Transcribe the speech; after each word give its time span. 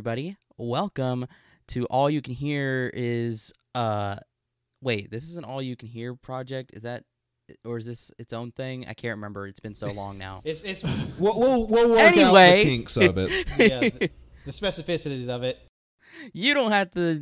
Everybody. 0.00 0.34
Welcome 0.56 1.26
to 1.68 1.84
All 1.88 2.08
You 2.08 2.22
Can 2.22 2.32
Hear 2.32 2.90
is 2.94 3.52
uh, 3.74 4.16
wait, 4.80 5.10
this 5.10 5.24
is 5.24 5.36
an 5.36 5.44
All 5.44 5.60
You 5.60 5.76
Can 5.76 5.88
Hear 5.88 6.14
project. 6.14 6.70
Is 6.72 6.84
that, 6.84 7.04
or 7.66 7.76
is 7.76 7.84
this 7.84 8.10
its 8.18 8.32
own 8.32 8.50
thing? 8.50 8.86
I 8.88 8.94
can't 8.94 9.16
remember. 9.16 9.46
It's 9.46 9.60
been 9.60 9.74
so 9.74 9.92
long 9.92 10.16
now. 10.16 10.40
It's 10.44 10.62
it's 10.62 10.82
We'll, 11.18 11.38
we'll, 11.38 11.66
we'll 11.66 11.90
work 11.90 12.16
out 12.16 12.32
the 12.32 12.62
kinks 12.62 12.96
of 12.96 13.18
it. 13.18 13.46
yeah, 13.58 13.80
the, 13.80 14.10
the 14.46 14.52
specificities 14.52 15.28
of 15.28 15.42
it. 15.42 15.58
You 16.32 16.54
don't 16.54 16.72
have 16.72 16.92
to, 16.92 17.16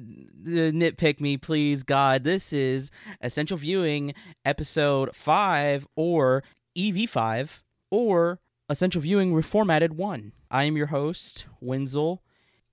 to 0.44 0.70
nitpick 0.70 1.20
me, 1.20 1.36
please, 1.36 1.82
God. 1.82 2.22
This 2.22 2.52
is 2.52 2.92
Essential 3.20 3.56
Viewing 3.56 4.14
Episode 4.44 5.16
5 5.16 5.84
or 5.96 6.44
EV5 6.76 7.58
or 7.90 8.38
Essential 8.68 9.02
Viewing 9.02 9.32
Reformatted 9.32 9.90
1. 9.90 10.32
I 10.48 10.62
am 10.62 10.76
your 10.76 10.86
host, 10.86 11.46
Wenzel, 11.60 12.22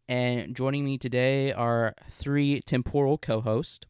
and 0.07 0.55
joining 0.55 0.85
me 0.85 0.97
today 0.97 1.51
are 1.51 1.95
three 2.09 2.61
temporal 2.61 3.17
co 3.17 3.41
hosts. 3.41 3.85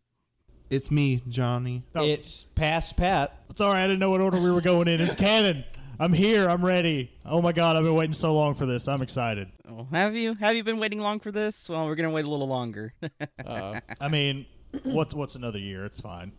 It's 0.69 0.89
me, 0.89 1.21
Johnny. 1.27 1.83
Oh. 1.93 2.03
It's 2.03 2.43
past 2.55 2.97
Pat. 2.97 3.37
Sorry, 3.55 3.79
I 3.79 3.87
didn't 3.87 3.99
know 3.99 4.09
what 4.09 4.21
order 4.21 4.39
we 4.39 4.51
were 4.51 4.61
going 4.61 4.87
in. 4.87 4.99
It's 4.99 5.15
Cannon. 5.15 5.63
I'm 5.99 6.11
here. 6.11 6.49
I'm 6.49 6.65
ready. 6.65 7.11
Oh 7.25 7.41
my 7.41 7.51
god, 7.51 7.77
I've 7.77 7.83
been 7.83 7.95
waiting 7.95 8.13
so 8.13 8.33
long 8.33 8.53
for 8.53 8.65
this. 8.65 8.87
I'm 8.87 9.01
excited. 9.01 9.49
Oh, 9.69 9.87
have 9.91 10.15
you 10.15 10.33
have 10.35 10.55
you 10.55 10.63
been 10.63 10.79
waiting 10.79 10.99
long 10.99 11.19
for 11.19 11.31
this? 11.31 11.69
Well, 11.69 11.85
we're 11.85 11.95
gonna 11.95 12.09
wait 12.09 12.25
a 12.25 12.29
little 12.29 12.47
longer. 12.47 12.93
Uh, 13.45 13.79
I 14.01 14.07
mean, 14.07 14.47
what's 14.83 15.13
what's 15.13 15.35
another 15.35 15.59
year? 15.59 15.85
It's 15.85 16.01
fine. 16.01 16.31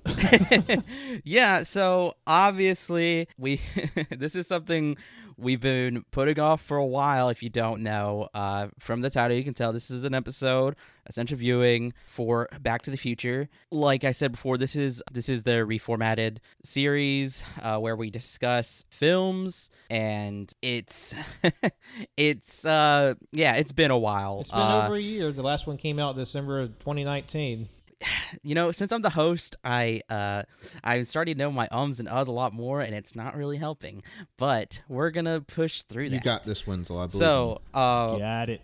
yeah, 1.25 1.63
so 1.63 2.15
obviously 2.27 3.29
we 3.39 3.61
this 4.11 4.35
is 4.35 4.47
something 4.47 4.97
we've 5.39 5.61
been 5.61 6.05
putting 6.11 6.41
off 6.41 6.61
for 6.63 6.77
a 6.77 6.87
while 6.87 7.29
if 7.29 7.43
you 7.43 7.51
don't 7.51 7.83
know. 7.83 8.29
Uh 8.35 8.69
from 8.79 9.01
the 9.01 9.11
title 9.11 9.37
you 9.37 9.45
can 9.45 9.55
tell 9.55 9.73
this 9.73 9.91
is 9.91 10.05
an 10.05 10.15
episode 10.15 10.77
essential 11.09 11.37
viewing 11.39 11.93
for 12.07 12.49
Back 12.61 12.83
to 12.83 12.91
the 12.91 12.97
Future. 12.97 13.49
Like 13.71 14.03
I 14.03 14.11
said 14.11 14.33
before, 14.33 14.59
this 14.59 14.75
is 14.75 15.03
this 15.13 15.29
is 15.29 15.45
the 15.45 15.53
reformatted 15.67 16.39
series 16.65 17.45
uh, 17.63 17.79
where 17.79 17.95
we 17.97 18.11
discuss 18.11 18.85
films 18.91 19.71
and 19.89 20.53
it's 20.63 21.15
it's 22.17 22.65
uh 22.65 23.15
yeah, 23.33 23.55
it's 23.55 23.73
been 23.73 23.91
a 23.91 23.99
while. 23.99 24.41
it's 24.41 24.51
been 24.51 24.61
Uh, 24.61 24.87
over 24.87 24.97
a 24.97 25.01
year. 25.01 25.33
The 25.33 25.43
last 25.43 25.67
one 25.67 25.77
came 25.77 25.99
out 25.99 26.17
December 26.17 26.61
of 26.61 26.79
2019. 26.81 27.69
you 28.43 28.55
know, 28.55 28.73
since 28.73 28.93
I'm 28.93 29.03
the 29.03 29.11
host, 29.11 29.57
I 29.65 30.01
uh 30.11 30.43
I'm 30.85 31.05
starting 31.05 31.35
to 31.35 31.39
know 31.39 31.51
my 31.51 31.69
ums 31.71 32.01
and 32.01 32.09
uhs 32.09 32.27
a 32.27 32.33
lot 32.33 32.53
more, 32.53 32.81
and 32.81 32.95
it's 32.95 33.15
not 33.15 33.37
really 33.37 33.57
helping. 33.57 34.03
But 34.37 34.83
we're 34.89 35.11
gonna 35.11 35.41
push 35.41 35.83
through 35.83 36.05
You 36.05 36.11
that. 36.11 36.23
got 36.25 36.45
this, 36.45 36.67
Wenzel. 36.67 36.99
I 36.99 37.07
believe. 37.07 37.19
so, 37.19 37.61
uh, 37.75 38.19
Got 38.19 38.51
it. 38.51 38.61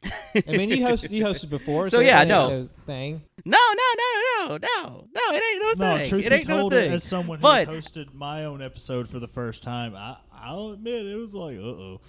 I 0.46 0.52
mean, 0.56 0.70
you 0.70 0.86
host 0.86 1.10
you 1.10 1.24
hosted 1.24 1.50
before, 1.50 1.88
So, 1.88 1.96
so, 1.98 2.00
yeah, 2.00 2.18
it 2.18 2.20
ain't 2.22 2.28
no. 2.28 2.48
no 2.62 2.68
thing. 2.86 3.20
no, 3.44 3.58
no, 3.58 3.84
no, 3.98 4.46
no, 4.48 4.58
no, 4.58 5.04
no, 5.12 5.36
it 5.36 5.42
ain't 5.42 5.78
no, 5.80 5.90
No, 5.90 5.96
thing. 5.98 6.08
truth 6.08 6.24
it 6.24 6.28
be 6.30 6.34
ain't 6.36 6.48
no 6.48 6.58
told, 6.58 6.72
thing. 6.72 6.92
as 6.92 7.02
someone 7.02 7.38
who 7.38 7.42
But- 7.42 7.66
has 7.66 7.76
hosted 7.84 8.14
my 8.14 8.44
own 8.44 8.62
episode 8.62 9.08
for 9.08 9.18
the 9.18 9.26
first 9.26 9.64
time, 9.64 9.96
I 9.96 10.16
I'll 10.32 10.68
admit 10.70 11.04
it 11.04 11.16
was 11.16 11.34
like, 11.34 11.58
uh 11.58 11.62
oh. 11.62 12.00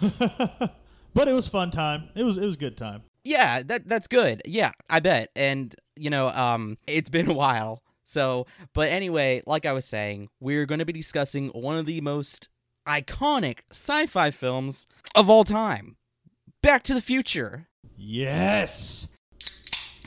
but 1.14 1.28
it 1.28 1.32
was 1.32 1.46
fun 1.46 1.70
time. 1.70 2.08
It 2.14 2.22
was 2.24 2.38
it 2.38 2.46
was 2.46 2.56
good 2.56 2.78
time. 2.78 3.02
yeah, 3.24 3.62
that 3.62 3.86
that's 3.88 4.06
good. 4.06 4.40
Yeah, 4.46 4.72
I 4.88 5.00
bet. 5.00 5.30
And 5.36 5.74
you 5.96 6.10
know, 6.10 6.28
um, 6.28 6.78
it's 6.86 7.10
been 7.10 7.28
a 7.28 7.34
while. 7.34 7.82
So, 8.04 8.46
but 8.74 8.88
anyway, 8.90 9.42
like 9.46 9.64
I 9.64 9.72
was 9.72 9.84
saying, 9.86 10.28
we're 10.40 10.66
going 10.66 10.78
to 10.80 10.84
be 10.84 10.92
discussing 10.92 11.48
one 11.48 11.76
of 11.78 11.86
the 11.86 12.00
most 12.02 12.48
iconic 12.86 13.60
sci-fi 13.70 14.30
films 14.30 14.86
of 15.14 15.30
all 15.30 15.44
time, 15.44 15.96
Back 16.62 16.82
to 16.84 16.94
the 16.94 17.00
Future. 17.00 17.68
Yes. 17.96 19.06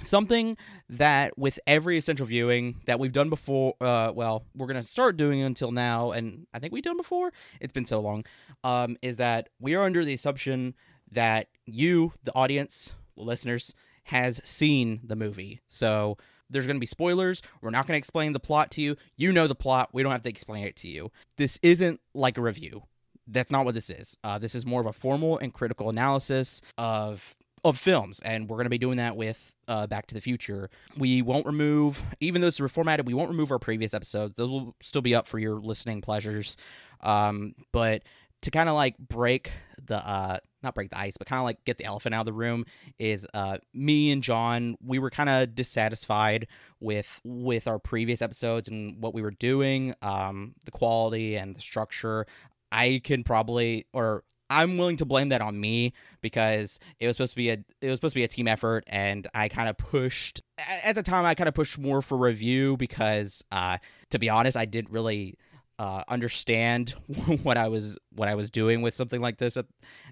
something 0.01 0.55
that 0.89 1.37
with 1.37 1.59
every 1.67 1.97
essential 1.97 2.25
viewing 2.25 2.75
that 2.85 2.99
we've 2.99 3.11
done 3.11 3.29
before 3.29 3.73
uh 3.81 4.11
well 4.15 4.45
we're 4.55 4.67
gonna 4.67 4.83
start 4.83 5.17
doing 5.17 5.41
until 5.41 5.71
now 5.71 6.11
and 6.11 6.47
i 6.53 6.59
think 6.59 6.71
we've 6.71 6.83
done 6.83 6.95
before 6.95 7.31
it's 7.59 7.73
been 7.73 7.85
so 7.85 7.99
long 7.99 8.23
um 8.63 8.95
is 9.01 9.17
that 9.17 9.49
we 9.59 9.75
are 9.75 9.83
under 9.83 10.05
the 10.05 10.13
assumption 10.13 10.73
that 11.11 11.47
you 11.65 12.13
the 12.23 12.33
audience 12.35 12.93
listeners 13.17 13.73
has 14.07 14.41
seen 14.43 14.99
the 15.03 15.15
movie 15.15 15.61
so 15.67 16.17
there's 16.49 16.65
going 16.65 16.77
to 16.77 16.81
be 16.81 16.85
spoilers. 16.85 17.41
We're 17.61 17.71
not 17.71 17.87
going 17.87 17.95
to 17.95 17.99
explain 17.99 18.33
the 18.33 18.39
plot 18.39 18.71
to 18.71 18.81
you. 18.81 18.95
You 19.15 19.33
know 19.33 19.47
the 19.47 19.55
plot. 19.55 19.89
We 19.91 20.03
don't 20.03 20.11
have 20.11 20.23
to 20.23 20.29
explain 20.29 20.65
it 20.65 20.75
to 20.77 20.87
you. 20.87 21.11
This 21.37 21.59
isn't 21.61 21.99
like 22.13 22.37
a 22.37 22.41
review. 22.41 22.83
That's 23.27 23.51
not 23.51 23.65
what 23.65 23.75
this 23.75 23.89
is. 23.89 24.17
Uh, 24.23 24.37
this 24.37 24.55
is 24.55 24.65
more 24.65 24.79
of 24.79 24.87
a 24.87 24.93
formal 24.93 25.37
and 25.37 25.53
critical 25.53 25.89
analysis 25.89 26.61
of 26.77 27.35
of 27.63 27.77
films, 27.77 28.19
and 28.19 28.47
we're 28.47 28.55
going 28.55 28.65
to 28.65 28.69
be 28.69 28.77
doing 28.77 28.97
that 28.97 29.17
with 29.17 29.53
uh, 29.67 29.87
Back 29.87 30.05
to 30.07 30.15
the 30.15 30.21
Future. 30.21 30.69
We 30.95 31.23
won't 31.23 31.45
remove, 31.45 32.01
even 32.19 32.39
though 32.39 32.47
it's 32.47 32.59
reformatted, 32.59 33.05
we 33.05 33.15
won't 33.15 33.29
remove 33.29 33.51
our 33.51 33.57
previous 33.57 33.95
episodes. 33.95 34.35
Those 34.35 34.51
will 34.51 34.75
still 34.79 35.01
be 35.01 35.15
up 35.15 35.27
for 35.27 35.39
your 35.39 35.55
listening 35.55 36.01
pleasures. 36.01 36.55
Um, 37.01 37.55
but 37.71 38.03
to 38.41 38.51
kind 38.51 38.69
of 38.69 38.75
like 38.75 38.97
break 38.97 39.51
the 39.85 39.97
uh 39.97 40.37
not 40.63 40.75
break 40.75 40.89
the 40.89 40.97
ice 40.97 41.17
but 41.17 41.27
kind 41.27 41.39
of 41.39 41.45
like 41.45 41.63
get 41.65 41.77
the 41.77 41.85
elephant 41.85 42.13
out 42.15 42.21
of 42.21 42.25
the 42.25 42.33
room 42.33 42.65
is 42.99 43.27
uh 43.33 43.57
me 43.73 44.11
and 44.11 44.23
john 44.23 44.75
we 44.83 44.99
were 44.99 45.09
kind 45.09 45.29
of 45.29 45.55
dissatisfied 45.55 46.47
with 46.79 47.21
with 47.23 47.67
our 47.67 47.79
previous 47.79 48.21
episodes 48.21 48.67
and 48.67 49.01
what 49.01 49.13
we 49.13 49.21
were 49.21 49.31
doing 49.31 49.93
um 50.01 50.53
the 50.65 50.71
quality 50.71 51.35
and 51.35 51.55
the 51.55 51.61
structure. 51.61 52.25
I 52.71 53.01
can 53.03 53.23
probably 53.23 53.85
or 53.93 54.23
i'm 54.49 54.77
willing 54.77 54.97
to 54.97 55.05
blame 55.05 55.29
that 55.29 55.41
on 55.41 55.59
me 55.59 55.93
because 56.21 56.79
it 56.99 57.07
was 57.07 57.17
supposed 57.17 57.33
to 57.33 57.37
be 57.37 57.49
a 57.49 57.57
it 57.81 57.87
was 57.87 57.95
supposed 57.95 58.13
to 58.13 58.19
be 58.19 58.23
a 58.23 58.27
team 58.27 58.47
effort 58.47 58.83
and 58.87 59.27
i 59.33 59.47
kind 59.47 59.69
of 59.69 59.77
pushed 59.77 60.41
at 60.83 60.95
the 60.95 61.03
time 61.03 61.25
i 61.25 61.35
kind 61.35 61.47
of 61.47 61.53
pushed 61.53 61.77
more 61.77 62.01
for 62.01 62.17
review 62.17 62.77
because 62.77 63.43
uh 63.51 63.77
to 64.09 64.19
be 64.19 64.29
honest 64.29 64.57
i 64.57 64.65
didn't 64.65 64.91
really 64.91 65.37
uh, 65.79 66.03
understand 66.07 66.89
what 67.43 67.57
I 67.57 67.67
was 67.67 67.97
what 68.15 68.27
I 68.27 68.35
was 68.35 68.49
doing 68.49 68.81
with 68.81 68.95
something 68.95 69.21
like 69.21 69.37
this 69.37 69.57
at 69.57 69.65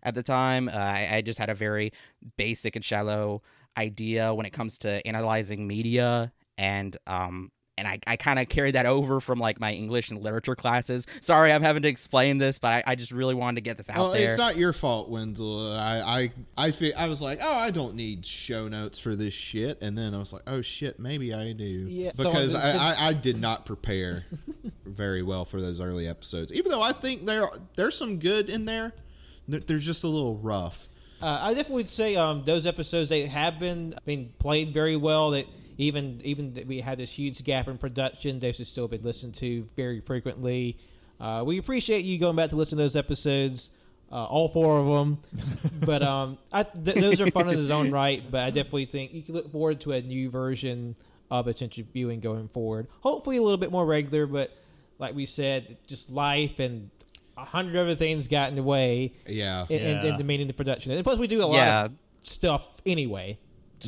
at 0.04 0.16
the 0.16 0.24
time. 0.24 0.70
Uh, 0.70 0.74
I, 0.74 1.10
I 1.18 1.22
just 1.22 1.40
had 1.40 1.50
a 1.50 1.56
very 1.56 1.92
basic 2.38 2.76
and 2.76 2.86
shallow 2.86 3.42
idea 3.78 4.34
when 4.34 4.46
it 4.46 4.54
comes 4.54 4.78
to 4.80 5.06
analyzing 5.06 5.68
media, 5.68 6.32
and 6.58 6.96
um 7.08 7.52
and 7.78 7.88
I, 7.88 8.00
I 8.08 8.16
kind 8.16 8.40
of 8.40 8.48
carried 8.48 8.76
that 8.76 8.86
over 8.86 9.20
from 9.20 9.40
like 9.40 9.60
my 9.60 9.74
English 9.74 10.10
and 10.10 10.22
literature 10.24 10.56
classes. 10.56 11.06
Sorry, 11.20 11.52
I'm 11.52 11.62
having 11.62 11.82
to 11.84 11.90
explain 11.90 12.38
this, 12.38 12.58
but 12.58 12.70
I, 12.70 12.92
I 12.92 12.96
just 12.96 13.12
really 13.12 13.36
wanted 13.36 13.56
to 13.56 13.62
get 13.62 13.78
this 13.78 13.90
out 13.90 13.98
Well, 13.98 14.12
there. 14.12 14.30
it's 14.30 14.38
not 14.38 14.56
your 14.58 14.72
fault, 14.74 15.10
Wenzel. 15.10 15.74
I, 15.74 16.00
I, 16.00 16.32
I, 16.68 16.72
fe- 16.72 16.94
I 16.94 17.08
was 17.08 17.22
like, 17.22 17.40
oh, 17.42 17.54
I 17.54 17.72
don't 17.72 17.96
need 17.96 18.26
show 18.26 18.68
notes 18.68 18.98
for 19.00 19.16
this 19.16 19.34
shit, 19.34 19.82
and 19.82 19.98
then 19.98 20.14
I 20.14 20.20
was 20.20 20.32
like, 20.32 20.44
oh 20.48 20.62
shit, 20.62 21.00
maybe 21.00 21.34
I 21.34 21.52
do. 21.52 21.66
Yeah, 21.66 22.12
because 22.16 22.54
it's- 22.56 22.80
I, 22.80 22.94
I, 23.06 23.08
I 23.10 23.14
did 23.14 23.40
not 23.40 23.66
prepare 23.66 24.26
very 24.86 25.22
well 25.22 25.44
for 25.46 25.62
those 25.62 25.82
early 25.82 26.08
episodes. 26.08 26.54
Even 26.54 26.72
though 26.72 26.82
I 26.82 26.94
think 26.94 27.26
there, 27.26 27.48
there's 27.76 27.98
some 27.98 28.20
good 28.20 28.50
in 28.50 28.66
there, 28.66 28.94
they're, 29.48 29.60
they're 29.60 29.78
just 29.80 30.04
a 30.04 30.08
little 30.08 30.38
rough. 30.38 30.88
Uh, 31.22 31.40
I 31.42 31.50
definitely 31.54 31.76
would 31.84 31.90
say 31.90 32.16
um, 32.16 32.44
those 32.46 32.66
episodes 32.66 33.10
they 33.10 33.26
have 33.26 33.58
been 33.58 33.96
been 34.06 34.34
played 34.38 34.74
very 34.74 34.98
well. 34.98 35.32
That 35.32 35.46
even 35.78 36.22
even 36.24 36.64
we 36.68 36.80
had 36.82 36.98
this 36.98 37.12
huge 37.12 37.44
gap 37.44 37.68
in 37.68 37.78
production, 37.78 38.40
those 38.40 38.58
have 38.60 38.68
still 38.68 38.88
been 38.88 39.04
listened 39.04 39.36
to 39.36 39.68
very 39.76 40.00
frequently. 40.02 40.78
Uh, 41.20 41.44
we 41.46 41.58
appreciate 41.58 42.04
you 42.06 42.18
going 42.18 42.36
back 42.36 42.50
to 42.50 42.56
listen 42.56 42.78
to 42.78 42.84
those 42.84 42.96
episodes, 42.96 43.70
uh, 44.12 44.24
all 44.26 44.50
four 44.50 44.80
of 44.80 44.86
them. 44.88 45.20
but 45.86 46.04
um, 46.04 46.38
I, 46.52 46.64
th- 46.64 46.98
those 46.98 47.22
are 47.22 47.32
fun 47.32 47.50
in 47.50 47.58
his 47.58 47.70
own 47.70 47.92
right. 47.92 48.24
But 48.30 48.42
I 48.42 48.50
definitely 48.50 48.86
think 48.88 49.14
you 49.14 49.22
can 49.22 49.34
look 49.36 49.52
forward 49.52 49.80
to 49.82 49.94
a 49.94 50.02
new 50.02 50.30
version 50.30 50.96
of 51.32 51.48
essential 51.48 51.84
viewing 51.94 52.20
going 52.20 52.50
forward. 52.50 52.88
Hopefully, 53.02 53.38
a 53.38 53.42
little 53.42 53.58
bit 53.58 53.72
more 53.72 53.86
regular. 53.86 54.26
But 54.28 54.52
like 55.00 55.16
we 55.16 55.26
said, 55.26 55.78
just 55.88 56.10
life 56.10 56.60
and 56.60 56.90
a 57.38 57.44
hundred 57.46 57.78
other 57.78 57.96
things 57.96 58.28
got 58.28 58.50
in 58.50 58.56
the 58.56 58.64
way 58.64 59.14
Yeah. 59.28 59.66
in, 59.70 59.80
in, 59.82 59.98
in 60.00 60.06
Yeah. 60.06 60.18
the 60.18 60.24
meaning 60.24 60.48
the 60.48 60.54
production. 60.54 60.92
And 60.92 61.04
plus, 61.04 61.18
we 61.20 61.28
do 61.28 61.42
a 61.42 61.46
lot 61.46 61.56
Yeah. 61.56 61.86
of 61.86 61.92
stuff 62.24 62.66
anyway. 62.86 63.38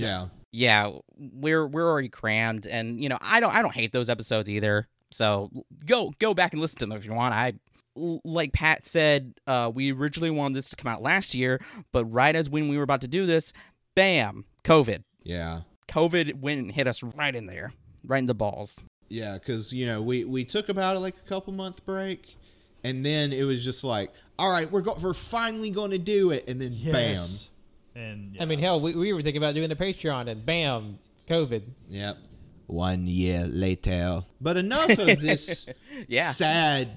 Yeah. 0.01 0.27
yeah 0.51 0.91
we're 1.17 1.65
we're 1.67 1.89
already 1.89 2.09
crammed 2.09 2.65
and 2.67 3.01
you 3.01 3.09
know 3.09 3.17
i 3.21 3.39
don't 3.39 3.53
i 3.55 3.61
don't 3.61 3.73
hate 3.73 3.91
those 3.91 4.09
episodes 4.09 4.49
either 4.49 4.87
so 5.11 5.49
go 5.85 6.13
go 6.19 6.33
back 6.33 6.53
and 6.53 6.61
listen 6.61 6.79
to 6.79 6.85
them 6.85 6.97
if 6.97 7.05
you 7.05 7.13
want 7.13 7.33
I 7.33 7.53
like 7.95 8.53
pat 8.53 8.85
said 8.85 9.33
uh 9.47 9.71
we 9.73 9.91
originally 9.91 10.29
wanted 10.29 10.55
this 10.55 10.69
to 10.69 10.75
come 10.75 10.91
out 10.91 11.01
last 11.01 11.33
year 11.33 11.59
but 11.91 12.05
right 12.05 12.35
as 12.35 12.49
when 12.49 12.67
we 12.67 12.77
were 12.77 12.83
about 12.83 13.01
to 13.01 13.07
do 13.07 13.25
this 13.25 13.53
bam 13.95 14.45
covid 14.63 15.03
Yeah. 15.23 15.61
covid 15.89 16.35
went 16.39 16.59
and 16.61 16.71
hit 16.71 16.87
us 16.87 17.01
right 17.03 17.35
in 17.35 17.47
there 17.47 17.73
right 18.05 18.19
in 18.19 18.27
the 18.27 18.35
balls 18.35 18.81
Yeah, 19.09 19.33
because 19.33 19.73
you 19.73 19.85
know 19.85 20.01
we 20.01 20.23
we 20.25 20.43
took 20.45 20.69
about 20.69 20.99
like 21.01 21.15
a 21.25 21.29
couple 21.29 21.53
month 21.53 21.85
break, 21.85 22.35
and 22.83 23.03
then 23.05 23.31
it 23.33 23.43
was 23.43 23.63
just 23.63 23.83
like, 23.83 24.11
all 24.37 24.49
right, 24.51 24.69
we're 24.71 24.81
go- 24.81 24.97
we're 25.01 25.13
finally 25.13 25.69
going 25.71 25.91
to 25.91 25.97
do 25.97 26.31
it, 26.31 26.43
and 26.47 26.61
then 26.61 26.73
Yes. 26.73 27.49
And 27.97 28.37
I 28.39 28.45
mean, 28.45 28.59
hell, 28.59 28.79
we, 28.79 28.93
we 28.95 29.11
were 29.11 29.23
thinking 29.23 29.41
about 29.41 29.55
doing 29.55 29.71
a 29.71 29.75
Patreon, 29.75 30.29
and 30.29 30.45
bam, 30.45 30.99
COVID. 31.27 31.49
bam. 31.49 31.75
Yep. 31.89 32.17
One 32.67 33.07
year 33.07 33.47
later. 33.47 34.23
But 34.39 34.57
enough 34.57 34.91
of 34.91 34.97
this 35.21 35.67
yeah 36.07 36.31
sad, 36.31 36.89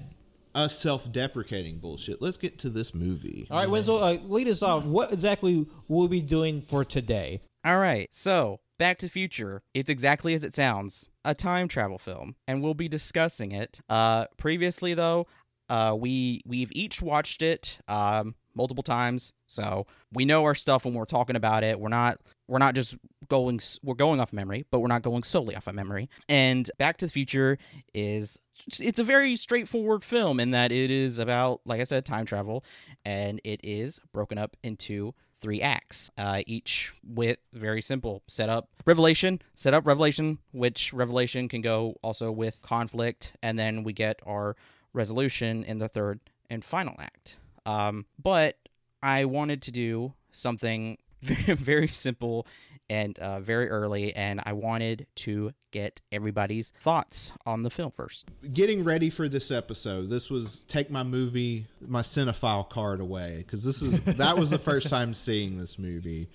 us 0.53 0.77
self-deprecating 0.77 1.79
bullshit. 1.79 2.21
Let's 2.21 2.37
get 2.37 2.59
to 2.59 2.69
this 2.69 2.93
movie. 2.93 3.47
All 3.49 3.57
right, 3.57 3.69
Winslow, 3.69 3.97
uh, 3.97 4.17
lead 4.25 4.47
us 4.47 4.61
off. 4.61 4.85
What 4.85 5.11
exactly 5.11 5.65
will 5.87 6.07
we 6.07 6.19
be 6.19 6.21
doing 6.21 6.61
for 6.61 6.85
today? 6.85 7.41
All 7.65 7.79
right, 7.79 8.09
so 8.13 8.59
Back 8.77 8.97
to 8.99 9.05
the 9.05 9.11
Future. 9.11 9.63
It's 9.73 9.89
exactly 9.89 10.33
as 10.33 10.43
it 10.43 10.53
sounds, 10.53 11.07
a 11.23 11.33
time 11.33 11.67
travel 11.67 11.97
film, 11.97 12.35
and 12.47 12.61
we'll 12.61 12.73
be 12.73 12.89
discussing 12.89 13.51
it. 13.51 13.79
Uh, 13.89 14.25
previously, 14.37 14.93
though, 14.93 15.25
uh, 15.69 15.95
we 15.97 16.41
we've 16.45 16.71
each 16.73 17.01
watched 17.01 17.41
it 17.41 17.79
um, 17.87 18.35
multiple 18.55 18.83
times, 18.83 19.33
so 19.47 19.87
we 20.11 20.25
know 20.25 20.43
our 20.43 20.55
stuff 20.55 20.85
when 20.85 20.93
we're 20.93 21.05
talking 21.05 21.35
about 21.35 21.63
it. 21.63 21.79
We're 21.79 21.89
not 21.89 22.19
we're 22.47 22.59
not 22.59 22.75
just 22.75 22.97
going 23.27 23.59
we're 23.83 23.95
going 23.95 24.19
off 24.19 24.33
memory, 24.33 24.65
but 24.71 24.79
we're 24.79 24.87
not 24.87 25.01
going 25.01 25.23
solely 25.23 25.55
off 25.55 25.67
of 25.67 25.75
memory. 25.75 26.09
And 26.27 26.69
Back 26.77 26.97
to 26.97 27.05
the 27.05 27.11
Future 27.11 27.57
is 27.93 28.39
it's 28.79 28.99
a 28.99 29.03
very 29.03 29.35
straightforward 29.35 30.03
film 30.03 30.39
in 30.39 30.51
that 30.51 30.71
it 30.71 30.91
is 30.91 31.19
about, 31.19 31.61
like 31.65 31.81
I 31.81 31.83
said, 31.83 32.05
time 32.05 32.25
travel, 32.25 32.63
and 33.05 33.41
it 33.43 33.59
is 33.63 33.99
broken 34.13 34.37
up 34.37 34.55
into 34.63 35.13
three 35.41 35.61
acts, 35.61 36.11
uh, 36.17 36.43
each 36.45 36.93
with 37.03 37.39
very 37.51 37.81
simple 37.81 38.21
setup, 38.27 38.69
revelation, 38.85 39.41
setup, 39.55 39.87
revelation, 39.87 40.37
which 40.51 40.93
revelation 40.93 41.49
can 41.49 41.61
go 41.61 41.95
also 42.03 42.31
with 42.31 42.61
conflict, 42.61 43.33
and 43.41 43.57
then 43.57 43.83
we 43.83 43.91
get 43.91 44.19
our 44.25 44.55
resolution 44.93 45.63
in 45.63 45.79
the 45.79 45.87
third 45.87 46.19
and 46.49 46.63
final 46.63 46.95
act. 46.99 47.37
Um, 47.65 48.05
but 48.21 48.57
I 49.01 49.25
wanted 49.25 49.61
to 49.63 49.71
do 49.71 50.13
something 50.31 50.97
very, 51.21 51.55
very 51.55 51.87
simple 51.87 52.47
and 52.89 53.17
uh, 53.19 53.39
very 53.39 53.69
early, 53.69 54.13
and 54.15 54.41
I 54.43 54.51
wanted 54.51 55.07
to 55.15 55.53
get 55.71 56.01
everybody's 56.11 56.71
thoughts 56.81 57.31
on 57.45 57.63
the 57.63 57.69
film 57.69 57.91
first. 57.91 58.27
Getting 58.51 58.83
ready 58.83 59.09
for 59.09 59.29
this 59.29 59.49
episode, 59.49 60.09
this 60.09 60.29
was 60.29 60.63
take 60.67 60.91
my 60.91 61.03
movie, 61.03 61.67
my 61.79 62.01
cinephile 62.01 62.69
card 62.69 62.99
away 62.99 63.37
because 63.37 63.63
this 63.63 63.81
is 63.81 64.03
that 64.17 64.37
was 64.37 64.49
the 64.49 64.57
first 64.57 64.89
time 64.89 65.13
seeing 65.13 65.57
this 65.57 65.79
movie. 65.79 66.27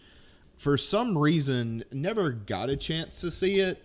For 0.56 0.78
some 0.78 1.18
reason, 1.18 1.84
never 1.92 2.30
got 2.30 2.70
a 2.70 2.76
chance 2.76 3.20
to 3.20 3.30
see 3.30 3.60
it. 3.60 3.82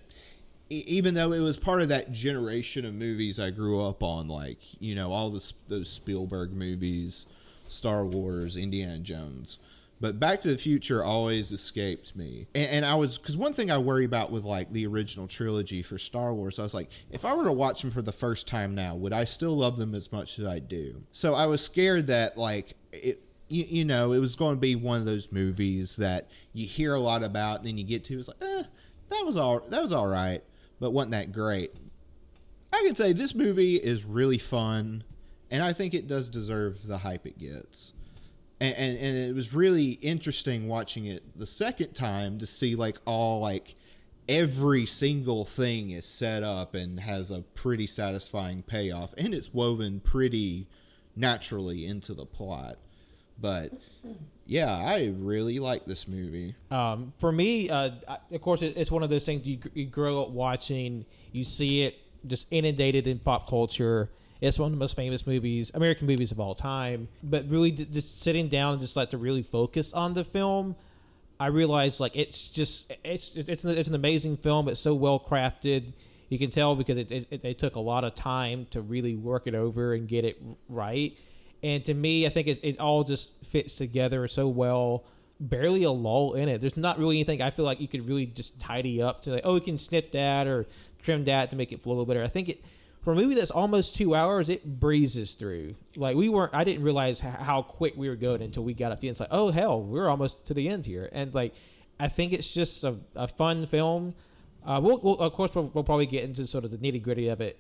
Even 0.71 1.13
though 1.13 1.33
it 1.33 1.39
was 1.39 1.57
part 1.57 1.81
of 1.81 1.89
that 1.89 2.13
generation 2.13 2.85
of 2.85 2.94
movies 2.94 3.39
I 3.39 3.50
grew 3.50 3.85
up 3.85 4.01
on, 4.03 4.27
like 4.27 4.59
you 4.79 4.95
know 4.95 5.12
all 5.12 5.29
those 5.29 5.89
Spielberg 5.89 6.53
movies, 6.53 7.25
Star 7.68 8.06
Wars, 8.06 8.56
Indiana 8.56 9.00
Jones. 9.00 9.57
But 10.00 10.19
Back 10.19 10.41
to 10.41 10.47
the 10.47 10.57
Future 10.57 11.03
always 11.03 11.51
escaped 11.51 12.15
me. 12.15 12.47
And, 12.56 12.69
and 12.71 12.85
I 12.85 12.95
was, 12.95 13.19
because 13.19 13.38
one 13.38 13.53
thing 13.53 13.69
I 13.69 13.77
worry 13.77 14.03
about 14.03 14.31
with 14.31 14.44
like 14.44 14.73
the 14.73 14.88
original 14.88 15.27
trilogy 15.27 15.83
for 15.83 16.00
Star 16.00 16.33
Wars, 16.33 16.57
I 16.57 16.63
was 16.63 16.73
like, 16.73 16.89
if 17.12 17.23
I 17.23 17.35
were 17.35 17.44
to 17.44 17.51
watch 17.51 17.83
them 17.83 17.91
for 17.91 18.01
the 18.01 18.12
first 18.12 18.47
time 18.47 18.73
now, 18.73 18.95
would 18.95 19.13
I 19.13 19.25
still 19.25 19.56
love 19.56 19.77
them 19.77 19.94
as 19.94 20.12
much 20.12 20.39
as 20.39 20.47
I 20.47 20.57
do? 20.57 21.00
So 21.12 21.35
I 21.35 21.45
was 21.45 21.63
scared 21.63 22.07
that 22.07 22.35
like 22.35 22.73
it, 22.91 23.21
you, 23.47 23.65
you 23.69 23.85
know, 23.85 24.13
it 24.13 24.18
was 24.18 24.35
going 24.35 24.56
to 24.56 24.59
be 24.59 24.75
one 24.75 24.97
of 25.00 25.06
those 25.06 25.31
movies 25.31 25.95
that 25.97 26.29
you 26.53 26.65
hear 26.65 26.95
a 26.95 27.00
lot 27.00 27.23
about, 27.23 27.59
and 27.59 27.68
then 27.68 27.77
you 27.77 27.83
get 27.83 28.03
to, 28.06 28.18
it's 28.18 28.27
like, 28.27 28.41
eh, 28.41 28.63
that 29.09 29.23
was 29.23 29.38
all, 29.38 29.59
that 29.69 29.83
was 29.83 29.94
all 29.94 30.07
right, 30.07 30.41
but 30.81 30.92
wasn't 30.92 31.12
that 31.12 31.31
great. 31.31 31.74
I 32.74 32.81
can 32.86 32.95
say 32.95 33.13
this 33.13 33.36
movie 33.36 33.75
is 33.75 34.04
really 34.04 34.39
fun, 34.39 35.04
and 35.50 35.63
I 35.63 35.72
think 35.72 35.94
it 35.94 36.07
does 36.07 36.28
deserve 36.28 36.86
the 36.86 36.98
hype 36.98 37.25
it 37.25 37.38
gets. 37.38 37.94
And, 38.60 38.75
and 38.75 38.98
and 38.98 39.18
it 39.18 39.36
was 39.36 39.54
really 39.54 39.92
interesting 39.92 40.68
watching 40.68 41.06
it 41.06 41.24
the 41.38 41.48
second 41.48 41.94
time 41.94 42.39
to 42.39 42.45
see 42.45 42.75
like 42.75 42.98
all 43.06 43.39
like 43.39 43.75
every 44.28 44.86
single 44.86 45.45
thing 45.45 45.92
is 45.92 46.06
set 46.06 46.44
up 46.44 46.74
and 46.75 47.00
has 47.00 47.31
a 47.31 47.42
pretty 47.54 47.88
satisfying 47.88 48.63
payoff, 48.63 49.13
and 49.18 49.36
it's 49.36 49.54
woven 49.54 50.00
pretty 50.00 50.68
naturally 51.16 51.86
into 51.86 52.13
the 52.16 52.25
plot. 52.25 52.78
But 53.39 53.74
yeah, 54.46 54.76
I 54.76 55.14
really 55.18 55.60
like 55.60 55.86
this 55.86 56.08
movie. 56.08 56.56
Um, 56.70 57.14
for 57.20 57.32
me, 57.32 57.70
uh, 57.70 57.92
of 58.32 58.42
course, 58.42 58.62
it, 58.62 58.76
it's 58.76 58.92
one 58.92 59.04
of 59.04 59.10
those 59.10 59.26
things 59.26 59.46
you, 59.46 59.60
you 59.74 59.86
grow 59.86 60.22
up 60.22 60.30
watching. 60.30 61.06
You 61.32 61.46
see 61.46 61.84
it 61.84 61.96
just 62.28 62.48
inundated 62.52 63.08
in 63.08 63.20
pop 63.20 63.48
culture. 63.48 64.10
It's 64.42 64.58
one 64.58 64.68
of 64.68 64.72
the 64.72 64.80
most 64.80 64.96
famous 64.96 65.28
movies, 65.28 65.72
American 65.74 66.08
movies 66.08 66.32
of 66.32 66.40
all 66.40 66.56
time. 66.56 67.08
But 67.22 67.48
really, 67.48 67.72
just 67.72 68.22
sitting 68.22 68.50
down 68.50 68.74
and 68.74 68.82
just 68.82 68.96
like 68.96 69.12
to 69.12 69.18
really 69.18 69.44
focus 69.44 69.94
on 69.94 70.14
the 70.14 70.24
film, 70.24 70.76
I 71.40 71.48
realized 71.48 72.00
like 72.00 72.16
it's 72.16 72.50
just 72.50 72.92
it's 73.04 73.32
it's 73.36 73.64
it's 73.66 73.90
an 73.90 73.96
amazing 73.96 74.38
film. 74.38 74.68
It's 74.68 74.80
so 74.80 74.94
well 74.94 75.20
crafted. 75.20 75.94
You 76.30 76.40
can 76.40 76.50
tell 76.50 76.76
because 76.76 76.98
it, 76.98 77.12
it, 77.12 77.28
it 77.30 77.44
they 77.44 77.54
took 77.54 77.76
a 77.76 77.80
lot 77.80 78.04
of 78.04 78.16
time 78.16 78.68
to 78.72 78.82
really 78.82 79.16
work 79.16 79.48
it 79.48 79.56
over 79.56 79.94
and 79.94 80.08
get 80.08 80.26
it 80.26 80.42
right. 80.70 81.16
And 81.64 81.84
to 81.86 81.94
me, 81.94 82.26
I 82.26 82.30
think 82.30 82.48
it, 82.48 82.60
it 82.64 82.80
all 82.80 83.04
just 83.04 83.30
fits 83.51 83.75
together 83.75 84.27
so 84.27 84.48
well. 84.48 85.03
Barely 85.39 85.83
a 85.83 85.92
lull 85.92 86.33
in 86.33 86.50
it. 86.50 86.62
There's 86.62 86.77
not 86.77 87.00
really 87.00 87.18
anything 87.18 87.42
I 87.42 87.51
feel 87.51 87.65
like 87.65 87.81
you 87.81 87.88
could 87.88 88.07
really 88.07 88.25
just 88.25 88.59
tidy 88.59 89.01
up 89.01 89.24
to 89.24 89.31
like, 89.31 89.42
oh, 89.44 89.56
we 89.56 89.59
can 89.59 89.80
snip 89.80 90.12
that 90.12 90.48
or 90.48 90.68
trim 91.03 91.25
that 91.25 91.50
to 91.50 91.56
make 91.56 91.71
it 91.71 91.81
flow 91.81 91.94
a 91.94 91.95
little 91.95 92.06
better. 92.06 92.24
I 92.24 92.27
think 92.27 92.50
it 92.50 92.63
for 93.03 93.13
a 93.13 93.15
movie 93.15 93.33
that's 93.33 93.50
almost 93.51 93.95
two 93.95 94.13
hours, 94.13 94.48
it 94.48 94.80
breezes 94.80 95.33
through. 95.33 95.75
Like 95.95 96.15
we 96.15 96.30
weren't, 96.30 96.53
I 96.53 96.63
didn't 96.63 96.83
realize 96.83 97.19
how 97.19 97.63
quick 97.63 97.95
we 97.98 98.07
were 98.07 98.15
going 98.15 98.44
until 98.44 98.63
we 98.63 98.75
got 98.75 98.92
up 98.92 98.99
to 98.99 99.02
the 99.02 99.07
end. 99.07 99.14
It's 99.16 99.19
like, 99.19 99.30
oh 99.31 99.49
hell, 99.49 99.81
we're 99.81 100.07
almost 100.07 100.45
to 100.45 100.54
the 100.54 100.69
end 100.69 100.85
here. 100.85 101.09
And 101.11 101.33
like, 101.33 101.56
I 101.99 102.07
think 102.07 102.33
it's 102.33 102.54
just 102.54 102.83
a, 102.83 102.97
a 103.16 103.28
fun 103.28 103.66
film. 103.66 104.14
Uh, 104.64 104.80
we'll, 104.83 104.99
we'll 104.99 105.18
of 105.18 105.33
course 105.33 105.56
we'll, 105.56 105.71
we'll 105.73 105.83
probably 105.83 106.06
get 106.06 106.23
into 106.23 106.45
sort 106.45 106.64
of 106.64 106.69
the 106.71 106.78
nitty 106.78 107.02
gritty 107.02 107.28
of 107.30 107.42
it 107.42 107.59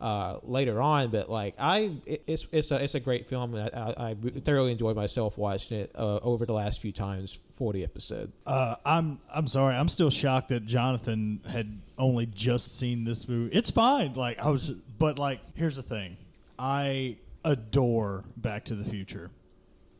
uh, 0.00 0.38
later 0.42 0.80
on, 0.80 1.10
but 1.10 1.30
like 1.30 1.54
I, 1.58 1.96
it's 2.06 2.46
it's 2.52 2.70
a 2.70 2.82
it's 2.82 2.94
a 2.94 3.00
great 3.00 3.26
film, 3.26 3.54
and 3.54 3.70
I, 3.74 3.78
I, 3.78 4.10
I 4.10 4.16
thoroughly 4.44 4.72
enjoyed 4.72 4.96
myself 4.96 5.38
watching 5.38 5.80
it 5.80 5.90
uh, 5.94 6.18
over 6.18 6.46
the 6.46 6.52
last 6.52 6.80
few 6.80 6.92
times 6.92 7.38
for 7.56 7.72
the 7.72 7.84
episode. 7.84 8.32
Uh, 8.46 8.74
I'm 8.84 9.20
I'm 9.32 9.46
sorry. 9.46 9.74
I'm 9.76 9.88
still 9.88 10.10
shocked 10.10 10.48
that 10.48 10.66
Jonathan 10.66 11.40
had 11.48 11.80
only 11.98 12.26
just 12.26 12.78
seen 12.78 13.04
this 13.04 13.28
movie. 13.28 13.54
It's 13.56 13.70
fine. 13.70 14.14
Like 14.14 14.38
I 14.38 14.50
was, 14.50 14.70
but 14.70 15.18
like 15.18 15.40
here's 15.54 15.76
the 15.76 15.82
thing. 15.82 16.16
I 16.58 17.16
adore 17.44 18.24
Back 18.36 18.64
to 18.66 18.74
the 18.74 18.84
Future. 18.84 19.30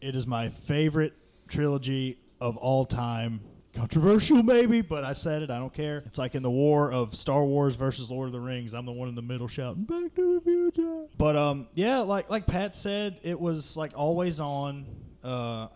It 0.00 0.14
is 0.14 0.26
my 0.26 0.48
favorite 0.48 1.14
trilogy 1.48 2.18
of 2.40 2.56
all 2.56 2.84
time. 2.84 3.40
Controversial, 3.74 4.42
maybe, 4.42 4.80
but 4.82 5.04
I 5.04 5.12
said 5.12 5.42
it. 5.42 5.50
I 5.50 5.58
don't 5.58 5.72
care. 5.72 6.02
It's 6.06 6.18
like 6.18 6.34
in 6.34 6.42
the 6.42 6.50
war 6.50 6.92
of 6.92 7.14
Star 7.14 7.44
Wars 7.44 7.74
versus 7.74 8.10
Lord 8.10 8.28
of 8.28 8.32
the 8.32 8.40
Rings. 8.40 8.72
I'm 8.72 8.86
the 8.86 8.92
one 8.92 9.08
in 9.08 9.14
the 9.14 9.22
middle 9.22 9.48
shouting 9.48 9.84
"Back 9.84 10.14
to 10.14 10.34
the 10.38 10.40
Future." 10.40 11.06
But 11.18 11.36
um, 11.36 11.66
yeah, 11.74 11.98
like 11.98 12.30
like 12.30 12.46
Pat 12.46 12.74
said, 12.74 13.18
it 13.22 13.38
was 13.38 13.76
like 13.76 13.92
always 13.96 14.40
on. 14.40 14.86
Uh, 15.22 15.68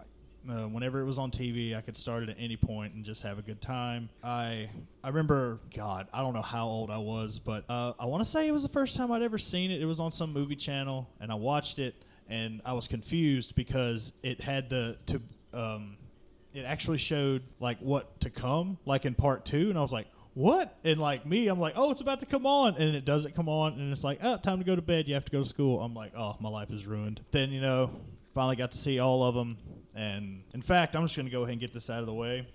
uh, 0.49 0.63
whenever 0.63 1.01
it 1.01 1.05
was 1.05 1.19
on 1.19 1.31
TV, 1.31 1.77
I 1.77 1.83
could 1.83 1.97
start 1.97 2.23
it 2.23 2.31
at 2.31 2.37
any 2.39 2.57
point 2.57 2.95
and 2.95 3.05
just 3.05 3.23
have 3.23 3.39
a 3.39 3.43
good 3.43 3.61
time. 3.61 4.09
I 4.25 4.71
I 5.05 5.09
remember, 5.09 5.61
God, 5.75 6.09
I 6.13 6.23
don't 6.23 6.33
know 6.33 6.43
how 6.43 6.67
old 6.67 6.91
I 6.91 6.97
was, 6.97 7.39
but 7.39 7.65
uh, 7.69 7.93
I 7.99 8.07
want 8.07 8.25
to 8.25 8.31
say 8.31 8.49
it 8.49 8.53
was 8.53 8.63
the 8.63 8.69
first 8.71 8.97
time 8.97 9.13
I'd 9.13 9.21
ever 9.21 9.37
seen 9.37 9.71
it. 9.71 9.83
It 9.83 9.85
was 9.85 10.01
on 10.01 10.11
some 10.11 10.33
movie 10.33 10.57
channel, 10.57 11.11
and 11.21 11.31
I 11.31 11.35
watched 11.35 11.79
it, 11.79 12.03
and 12.31 12.63
I 12.65 12.73
was 12.73 12.89
confused 12.89 13.57
because 13.57 14.13
it 14.23 14.41
had 14.41 14.71
the 14.71 14.97
to 15.07 15.21
um, 15.53 15.98
it 16.59 16.65
actually 16.65 16.99
showed 16.99 17.43
like 17.61 17.79
what 17.79 18.21
to 18.21 18.31
come, 18.31 18.79
like 18.85 19.05
in 19.05 19.15
part 19.15 19.45
two, 19.45 19.71
and 19.71 19.79
I 19.79 19.83
was 19.83 19.93
like. 19.93 20.09
What? 20.35 20.79
And 20.85 21.01
like 21.01 21.27
me, 21.27 21.49
I'm 21.49 21.59
like, 21.59 21.73
oh, 21.75 21.91
it's 21.91 22.01
about 22.01 22.21
to 22.21 22.27
come 22.27 22.47
on, 22.47 22.77
and 22.77 22.95
it 22.95 23.05
doesn't 23.05 23.35
come 23.35 23.49
on, 23.49 23.73
and 23.73 23.91
it's 23.91 24.05
like, 24.05 24.21
oh, 24.23 24.37
time 24.37 24.59
to 24.59 24.65
go 24.65 24.77
to 24.77 24.83
bed. 24.83 25.09
You 25.09 25.15
have 25.15 25.25
to 25.25 25.33
go 25.33 25.43
to 25.43 25.49
school. 25.49 25.83
I'm 25.83 25.95
like, 25.95 26.13
oh, 26.17 26.37
my 26.39 26.49
life 26.49 26.71
is 26.71 26.87
ruined. 26.87 27.23
Then 27.33 27.51
you 27.51 27.61
know, 27.61 27.91
finally 28.35 28.55
got 28.55 28.71
to 28.71 28.79
see 28.79 29.01
all 29.01 29.25
of 29.25 29.35
them, 29.35 29.57
and 29.97 30.45
in 30.55 30.63
fact, 30.63 30.95
I'm 30.95 31.03
just 31.03 31.17
going 31.17 31.27
to 31.27 31.33
go 31.33 31.43
ahead 31.43 31.53
and 31.53 31.61
get 31.61 31.73
this 31.73 31.91
out 31.91 32.01
of 32.01 32.07
the 32.07 32.15
way. 32.15 32.47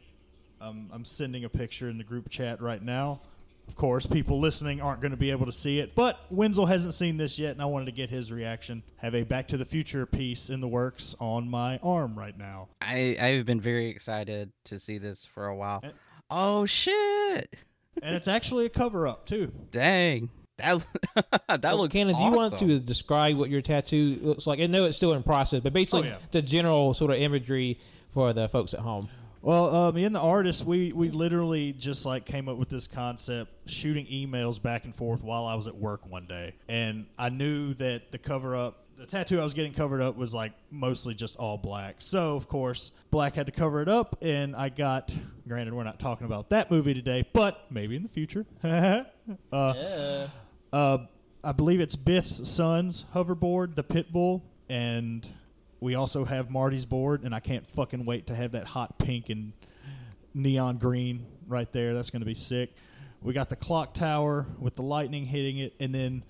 Um, 0.62 0.92
I'm 0.94 1.04
sending 1.04 1.44
a 1.44 1.50
picture 1.50 1.90
in 1.90 1.98
the 1.98 2.06
group 2.06 2.30
chat 2.30 2.62
right 2.62 2.82
now 2.82 3.20
Of 3.68 3.76
course, 3.76 4.06
people 4.06 4.40
listening 4.40 4.82
aren't 4.82 5.02
going 5.02 5.12
to 5.12 5.18
be 5.18 5.32
able 5.32 5.46
to 5.48 5.52
see 5.52 5.80
it, 5.80 5.96
but 5.96 6.20
Wenzel 6.30 6.66
hasn't 6.68 6.94
seen 6.94 7.18
this 7.18 7.40
yet, 7.40 7.52
and 7.54 7.62
I 7.62 7.66
wanted 7.66 7.86
to 7.86 7.92
get 7.92 8.10
his 8.10 8.32
reaction. 8.32 8.84
Have 8.98 9.16
a 9.16 9.24
Back 9.24 9.48
to 9.50 9.58
the 9.58 9.66
Future 9.66 10.06
piece 10.06 10.50
in 10.50 10.62
the 10.62 10.68
works 10.68 11.16
on 11.20 11.50
my 11.50 11.78
arm 11.82 12.18
right 12.18 12.38
now. 12.38 12.68
I 12.82 13.18
I've 13.20 13.46
been 13.46 13.62
very 13.62 13.88
excited 13.90 14.52
to 14.66 14.78
see 14.80 14.98
this 15.00 15.26
for 15.26 15.48
a 15.48 15.56
while. 15.56 15.80
And- 15.84 15.94
Oh 16.30 16.66
shit! 16.66 17.56
And 18.02 18.16
it's 18.16 18.28
actually 18.28 18.66
a 18.66 18.70
cover 18.70 19.08
up, 19.08 19.26
too. 19.28 19.52
Dang, 19.72 20.30
that 20.58 20.86
that 21.48 21.62
Well, 21.64 21.78
looks. 21.78 21.94
Cannon, 21.94 22.16
do 22.16 22.24
you 22.24 22.32
want 22.32 22.58
to 22.60 22.80
describe 22.80 23.38
what 23.38 23.50
your 23.50 23.62
tattoo 23.62 24.18
looks 24.22 24.48
like? 24.48 24.60
I 24.60 24.66
know 24.68 24.86
it's 24.86 24.98
still 24.98 25.14
in 25.14 25.22
process, 25.24 25.60
but 25.62 25.74
basically 25.74 26.10
Oh, 26.10 26.12
yeah. 26.14 26.18
the 26.32 26.42
general 26.42 26.94
sort 26.96 27.12
of 27.12 27.18
imagery 27.18 27.80
for 28.14 28.34
the 28.34 28.48
folks 28.50 28.74
at 28.74 28.80
home. 28.80 29.10
Well, 29.44 29.76
um, 29.76 29.98
in 29.98 30.14
the 30.14 30.22
artist, 30.22 30.64
we, 30.64 30.94
we 30.94 31.10
literally 31.10 31.74
just 31.74 32.06
like 32.06 32.24
came 32.24 32.48
up 32.48 32.56
with 32.56 32.70
this 32.70 32.88
concept, 32.88 33.70
shooting 33.70 34.06
emails 34.06 34.60
back 34.60 34.86
and 34.86 34.96
forth 34.96 35.22
while 35.22 35.46
I 35.46 35.56
was 35.56 35.68
at 35.68 35.76
work 35.76 36.10
one 36.10 36.26
day, 36.28 36.56
and 36.70 37.08
I 37.18 37.28
knew 37.28 37.74
that 37.74 38.14
the 38.14 38.18
cover 38.18 38.56
up, 38.56 38.86
the 38.98 39.06
tattoo 39.06 39.42
I 39.42 39.44
was 39.44 39.54
getting 39.54 39.74
covered 39.74 40.00
up 40.00 40.16
was 40.16 40.34
like 40.34 40.54
mostly 40.72 41.14
just 41.14 41.36
all 41.36 41.58
black. 41.58 41.98
So 41.98 42.38
of 42.38 42.48
course, 42.48 42.94
black 43.12 43.36
had 43.36 43.48
to 43.48 43.52
cover 43.52 43.82
it 43.82 43.90
up, 43.90 44.18
and 44.22 44.56
I 44.56 44.70
got. 44.70 45.14
Granted, 45.46 45.74
we're 45.74 45.84
not 45.84 46.00
talking 46.00 46.26
about 46.26 46.52
that 46.52 46.72
movie 46.72 46.94
today, 46.94 47.28
but 47.34 47.66
maybe 47.70 47.98
in 47.98 48.04
the 48.04 48.08
future. 48.08 48.46
uh, 48.64 49.04
uh, 50.72 50.98
I 51.44 51.52
believe 51.52 51.82
it's 51.82 51.98
Biff's 51.98 52.48
son's 52.48 53.04
hoverboard, 53.14 53.76
the 53.76 53.84
Pitbull, 53.84 54.42
and 54.70 55.28
we 55.84 55.96
also 55.96 56.24
have 56.24 56.50
Marty's 56.50 56.86
board, 56.86 57.24
and 57.24 57.36
I 57.36 57.40
can't 57.42 57.68
fucking 57.68 58.06
wait 58.06 58.28
to 58.28 58.36
have 58.36 58.54
that 58.54 58.66
hot 58.66 58.98
pink 58.98 59.30
and 59.30 59.52
neon 60.34 60.78
green 60.78 61.26
right 61.46 61.72
there. 61.72 61.94
That's 61.94 62.10
going 62.10 62.22
to 62.22 62.26
be 62.26 62.36
sick. 62.36 62.74
We 63.22 63.34
got 63.34 63.50
the 63.50 63.56
clock 63.56 63.94
tower 63.94 64.48
with 64.60 64.76
the 64.76 64.82
lightning 64.82 65.26
hitting 65.26 65.60
it, 65.60 65.74
and 65.80 65.94
then 65.94 66.24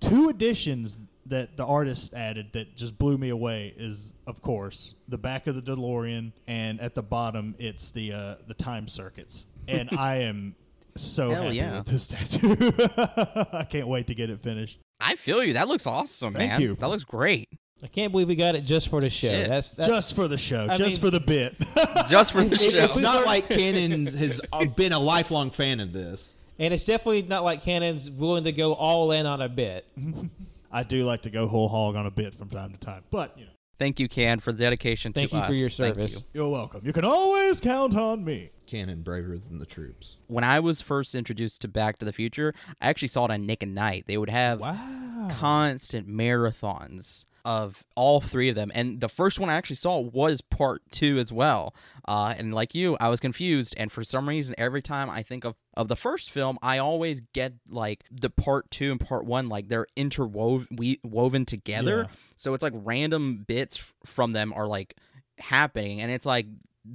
two 0.00 0.28
additions 0.28 0.98
that 1.26 1.56
the 1.56 1.64
artist 1.64 2.14
added 2.14 2.52
that 2.52 2.76
just 2.76 2.96
blew 2.98 3.18
me 3.18 3.30
away 3.30 3.74
is, 3.76 4.14
of 4.26 4.40
course, 4.42 4.94
the 5.08 5.18
back 5.18 5.46
of 5.46 5.54
the 5.54 5.62
DeLorean, 5.62 6.32
and 6.46 6.80
at 6.80 6.94
the 6.94 7.02
bottom 7.02 7.54
it's 7.58 7.90
the 7.90 8.12
uh, 8.12 8.34
the 8.46 8.54
time 8.54 8.86
circuits. 8.86 9.46
And 9.68 9.90
I 9.98 10.20
am 10.20 10.54
so 10.96 11.28
Hell 11.28 11.42
happy 11.42 11.56
yeah. 11.56 11.76
with 11.76 11.88
this 11.88 12.08
tattoo. 12.08 12.56
I 13.52 13.64
can't 13.68 13.86
wait 13.86 14.06
to 14.06 14.14
get 14.14 14.30
it 14.30 14.40
finished. 14.40 14.78
I 14.98 15.14
feel 15.16 15.44
you. 15.44 15.52
That 15.52 15.68
looks 15.68 15.86
awesome, 15.86 16.32
Thank 16.32 16.52
man. 16.52 16.60
you. 16.62 16.74
That 16.76 16.88
looks 16.88 17.04
great. 17.04 17.50
I 17.82 17.86
can't 17.86 18.10
believe 18.10 18.26
we 18.28 18.34
got 18.34 18.56
it 18.56 18.62
just 18.64 18.88
for 18.88 19.00
the 19.00 19.08
show. 19.10 19.28
Shit. 19.28 19.48
That's, 19.48 19.70
that's 19.70 19.88
just 19.88 20.14
for 20.16 20.26
the 20.26 20.36
show, 20.38 20.66
I 20.68 20.74
just 20.74 20.90
mean- 20.94 21.00
for 21.00 21.10
the 21.10 21.20
bit. 21.20 21.56
Just 22.08 22.32
for 22.32 22.42
the 22.42 22.56
show. 22.58 22.64
it's 22.66 22.74
It's 22.74 22.96
not 22.98 23.24
like 23.26 23.48
Cannon 23.48 24.06
has 24.06 24.40
uh, 24.52 24.64
been 24.76 24.92
a 24.92 24.98
lifelong 24.98 25.50
fan 25.50 25.78
of 25.80 25.92
this. 25.92 26.34
and 26.58 26.72
it's 26.74 26.84
definitely 26.84 27.22
not 27.22 27.44
like 27.44 27.62
Cannon's 27.62 28.10
willing 28.10 28.44
to 28.44 28.52
go 28.52 28.72
all 28.72 29.12
in 29.12 29.26
on 29.26 29.40
a 29.42 29.48
bit. 29.48 29.86
I 30.72 30.82
do 30.82 31.04
like 31.04 31.22
to 31.22 31.30
go 31.30 31.46
whole 31.46 31.68
hog 31.68 31.94
on 31.96 32.06
a 32.06 32.10
bit 32.10 32.34
from 32.34 32.48
time 32.48 32.72
to 32.72 32.78
time, 32.78 33.04
but 33.10 33.38
you 33.38 33.44
know, 33.44 33.50
Thank 33.78 34.00
you, 34.00 34.08
Can, 34.08 34.40
for 34.40 34.50
the 34.50 34.58
dedication 34.58 35.12
Thank 35.12 35.30
to 35.30 35.36
you 35.36 35.42
us. 35.42 35.48
for 35.48 35.54
your 35.54 35.68
Thank 35.68 35.94
service. 35.94 36.14
you. 36.16 36.22
you're 36.34 36.48
welcome. 36.48 36.80
You 36.84 36.92
can 36.92 37.04
always 37.04 37.60
count 37.60 37.94
on 37.94 38.24
me. 38.24 38.50
Cannon 38.66 39.02
braver 39.02 39.38
than 39.38 39.60
the 39.60 39.66
troops. 39.66 40.16
When 40.26 40.42
I 40.42 40.58
was 40.58 40.82
first 40.82 41.14
introduced 41.14 41.60
to 41.60 41.68
Back 41.68 41.98
to 41.98 42.04
the 42.04 42.12
Future, 42.12 42.54
I 42.80 42.88
actually 42.88 43.06
saw 43.08 43.26
it 43.26 43.30
on 43.30 43.46
Nick 43.46 43.62
at 43.62 43.68
Nite. 43.68 44.06
They 44.08 44.18
would 44.18 44.30
have 44.30 44.58
Wow. 44.60 45.28
constant 45.30 46.08
marathons 46.08 47.24
of 47.44 47.84
all 47.96 48.20
three 48.20 48.48
of 48.48 48.54
them. 48.54 48.70
And 48.74 49.00
the 49.00 49.08
first 49.08 49.40
one 49.40 49.48
I 49.48 49.54
actually 49.54 49.76
saw 49.76 49.98
was 49.98 50.40
part 50.40 50.82
two 50.90 51.18
as 51.18 51.32
well. 51.32 51.74
Uh, 52.06 52.34
and 52.36 52.54
like 52.54 52.74
you, 52.74 52.96
I 53.00 53.08
was 53.08 53.20
confused. 53.20 53.74
And 53.76 53.90
for 53.90 54.04
some 54.04 54.28
reason, 54.28 54.54
every 54.58 54.82
time 54.82 55.08
I 55.08 55.22
think 55.22 55.44
of, 55.44 55.54
of 55.74 55.88
the 55.88 55.96
first 55.96 56.30
film, 56.30 56.58
I 56.62 56.78
always 56.78 57.20
get 57.32 57.54
like 57.68 58.04
the 58.10 58.30
part 58.30 58.70
two 58.70 58.90
and 58.90 59.00
part 59.00 59.24
one, 59.24 59.48
like 59.48 59.68
they're 59.68 59.86
interwoven 59.96 60.68
we, 60.76 61.00
woven 61.02 61.44
together. 61.44 62.08
Yeah. 62.10 62.16
So 62.36 62.54
it's 62.54 62.62
like 62.62 62.74
random 62.74 63.44
bits 63.46 63.92
from 64.04 64.32
them 64.32 64.52
are 64.54 64.66
like 64.66 64.96
happening. 65.38 66.00
And 66.00 66.10
it's 66.10 66.26
like, 66.26 66.46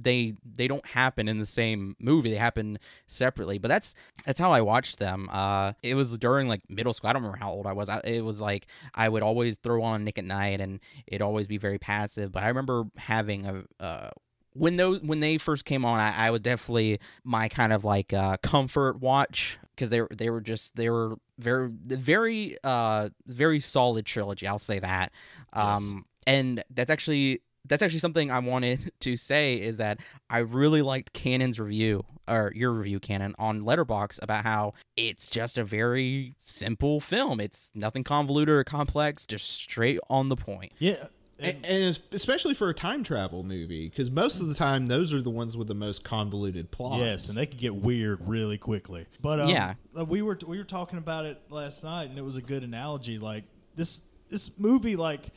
they 0.02 0.34
they 0.44 0.68
don't 0.68 0.84
happen 0.86 1.28
in 1.28 1.38
the 1.38 1.46
same 1.46 1.96
movie. 1.98 2.30
They 2.30 2.36
happen 2.36 2.78
separately. 3.06 3.58
But 3.58 3.68
that's 3.68 3.94
that's 4.26 4.40
how 4.40 4.52
i 4.52 4.60
watched 4.60 4.98
them. 4.98 5.28
Uh 5.32 5.72
it 5.82 5.94
was 5.94 6.16
during 6.18 6.48
like 6.48 6.62
middle 6.68 6.92
school. 6.92 7.10
I 7.10 7.12
don't 7.12 7.22
remember 7.22 7.38
how 7.38 7.52
old 7.52 7.66
i 7.66 7.72
was. 7.72 7.88
I, 7.88 8.00
it 8.04 8.24
was 8.24 8.40
like 8.40 8.66
i 8.94 9.08
would 9.08 9.22
always 9.22 9.56
throw 9.56 9.82
on 9.82 10.04
nick 10.04 10.18
at 10.18 10.24
nite 10.24 10.60
and 10.60 10.80
it'd 11.06 11.22
always 11.22 11.46
be 11.46 11.58
very 11.58 11.78
passive. 11.78 12.32
But 12.32 12.42
i 12.42 12.48
remember 12.48 12.84
having 12.96 13.46
a 13.46 13.82
uh 13.82 14.10
when 14.52 14.76
those 14.76 15.00
when 15.02 15.20
they 15.20 15.36
first 15.36 15.64
came 15.64 15.84
on 15.84 15.98
i, 15.98 16.28
I 16.28 16.30
was 16.30 16.40
definitely 16.40 17.00
my 17.24 17.48
kind 17.48 17.72
of 17.72 17.84
like 17.84 18.12
uh 18.12 18.36
comfort 18.42 19.00
watch 19.00 19.58
because 19.74 19.90
they 19.90 20.00
were 20.00 20.10
they 20.16 20.30
were 20.30 20.40
just 20.40 20.76
they 20.76 20.88
were 20.90 21.16
very 21.38 21.68
very 21.72 22.56
uh 22.62 23.08
very 23.26 23.58
solid 23.60 24.06
trilogy 24.06 24.46
i'll 24.46 24.58
say 24.58 24.78
that. 24.78 25.12
Um 25.52 26.04
and 26.26 26.64
that's 26.70 26.90
actually 26.90 27.42
that's 27.66 27.82
actually 27.82 27.98
something 28.00 28.30
I 28.30 28.38
wanted 28.40 28.92
to 29.00 29.16
say 29.16 29.54
is 29.54 29.76
that 29.78 29.98
I 30.30 30.38
really 30.38 30.82
liked 30.82 31.12
Cannon's 31.12 31.58
review 31.58 32.04
or 32.26 32.52
your 32.54 32.72
review, 32.72 33.00
Cannon, 33.00 33.34
on 33.38 33.62
Letterboxd 33.62 34.18
about 34.22 34.44
how 34.44 34.72
it's 34.96 35.28
just 35.28 35.58
a 35.58 35.64
very 35.64 36.34
simple 36.46 36.98
film. 37.00 37.38
It's 37.40 37.70
nothing 37.74 38.02
convoluted 38.04 38.54
or 38.54 38.64
complex, 38.64 39.26
just 39.26 39.46
straight 39.50 39.98
on 40.08 40.28
the 40.30 40.36
point. 40.36 40.72
Yeah. 40.78 41.08
And, 41.40 41.66
and 41.66 42.00
especially 42.12 42.54
for 42.54 42.70
a 42.70 42.74
time 42.74 43.02
travel 43.02 43.42
movie, 43.42 43.88
because 43.88 44.08
most 44.10 44.40
of 44.40 44.46
the 44.46 44.54
time 44.54 44.86
those 44.86 45.12
are 45.12 45.20
the 45.20 45.30
ones 45.30 45.56
with 45.56 45.66
the 45.66 45.74
most 45.74 46.04
convoluted 46.04 46.70
plots. 46.70 46.98
Yes, 47.00 47.28
and 47.28 47.36
they 47.36 47.44
can 47.44 47.58
get 47.58 47.74
weird 47.74 48.20
really 48.26 48.56
quickly. 48.56 49.06
But 49.20 49.40
um, 49.40 49.48
Yeah. 49.48 49.74
uh, 49.98 50.04
we 50.04 50.22
were 50.22 50.38
we 50.46 50.58
were 50.58 50.64
talking 50.64 50.96
about 50.96 51.26
it 51.26 51.42
last 51.50 51.82
night, 51.82 52.08
and 52.08 52.18
it 52.18 52.22
was 52.22 52.36
a 52.36 52.40
good 52.40 52.62
analogy. 52.62 53.18
Like 53.18 53.42
this 53.74 54.02
this 54.28 54.52
movie, 54.58 54.94
like 54.94 55.30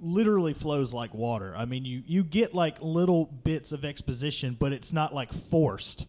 literally 0.00 0.54
flows 0.54 0.94
like 0.94 1.14
water. 1.14 1.54
I 1.56 1.64
mean, 1.64 1.84
you 1.84 2.02
you 2.06 2.24
get 2.24 2.54
like 2.54 2.80
little 2.80 3.26
bits 3.26 3.72
of 3.72 3.84
exposition, 3.84 4.56
but 4.58 4.72
it's 4.72 4.92
not 4.92 5.14
like 5.14 5.32
forced. 5.32 6.06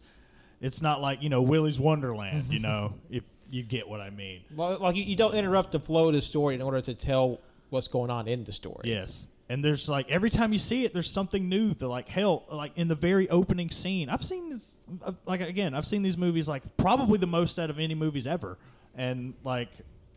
It's 0.61 0.81
not 0.81 1.01
like 1.01 1.21
you 1.23 1.29
know 1.29 1.41
Willy's 1.41 1.79
Wonderland. 1.79 2.45
you 2.51 2.59
know, 2.67 2.93
if 3.09 3.23
you 3.49 3.63
get 3.63 3.87
what 3.87 4.01
I 4.01 4.09
mean. 4.09 4.41
Well, 4.55 4.77
like 4.79 4.95
you, 4.95 5.03
you 5.03 5.15
don't 5.15 5.33
interrupt 5.33 5.71
the 5.71 5.79
flow 5.79 6.07
of 6.07 6.13
the 6.13 6.21
story 6.21 6.55
in 6.55 6.61
order 6.61 6.81
to 6.81 6.93
tell 6.93 7.39
what's 7.69 7.87
going 7.87 8.09
on 8.09 8.27
in 8.27 8.43
the 8.43 8.51
story. 8.51 8.81
Yes. 8.85 9.27
And 9.51 9.65
there's 9.65 9.89
like 9.89 10.11
every 10.11 10.29
time 10.29 10.53
you 10.53 10.59
see 10.59 10.85
it, 10.85 10.93
there's 10.93 11.09
something 11.09 11.49
new. 11.49 11.73
That 11.73 11.87
like 11.87 12.07
hell, 12.07 12.45
like 12.51 12.77
in 12.77 12.87
the 12.87 12.95
very 12.95 13.27
opening 13.29 13.71
scene, 13.71 14.07
I've 14.09 14.23
seen 14.23 14.49
this. 14.49 14.77
Like 15.25 15.41
again, 15.41 15.73
I've 15.73 15.87
seen 15.87 16.03
these 16.03 16.17
movies 16.17 16.47
like 16.47 16.63
probably 16.77 17.17
the 17.17 17.27
most 17.27 17.57
out 17.57 17.71
of 17.71 17.79
any 17.79 17.95
movies 17.95 18.27
ever. 18.27 18.59
And 18.95 19.33
like 19.43 19.69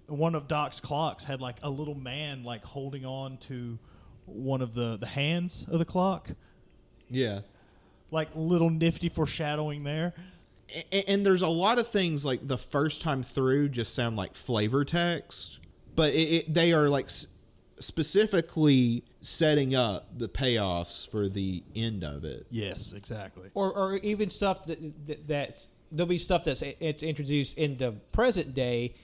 one 0.07 0.35
of 0.35 0.49
Doc's 0.49 0.81
clocks 0.81 1.25
had 1.25 1.41
like 1.41 1.57
a 1.63 1.71
little 1.71 1.95
man 1.95 2.45
like 2.45 2.65
holding 2.65 3.05
on 3.05 3.39
to 3.39 3.79
one 4.27 4.61
of 4.63 4.75
the 4.75 4.97
the 4.97 5.07
hands 5.07 5.67
of 5.71 5.79
the 5.79 5.85
clock. 5.85 6.31
Yeah. 7.11 7.41
Like 8.11 8.29
little 8.35 8.71
nifty 8.71 9.09
foreshadowing 9.09 9.85
there. 9.85 10.13
A- 10.93 11.09
and 11.11 11.25
there's 11.25 11.43
a 11.43 11.49
lot 11.49 11.79
of 11.79 11.89
things 11.89 12.25
like 12.25 12.47
the 12.47 12.59
first 12.59 13.03
time 13.03 13.23
through 13.23 13.69
just 13.71 13.95
sound 13.95 14.17
like 14.17 14.35
flavor 14.35 14.85
text, 14.85 15.59
but 15.95 16.13
it, 16.13 16.17
it, 16.29 16.55
they 16.55 16.73
are 16.73 16.89
like 16.89 17.07
s- 17.07 17.27
specifically 17.81 19.05
setting 19.21 19.75
up 19.75 20.19
the 20.19 20.29
payoffs 20.29 21.09
for 21.09 21.29
the 21.29 21.63
end 21.77 22.03
of 22.05 22.25
it. 22.25 22.47
Yes, 22.51 22.93
exactly. 22.93 23.51
Or, 23.55 23.73
or 23.73 23.97
even 23.99 24.31
stuff 24.31 24.65
that, 24.67 25.07
that 25.07 25.27
that's 25.27 25.69
there'll 25.91 26.09
be 26.09 26.19
stuff 26.19 26.45
that's 26.45 26.63
it's 26.63 27.03
introduced 27.03 27.59
in 27.59 27.77
the 27.77 27.93
present 28.13 28.55
day 28.55 28.95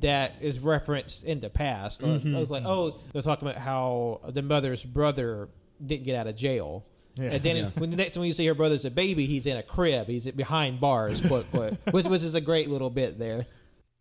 that 0.00 0.34
is 0.40 0.58
referenced 0.58 1.24
in 1.24 1.40
the 1.40 1.50
past. 1.50 2.04
I 2.04 2.08
was- 2.08 2.22
mm-hmm. 2.22 2.36
I 2.36 2.40
was 2.40 2.50
like, 2.50 2.62
mm-hmm. 2.62 2.70
oh, 2.70 3.00
they're 3.12 3.22
talking 3.22 3.48
about 3.48 3.60
how 3.60 4.20
the 4.28 4.42
mother's 4.42 4.82
brother 4.82 5.48
didn't 5.84 6.04
get 6.04 6.14
out 6.16 6.26
of 6.26 6.36
jail. 6.36 6.84
Yeah. 7.16 7.30
And 7.32 7.42
then 7.42 7.56
Yeah. 7.56 7.70
when 7.76 7.90
the 7.90 7.96
next 7.96 8.14
time 8.14 8.24
you 8.24 8.32
see 8.32 8.46
her 8.46 8.54
brother's 8.54 8.84
a 8.84 8.90
baby, 8.90 9.26
he's 9.26 9.46
in 9.46 9.56
a 9.56 9.62
crib. 9.62 10.06
He's 10.06 10.24
behind 10.30 10.80
bars, 10.80 11.26
quote, 11.26 11.50
quote, 11.50 11.74
which, 11.90 12.06
which 12.06 12.22
is 12.22 12.34
a 12.34 12.40
great 12.40 12.70
little 12.70 12.90
bit 12.90 13.18
there. 13.18 13.46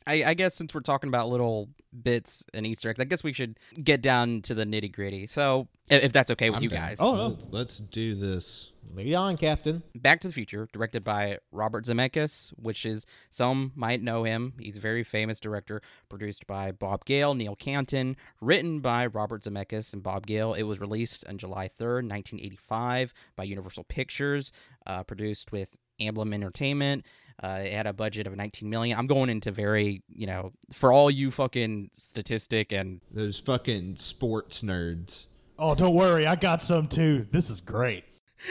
I, 0.07 0.23
I 0.27 0.33
guess 0.33 0.55
since 0.55 0.73
we're 0.73 0.81
talking 0.81 1.07
about 1.09 1.29
little 1.29 1.69
bits 2.01 2.45
and 2.53 2.65
Easter 2.65 2.89
eggs, 2.89 2.99
I 2.99 3.03
guess 3.03 3.23
we 3.23 3.33
should 3.33 3.59
get 3.83 4.01
down 4.01 4.41
to 4.43 4.53
the 4.53 4.65
nitty 4.65 4.91
gritty. 4.91 5.27
So, 5.27 5.67
if, 5.89 6.05
if 6.05 6.11
that's 6.11 6.31
okay 6.31 6.49
with 6.49 6.57
I'm 6.57 6.63
you 6.63 6.69
down. 6.69 6.87
guys. 6.89 6.97
Oh, 6.99 7.15
no. 7.15 7.37
Let's 7.51 7.79
do 7.79 8.15
this. 8.15 8.71
Lead 8.93 9.13
on, 9.15 9.35
Captain. 9.35 9.83
Back 9.95 10.21
to 10.21 10.29
the 10.29 10.33
Future, 10.33 10.69
directed 10.71 11.03
by 11.03 11.39
Robert 11.51 11.85
Zemeckis, 11.85 12.51
which 12.55 12.85
is 12.85 13.05
some 13.29 13.73
might 13.75 14.01
know 14.01 14.23
him. 14.23 14.53
He's 14.59 14.77
a 14.77 14.81
very 14.81 15.03
famous 15.03 15.41
director. 15.41 15.81
Produced 16.07 16.47
by 16.47 16.71
Bob 16.71 17.03
Gale, 17.03 17.33
Neil 17.33 17.55
Canton, 17.55 18.15
written 18.39 18.79
by 18.79 19.05
Robert 19.05 19.43
Zemeckis 19.43 19.93
and 19.93 20.01
Bob 20.01 20.25
Gale. 20.25 20.53
It 20.53 20.63
was 20.63 20.79
released 20.79 21.27
on 21.27 21.37
July 21.37 21.67
third, 21.67 22.05
nineteen 22.05 22.39
eighty-five, 22.39 23.13
by 23.35 23.43
Universal 23.43 23.83
Pictures. 23.85 24.53
Uh, 24.85 25.03
produced 25.03 25.51
with 25.51 25.75
Amblin 25.99 26.33
Entertainment. 26.33 27.05
Uh, 27.43 27.59
it 27.63 27.71
had 27.71 27.85
a 27.87 27.93
budget 27.93 28.25
of 28.27 28.35
19 28.35 28.69
million. 28.69 28.97
I'm 28.97 29.05
going 29.07 29.29
into 29.29 29.51
very, 29.51 30.01
you 30.11 30.25
know, 30.25 30.53
for 30.73 30.91
all 30.91 31.11
you 31.11 31.29
fucking 31.31 31.89
statistic 31.93 32.71
and 32.71 32.99
Those 33.11 33.39
fucking 33.39 33.97
sports 33.97 34.63
nerds. 34.63 35.25
Oh, 35.59 35.75
don't 35.75 35.93
worry, 35.95 36.25
I 36.25 36.35
got 36.35 36.61
some 36.63 36.87
too. 36.87 37.27
This 37.31 37.49
is 37.49 37.61
great. 37.61 38.03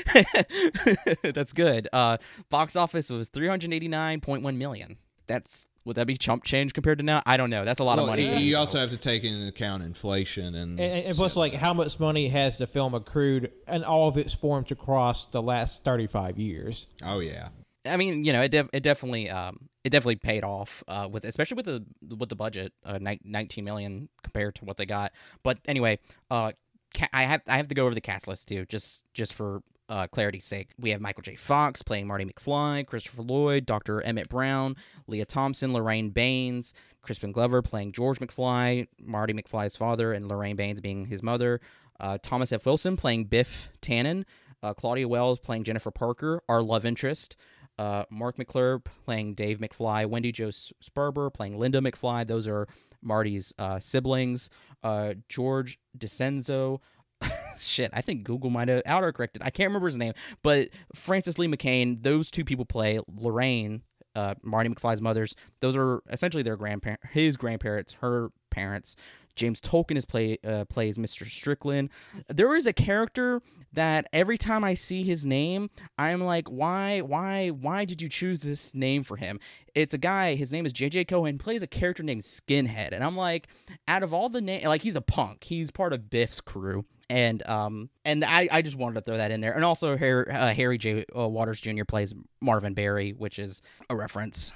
that's 1.22 1.52
good. 1.52 1.88
Uh, 1.92 2.18
box 2.48 2.76
office 2.76 3.10
was 3.10 3.28
389.1 3.30 4.56
million. 4.56 4.96
that's 5.26 5.66
would 5.84 5.94
that 5.96 6.06
be 6.08 6.16
chump 6.16 6.42
change 6.42 6.72
compared 6.74 6.98
to 6.98 7.04
now? 7.04 7.22
I 7.26 7.36
don't 7.36 7.48
know. 7.48 7.64
That's 7.64 7.78
a 7.78 7.84
lot 7.84 8.00
of 8.00 8.06
money. 8.06 8.24
you- 8.24 8.30
to- 8.30 8.40
you 8.40 8.56
also 8.56 8.80
have 8.80 8.90
to 8.90 8.96
take 8.96 9.22
into 9.22 9.46
account 9.46 9.84
inflation 9.84 10.56
and 10.56 10.80
And, 10.80 11.04
and 11.06 11.14
plus, 11.16 11.36
like, 11.36 11.54
how 11.54 11.72
much 11.74 12.00
money 12.00 12.28
has 12.28 12.58
the 12.58 12.66
film 12.66 12.92
accrued 12.92 13.52
and 13.68 13.84
all 13.84 14.08
of 14.08 14.16
its 14.16 14.34
forms 14.34 14.72
across 14.72 15.26
the 15.26 15.40
last 15.40 15.84
35 15.84 16.38
years? 16.40 16.86
oh 17.04 17.20
yeah 17.20 17.48
I 17.86 17.96
mean, 17.96 18.24
you 18.24 18.32
know, 18.32 18.42
it 18.42 18.54
it 18.54 18.82
definitely 18.82 19.30
um 19.30 19.68
it 19.84 19.90
definitely 19.90 20.16
paid 20.16 20.44
off 20.44 20.82
uh 20.88 21.08
with 21.10 21.24
especially 21.24 21.56
with 21.56 21.66
the 21.66 21.84
with 22.16 22.28
the 22.28 22.36
budget 22.36 22.72
uh 22.84 22.98
ni- 23.00 23.20
19 23.24 23.64
million 23.64 24.08
compared 24.22 24.54
to 24.56 24.64
what 24.64 24.76
they 24.76 24.86
got. 24.86 25.12
But 25.42 25.58
anyway, 25.66 25.98
uh 26.30 26.52
ca- 26.94 27.08
I 27.12 27.24
have 27.24 27.42
I 27.46 27.56
have 27.56 27.68
to 27.68 27.74
go 27.74 27.86
over 27.86 27.94
the 27.94 28.00
cast 28.00 28.28
list 28.28 28.48
too 28.48 28.66
just 28.66 29.04
just 29.14 29.34
for 29.34 29.62
uh, 29.88 30.06
clarity's 30.08 30.44
sake. 30.44 30.70
We 30.80 30.90
have 30.90 31.00
Michael 31.00 31.22
J. 31.22 31.36
Fox 31.36 31.80
playing 31.80 32.08
Marty 32.08 32.24
McFly, 32.24 32.84
Christopher 32.84 33.22
Lloyd, 33.22 33.66
Dr. 33.66 34.02
Emmett 34.02 34.28
Brown, 34.28 34.74
Lea 35.06 35.24
Thompson, 35.24 35.72
Lorraine 35.72 36.10
Baines, 36.10 36.74
Crispin 37.02 37.30
Glover 37.30 37.62
playing 37.62 37.92
George 37.92 38.18
McFly, 38.18 38.88
Marty 39.00 39.32
McFly's 39.32 39.76
father, 39.76 40.12
and 40.12 40.26
Lorraine 40.26 40.56
Baines 40.56 40.80
being 40.80 41.04
his 41.04 41.22
mother. 41.22 41.60
Uh, 42.00 42.18
Thomas 42.20 42.50
F. 42.50 42.66
Wilson 42.66 42.96
playing 42.96 43.26
Biff 43.26 43.70
Tannen, 43.80 44.24
uh, 44.62 44.74
Claudia 44.74 45.06
Wells 45.06 45.38
playing 45.38 45.62
Jennifer 45.62 45.92
Parker, 45.92 46.42
our 46.48 46.62
love 46.62 46.84
interest. 46.84 47.36
Uh, 47.78 48.04
Marc 48.10 48.38
McClure 48.38 48.78
playing 49.04 49.34
Dave 49.34 49.58
McFly, 49.58 50.06
Wendy 50.06 50.32
Jo 50.32 50.48
Sperber 50.48 51.32
playing 51.32 51.58
Linda 51.58 51.80
McFly. 51.80 52.26
Those 52.26 52.48
are 52.48 52.66
Marty's 53.02 53.52
uh, 53.58 53.78
siblings. 53.78 54.48
Uh, 54.82 55.14
George 55.28 55.78
DiCenzo. 55.96 56.80
Shit, 57.58 57.90
I 57.94 58.00
think 58.00 58.24
Google 58.24 58.50
might 58.50 58.68
have 58.68 58.82
autocorrected. 58.84 59.38
I 59.40 59.50
can't 59.50 59.68
remember 59.68 59.86
his 59.88 59.96
name, 59.96 60.12
but 60.42 60.68
Frances 60.94 61.38
Lee 61.38 61.48
McCain. 61.48 62.02
Those 62.02 62.30
two 62.30 62.44
people 62.44 62.64
play 62.64 63.00
Lorraine, 63.08 63.82
uh, 64.14 64.34
Marty 64.42 64.68
McFly's 64.68 65.00
mothers. 65.00 65.34
Those 65.60 65.76
are 65.76 66.02
essentially 66.10 66.42
their 66.42 66.56
grandparent, 66.56 67.00
his 67.12 67.36
grandparents, 67.36 67.94
her 68.00 68.30
parents. 68.56 68.96
James 69.36 69.60
Tolkan 69.60 69.96
is 69.96 70.06
play 70.06 70.38
uh, 70.44 70.64
plays 70.64 70.96
Mr. 70.96 71.26
Strickland. 71.26 71.90
There 72.28 72.56
is 72.56 72.66
a 72.66 72.72
character 72.72 73.42
that 73.74 74.08
every 74.12 74.38
time 74.38 74.64
I 74.64 74.72
see 74.72 75.04
his 75.04 75.26
name, 75.26 75.68
I'm 75.98 76.22
like, 76.22 76.48
why, 76.48 77.00
why, 77.00 77.48
why 77.48 77.84
did 77.84 78.00
you 78.00 78.08
choose 78.08 78.40
this 78.40 78.74
name 78.74 79.04
for 79.04 79.18
him? 79.18 79.38
It's 79.74 79.92
a 79.92 79.98
guy. 79.98 80.34
His 80.36 80.52
name 80.52 80.64
is 80.64 80.72
J.J. 80.72 81.04
Cohen. 81.04 81.36
Plays 81.36 81.62
a 81.62 81.66
character 81.66 82.02
named 82.02 82.22
Skinhead, 82.22 82.92
and 82.92 83.04
I'm 83.04 83.16
like, 83.16 83.48
out 83.86 84.02
of 84.02 84.14
all 84.14 84.30
the 84.30 84.40
name, 84.40 84.66
like 84.66 84.80
he's 84.80 84.96
a 84.96 85.02
punk. 85.02 85.44
He's 85.44 85.70
part 85.70 85.92
of 85.92 86.08
Biff's 86.08 86.40
crew. 86.40 86.86
And 87.08 87.46
um 87.46 87.88
and 88.04 88.24
I, 88.24 88.48
I 88.50 88.62
just 88.62 88.76
wanted 88.76 88.96
to 88.96 89.00
throw 89.02 89.16
that 89.18 89.30
in 89.30 89.40
there, 89.40 89.52
and 89.52 89.64
also 89.64 89.96
Harry, 89.96 90.28
uh, 90.28 90.52
Harry 90.52 90.76
J. 90.76 91.04
Uh, 91.16 91.28
Waters 91.28 91.60
Jr. 91.60 91.84
plays 91.84 92.12
Marvin 92.40 92.74
Berry 92.74 93.12
which 93.12 93.38
is 93.38 93.62
a 93.88 93.94
reference. 93.94 94.52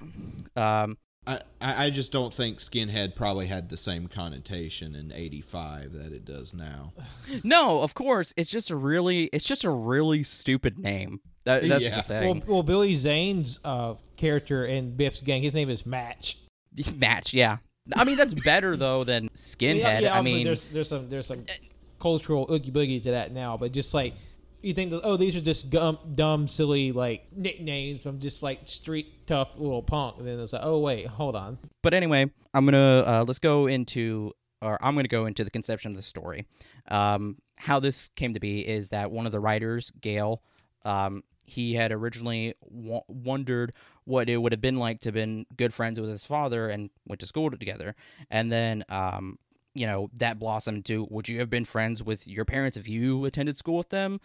Um, 0.56 0.98
I, 1.26 1.40
I 1.60 1.86
I 1.86 1.90
just 1.90 2.12
don't 2.12 2.32
think 2.32 2.58
skinhead 2.60 3.14
probably 3.14 3.46
had 3.46 3.68
the 3.68 3.76
same 3.76 4.06
connotation 4.08 4.94
in 4.94 5.12
85 5.12 5.92
that 5.92 6.12
it 6.12 6.24
does 6.24 6.54
now 6.54 6.92
No, 7.44 7.82
of 7.82 7.94
course. 7.94 8.32
It's 8.36 8.50
just 8.50 8.70
a 8.70 8.76
really 8.76 9.24
it's 9.32 9.44
just 9.44 9.64
a 9.64 9.70
really 9.70 10.22
stupid 10.22 10.78
name. 10.78 11.20
That, 11.44 11.62
that's 11.68 11.84
Yeah. 11.84 11.96
the 11.96 12.02
thing. 12.02 12.42
well, 12.46 12.62
Billy 12.62 12.96
Zane's 12.96 13.60
uh, 13.64 13.94
character 14.16 14.64
in 14.66 14.96
Biff's 14.96 15.20
gang, 15.20 15.42
his 15.42 15.54
name 15.54 15.70
is 15.70 15.84
Match. 15.86 16.36
Match, 16.96 17.32
yeah. 17.34 17.58
I 17.96 18.04
mean 18.04 18.16
that's 18.16 18.34
better 18.34 18.76
though 18.76 19.04
than 19.04 19.28
Skinhead. 19.30 19.78
Yeah, 19.78 19.98
yeah, 20.00 20.18
I 20.18 20.22
mean 20.22 20.44
there's 20.44 20.64
there's 20.66 20.88
some 20.88 21.08
there's 21.10 21.26
some 21.26 21.44
cultural 21.98 22.46
oogie 22.50 22.70
boogie 22.70 23.02
to 23.02 23.10
that 23.10 23.32
now, 23.32 23.56
but 23.56 23.72
just 23.72 23.92
like 23.94 24.14
you 24.62 24.74
think 24.74 24.90
that 24.90 25.00
oh 25.02 25.16
these 25.16 25.36
are 25.36 25.40
just 25.40 25.70
gum, 25.70 25.98
dumb 26.14 26.48
silly 26.48 26.92
like 26.92 27.26
nicknames 27.34 28.02
from 28.02 28.18
just 28.18 28.42
like 28.42 28.68
street 28.68 29.26
tough 29.26 29.50
little 29.56 29.82
punk, 29.82 30.16
and 30.18 30.26
then 30.26 30.38
it's 30.40 30.52
like 30.52 30.62
oh 30.64 30.78
wait 30.78 31.06
hold 31.06 31.36
on. 31.36 31.58
But 31.82 31.94
anyway, 31.94 32.30
I'm 32.54 32.64
gonna 32.64 33.04
uh, 33.06 33.24
let's 33.26 33.38
go 33.38 33.66
into 33.66 34.32
or 34.62 34.78
I'm 34.84 34.94
gonna 34.94 35.08
go 35.08 35.26
into 35.26 35.44
the 35.44 35.50
conception 35.50 35.92
of 35.92 35.96
the 35.96 36.02
story. 36.02 36.46
Um, 36.88 37.36
how 37.56 37.80
this 37.80 38.08
came 38.08 38.34
to 38.34 38.40
be 38.40 38.66
is 38.66 38.90
that 38.90 39.10
one 39.10 39.26
of 39.26 39.32
the 39.32 39.40
writers, 39.40 39.90
Gale, 40.00 40.42
um, 40.84 41.22
he 41.44 41.74
had 41.74 41.92
originally 41.92 42.54
w- 42.70 43.00
wondered 43.08 43.72
what 44.04 44.28
it 44.28 44.38
would 44.38 44.52
have 44.52 44.60
been 44.60 44.76
like 44.76 45.00
to 45.00 45.08
have 45.08 45.14
been 45.14 45.46
good 45.56 45.74
friends 45.74 46.00
with 46.00 46.08
his 46.08 46.24
father 46.24 46.68
and 46.68 46.90
went 47.06 47.20
to 47.20 47.26
school 47.26 47.50
together, 47.50 47.94
and 48.30 48.50
then 48.50 48.84
um, 48.88 49.38
you 49.74 49.86
know 49.86 50.10
that 50.14 50.38
blossomed 50.38 50.84
to 50.86 51.06
would 51.10 51.28
you 51.28 51.38
have 51.38 51.50
been 51.50 51.64
friends 51.64 52.02
with 52.02 52.26
your 52.26 52.44
parents 52.44 52.76
if 52.76 52.88
you 52.88 53.24
attended 53.24 53.56
school 53.56 53.78
with 53.78 53.90
them, 53.90 54.20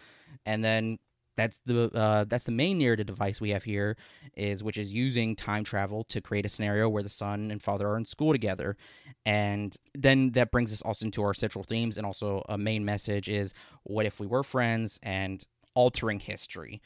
and 0.45 0.63
then 0.63 0.99
that's 1.37 1.59
the 1.65 1.91
uh, 1.93 2.23
that's 2.25 2.45
the 2.45 2.51
main 2.51 2.77
narrative 2.79 3.05
device 3.05 3.41
we 3.41 3.49
have 3.49 3.63
here 3.63 3.97
is 4.35 4.63
which 4.63 4.77
is 4.77 4.93
using 4.93 5.35
time 5.35 5.63
travel 5.63 6.03
to 6.05 6.21
create 6.21 6.45
a 6.45 6.49
scenario 6.49 6.87
where 6.87 7.03
the 7.03 7.09
son 7.09 7.51
and 7.51 7.61
father 7.61 7.87
are 7.87 7.97
in 7.97 8.05
school 8.05 8.31
together. 8.31 8.77
And 9.25 9.75
then 9.93 10.31
that 10.31 10.51
brings 10.51 10.71
us 10.71 10.81
also 10.81 11.05
into 11.05 11.21
our 11.23 11.33
central 11.33 11.63
themes 11.63 11.97
and 11.97 12.05
also 12.05 12.43
a 12.47 12.57
main 12.57 12.85
message 12.85 13.27
is 13.27 13.53
what 13.83 14.05
if 14.05 14.19
we 14.19 14.27
were 14.27 14.43
friends 14.43 14.99
and 15.03 15.45
altering 15.73 16.19
history? 16.19 16.81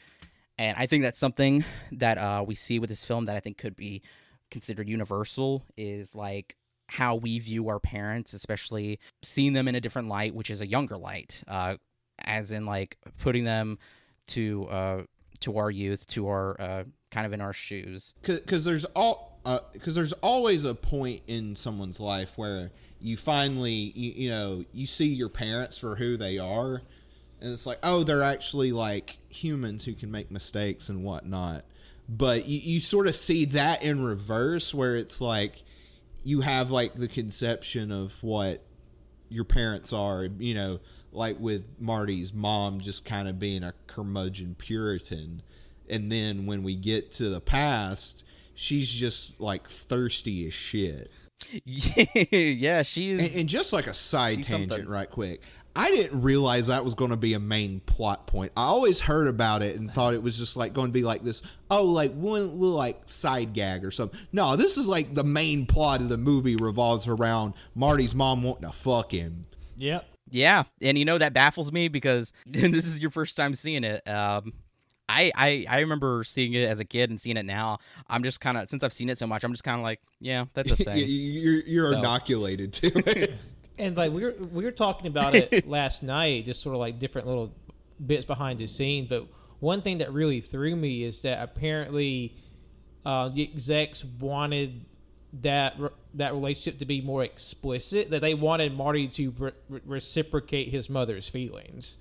And 0.58 0.76
i 0.76 0.86
think 0.86 1.04
that's 1.04 1.18
something 1.18 1.64
that 1.92 2.18
uh, 2.18 2.44
we 2.46 2.54
see 2.54 2.78
with 2.78 2.90
this 2.90 3.04
film 3.04 3.24
that 3.24 3.36
i 3.36 3.40
think 3.40 3.56
could 3.56 3.76
be 3.76 4.02
considered 4.50 4.88
universal 4.88 5.64
is 5.76 6.14
like 6.14 6.56
how 6.90 7.14
we 7.14 7.38
view 7.38 7.68
our 7.68 7.80
parents 7.80 8.32
especially 8.32 8.98
seeing 9.22 9.52
them 9.52 9.68
in 9.68 9.74
a 9.74 9.80
different 9.80 10.08
light 10.08 10.34
which 10.34 10.50
is 10.50 10.60
a 10.60 10.66
younger 10.66 10.96
light 10.96 11.42
uh, 11.48 11.76
as 12.24 12.52
in 12.52 12.66
like 12.66 12.98
putting 13.18 13.44
them 13.44 13.78
to 14.26 14.66
uh 14.66 15.02
to 15.40 15.56
our 15.56 15.70
youth 15.70 16.06
to 16.06 16.28
our 16.28 16.60
uh 16.60 16.84
kind 17.10 17.26
of 17.26 17.32
in 17.32 17.40
our 17.40 17.52
shoes. 17.52 18.14
Because 18.22 18.64
there's 18.64 18.84
all 18.96 19.40
because 19.72 19.94
there's 19.94 20.12
always 20.14 20.64
a 20.64 20.74
point 20.74 21.22
in 21.26 21.56
someone's 21.56 21.98
life 21.98 22.32
where 22.36 22.70
you 23.00 23.16
finally 23.16 23.92
you, 23.94 24.12
you 24.12 24.30
know 24.30 24.64
you 24.72 24.86
see 24.86 25.06
your 25.06 25.30
parents 25.30 25.78
for 25.78 25.96
who 25.96 26.18
they 26.18 26.38
are 26.38 26.82
and 27.40 27.50
it's 27.50 27.64
like 27.64 27.78
oh 27.82 28.04
they're 28.04 28.22
actually 28.22 28.70
like 28.70 29.16
humans 29.30 29.84
who 29.84 29.94
can 29.94 30.10
make 30.10 30.30
mistakes 30.30 30.88
and 30.88 31.04
whatnot. 31.04 31.64
But 32.08 32.46
you, 32.46 32.58
you 32.58 32.80
sort 32.80 33.06
of 33.06 33.14
see 33.14 33.44
that 33.46 33.82
in 33.82 34.02
reverse 34.02 34.74
where 34.74 34.96
it's 34.96 35.20
like 35.20 35.62
you 36.22 36.40
have 36.40 36.70
like 36.70 36.94
the 36.94 37.08
conception 37.08 37.90
of 37.90 38.22
what 38.22 38.62
your 39.28 39.44
parents 39.44 39.92
are 39.92 40.28
you 40.38 40.54
know 40.54 40.80
like 41.12 41.38
with 41.38 41.64
marty's 41.78 42.32
mom 42.32 42.80
just 42.80 43.04
kind 43.04 43.28
of 43.28 43.38
being 43.38 43.62
a 43.62 43.72
curmudgeon 43.86 44.54
puritan 44.58 45.42
and 45.88 46.10
then 46.10 46.46
when 46.46 46.62
we 46.62 46.74
get 46.74 47.10
to 47.10 47.28
the 47.28 47.40
past 47.40 48.24
she's 48.54 48.90
just 48.90 49.40
like 49.40 49.68
thirsty 49.68 50.46
as 50.46 50.54
shit 50.54 51.10
yeah 51.64 52.82
she's 52.82 53.20
and, 53.20 53.40
and 53.40 53.48
just 53.48 53.72
like 53.72 53.86
a 53.86 53.94
side 53.94 54.42
tangent 54.42 54.70
something. 54.70 54.88
right 54.88 55.10
quick 55.10 55.40
i 55.76 55.90
didn't 55.90 56.20
realize 56.20 56.66
that 56.66 56.84
was 56.84 56.94
going 56.94 57.10
to 57.10 57.16
be 57.16 57.34
a 57.34 57.38
main 57.40 57.80
plot 57.80 58.26
point 58.26 58.50
i 58.56 58.62
always 58.62 59.00
heard 59.00 59.28
about 59.28 59.62
it 59.62 59.76
and 59.78 59.90
thought 59.90 60.14
it 60.14 60.22
was 60.22 60.36
just 60.38 60.56
like 60.56 60.72
going 60.72 60.88
to 60.88 60.92
be 60.92 61.02
like 61.02 61.22
this 61.22 61.42
oh 61.70 61.84
like 61.84 62.12
one 62.14 62.58
little 62.58 62.76
like 62.76 63.00
side 63.06 63.52
gag 63.52 63.84
or 63.84 63.90
something 63.90 64.18
no 64.32 64.56
this 64.56 64.76
is 64.76 64.88
like 64.88 65.14
the 65.14 65.24
main 65.24 65.64
plot 65.66 66.00
of 66.00 66.08
the 66.08 66.18
movie 66.18 66.56
revolves 66.56 67.06
around 67.06 67.54
marty's 67.74 68.14
mom 68.14 68.42
wanting 68.42 68.66
to 68.68 68.72
fuck 68.72 69.12
him 69.12 69.42
Yep. 69.76 70.06
yeah 70.30 70.64
and 70.82 70.98
you 70.98 71.04
know 71.04 71.18
that 71.18 71.32
baffles 71.32 71.72
me 71.72 71.88
because 71.88 72.32
this 72.46 72.84
is 72.86 73.00
your 73.00 73.10
first 73.10 73.36
time 73.36 73.54
seeing 73.54 73.84
it 73.84 74.06
um 74.08 74.52
I, 75.12 75.32
I, 75.34 75.66
I 75.68 75.80
remember 75.80 76.22
seeing 76.22 76.52
it 76.54 76.68
as 76.70 76.78
a 76.78 76.84
kid 76.84 77.10
and 77.10 77.20
seeing 77.20 77.36
it 77.36 77.44
now. 77.44 77.78
I'm 78.08 78.22
just 78.22 78.40
kind 78.40 78.56
of 78.56 78.70
since 78.70 78.84
I've 78.84 78.92
seen 78.92 79.08
it 79.10 79.18
so 79.18 79.26
much, 79.26 79.42
I'm 79.42 79.50
just 79.52 79.64
kind 79.64 79.76
of 79.76 79.82
like, 79.82 80.00
yeah, 80.20 80.44
that's 80.54 80.70
a 80.70 80.76
thing. 80.84 80.98
you're, 80.98 81.62
you're 81.66 81.88
So- 81.92 81.98
inoculated 81.98 82.72
to 82.74 82.86
it 83.10 83.32
And 83.80 83.96
like 83.96 84.12
we 84.12 84.24
were 84.24 84.34
we 84.52 84.64
were 84.64 84.70
talking 84.70 85.06
about 85.06 85.34
it 85.34 85.66
last 85.68 86.02
night, 86.02 86.44
just 86.44 86.62
sort 86.62 86.74
of 86.74 86.80
like 86.80 86.98
different 86.98 87.26
little 87.26 87.52
bits 88.04 88.24
behind 88.24 88.58
the 88.58 88.66
scenes. 88.66 89.08
But 89.08 89.26
one 89.58 89.82
thing 89.82 89.98
that 89.98 90.12
really 90.12 90.40
threw 90.40 90.76
me 90.76 91.04
is 91.04 91.22
that 91.22 91.42
apparently 91.42 92.36
uh, 93.04 93.28
the 93.30 93.42
execs 93.42 94.04
wanted 94.04 94.84
that 95.42 95.76
that 96.14 96.32
relationship 96.34 96.78
to 96.80 96.84
be 96.84 97.00
more 97.00 97.24
explicit. 97.24 98.10
That 98.10 98.20
they 98.20 98.34
wanted 98.34 98.76
Marty 98.76 99.08
to 99.08 99.30
re- 99.38 99.52
re- 99.68 99.80
reciprocate 99.84 100.68
his 100.68 100.90
mother's 100.90 101.28
feelings, 101.28 101.98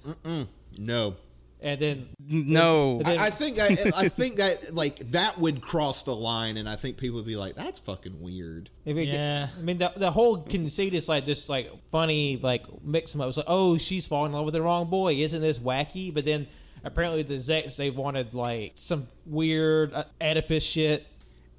no 0.77 1.15
and 1.61 1.79
then 1.79 2.07
no, 2.19 2.97
and 2.97 3.05
then- 3.05 3.17
I, 3.19 3.25
I 3.25 3.29
think 3.31 3.57
that 3.57 3.93
I 3.97 4.07
think 4.09 4.37
that 4.37 4.73
like 4.73 4.99
that 5.11 5.37
would 5.37 5.61
cross 5.61 6.03
the 6.03 6.15
line, 6.15 6.57
and 6.57 6.69
I 6.69 6.75
think 6.75 6.97
people 6.97 7.17
would 7.17 7.25
be 7.25 7.35
like, 7.35 7.55
"That's 7.55 7.79
fucking 7.79 8.21
weird." 8.21 8.69
If 8.85 8.95
it- 8.97 9.07
Yeah. 9.09 9.49
I 9.57 9.61
mean, 9.61 9.77
the, 9.77 9.91
the 9.95 10.11
whole 10.11 10.37
conceit 10.41 10.93
is 10.93 11.09
like 11.09 11.25
just 11.25 11.49
like 11.49 11.69
funny, 11.91 12.37
like 12.41 12.63
mix 12.83 13.11
them 13.11 13.21
up. 13.21 13.27
It's 13.29 13.37
like, 13.37 13.45
oh, 13.49 13.77
she's 13.77 14.07
falling 14.07 14.31
in 14.31 14.35
love 14.37 14.45
with 14.45 14.53
the 14.53 14.61
wrong 14.61 14.89
boy. 14.89 15.15
Isn't 15.15 15.41
this 15.41 15.57
wacky? 15.59 16.13
But 16.13 16.23
then 16.25 16.47
apparently 16.83 17.23
the 17.23 17.35
Zex, 17.35 17.75
they 17.75 17.89
wanted 17.89 18.33
like 18.33 18.73
some 18.75 19.07
weird 19.25 19.93
uh, 19.93 20.03
Oedipus 20.21 20.63
shit. 20.63 21.05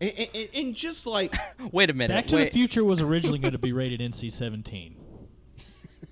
And, 0.01 0.13
and, 0.35 0.49
and 0.55 0.75
just 0.75 1.07
like 1.07 1.35
wait 1.73 1.91
a 1.91 1.93
minute. 1.93 2.15
Back 2.15 2.27
to 2.29 2.37
wait. 2.37 2.45
the 2.45 2.51
Future 2.53 2.83
was 2.85 3.03
originally 3.03 3.39
going 3.39 3.53
to 3.53 3.59
be 3.59 3.73
rated 3.75 4.01
NC-17. 4.01 4.95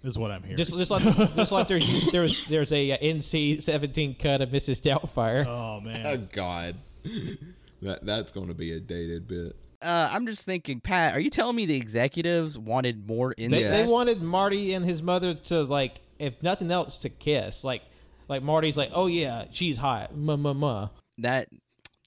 Is 0.04 0.16
what 0.16 0.30
I'm 0.30 0.42
hearing. 0.42 0.56
Just 0.56 0.76
just 0.76 0.90
like 0.90 1.02
just 1.02 1.50
like 1.52 1.66
there's 1.68 2.06
there's 2.12 2.46
there's 2.48 2.72
a 2.72 2.92
uh, 2.92 2.98
NC 2.98 3.62
seventeen 3.62 4.14
cut 4.14 4.40
of 4.40 4.50
Mrs. 4.50 4.80
Doubtfire. 4.80 5.44
oh 5.46 5.80
man. 5.80 6.06
Oh 6.06 6.16
God, 6.32 6.76
that 7.82 8.04
that's 8.04 8.32
going 8.32 8.48
to 8.48 8.54
be 8.54 8.72
a 8.72 8.80
dated 8.80 9.26
bit. 9.26 9.56
Uh, 9.80 10.08
I'm 10.10 10.26
just 10.26 10.44
thinking, 10.44 10.80
Pat, 10.80 11.14
are 11.14 11.20
you 11.20 11.30
telling 11.30 11.54
me 11.54 11.64
the 11.64 11.76
executives 11.76 12.58
wanted 12.58 13.06
more 13.06 13.32
They, 13.36 13.44
incest? 13.44 13.70
they 13.70 13.86
wanted 13.86 14.20
Marty 14.20 14.74
and 14.74 14.84
his 14.84 15.02
mother 15.02 15.34
to 15.34 15.62
like, 15.62 16.00
if 16.18 16.42
nothing 16.42 16.72
else, 16.72 16.98
to 16.98 17.08
kiss. 17.08 17.62
Like, 17.62 17.82
like 18.28 18.42
Marty's 18.42 18.76
like, 18.76 18.90
oh 18.92 19.06
yeah, 19.06 19.44
she's 19.52 19.76
hot, 19.76 20.16
ma 20.16 20.36
ma 20.36 20.52
ma. 20.52 20.88
that. 21.18 21.48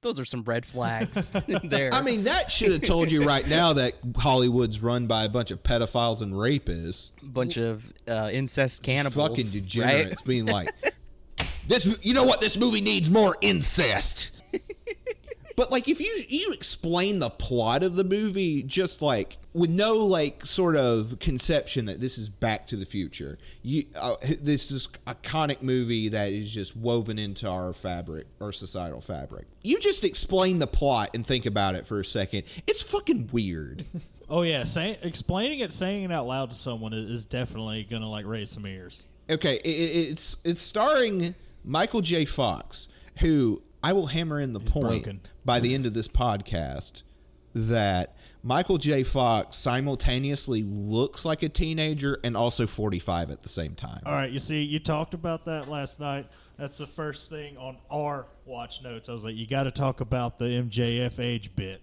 Those 0.01 0.17
are 0.17 0.25
some 0.25 0.41
red 0.43 0.65
flags 0.65 1.31
there. 1.63 1.93
I 1.93 2.01
mean, 2.01 2.23
that 2.23 2.49
should 2.49 2.71
have 2.71 2.81
told 2.81 3.11
you 3.11 3.23
right 3.23 3.47
now 3.47 3.73
that 3.73 3.93
Hollywood's 4.17 4.81
run 4.81 5.05
by 5.05 5.25
a 5.25 5.29
bunch 5.29 5.51
of 5.51 5.61
pedophiles 5.61 6.21
and 6.21 6.33
rapists, 6.33 7.11
bunch 7.23 7.57
of 7.57 7.93
uh, 8.07 8.29
incest 8.31 8.81
cannibals, 8.81 9.29
fucking 9.29 9.45
right? 9.45 9.53
degenerates, 9.53 10.21
being 10.23 10.47
like, 10.47 10.69
"This, 11.67 11.99
you 12.01 12.15
know 12.15 12.23
what? 12.23 12.41
This 12.41 12.57
movie 12.57 12.81
needs 12.81 13.11
more 13.11 13.37
incest." 13.41 14.31
But 15.55 15.71
like, 15.71 15.87
if 15.87 15.99
you 15.99 16.23
you 16.29 16.51
explain 16.51 17.19
the 17.19 17.29
plot 17.29 17.83
of 17.83 17.95
the 17.95 18.03
movie 18.03 18.63
just 18.63 19.01
like 19.01 19.37
with 19.53 19.69
no 19.69 20.05
like 20.05 20.45
sort 20.45 20.75
of 20.75 21.17
conception 21.19 21.85
that 21.85 21.99
this 21.99 22.17
is 22.17 22.29
Back 22.29 22.67
to 22.67 22.75
the 22.75 22.85
Future, 22.85 23.37
you 23.61 23.83
uh, 23.99 24.15
this 24.39 24.71
is 24.71 24.87
iconic 25.07 25.61
movie 25.61 26.09
that 26.09 26.31
is 26.31 26.53
just 26.53 26.75
woven 26.75 27.19
into 27.19 27.47
our 27.49 27.73
fabric, 27.73 28.27
our 28.39 28.51
societal 28.51 29.01
fabric. 29.01 29.45
You 29.63 29.79
just 29.79 30.03
explain 30.03 30.59
the 30.59 30.67
plot 30.67 31.11
and 31.13 31.25
think 31.25 31.45
about 31.45 31.75
it 31.75 31.85
for 31.85 31.99
a 31.99 32.05
second. 32.05 32.43
It's 32.67 32.81
fucking 32.81 33.29
weird. 33.31 33.85
Oh 34.33 34.43
yeah, 34.43 34.63
say, 34.63 34.97
explaining 35.01 35.59
it, 35.59 35.73
saying 35.73 36.03
it 36.03 36.11
out 36.13 36.25
loud 36.25 36.51
to 36.51 36.55
someone 36.55 36.93
is, 36.93 37.25
definitely 37.25 37.83
gonna 37.83 38.09
like 38.09 38.25
raise 38.25 38.49
some 38.49 38.65
ears. 38.65 39.05
Okay, 39.29 39.55
it- 39.55 39.67
it's 39.67 40.37
it's 40.45 40.61
starring 40.61 41.35
Michael 41.65 41.99
J. 41.99 42.23
Fox, 42.23 42.87
who 43.17 43.61
I 43.83 43.93
will 43.93 44.07
hammer 44.07 44.39
in 44.39 44.53
the 44.53 44.59
point 44.59 45.03
broken. 45.03 45.21
by 45.43 45.59
the 45.59 45.73
end 45.73 45.85
of 45.85 45.93
this 45.93 46.07
podcast 46.07 47.03
that 47.53 48.15
Michael 48.43 48.77
J. 48.77 49.03
Fox 49.03 49.57
simultaneously 49.57 50.63
looks 50.63 51.25
like 51.25 51.43
a 51.43 51.49
teenager 51.49 52.19
and 52.23 52.37
also 52.37 52.65
45 52.65 53.31
at 53.31 53.43
the 53.43 53.49
same 53.49 53.75
time. 53.75 54.01
All 54.05 54.13
right, 54.13 54.31
you 54.31 54.39
see, 54.39 54.61
you 54.61 54.79
talked 54.79 55.13
about 55.13 55.45
that 55.45 55.67
last 55.67 55.99
night. 55.99 56.27
That's 56.57 56.77
the 56.77 56.87
first 56.87 57.29
thing 57.29 57.57
on 57.57 57.77
our 57.89 58.27
watch 58.45 58.83
notes. 58.83 59.09
I 59.09 59.13
was 59.13 59.23
like, 59.23 59.35
you 59.35 59.47
got 59.47 59.63
to 59.63 59.71
talk 59.71 60.01
about 60.01 60.37
the 60.37 60.45
MJF 60.45 61.19
age 61.19 61.55
bit. 61.55 61.81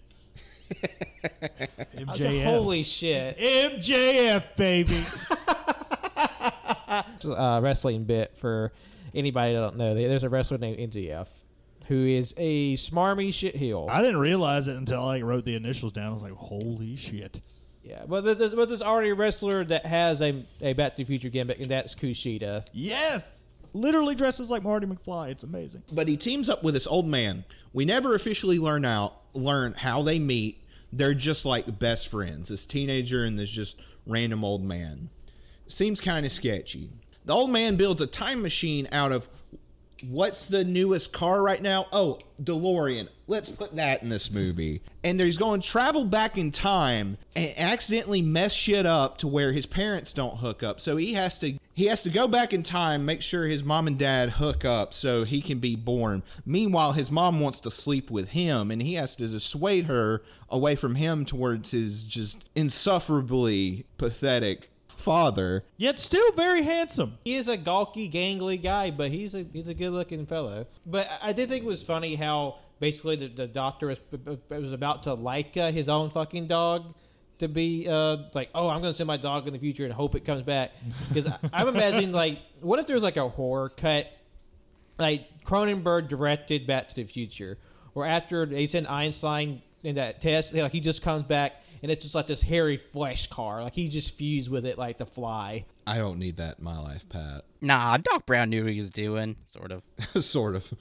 I 0.82 2.04
was 2.06 2.20
like, 2.20 2.30
MJF, 2.30 2.44
Holy 2.44 2.82
shit! 2.82 3.38
MJF, 3.38 4.56
baby. 4.56 5.02
uh, 7.36 7.60
wrestling 7.62 8.04
bit 8.04 8.36
for 8.36 8.72
anybody 9.14 9.54
that 9.54 9.60
don't 9.60 9.76
know. 9.76 9.94
There's 9.94 10.24
a 10.24 10.28
wrestler 10.28 10.58
named 10.58 10.92
MJF 10.92 11.26
who 11.88 12.06
is 12.06 12.34
a 12.36 12.76
smarmy 12.76 13.30
shitheel. 13.30 13.90
I 13.90 14.02
didn't 14.02 14.18
realize 14.18 14.68
it 14.68 14.76
until 14.76 15.00
I 15.00 15.16
like, 15.16 15.24
wrote 15.24 15.44
the 15.44 15.56
initials 15.56 15.92
down. 15.92 16.10
I 16.10 16.14
was 16.14 16.22
like, 16.22 16.34
holy 16.34 16.96
shit. 16.96 17.40
Yeah, 17.82 18.04
but 18.06 18.24
there's, 18.24 18.36
there's, 18.36 18.54
but 18.54 18.68
there's 18.68 18.82
already 18.82 19.10
a 19.10 19.14
wrestler 19.14 19.64
that 19.64 19.86
has 19.86 20.20
a, 20.20 20.44
a 20.60 20.74
Back 20.74 20.92
to 20.92 20.98
the 20.98 21.04
Future 21.04 21.30
gimmick, 21.30 21.58
and 21.58 21.70
that's 21.70 21.94
Kushida. 21.94 22.66
Yes. 22.72 23.48
Literally 23.72 24.14
dresses 24.14 24.50
like 24.50 24.62
Marty 24.62 24.86
McFly. 24.86 25.30
It's 25.30 25.44
amazing. 25.44 25.82
But 25.90 26.08
he 26.08 26.18
teams 26.18 26.50
up 26.50 26.62
with 26.62 26.74
this 26.74 26.86
old 26.86 27.06
man. 27.06 27.44
We 27.72 27.86
never 27.86 28.14
officially 28.14 28.58
learn 28.58 28.84
out 28.84 29.14
learn 29.32 29.72
how 29.72 30.02
they 30.02 30.18
meet. 30.18 30.62
They're 30.92 31.14
just 31.14 31.44
like 31.44 31.78
best 31.78 32.08
friends. 32.08 32.48
This 32.48 32.66
teenager 32.66 33.24
and 33.24 33.38
this 33.38 33.50
just 33.50 33.80
random 34.06 34.44
old 34.44 34.62
man. 34.62 35.08
Seems 35.66 36.00
kind 36.00 36.26
of 36.26 36.32
sketchy. 36.32 36.90
The 37.24 37.34
old 37.34 37.50
man 37.50 37.76
builds 37.76 38.00
a 38.00 38.06
time 38.06 38.42
machine 38.42 38.88
out 38.90 39.12
of 39.12 39.28
what's 40.02 40.44
the 40.44 40.64
newest 40.64 41.12
car 41.12 41.42
right 41.42 41.62
now? 41.62 41.86
Oh, 41.92 42.18
DeLorean. 42.42 43.08
Let's 43.26 43.50
put 43.50 43.76
that 43.76 44.02
in 44.02 44.08
this 44.08 44.30
movie. 44.30 44.82
And 45.04 45.20
he's 45.20 45.36
going 45.36 45.60
to 45.60 45.68
travel 45.68 46.04
back 46.04 46.38
in 46.38 46.50
time 46.50 47.18
and 47.36 47.52
accidentally 47.58 48.22
mess 48.22 48.52
shit 48.52 48.86
up 48.86 49.18
to 49.18 49.28
where 49.28 49.52
his 49.52 49.66
parents 49.66 50.12
don't 50.12 50.38
hook 50.38 50.62
up. 50.62 50.80
So 50.80 50.96
he 50.96 51.14
has 51.14 51.38
to 51.40 51.58
he 51.74 51.86
has 51.86 52.02
to 52.02 52.10
go 52.10 52.26
back 52.26 52.52
in 52.52 52.64
time, 52.64 53.04
make 53.04 53.22
sure 53.22 53.46
his 53.46 53.62
mom 53.62 53.86
and 53.86 53.96
dad 53.96 54.30
hook 54.30 54.64
up 54.64 54.92
so 54.92 55.24
he 55.24 55.40
can 55.40 55.60
be 55.60 55.76
born. 55.76 56.24
Meanwhile, 56.44 56.94
his 56.94 57.10
mom 57.10 57.38
wants 57.38 57.60
to 57.60 57.70
sleep 57.70 58.10
with 58.10 58.30
him 58.30 58.70
and 58.70 58.82
he 58.82 58.94
has 58.94 59.14
to 59.16 59.28
dissuade 59.28 59.84
her 59.84 60.22
away 60.48 60.74
from 60.74 60.96
him 60.96 61.24
towards 61.24 61.70
his 61.70 62.02
just 62.02 62.44
insufferably 62.56 63.86
pathetic 63.96 64.67
father. 64.98 65.64
Yet 65.76 65.98
still 65.98 66.32
very 66.32 66.62
handsome. 66.62 67.18
He 67.24 67.36
is 67.36 67.48
a 67.48 67.56
gawky, 67.56 68.10
gangly 68.10 68.62
guy, 68.62 68.90
but 68.90 69.10
he's 69.10 69.34
a 69.34 69.44
he's 69.52 69.68
a 69.68 69.74
good 69.74 69.90
looking 69.90 70.26
fellow. 70.26 70.66
But 70.84 71.08
I 71.22 71.28
I 71.28 71.32
did 71.32 71.48
think 71.48 71.64
it 71.64 71.68
was 71.68 71.82
funny 71.82 72.16
how 72.16 72.56
basically 72.80 73.16
the, 73.16 73.28
the 73.28 73.46
doctor 73.46 73.88
was, 73.88 73.98
was 74.48 74.72
about 74.72 75.04
to 75.04 75.10
Laika 75.10 75.72
his 75.72 75.88
own 75.88 76.10
fucking 76.10 76.48
dog 76.48 76.94
to 77.38 77.48
be 77.48 77.86
uh 77.88 78.16
like 78.34 78.50
oh 78.54 78.68
I'm 78.68 78.80
gonna 78.80 78.94
send 78.94 79.06
my 79.06 79.16
dog 79.16 79.46
in 79.46 79.52
the 79.52 79.58
future 79.58 79.84
and 79.84 79.92
hope 79.92 80.14
it 80.16 80.24
comes 80.24 80.42
back 80.42 80.72
because 81.08 81.30
I'm 81.52 81.68
imagining 81.68 82.12
like 82.12 82.38
what 82.60 82.78
if 82.80 82.86
there's 82.86 83.02
like 83.02 83.16
a 83.16 83.28
horror 83.28 83.68
cut 83.68 84.08
like 84.98 85.44
Cronenberg 85.44 86.08
directed 86.08 86.66
Back 86.66 86.88
to 86.90 86.94
the 86.96 87.04
Future, 87.04 87.58
or 87.94 88.04
after 88.04 88.44
they 88.44 88.66
send 88.66 88.86
Einstein 88.86 89.62
in 89.82 89.94
that 89.94 90.20
test, 90.20 90.52
like 90.52 90.72
he 90.72 90.80
just 90.80 91.02
comes 91.02 91.24
back 91.24 91.62
and 91.82 91.90
it's 91.90 92.02
just 92.04 92.14
like 92.14 92.26
this 92.26 92.42
hairy 92.42 92.76
flesh 92.76 93.28
car, 93.28 93.62
like 93.62 93.74
he 93.74 93.88
just 93.88 94.14
fused 94.16 94.50
with 94.50 94.66
it 94.66 94.78
like 94.78 94.98
the 94.98 95.06
fly. 95.06 95.64
I 95.86 95.98
don't 95.98 96.18
need 96.18 96.36
that 96.36 96.58
in 96.58 96.64
my 96.64 96.78
life, 96.78 97.08
Pat. 97.08 97.44
Nah, 97.60 97.96
Doc 97.96 98.26
Brown 98.26 98.50
knew 98.50 98.64
what 98.64 98.72
he 98.72 98.80
was 98.80 98.90
doing, 98.90 99.36
sort 99.46 99.72
of. 99.72 99.82
sort 100.24 100.56
of. 100.56 100.72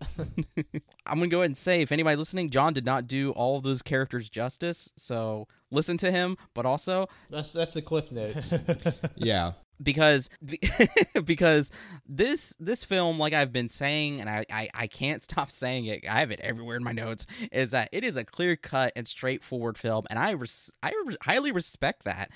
I'm 0.18 1.18
gonna 1.18 1.28
go 1.28 1.38
ahead 1.38 1.50
and 1.50 1.56
say, 1.56 1.82
if 1.82 1.92
anybody 1.92 2.16
listening, 2.16 2.50
John 2.50 2.72
did 2.72 2.84
not 2.84 3.06
do 3.08 3.32
all 3.32 3.56
of 3.56 3.64
those 3.64 3.82
characters 3.82 4.28
justice. 4.28 4.92
So 4.96 5.48
listen 5.70 5.96
to 5.98 6.10
him, 6.10 6.36
but 6.54 6.66
also 6.66 7.08
That's 7.30 7.50
that's 7.50 7.74
the 7.74 7.82
cliff 7.82 8.12
notes. 8.12 8.52
Yeah. 9.16 9.52
Because 9.82 10.30
because 11.24 11.70
this 12.08 12.54
this 12.58 12.84
film, 12.84 13.18
like 13.18 13.32
I've 13.32 13.52
been 13.52 13.68
saying, 13.68 14.20
and 14.20 14.28
I, 14.30 14.44
I 14.52 14.68
I 14.74 14.86
can't 14.86 15.22
stop 15.28 15.50
saying 15.50 15.86
it. 15.86 16.04
I 16.08 16.20
have 16.20 16.30
it 16.30 16.40
everywhere 16.40 16.76
in 16.76 16.84
my 16.84 16.92
notes. 16.92 17.26
Is 17.52 17.70
that 17.72 17.88
it 17.92 18.04
is 18.04 18.16
a 18.16 18.24
clear 18.24 18.56
cut 18.56 18.92
and 18.96 19.06
straightforward 19.06 19.78
film, 19.78 20.04
and 20.10 20.18
I 20.18 20.32
res- 20.32 20.72
I 20.82 20.92
res- 21.06 21.16
highly 21.22 21.52
respect 21.52 22.04
that. 22.04 22.30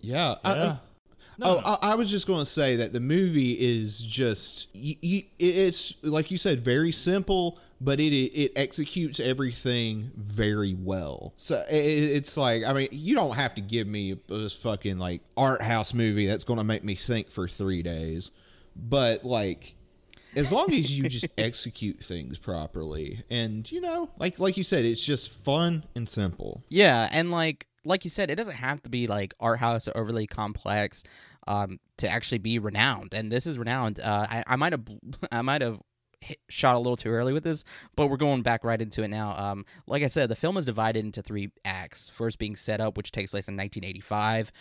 Yeah. 0.00 0.36
I- 0.44 0.54
Yeah. 0.56 0.76
oh, 1.42 1.58
I, 1.82 1.90
I 1.90 1.94
was 1.96 2.10
just 2.10 2.26
going 2.26 2.44
to 2.44 2.50
say 2.50 2.76
that 2.76 2.92
the 2.94 3.00
movie 3.00 3.52
is 3.52 4.00
just 4.00 4.68
y 4.74 4.96
y 5.02 5.26
it's 5.38 5.94
like 6.02 6.30
you 6.30 6.38
said, 6.38 6.64
very 6.64 6.92
simple, 6.92 7.58
but 7.80 8.00
it 8.00 8.12
it 8.12 8.52
executes 8.56 9.20
everything 9.20 10.10
very 10.16 10.74
well. 10.74 11.32
So 11.36 11.64
it, 11.68 11.74
it's 11.74 12.36
like, 12.36 12.64
I 12.64 12.72
mean, 12.72 12.88
you 12.90 13.14
don't 13.14 13.36
have 13.36 13.54
to 13.56 13.60
give 13.60 13.86
me 13.86 14.18
this 14.28 14.54
fucking 14.54 14.98
like 14.98 15.22
art 15.36 15.62
house 15.62 15.94
movie 15.94 16.26
that's 16.26 16.44
going 16.44 16.58
to 16.58 16.64
make 16.64 16.84
me 16.84 16.94
think 16.94 17.30
for 17.30 17.48
three 17.48 17.82
days, 17.82 18.30
but 18.74 19.24
like. 19.24 19.74
As 20.34 20.52
long 20.52 20.70
as 20.74 20.92
you 20.92 21.08
just 21.08 21.28
execute 21.38 22.04
things 22.04 22.36
properly, 22.36 23.24
and 23.30 23.72
you 23.72 23.80
know, 23.80 24.10
like 24.18 24.38
like 24.38 24.58
you 24.58 24.64
said, 24.64 24.84
it's 24.84 25.02
just 25.02 25.30
fun 25.30 25.84
and 25.94 26.06
simple. 26.06 26.62
Yeah, 26.68 27.08
and 27.10 27.30
like 27.30 27.66
like 27.86 28.04
you 28.04 28.10
said, 28.10 28.30
it 28.30 28.34
doesn't 28.34 28.56
have 28.56 28.82
to 28.82 28.90
be 28.90 29.06
like 29.06 29.32
art 29.40 29.60
house 29.60 29.88
or 29.88 29.96
overly 29.96 30.26
complex 30.26 31.04
um, 31.46 31.78
to 31.98 32.08
actually 32.08 32.38
be 32.38 32.58
renowned. 32.58 33.14
And 33.14 33.30
this 33.30 33.46
is 33.46 33.56
renowned. 33.56 34.00
Uh, 34.00 34.26
I, 34.28 34.44
I 34.46 34.56
might 34.56 34.72
have 34.72 34.82
I 35.32 35.42
might 35.42 35.62
have 35.62 35.80
hit, 36.20 36.38
shot 36.48 36.74
a 36.74 36.78
little 36.78 36.96
too 36.96 37.10
early 37.10 37.32
with 37.32 37.44
this, 37.44 37.64
but 37.94 38.08
we're 38.08 38.16
going 38.16 38.42
back 38.42 38.64
right 38.64 38.80
into 38.80 39.02
it 39.02 39.08
now. 39.08 39.36
Um, 39.36 39.64
like 39.86 40.02
I 40.02 40.08
said, 40.08 40.28
the 40.28 40.36
film 40.36 40.56
is 40.56 40.64
divided 40.64 41.04
into 41.04 41.22
three 41.22 41.52
acts. 41.64 42.08
First 42.08 42.38
being 42.38 42.56
set 42.56 42.80
up, 42.80 42.96
which 42.96 43.12
takes 43.12 43.30
place 43.30 43.48
in 43.48 43.56
1985. 43.56 44.52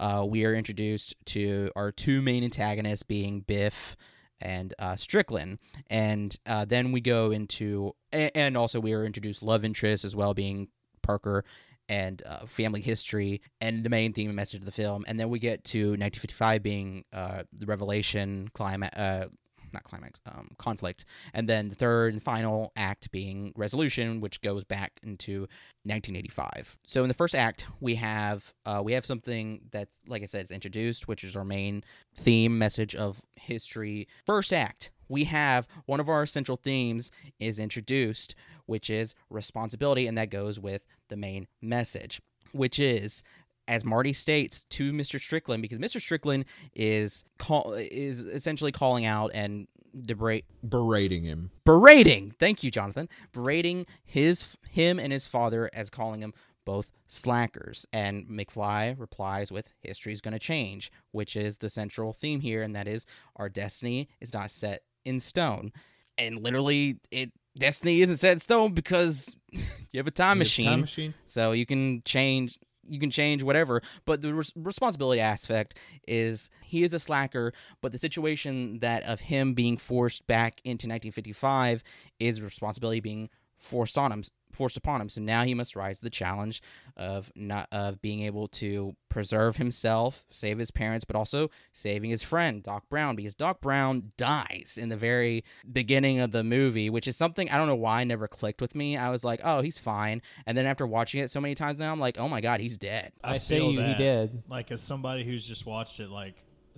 Uh, 0.00 0.24
we 0.28 0.44
are 0.44 0.54
introduced 0.54 1.14
to 1.26 1.70
our 1.76 1.92
two 1.92 2.20
main 2.20 2.42
antagonists, 2.42 3.02
being 3.02 3.40
Biff 3.40 3.96
and 4.40 4.74
uh, 4.78 4.96
Strickland, 4.96 5.58
and 5.88 6.36
uh, 6.46 6.64
then 6.64 6.92
we 6.92 7.00
go 7.00 7.30
into 7.30 7.94
and, 8.12 8.56
also 8.56 8.80
we 8.80 8.92
are 8.92 9.04
introduced 9.04 9.42
love 9.42 9.64
interest 9.64 10.04
as 10.04 10.16
well, 10.16 10.34
being 10.34 10.68
Parker 11.02 11.44
and 11.88 12.22
uh, 12.26 12.46
family 12.46 12.80
history 12.80 13.42
and 13.60 13.84
the 13.84 13.90
main 13.90 14.12
theme 14.12 14.30
and 14.30 14.36
message 14.36 14.60
of 14.60 14.66
the 14.66 14.72
film, 14.72 15.04
and 15.06 15.18
then 15.20 15.28
we 15.28 15.38
get 15.38 15.64
to 15.64 15.90
1955 15.90 16.62
being 16.62 17.04
uh, 17.12 17.42
the 17.52 17.66
revelation 17.66 18.48
climax. 18.52 18.96
Uh, 18.96 19.26
not 19.74 19.84
climax, 19.84 20.20
um, 20.26 20.48
conflict, 20.58 21.04
and 21.32 21.48
then 21.48 21.68
the 21.68 21.74
third 21.74 22.12
and 22.12 22.22
final 22.22 22.72
act 22.76 23.10
being 23.10 23.52
resolution, 23.56 24.20
which 24.20 24.40
goes 24.40 24.64
back 24.64 24.92
into 25.02 25.40
1985. 25.84 26.78
So 26.86 27.02
in 27.02 27.08
the 27.08 27.14
first 27.14 27.34
act, 27.34 27.66
we 27.80 27.96
have 27.96 28.52
uh, 28.64 28.80
we 28.82 28.92
have 28.94 29.04
something 29.04 29.60
that's 29.70 29.98
like 30.06 30.22
I 30.22 30.26
said, 30.26 30.44
is 30.44 30.50
introduced, 30.50 31.08
which 31.08 31.24
is 31.24 31.36
our 31.36 31.44
main 31.44 31.84
theme 32.14 32.58
message 32.58 32.94
of 32.94 33.20
history. 33.36 34.08
First 34.24 34.52
act, 34.52 34.90
we 35.08 35.24
have 35.24 35.66
one 35.86 36.00
of 36.00 36.08
our 36.08 36.26
central 36.26 36.56
themes 36.56 37.10
is 37.38 37.58
introduced, 37.58 38.34
which 38.66 38.88
is 38.88 39.14
responsibility, 39.30 40.06
and 40.06 40.16
that 40.16 40.30
goes 40.30 40.58
with 40.58 40.84
the 41.08 41.16
main 41.16 41.46
message, 41.60 42.20
which 42.52 42.78
is 42.78 43.22
as 43.68 43.84
Marty 43.84 44.12
states 44.12 44.64
to 44.70 44.92
Mr. 44.92 45.20
Strickland, 45.20 45.62
because 45.62 45.78
Mr. 45.78 46.00
Strickland 46.00 46.44
is 46.74 47.24
call 47.38 47.72
is 47.72 48.24
essentially 48.26 48.72
calling 48.72 49.04
out 49.04 49.30
and 49.34 49.66
debate 50.02 50.44
Berating 50.68 51.24
him. 51.24 51.50
berating. 51.64 52.32
Thank 52.38 52.62
you, 52.64 52.70
Jonathan. 52.70 53.08
Berating 53.32 53.86
his 54.04 54.48
him 54.68 54.98
and 54.98 55.12
his 55.12 55.26
father 55.26 55.70
as 55.72 55.88
calling 55.88 56.20
him 56.20 56.34
both 56.64 56.90
slackers. 57.06 57.86
And 57.92 58.26
McFly 58.26 58.98
replies 58.98 59.52
with, 59.52 59.72
History's 59.82 60.20
going 60.20 60.32
to 60.32 60.38
change, 60.38 60.90
which 61.12 61.36
is 61.36 61.58
the 61.58 61.68
central 61.68 62.12
theme 62.12 62.40
here, 62.40 62.62
and 62.62 62.74
that 62.74 62.88
is 62.88 63.06
our 63.36 63.48
destiny 63.48 64.08
is 64.20 64.32
not 64.32 64.50
set 64.50 64.82
in 65.04 65.20
stone. 65.20 65.72
And 66.18 66.42
literally, 66.42 66.98
it 67.10 67.32
destiny 67.56 68.00
isn't 68.00 68.16
set 68.16 68.32
in 68.32 68.38
stone 68.40 68.72
because 68.72 69.34
you 69.50 69.98
have 69.98 70.06
a 70.06 70.10
time 70.10 70.38
machine. 70.38 70.66
Time 70.66 70.80
machine. 70.80 71.14
So 71.26 71.52
you 71.52 71.66
can 71.66 72.02
change 72.04 72.58
you 72.88 72.98
can 72.98 73.10
change 73.10 73.42
whatever, 73.42 73.82
but 74.04 74.22
the 74.22 74.34
res- 74.34 74.52
responsibility 74.56 75.20
aspect 75.20 75.78
is 76.06 76.50
he 76.62 76.82
is 76.82 76.94
a 76.94 76.98
slacker, 76.98 77.52
but 77.80 77.92
the 77.92 77.98
situation 77.98 78.78
that 78.80 79.02
of 79.04 79.20
him 79.20 79.54
being 79.54 79.76
forced 79.76 80.26
back 80.26 80.60
into 80.64 80.86
1955 80.86 81.82
is 82.18 82.42
responsibility 82.42 83.00
being 83.00 83.28
forced 83.56 83.96
on 83.96 84.12
him 84.12 84.22
forced 84.54 84.76
upon 84.76 85.00
him. 85.00 85.08
So 85.08 85.20
now 85.20 85.44
he 85.44 85.54
must 85.54 85.76
rise 85.76 85.98
to 85.98 86.04
the 86.04 86.10
challenge 86.10 86.62
of 86.96 87.30
not 87.34 87.68
of 87.72 88.00
being 88.00 88.20
able 88.20 88.48
to 88.48 88.94
preserve 89.08 89.56
himself, 89.56 90.24
save 90.30 90.58
his 90.58 90.70
parents, 90.70 91.04
but 91.04 91.16
also 91.16 91.50
saving 91.72 92.10
his 92.10 92.22
friend 92.22 92.62
Doc 92.62 92.88
Brown 92.88 93.16
because 93.16 93.34
Doc 93.34 93.60
Brown 93.60 94.12
dies 94.16 94.78
in 94.80 94.88
the 94.88 94.96
very 94.96 95.44
beginning 95.70 96.20
of 96.20 96.32
the 96.32 96.44
movie, 96.44 96.90
which 96.90 97.06
is 97.06 97.16
something 97.16 97.50
I 97.50 97.56
don't 97.56 97.68
know 97.68 97.74
why 97.74 98.04
never 98.04 98.28
clicked 98.28 98.60
with 98.60 98.74
me. 98.74 98.96
I 98.96 99.10
was 99.10 99.24
like, 99.24 99.40
"Oh, 99.44 99.60
he's 99.60 99.78
fine," 99.78 100.22
and 100.46 100.56
then 100.56 100.66
after 100.66 100.86
watching 100.86 101.20
it 101.20 101.30
so 101.30 101.40
many 101.40 101.54
times 101.54 101.78
now, 101.78 101.92
I'm 101.92 102.00
like, 102.00 102.18
"Oh 102.18 102.28
my 102.28 102.40
god, 102.40 102.60
he's 102.60 102.78
dead." 102.78 103.12
I, 103.22 103.38
say 103.38 103.58
feel 103.58 103.72
you, 103.72 103.82
he 103.82 103.94
did. 103.94 104.42
Like 104.48 104.70
as 104.72 104.82
somebody 104.82 105.24
who's 105.24 105.46
just 105.46 105.66
watched 105.66 106.00
it 106.00 106.10
like 106.10 106.34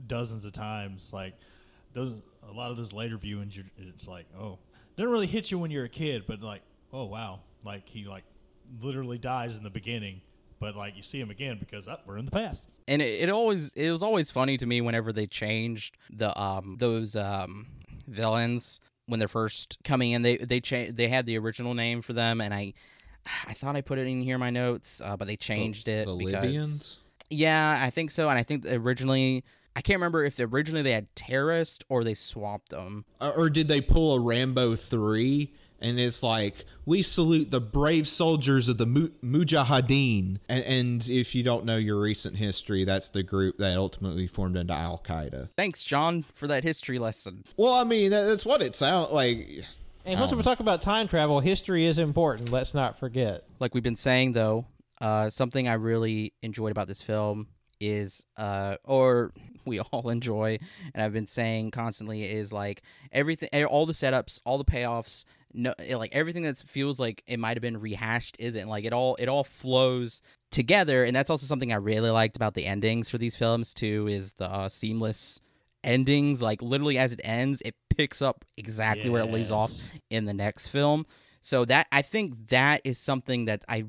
dozens 0.06 0.44
of 0.44 0.52
times, 0.52 1.12
like 1.12 1.34
those 1.92 2.20
a 2.48 2.52
lot 2.52 2.70
of 2.70 2.76
those 2.76 2.92
later 2.92 3.18
viewings, 3.18 3.58
it's 3.78 4.06
like, 4.06 4.26
oh, 4.38 4.58
doesn't 4.96 5.10
really 5.10 5.26
hit 5.26 5.50
you 5.50 5.58
when 5.58 5.70
you're 5.70 5.84
a 5.84 5.88
kid, 5.90 6.24
but 6.26 6.40
like, 6.42 6.62
oh 6.92 7.04
wow, 7.04 7.40
like 7.66 7.86
he 7.88 8.04
like 8.06 8.24
literally 8.80 9.18
dies 9.18 9.56
in 9.56 9.62
the 9.64 9.70
beginning, 9.70 10.22
but 10.60 10.74
like 10.76 10.96
you 10.96 11.02
see 11.02 11.20
him 11.20 11.30
again 11.30 11.58
because 11.58 11.86
oh, 11.88 11.96
we're 12.06 12.16
in 12.18 12.24
the 12.24 12.30
past. 12.30 12.68
and 12.88 13.02
it, 13.02 13.22
it 13.24 13.28
always 13.30 13.72
it 13.72 13.90
was 13.90 14.02
always 14.02 14.30
funny 14.30 14.56
to 14.56 14.64
me 14.66 14.80
whenever 14.80 15.12
they 15.12 15.26
changed 15.26 15.96
the 16.10 16.38
um 16.40 16.76
those 16.78 17.14
um 17.16 17.66
villains 18.08 18.80
when 19.06 19.18
they're 19.18 19.28
first 19.28 19.78
coming 19.84 20.12
in 20.12 20.22
they 20.22 20.36
they 20.38 20.60
cha- 20.60 20.90
they 20.90 21.08
had 21.08 21.26
the 21.26 21.36
original 21.38 21.74
name 21.74 22.02
for 22.02 22.12
them 22.12 22.40
and 22.40 22.54
i 22.54 22.72
i 23.46 23.52
thought 23.52 23.74
i 23.76 23.80
put 23.80 23.98
it 23.98 24.06
in 24.06 24.22
here 24.22 24.34
in 24.36 24.40
my 24.40 24.50
notes 24.50 25.00
uh, 25.04 25.16
but 25.16 25.26
they 25.26 25.36
changed 25.36 25.88
it 25.88 26.06
The 26.06 26.14
because 26.14 26.32
Libyans. 26.34 26.98
yeah 27.30 27.78
i 27.82 27.90
think 27.90 28.10
so 28.10 28.28
and 28.28 28.38
i 28.38 28.42
think 28.42 28.62
that 28.64 28.74
originally 28.76 29.44
i 29.74 29.80
can't 29.80 29.96
remember 29.98 30.24
if 30.24 30.38
originally 30.38 30.82
they 30.82 30.92
had 30.92 31.14
terrorist 31.16 31.84
or 31.88 32.04
they 32.04 32.14
swapped 32.14 32.70
them 32.70 33.04
Or, 33.20 33.32
or 33.32 33.50
did 33.50 33.66
they 33.68 33.80
pull 33.80 34.14
a 34.14 34.20
Rambo 34.20 34.76
three? 34.76 35.52
And 35.80 36.00
it's 36.00 36.22
like 36.22 36.64
we 36.86 37.02
salute 37.02 37.50
the 37.50 37.60
brave 37.60 38.08
soldiers 38.08 38.68
of 38.68 38.78
the 38.78 38.86
Mu- 38.86 39.10
Mujahideen. 39.22 40.38
And, 40.48 40.64
and 40.64 41.08
if 41.08 41.34
you 41.34 41.42
don't 41.42 41.64
know 41.64 41.76
your 41.76 42.00
recent 42.00 42.36
history, 42.36 42.84
that's 42.84 43.08
the 43.10 43.22
group 43.22 43.58
that 43.58 43.76
ultimately 43.76 44.26
formed 44.26 44.56
into 44.56 44.72
Al 44.72 45.02
Qaeda. 45.06 45.50
thanks 45.56 45.84
john 45.84 46.24
for 46.34 46.46
that 46.46 46.62
history 46.64 46.98
lesson 46.98 47.44
Well, 47.56 47.74
I 47.74 47.84
mean, 47.84 48.10
that's 48.10 48.44
what 48.46 48.62
it 48.62 48.76
sounds 48.76 49.10
like. 49.12 49.64
And 50.04 50.20
once 50.20 50.32
we 50.32 50.42
talk 50.42 50.60
about 50.60 50.82
time 50.82 51.08
travel, 51.08 51.40
history 51.40 51.84
is 51.86 51.98
important. 51.98 52.50
Let's 52.52 52.74
not 52.74 52.98
forget. 52.98 53.44
like 53.58 53.74
we've 53.74 53.82
been 53.82 53.96
saying 53.96 54.32
though 54.32 54.66
uh, 55.00 55.28
something 55.30 55.68
i 55.68 55.74
really 55.74 56.32
enjoyed 56.42 56.70
about 56.70 56.88
this 56.88 57.02
film 57.02 57.48
is 57.80 58.24
uh, 58.38 58.76
or 58.84 59.32
we 59.66 59.78
all 59.92 60.08
enjoy 60.08 60.58
and 60.94 61.02
i've 61.02 61.12
been 61.12 61.26
saying 61.26 61.70
constantly 61.70 62.22
is 62.24 62.52
like 62.52 62.82
everything 63.12 63.48
all 63.66 63.84
the 63.84 63.92
setups 63.92 64.40
all 64.46 64.56
the 64.58 64.64
payoffs 64.64 65.24
no 65.56 65.74
like 65.96 66.14
everything 66.14 66.42
that 66.42 66.58
feels 66.58 67.00
like 67.00 67.22
it 67.26 67.38
might 67.38 67.56
have 67.56 67.62
been 67.62 67.80
rehashed 67.80 68.36
isn't 68.38 68.68
like 68.68 68.84
it 68.84 68.92
all 68.92 69.16
it 69.16 69.28
all 69.28 69.42
flows 69.44 70.20
together. 70.50 71.04
And 71.04 71.16
that's 71.16 71.30
also 71.30 71.46
something 71.46 71.72
i 71.72 71.76
really 71.76 72.10
liked 72.10 72.36
about 72.36 72.54
the 72.54 72.66
endings 72.66 73.10
for 73.10 73.18
these 73.18 73.34
films 73.34 73.74
too 73.74 74.06
is 74.08 74.32
the 74.32 74.50
uh, 74.50 74.68
seamless 74.68 75.40
endings. 75.82 76.42
Like 76.42 76.62
literally 76.62 76.98
as 76.98 77.12
it 77.12 77.20
ends 77.24 77.62
it 77.64 77.74
picks 77.88 78.20
up 78.22 78.44
exactly 78.56 79.08
where 79.10 79.22
it 79.22 79.32
leaves 79.32 79.50
off 79.50 79.72
in 80.10 80.26
the 80.26 80.34
next 80.34 80.68
film. 80.68 81.06
So 81.40 81.64
that 81.64 81.86
I 81.90 82.02
think 82.02 82.48
that 82.48 82.80
is 82.84 82.98
something 82.98 83.46
that 83.46 83.64
I 83.68 83.86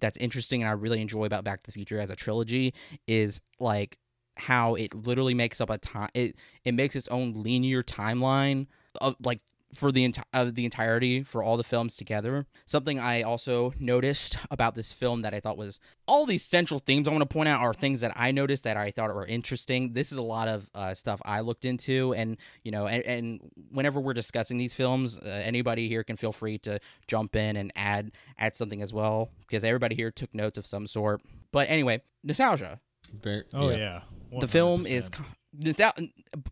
that's 0.00 0.16
interesting 0.18 0.62
and 0.62 0.68
I 0.68 0.72
really 0.72 1.00
enjoy 1.00 1.24
about 1.24 1.44
Back 1.44 1.62
to 1.62 1.68
the 1.68 1.72
Future 1.72 2.00
as 2.00 2.10
a 2.10 2.16
trilogy 2.16 2.74
is 3.06 3.40
like 3.60 3.98
how 4.36 4.74
it 4.74 4.94
literally 4.94 5.34
makes 5.34 5.60
up 5.60 5.70
a 5.70 5.78
time 5.78 6.10
it 6.14 6.36
it 6.64 6.74
makes 6.74 6.94
its 6.94 7.08
own 7.08 7.32
linear 7.32 7.82
timeline 7.82 8.66
of 9.00 9.16
like 9.24 9.40
for 9.76 9.92
the 9.92 10.08
enti- 10.08 10.22
of 10.32 10.54
the 10.54 10.64
entirety 10.64 11.22
for 11.22 11.42
all 11.42 11.56
the 11.56 11.64
films 11.64 11.96
together. 11.96 12.46
Something 12.64 12.98
I 12.98 13.22
also 13.22 13.74
noticed 13.78 14.38
about 14.50 14.74
this 14.74 14.92
film 14.92 15.20
that 15.20 15.34
I 15.34 15.40
thought 15.40 15.56
was 15.56 15.78
all 16.06 16.26
these 16.26 16.44
central 16.44 16.80
themes 16.80 17.06
I 17.06 17.10
want 17.10 17.22
to 17.22 17.32
point 17.32 17.48
out 17.48 17.60
are 17.60 17.74
things 17.74 18.00
that 18.00 18.12
I 18.16 18.30
noticed 18.32 18.64
that 18.64 18.76
I 18.76 18.90
thought 18.90 19.14
were 19.14 19.26
interesting. 19.26 19.92
This 19.92 20.12
is 20.12 20.18
a 20.18 20.22
lot 20.22 20.48
of 20.48 20.68
uh, 20.74 20.94
stuff 20.94 21.20
I 21.24 21.40
looked 21.40 21.64
into, 21.64 22.14
and 22.14 22.36
you 22.62 22.70
know, 22.70 22.86
and, 22.86 23.02
and 23.04 23.50
whenever 23.70 24.00
we're 24.00 24.14
discussing 24.14 24.58
these 24.58 24.72
films, 24.72 25.18
uh, 25.18 25.26
anybody 25.28 25.88
here 25.88 26.04
can 26.04 26.16
feel 26.16 26.32
free 26.32 26.58
to 26.58 26.78
jump 27.06 27.36
in 27.36 27.56
and 27.56 27.72
add 27.76 28.12
add 28.38 28.56
something 28.56 28.82
as 28.82 28.92
well 28.92 29.30
because 29.40 29.64
everybody 29.64 29.94
here 29.94 30.10
took 30.10 30.34
notes 30.34 30.58
of 30.58 30.66
some 30.66 30.86
sort. 30.86 31.20
But 31.52 31.70
anyway, 31.70 32.02
nostalgia 32.22 32.80
Very, 33.22 33.44
Oh 33.54 33.70
yeah, 33.70 34.02
the 34.40 34.48
film 34.48 34.86
is 34.86 35.08
con- 35.08 35.26
this 35.58 35.80
out 35.80 35.98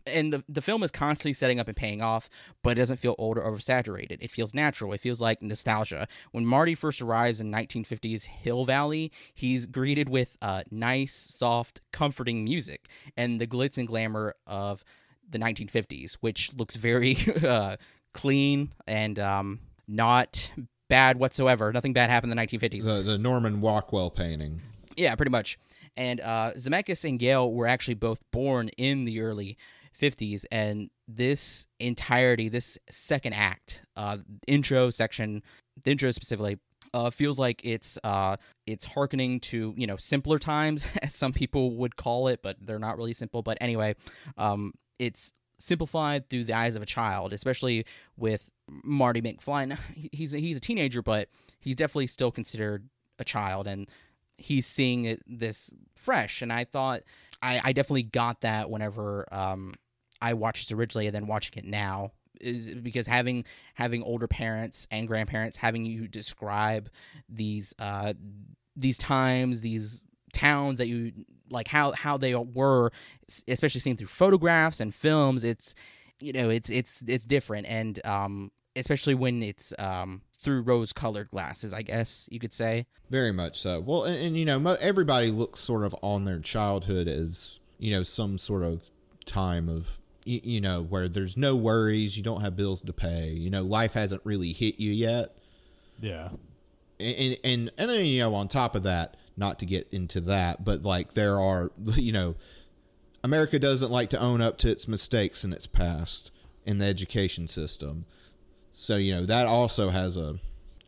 and 0.07 0.33
the, 0.33 0.43
the 0.49 0.61
film 0.61 0.83
is 0.83 0.91
constantly 0.91 1.33
setting 1.33 1.59
up 1.59 1.67
and 1.67 1.77
paying 1.77 2.01
off 2.01 2.29
but 2.63 2.71
it 2.71 2.75
doesn't 2.81 2.97
feel 2.97 3.15
old 3.17 3.37
or 3.37 3.41
oversaturated. 3.41 4.17
It 4.19 4.31
feels 4.31 4.53
natural. 4.53 4.93
It 4.93 5.01
feels 5.01 5.21
like 5.21 5.41
nostalgia. 5.41 6.07
When 6.31 6.45
marty 6.45 6.75
first 6.75 7.01
arrives 7.01 7.39
in 7.41 7.51
1950s 7.51 8.25
hill 8.25 8.65
valley 8.65 9.11
he's 9.33 9.65
greeted 9.65 10.09
with 10.09 10.37
uh, 10.41 10.63
nice 10.71 11.13
soft 11.13 11.81
comforting 11.91 12.43
music 12.43 12.87
and 13.15 13.39
the 13.39 13.47
glitz 13.47 13.77
and 13.77 13.87
glamour 13.87 14.35
of 14.47 14.83
the 15.29 15.39
1950s 15.39 16.17
which 16.21 16.53
looks 16.53 16.75
very 16.75 17.17
uh, 17.43 17.77
clean 18.13 18.73
and 18.87 19.19
um, 19.19 19.59
not 19.87 20.51
bad 20.87 21.17
whatsoever. 21.17 21.71
Nothing 21.73 21.93
bad 21.93 22.09
happened 22.09 22.31
in 22.31 22.37
the 22.37 22.43
1950s 22.43 22.85
the 22.85 23.01
the 23.01 23.17
Norman 23.17 23.61
Rockwell 23.61 24.09
painting. 24.09 24.61
yeah, 24.95 25.15
pretty 25.15 25.31
much. 25.31 25.57
And 25.97 26.19
uh, 26.21 26.51
Zemeckis 26.57 27.07
and 27.07 27.19
Gale 27.19 27.51
were 27.51 27.67
actually 27.67 27.93
both 27.93 28.19
born 28.31 28.69
in 28.77 29.05
the 29.05 29.21
early 29.21 29.57
50s, 29.99 30.45
and 30.51 30.89
this 31.07 31.67
entirety, 31.79 32.49
this 32.49 32.77
second 32.89 33.33
act, 33.33 33.81
uh, 33.95 34.17
intro 34.47 34.89
section, 34.89 35.41
the 35.83 35.91
intro 35.91 36.11
specifically, 36.11 36.57
uh, 36.93 37.09
feels 37.09 37.37
like 37.37 37.61
it's 37.63 37.97
uh, 38.03 38.35
it's 38.65 38.85
harkening 38.85 39.39
to 39.41 39.73
you 39.77 39.85
know 39.87 39.97
simpler 39.97 40.39
times, 40.39 40.85
as 41.01 41.13
some 41.13 41.33
people 41.33 41.75
would 41.75 41.95
call 41.95 42.27
it, 42.27 42.41
but 42.41 42.57
they're 42.61 42.79
not 42.79 42.97
really 42.97 43.13
simple. 43.13 43.41
But 43.41 43.57
anyway, 43.61 43.95
um, 44.37 44.73
it's 44.99 45.33
simplified 45.57 46.29
through 46.29 46.45
the 46.45 46.53
eyes 46.53 46.75
of 46.75 46.83
a 46.83 46.85
child, 46.85 47.33
especially 47.33 47.85
with 48.17 48.49
Marty 48.69 49.21
McFly. 49.21 49.77
He's 50.11 50.33
a, 50.33 50.39
he's 50.39 50.57
a 50.57 50.61
teenager, 50.61 51.01
but 51.01 51.29
he's 51.59 51.75
definitely 51.75 52.07
still 52.07 52.31
considered 52.31 52.89
a 53.19 53.23
child, 53.23 53.67
and 53.67 53.87
he's 54.37 54.65
seeing 54.65 55.05
it 55.05 55.21
this 55.27 55.71
fresh. 55.95 56.41
And 56.41 56.51
I 56.51 56.65
thought 56.65 57.01
I, 57.41 57.61
I 57.63 57.73
definitely 57.73 58.03
got 58.03 58.41
that 58.41 58.69
whenever 58.69 59.31
um, 59.33 59.75
I 60.21 60.33
watched 60.33 60.67
this 60.67 60.75
originally, 60.75 61.07
and 61.07 61.15
then 61.15 61.27
watching 61.27 61.53
it 61.57 61.65
now 61.65 62.11
is 62.41 62.73
because 62.75 63.07
having 63.07 63.45
having 63.75 64.03
older 64.03 64.27
parents 64.27 64.87
and 64.91 65.07
grandparents 65.07 65.57
having 65.57 65.85
you 65.85 66.07
describe 66.07 66.89
these 67.29 67.73
uh, 67.79 68.13
these 68.75 68.97
times, 68.97 69.61
these 69.61 70.03
towns 70.33 70.77
that 70.79 70.87
you 70.87 71.13
like 71.49 71.67
how 71.67 71.91
how 71.93 72.17
they 72.17 72.35
were 72.35 72.91
especially 73.47 73.79
seen 73.79 73.95
through 73.95 74.07
photographs 74.07 74.81
and 74.81 74.93
films 74.93 75.43
it's 75.43 75.73
you 76.19 76.33
know 76.33 76.49
it's 76.49 76.69
it's 76.69 77.01
it's 77.07 77.23
different 77.23 77.65
and 77.67 78.05
um 78.05 78.51
especially 78.75 79.15
when 79.15 79.41
it's 79.41 79.73
um 79.79 80.21
through 80.45 80.61
rose 80.61 80.93
colored 80.93 81.29
glasses 81.29 81.73
i 81.73 81.81
guess 81.81 82.29
you 82.31 82.39
could 82.39 82.53
say 82.53 82.85
Very 83.09 83.31
much 83.31 83.59
so. 83.59 83.79
Well, 83.79 84.03
and, 84.05 84.17
and 84.19 84.37
you 84.37 84.45
know, 84.45 84.59
mo- 84.59 84.77
everybody 84.79 85.29
looks 85.29 85.59
sort 85.59 85.83
of 85.83 85.95
on 86.01 86.25
their 86.25 86.39
childhood 86.39 87.07
as 87.07 87.59
you 87.77 87.91
know 87.91 88.03
some 88.03 88.37
sort 88.37 88.63
of 88.63 88.89
time 89.25 89.69
of 89.69 89.99
you, 90.23 90.39
you 90.43 90.61
know 90.61 90.81
where 90.81 91.07
there's 91.07 91.37
no 91.37 91.55
worries, 91.55 92.17
you 92.17 92.23
don't 92.23 92.41
have 92.41 92.55
bills 92.55 92.81
to 92.81 92.93
pay, 92.93 93.29
you 93.29 93.49
know, 93.49 93.63
life 93.63 93.93
hasn't 93.93 94.21
really 94.23 94.53
hit 94.53 94.79
you 94.79 94.91
yet, 94.91 95.35
yeah. 95.99 96.29
and 96.99 97.15
and 97.15 97.37
and, 97.43 97.71
and 97.77 97.89
then 97.89 98.05
you 98.05 98.19
know 98.19 98.33
on 98.33 98.47
top 98.47 98.75
of 98.75 98.83
that, 98.83 99.17
not 99.37 99.59
to 99.59 99.65
get 99.65 99.87
into 99.91 100.21
that, 100.21 100.63
but 100.63 100.83
like 100.83 101.13
there 101.13 101.39
are 101.39 101.71
you 101.95 102.11
know, 102.11 102.35
America 103.23 103.59
doesn't 103.59 103.91
like 103.91 104.09
to 104.11 104.19
own 104.19 104.41
up 104.41 104.57
to 104.59 104.71
its 104.71 104.87
mistakes 104.87 105.43
in 105.43 105.53
its 105.53 105.67
past 105.67 106.31
in 106.65 106.79
the 106.79 106.85
education 106.85 107.47
system. 107.47 108.05
So 108.75 108.97
you 108.97 109.15
know 109.15 109.25
that 109.25 109.47
also 109.47 109.89
has 109.89 110.17
a 110.17 110.35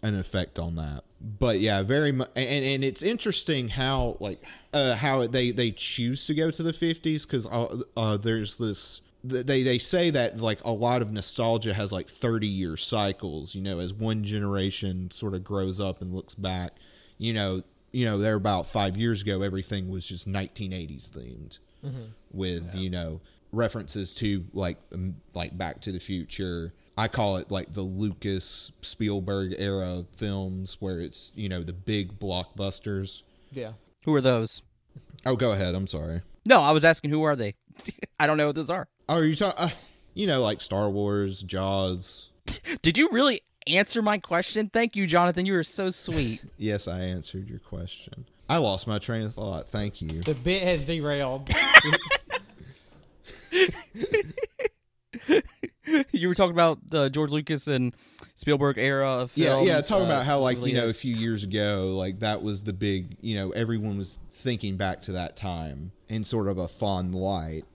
an 0.03 0.17
effect 0.17 0.59
on 0.59 0.75
that. 0.75 1.03
But 1.19 1.59
yeah, 1.59 1.81
very 1.81 2.11
much, 2.11 2.29
and 2.35 2.63
and 2.63 2.83
it's 2.83 3.01
interesting 3.01 3.69
how 3.69 4.17
like 4.19 4.43
uh, 4.73 4.95
how 4.95 5.25
they 5.25 5.51
they 5.51 5.71
choose 5.71 6.27
to 6.27 6.33
go 6.33 6.51
to 6.51 6.63
the 6.63 6.73
fifties 6.73 7.25
because 7.25 7.45
uh, 7.47 7.79
uh, 7.95 8.17
there's 8.17 8.57
this 8.57 9.01
they 9.23 9.63
they 9.63 9.79
say 9.79 10.09
that 10.11 10.37
like 10.39 10.63
a 10.63 10.71
lot 10.71 11.01
of 11.01 11.11
nostalgia 11.11 11.73
has 11.73 11.91
like 11.91 12.07
30 12.07 12.47
year 12.47 12.77
cycles 12.77 13.55
you 13.55 13.61
know 13.61 13.79
as 13.79 13.91
one 13.91 14.23
generation 14.23 15.09
sort 15.11 15.33
of 15.33 15.43
grows 15.43 15.79
up 15.79 16.01
and 16.01 16.13
looks 16.13 16.35
back 16.35 16.73
you 17.17 17.33
know 17.33 17.63
you 17.91 18.05
know, 18.05 18.17
there 18.17 18.35
about 18.35 18.67
five 18.67 18.97
years 18.97 19.21
ago, 19.21 19.41
everything 19.41 19.89
was 19.89 20.05
just 20.05 20.27
1980s 20.29 21.09
themed 21.09 21.57
with, 22.31 22.75
you 22.75 22.89
know, 22.89 23.21
references 23.51 24.11
to 24.13 24.45
like, 24.53 24.77
like 25.33 25.57
Back 25.57 25.81
to 25.81 25.91
the 25.91 25.99
Future. 25.99 26.73
I 26.97 27.07
call 27.07 27.37
it 27.37 27.51
like 27.51 27.73
the 27.73 27.81
Lucas 27.83 28.71
Spielberg 28.81 29.53
era 29.59 30.05
films 30.15 30.77
where 30.79 30.99
it's, 30.99 31.31
you 31.35 31.47
know, 31.47 31.61
the 31.61 31.73
big 31.73 32.19
blockbusters. 32.19 33.21
Yeah. 33.51 33.73
Who 34.05 34.15
are 34.15 34.21
those? 34.21 34.63
Oh, 35.25 35.35
go 35.35 35.51
ahead. 35.51 35.75
I'm 35.75 35.85
sorry. 35.87 36.21
No, 36.47 36.61
I 36.61 36.71
was 36.71 36.83
asking 36.83 37.11
who 37.11 37.23
are 37.23 37.35
they? 37.35 37.53
I 38.19 38.25
don't 38.25 38.37
know 38.37 38.47
what 38.47 38.55
those 38.55 38.69
are. 38.71 38.87
Oh, 39.07 39.15
are 39.15 39.23
you 39.25 39.35
talking, 39.35 39.65
uh, 39.65 39.69
you 40.15 40.25
know, 40.25 40.41
like 40.41 40.59
Star 40.59 40.89
Wars, 40.89 41.43
Jaws. 41.43 42.31
Did 42.81 42.97
you 42.97 43.09
really 43.11 43.41
answer 43.67 44.01
my 44.01 44.17
question? 44.17 44.69
Thank 44.73 44.95
you, 44.95 45.05
Jonathan. 45.05 45.45
You 45.45 45.53
were 45.53 45.63
so 45.63 45.89
sweet. 45.89 46.41
Yes, 46.57 46.87
I 46.87 47.01
answered 47.01 47.47
your 47.47 47.59
question. 47.59 48.25
I 48.49 48.57
lost 48.57 48.87
my 48.87 48.97
train 48.97 49.23
of 49.23 49.35
thought. 49.35 49.69
Thank 49.69 50.01
you. 50.01 50.23
The 50.23 50.33
bit 50.33 50.63
has 50.63 50.87
derailed. 50.87 51.49
you 56.11 56.27
were 56.27 56.35
talking 56.35 56.51
about 56.53 56.79
the 56.89 57.09
George 57.09 57.31
Lucas 57.31 57.67
and 57.67 57.93
Spielberg 58.35 58.77
era 58.77 59.09
of 59.09 59.31
Yeah, 59.35 59.49
films. 59.55 59.67
yeah. 59.67 59.81
Talking 59.81 60.03
uh, 60.05 60.09
about 60.09 60.25
how, 60.25 60.39
like, 60.39 60.63
you 60.63 60.73
know, 60.73 60.89
a 60.89 60.93
few 60.93 61.13
years 61.15 61.43
ago, 61.43 61.93
like 61.97 62.19
that 62.19 62.41
was 62.41 62.63
the 62.63 62.73
big, 62.73 63.17
you 63.21 63.35
know, 63.35 63.51
everyone 63.51 63.97
was 63.97 64.17
thinking 64.33 64.77
back 64.77 65.01
to 65.03 65.13
that 65.13 65.35
time 65.35 65.91
in 66.09 66.23
sort 66.23 66.47
of 66.47 66.57
a 66.57 66.67
fond 66.67 67.15
light. 67.15 67.65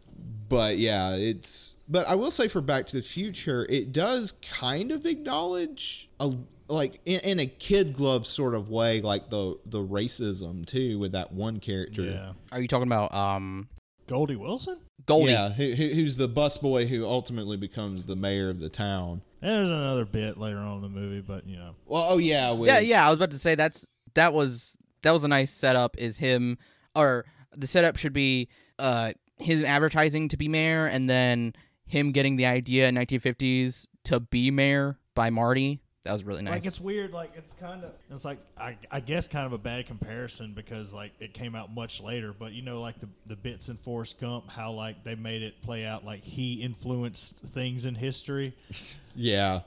But 0.48 0.79
yeah, 0.79 1.14
it's. 1.16 1.77
But 1.88 2.07
I 2.07 2.14
will 2.14 2.31
say 2.31 2.46
for 2.48 2.61
Back 2.61 2.87
to 2.88 2.96
the 2.96 3.03
Future, 3.03 3.66
it 3.68 3.92
does 3.92 4.35
kind 4.42 4.92
of 4.92 5.05
acknowledge 5.07 6.09
a 6.20 6.33
like 6.68 7.01
in, 7.05 7.20
in 7.20 7.40
a 7.40 7.46
kid 7.46 7.92
glove 7.94 8.27
sort 8.27 8.55
of 8.55 8.68
way, 8.70 9.01
like 9.01 9.31
the 9.31 9.59
the 9.66 9.79
racism 9.79 10.64
too 10.64 10.98
with 10.98 11.12
that 11.12 11.33
one 11.33 11.59
character. 11.59 12.03
Yeah. 12.03 12.33
Are 12.53 12.61
you 12.61 12.68
talking 12.68 12.87
about 12.87 13.14
um 13.14 13.68
Goldie 14.12 14.37
Wilson? 14.37 14.79
Goldie? 15.07 15.33
Yeah, 15.33 15.48
who, 15.48 15.72
who, 15.72 15.88
who's 15.88 16.16
the 16.16 16.29
busboy 16.29 16.87
who 16.87 17.07
ultimately 17.07 17.57
becomes 17.57 18.05
the 18.05 18.14
mayor 18.14 18.51
of 18.51 18.61
the 18.61 18.68
town. 18.68 19.22
And 19.40 19.51
there's 19.51 19.70
another 19.70 20.05
bit 20.05 20.37
later 20.37 20.59
on 20.59 20.77
in 20.77 20.83
the 20.83 20.88
movie, 20.88 21.22
but 21.22 21.46
you 21.46 21.57
know. 21.57 21.75
Well, 21.87 22.07
oh 22.11 22.18
yeah, 22.18 22.51
with, 22.51 22.68
Yeah, 22.68 22.79
yeah. 22.79 23.07
I 23.07 23.09
was 23.09 23.18
about 23.18 23.31
to 23.31 23.38
say 23.38 23.55
that's 23.55 23.87
that 24.14 24.35
was 24.35 24.77
that 25.03 25.12
was 25.12 25.25
a 25.25 25.29
nice 25.29 25.51
setup. 25.51 25.96
Is 25.98 26.18
him 26.18 26.59
or 26.94 27.25
the 27.57 27.66
setup 27.66 27.96
should 27.96 28.12
be 28.12 28.48
uh 28.79 29.12
his 29.38 29.62
advertising 29.62 30.29
to 30.29 30.37
be 30.37 30.46
mayor, 30.46 30.87
and 30.87 31.09
then 31.09 31.55
him 31.87 32.12
getting 32.12 32.37
the 32.37 32.46
idea 32.46 32.88
in 32.88 32.94
1950s 32.94 33.87
to 34.05 34.20
be 34.20 34.51
mayor 34.51 34.98
by 35.14 35.31
Marty. 35.31 35.82
That 36.05 36.12
was 36.12 36.25
really 36.25 36.43
nice. 36.43 36.53
Like 36.55 36.65
it's 36.65 36.81
weird. 36.81 37.12
Like 37.12 37.33
it's 37.37 37.53
kind 37.53 37.85
of 37.85 37.93
it's 38.11 38.25
like 38.25 38.38
I, 38.59 38.77
I 38.91 38.99
guess 38.99 39.29
kind 39.29 39.47
of 39.47 39.53
a 39.53 39.59
bad 39.59 39.87
comparison 39.87 40.53
because 40.53 40.93
like 40.93 41.12
it 41.21 41.33
came 41.33 41.55
out 41.55 41.73
much 41.73 42.01
later. 42.01 42.35
But 42.37 42.53
you 42.53 42.62
know, 42.62 42.81
like 42.81 42.99
the 43.01 43.09
the 43.27 43.37
bits 43.37 43.69
in 43.69 43.77
Forrest 43.77 44.21
Gump, 44.21 44.51
how 44.51 44.73
like 44.73 45.05
they 45.05 45.15
made 45.15 45.43
it 45.43 45.62
play 45.62 45.85
out 45.85 46.05
like 46.05 46.25
he 46.25 46.55
influenced 46.55 47.37
things 47.38 47.85
in 47.85 47.95
history. 47.95 48.57
yeah. 49.15 49.61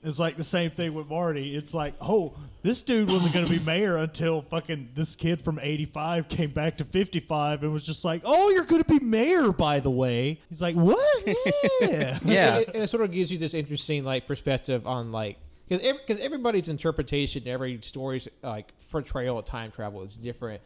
It's 0.00 0.18
like 0.20 0.36
the 0.36 0.44
same 0.44 0.70
thing 0.70 0.94
with 0.94 1.08
Marty. 1.08 1.56
It's 1.56 1.74
like, 1.74 1.94
oh, 2.00 2.34
this 2.62 2.82
dude 2.82 3.10
wasn't 3.10 3.34
going 3.34 3.46
to 3.46 3.50
be 3.50 3.58
mayor 3.58 3.96
until 3.96 4.42
fucking 4.42 4.90
this 4.94 5.16
kid 5.16 5.40
from 5.40 5.58
85 5.60 6.28
came 6.28 6.50
back 6.50 6.76
to 6.78 6.84
55 6.84 7.64
and 7.64 7.72
was 7.72 7.84
just 7.84 8.04
like, 8.04 8.22
oh, 8.24 8.50
you're 8.50 8.64
going 8.64 8.80
to 8.80 8.88
be 8.88 9.04
mayor, 9.04 9.50
by 9.50 9.80
the 9.80 9.90
way. 9.90 10.40
He's 10.50 10.62
like, 10.62 10.76
what? 10.76 11.24
Yeah. 11.80 12.18
yeah, 12.24 12.56
it, 12.58 12.70
it 12.74 12.90
sort 12.90 13.02
of 13.02 13.10
gives 13.10 13.32
you 13.32 13.38
this 13.38 13.54
interesting 13.54 14.04
like 14.04 14.28
perspective 14.28 14.86
on 14.86 15.10
like 15.10 15.36
because 15.68 15.92
because 16.06 16.20
everybody's 16.20 16.68
interpretation, 16.68 17.46
every 17.46 17.80
story's 17.82 18.28
like 18.42 18.72
portrayal 18.90 19.38
of 19.38 19.44
time 19.44 19.70
travel 19.70 20.02
is 20.02 20.16
different. 20.16 20.62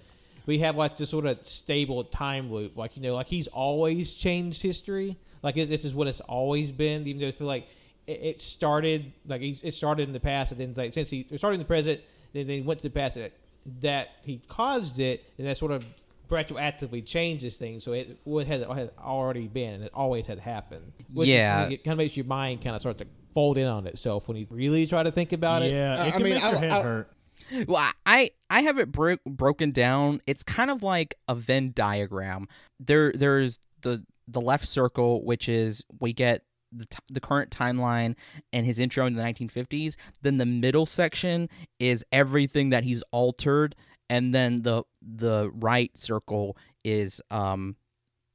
We 0.47 0.59
have 0.61 0.77
like 0.77 0.97
this 0.97 1.11
sort 1.11 1.27
of 1.27 1.47
stable 1.47 2.03
time 2.05 2.53
loop, 2.53 2.77
like 2.77 2.97
you 2.97 3.03
know, 3.03 3.15
like 3.15 3.29
he's 3.29 3.47
always 3.49 4.15
changed 4.15 4.63
history. 4.63 5.17
Like 5.43 5.55
this 5.57 5.85
is 5.85 5.95
what 5.95 6.07
it's 6.09 6.21
always 6.21 6.71
been, 6.73 7.07
even 7.07 7.21
though 7.21 7.29
I 7.29 7.33
feel 7.33 7.47
like 7.47 7.67
it, 8.07 8.21
it 8.23 8.41
started 8.41 9.13
like 9.27 9.43
it 9.43 9.75
started 9.75 10.09
in 10.09 10.13
the 10.13 10.21
past, 10.21 10.53
and 10.53 10.61
then 10.61 10.75
like 10.77 10.95
since 10.95 11.11
he 11.11 11.27
started 11.37 11.55
in 11.55 11.61
the 11.61 11.67
present, 11.67 12.01
then 12.33 12.47
then 12.47 12.65
went 12.65 12.81
to 12.81 12.89
the 12.89 12.93
past 12.95 13.17
that 13.17 13.33
that 13.81 14.09
he 14.25 14.41
caused 14.49 14.99
it, 14.99 15.25
and 15.39 15.47
that 15.47 15.57
sort 15.59 15.71
of 15.73 15.85
retroactively 16.31 17.05
changes 17.05 17.57
things. 17.57 17.85
So 17.85 17.93
it 17.93 18.19
what 18.25 18.47
had, 18.47 18.63
had 18.69 18.91
already 18.99 19.47
been, 19.49 19.75
and 19.75 19.85
it 19.85 19.91
always 19.95 20.27
had 20.27 20.39
happened. 20.39 20.93
Which 21.13 21.29
is- 21.29 21.35
Yeah. 21.35 21.69
it 21.69 21.85
kind 21.85 21.93
of 21.93 21.99
makes 21.99 22.17
your 22.17 22.27
mind 22.27 22.63
kind 22.63 22.75
of 22.75 22.81
start 22.81 22.99
to 22.99 23.07
fold 23.33 23.59
in 23.59 23.67
on 23.67 23.87
itself 23.87 24.29
when 24.29 24.37
you 24.37 24.47
really 24.51 24.87
try 24.87 25.03
to 25.03 25.11
think 25.13 25.33
about 25.33 25.63
it. 25.63 25.73
Yeah, 25.73 25.95
I- 26.03 26.07
it 26.07 26.09
I 26.09 26.11
can 26.13 26.23
mean, 26.23 26.35
make 26.35 26.43
I- 26.45 26.51
your 26.51 26.59
head 26.59 26.73
I- 26.73 26.83
hurt. 26.83 27.13
Well, 27.67 27.91
I 28.07 28.31
I 28.51 28.61
have 28.63 28.79
it 28.79 28.93
bro- 28.93 29.17
broken 29.27 29.73
down. 29.73 30.21
It's 30.27 30.43
kind 30.43 30.71
of 30.71 30.83
like 30.83 31.17
a 31.29 31.35
Venn 31.35 31.73
diagram. 31.75 32.47
There 32.79 33.13
there's 33.13 33.59
the 33.83 34.05
the 34.29 34.41
left 34.41 34.69
circle, 34.69 35.25
which 35.25 35.49
is 35.49 35.83
we 36.01 36.13
get 36.13 36.45
the 36.71 36.87
t- 36.87 36.99
the 37.11 37.21
current 37.21 37.51
timeline 37.51 38.15
and 38.53 38.65
his 38.65 38.79
intro 38.79 39.05
in 39.07 39.15
the 39.15 39.23
1950s. 39.23 39.97
Then 40.23 40.39
the 40.39 40.47
middle 40.47 40.87
section 40.87 41.49
is 41.81 42.05
everything 42.13 42.71
that 42.71 42.85
he's 42.85 43.03
altered, 43.11 43.75
and 44.09 44.33
then 44.35 44.63
the 44.63 44.85
the 45.03 45.51
right 45.53 45.91
circle 45.99 46.57
is 46.85 47.21
um 47.31 47.77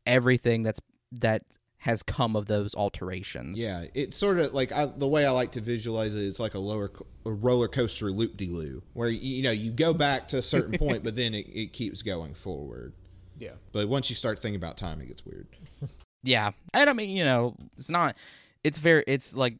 everything 0.05 0.63
that's 0.63 0.79
that 1.13 1.43
has 1.87 2.03
come 2.03 2.35
of 2.35 2.47
those 2.47 2.75
alterations. 2.75 3.57
Yeah, 3.57 3.85
it's 3.93 4.17
sort 4.17 4.39
of 4.39 4.53
like 4.53 4.73
I, 4.73 4.87
the 4.87 5.07
way 5.07 5.25
I 5.25 5.31
like 5.31 5.53
to 5.53 5.61
visualize 5.61 6.13
it 6.13 6.21
is 6.21 6.37
like 6.37 6.53
a 6.53 6.59
lower 6.59 6.91
a 7.25 7.31
roller 7.31 7.69
coaster 7.69 8.11
loop 8.11 8.35
de 8.35 8.49
loo, 8.49 8.83
where 8.91 9.07
you, 9.07 9.37
you 9.37 9.41
know 9.41 9.51
you 9.51 9.71
go 9.71 9.93
back 9.93 10.27
to 10.29 10.37
a 10.37 10.41
certain 10.41 10.77
point, 10.79 11.05
but 11.05 11.15
then 11.15 11.33
it, 11.33 11.47
it 11.47 11.71
keeps 11.71 12.01
going 12.01 12.33
forward. 12.33 12.91
Yeah. 13.39 13.53
But 13.71 13.87
once 13.87 14.09
you 14.09 14.17
start 14.17 14.41
thinking 14.41 14.57
about 14.57 14.75
time, 14.75 14.99
it 14.99 15.07
gets 15.07 15.25
weird. 15.25 15.47
Yeah. 16.23 16.51
And 16.73 16.89
I 16.89 16.93
mean, 16.93 17.11
you 17.11 17.23
know, 17.23 17.55
it's 17.77 17.89
not 17.89 18.17
it's 18.61 18.79
very 18.79 19.03
it's 19.07 19.33
like 19.33 19.59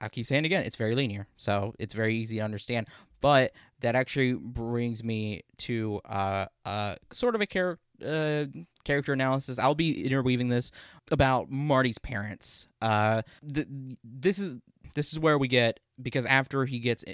I 0.00 0.08
keep 0.08 0.26
saying 0.26 0.44
it 0.44 0.46
again, 0.46 0.64
it's 0.64 0.74
very 0.74 0.96
linear. 0.96 1.28
So 1.36 1.74
it's 1.78 1.94
very 1.94 2.16
easy 2.16 2.38
to 2.38 2.42
understand. 2.42 2.88
But 3.20 3.52
that 3.80 3.94
actually 3.94 4.32
brings 4.32 5.04
me 5.04 5.42
to 5.58 6.00
uh 6.06 6.46
uh 6.64 6.96
sort 7.12 7.36
of 7.36 7.42
a 7.42 7.46
character 7.46 7.83
uh, 8.04 8.46
character 8.84 9.12
analysis. 9.12 9.58
I'll 9.58 9.74
be 9.74 10.04
interweaving 10.04 10.48
this 10.48 10.70
about 11.10 11.50
Marty's 11.50 11.98
parents. 11.98 12.68
Uh 12.80 13.22
th- 13.52 13.68
this 14.02 14.38
is 14.38 14.56
this 14.94 15.12
is 15.12 15.18
where 15.18 15.38
we 15.38 15.48
get 15.48 15.80
because 16.00 16.26
after 16.26 16.64
he 16.64 16.78
gets 16.78 17.04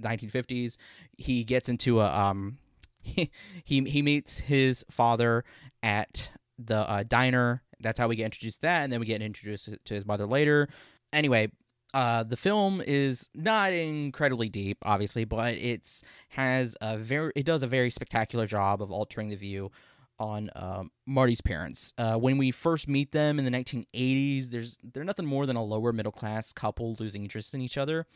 1950s, 0.00 0.76
he 1.16 1.44
gets 1.44 1.68
into 1.68 2.00
a 2.00 2.06
um 2.06 2.58
he 3.00 3.30
he, 3.64 3.82
he 3.82 4.02
meets 4.02 4.38
his 4.38 4.84
father 4.90 5.44
at 5.82 6.30
the 6.58 6.88
uh, 6.88 7.04
diner. 7.06 7.62
That's 7.80 7.98
how 7.98 8.08
we 8.08 8.16
get 8.16 8.24
introduced 8.24 8.58
to 8.58 8.62
that, 8.62 8.82
and 8.82 8.92
then 8.92 9.00
we 9.00 9.06
get 9.06 9.22
introduced 9.22 9.70
to 9.84 9.94
his 9.94 10.04
mother 10.04 10.26
later. 10.26 10.68
Anyway, 11.12 11.52
uh, 11.94 12.22
the 12.24 12.36
film 12.36 12.82
is 12.84 13.28
not 13.34 13.72
incredibly 13.72 14.48
deep, 14.48 14.78
obviously, 14.82 15.24
but 15.24 15.54
it's 15.54 16.02
has 16.30 16.76
a 16.80 16.98
very 16.98 17.32
it 17.36 17.46
does 17.46 17.62
a 17.62 17.66
very 17.66 17.90
spectacular 17.90 18.46
job 18.46 18.82
of 18.82 18.90
altering 18.90 19.28
the 19.28 19.36
view 19.36 19.70
on 20.18 20.50
um, 20.56 20.90
Marty's 21.06 21.40
parents. 21.40 21.92
Uh, 21.98 22.16
when 22.16 22.38
we 22.38 22.50
first 22.50 22.88
meet 22.88 23.12
them 23.12 23.38
in 23.38 23.44
the 23.44 23.50
1980s, 23.50 24.50
there's 24.50 24.78
they're 24.82 25.04
nothing 25.04 25.26
more 25.26 25.46
than 25.46 25.56
a 25.56 25.62
lower 25.62 25.92
middle 25.92 26.12
class 26.12 26.52
couple 26.52 26.96
losing 26.98 27.22
interest 27.22 27.54
in 27.54 27.60
each 27.60 27.78
other. 27.78 28.06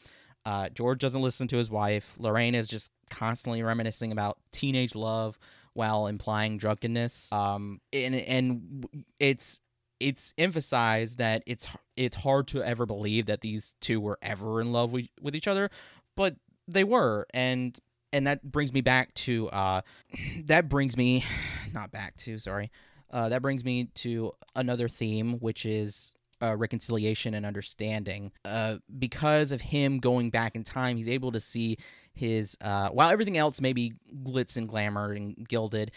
Uh, 0.44 0.68
George 0.68 0.98
doesn't 0.98 1.22
listen 1.22 1.46
to 1.48 1.56
his 1.56 1.70
wife. 1.70 2.14
Lorraine 2.18 2.54
is 2.54 2.68
just 2.68 2.90
constantly 3.10 3.62
reminiscing 3.62 4.10
about 4.10 4.38
teenage 4.50 4.94
love 4.94 5.38
while 5.74 6.06
implying 6.06 6.58
drunkenness. 6.58 7.32
Um, 7.32 7.80
and 7.92 8.14
and 8.14 8.86
it's 9.18 9.60
it's 10.00 10.34
emphasized 10.36 11.18
that 11.18 11.42
it's 11.46 11.68
it's 11.96 12.16
hard 12.16 12.48
to 12.48 12.62
ever 12.62 12.86
believe 12.86 13.26
that 13.26 13.40
these 13.40 13.74
two 13.80 14.00
were 14.00 14.18
ever 14.20 14.60
in 14.60 14.72
love 14.72 14.90
with, 14.90 15.06
with 15.20 15.36
each 15.36 15.46
other, 15.46 15.70
but 16.16 16.36
they 16.66 16.84
were, 16.84 17.26
and 17.32 17.78
and 18.12 18.26
that 18.26 18.42
brings 18.42 18.72
me 18.72 18.80
back 18.80 19.14
to 19.14 19.48
uh, 19.50 19.80
that 20.44 20.68
brings 20.68 20.96
me 20.96 21.24
not 21.72 21.90
back 21.90 22.16
to 22.18 22.38
sorry, 22.38 22.70
uh, 23.10 23.28
that 23.28 23.42
brings 23.42 23.64
me 23.64 23.88
to 23.94 24.32
another 24.54 24.88
theme, 24.88 25.34
which 25.38 25.66
is 25.66 26.14
uh, 26.42 26.56
reconciliation 26.56 27.34
and 27.34 27.46
understanding. 27.46 28.32
Uh, 28.44 28.76
because 28.98 29.52
of 29.52 29.60
him 29.60 29.98
going 29.98 30.30
back 30.30 30.56
in 30.56 30.64
time, 30.64 30.96
he's 30.96 31.08
able 31.08 31.32
to 31.32 31.40
see 31.40 31.76
his 32.14 32.56
uh, 32.60 32.88
while 32.90 33.10
everything 33.10 33.38
else 33.38 33.60
may 33.60 33.72
be 33.72 33.94
glitz 34.22 34.56
and 34.56 34.68
glamour 34.68 35.12
and 35.12 35.48
gilded, 35.48 35.92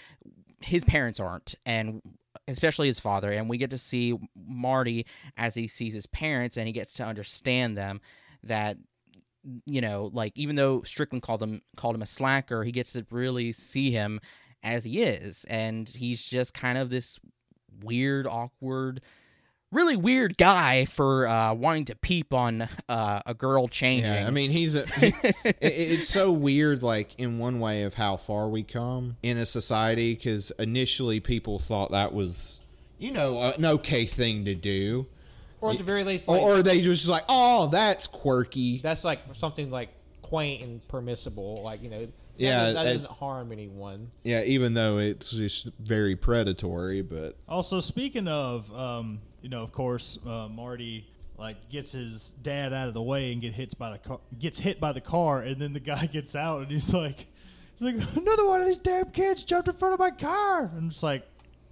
his 0.61 0.83
parents 0.85 1.19
aren't, 1.19 1.55
and 1.65 2.01
especially 2.47 2.87
his 2.87 2.99
father. 2.99 3.31
And 3.31 3.49
we 3.49 3.57
get 3.57 3.71
to 3.71 3.77
see 3.77 4.17
Marty 4.35 5.05
as 5.35 5.55
he 5.55 5.67
sees 5.67 5.93
his 5.93 6.05
parents, 6.05 6.57
and 6.57 6.67
he 6.67 6.73
gets 6.73 6.93
to 6.95 7.05
understand 7.05 7.77
them. 7.77 8.01
That 8.43 8.77
you 9.65 9.81
know, 9.81 10.09
like 10.13 10.33
even 10.35 10.55
though 10.55 10.81
Strickland 10.83 11.21
called 11.21 11.41
him 11.41 11.61
called 11.77 11.95
him 11.95 12.01
a 12.01 12.07
slacker, 12.07 12.63
he 12.63 12.71
gets 12.71 12.93
to 12.93 13.05
really 13.11 13.51
see 13.51 13.91
him 13.91 14.19
as 14.63 14.83
he 14.83 15.01
is, 15.01 15.45
and 15.45 15.87
he's 15.87 16.25
just 16.25 16.53
kind 16.53 16.77
of 16.77 16.89
this 16.89 17.19
weird, 17.81 18.25
awkward 18.27 19.01
really 19.75 19.95
weird 19.95 20.37
guy 20.37 20.85
for 20.85 21.27
uh, 21.27 21.53
wanting 21.53 21.85
to 21.85 21.95
peep 21.95 22.33
on 22.33 22.67
uh, 22.87 23.21
a 23.25 23.33
girl 23.33 23.67
changing. 23.67 24.11
Yeah, 24.11 24.25
I 24.25 24.31
mean, 24.31 24.49
he's 24.49 24.73
a. 24.75 24.85
He, 24.99 25.07
it, 25.43 25.57
it's 25.61 26.09
so 26.09 26.31
weird, 26.31 26.81
like 26.81 27.13
in 27.17 27.37
one 27.37 27.59
way, 27.59 27.83
of 27.83 27.93
how 27.93 28.17
far 28.17 28.47
we 28.47 28.63
come 28.63 29.17
in 29.21 29.37
a 29.37 29.45
society. 29.45 30.15
Because 30.15 30.51
initially, 30.57 31.19
people 31.19 31.59
thought 31.59 31.91
that 31.91 32.13
was, 32.13 32.59
you 32.97 33.11
know, 33.11 33.41
an 33.41 33.65
okay 33.65 34.05
thing 34.05 34.45
to 34.45 34.55
do, 34.55 35.07
Or 35.65 35.71
at 35.71 35.77
the 35.77 35.83
very 35.83 36.03
least, 36.03 36.27
or, 36.27 36.35
like, 36.35 36.43
or 36.43 36.63
they 36.63 36.81
just 36.81 37.07
like, 37.07 37.23
oh, 37.29 37.67
that's 37.67 38.07
quirky. 38.07 38.79
that's 38.79 39.03
like 39.03 39.19
something 39.37 39.69
like 39.71 39.89
quaint 40.21 40.61
and 40.63 40.87
permissible. 40.87 41.61
Like 41.63 41.81
you 41.83 41.89
know, 41.89 41.99
that, 42.01 42.09
Yeah, 42.37 42.49
doesn't- 42.59 42.73
that 42.75 42.83
that- 42.83 42.93
doesn't 42.93 43.11
harm 43.11 43.51
anyone. 43.51 44.11
Yeah, 44.23 44.41
even 44.43 44.73
though 44.73 44.97
it's 44.99 45.31
just 45.31 45.67
very 45.79 46.15
predatory, 46.15 47.01
but 47.01 47.35
Also, 47.47 47.79
speaking 47.79 48.27
of, 48.27 48.73
um, 48.75 49.19
you 49.41 49.49
know, 49.49 49.61
of 49.63 49.71
course, 49.71 50.17
uh, 50.25 50.47
Marty 50.49 51.05
like 51.37 51.69
gets 51.69 51.91
his 51.91 52.33
dad 52.43 52.71
out 52.71 52.87
of 52.87 52.93
the 52.93 53.03
way 53.03 53.33
and 53.33 53.41
get 53.41 53.53
hit 53.53 53.77
by 53.77 53.91
the 53.91 53.97
car, 53.97 54.19
gets 54.39 54.57
hit 54.59 54.79
by 54.79 54.93
the 54.93 55.01
car, 55.01 55.41
and 55.41 55.61
then 55.61 55.73
the 55.73 55.79
guy 55.81 56.05
gets 56.11 56.33
out 56.35 56.61
and 56.61 56.71
he's 56.71 56.93
like, 56.93 57.27
he's 57.77 57.93
like, 57.93 58.15
another 58.15 58.45
one 58.47 58.61
of 58.61 58.67
these 58.67 58.77
damn 58.77 59.11
kids 59.11 59.43
jumped 59.43 59.67
in 59.67 59.75
front 59.75 59.93
of 59.93 59.99
my 59.99 60.11
car, 60.11 60.71
and 60.77 60.89
it's 60.91 61.03
like, 61.03 61.27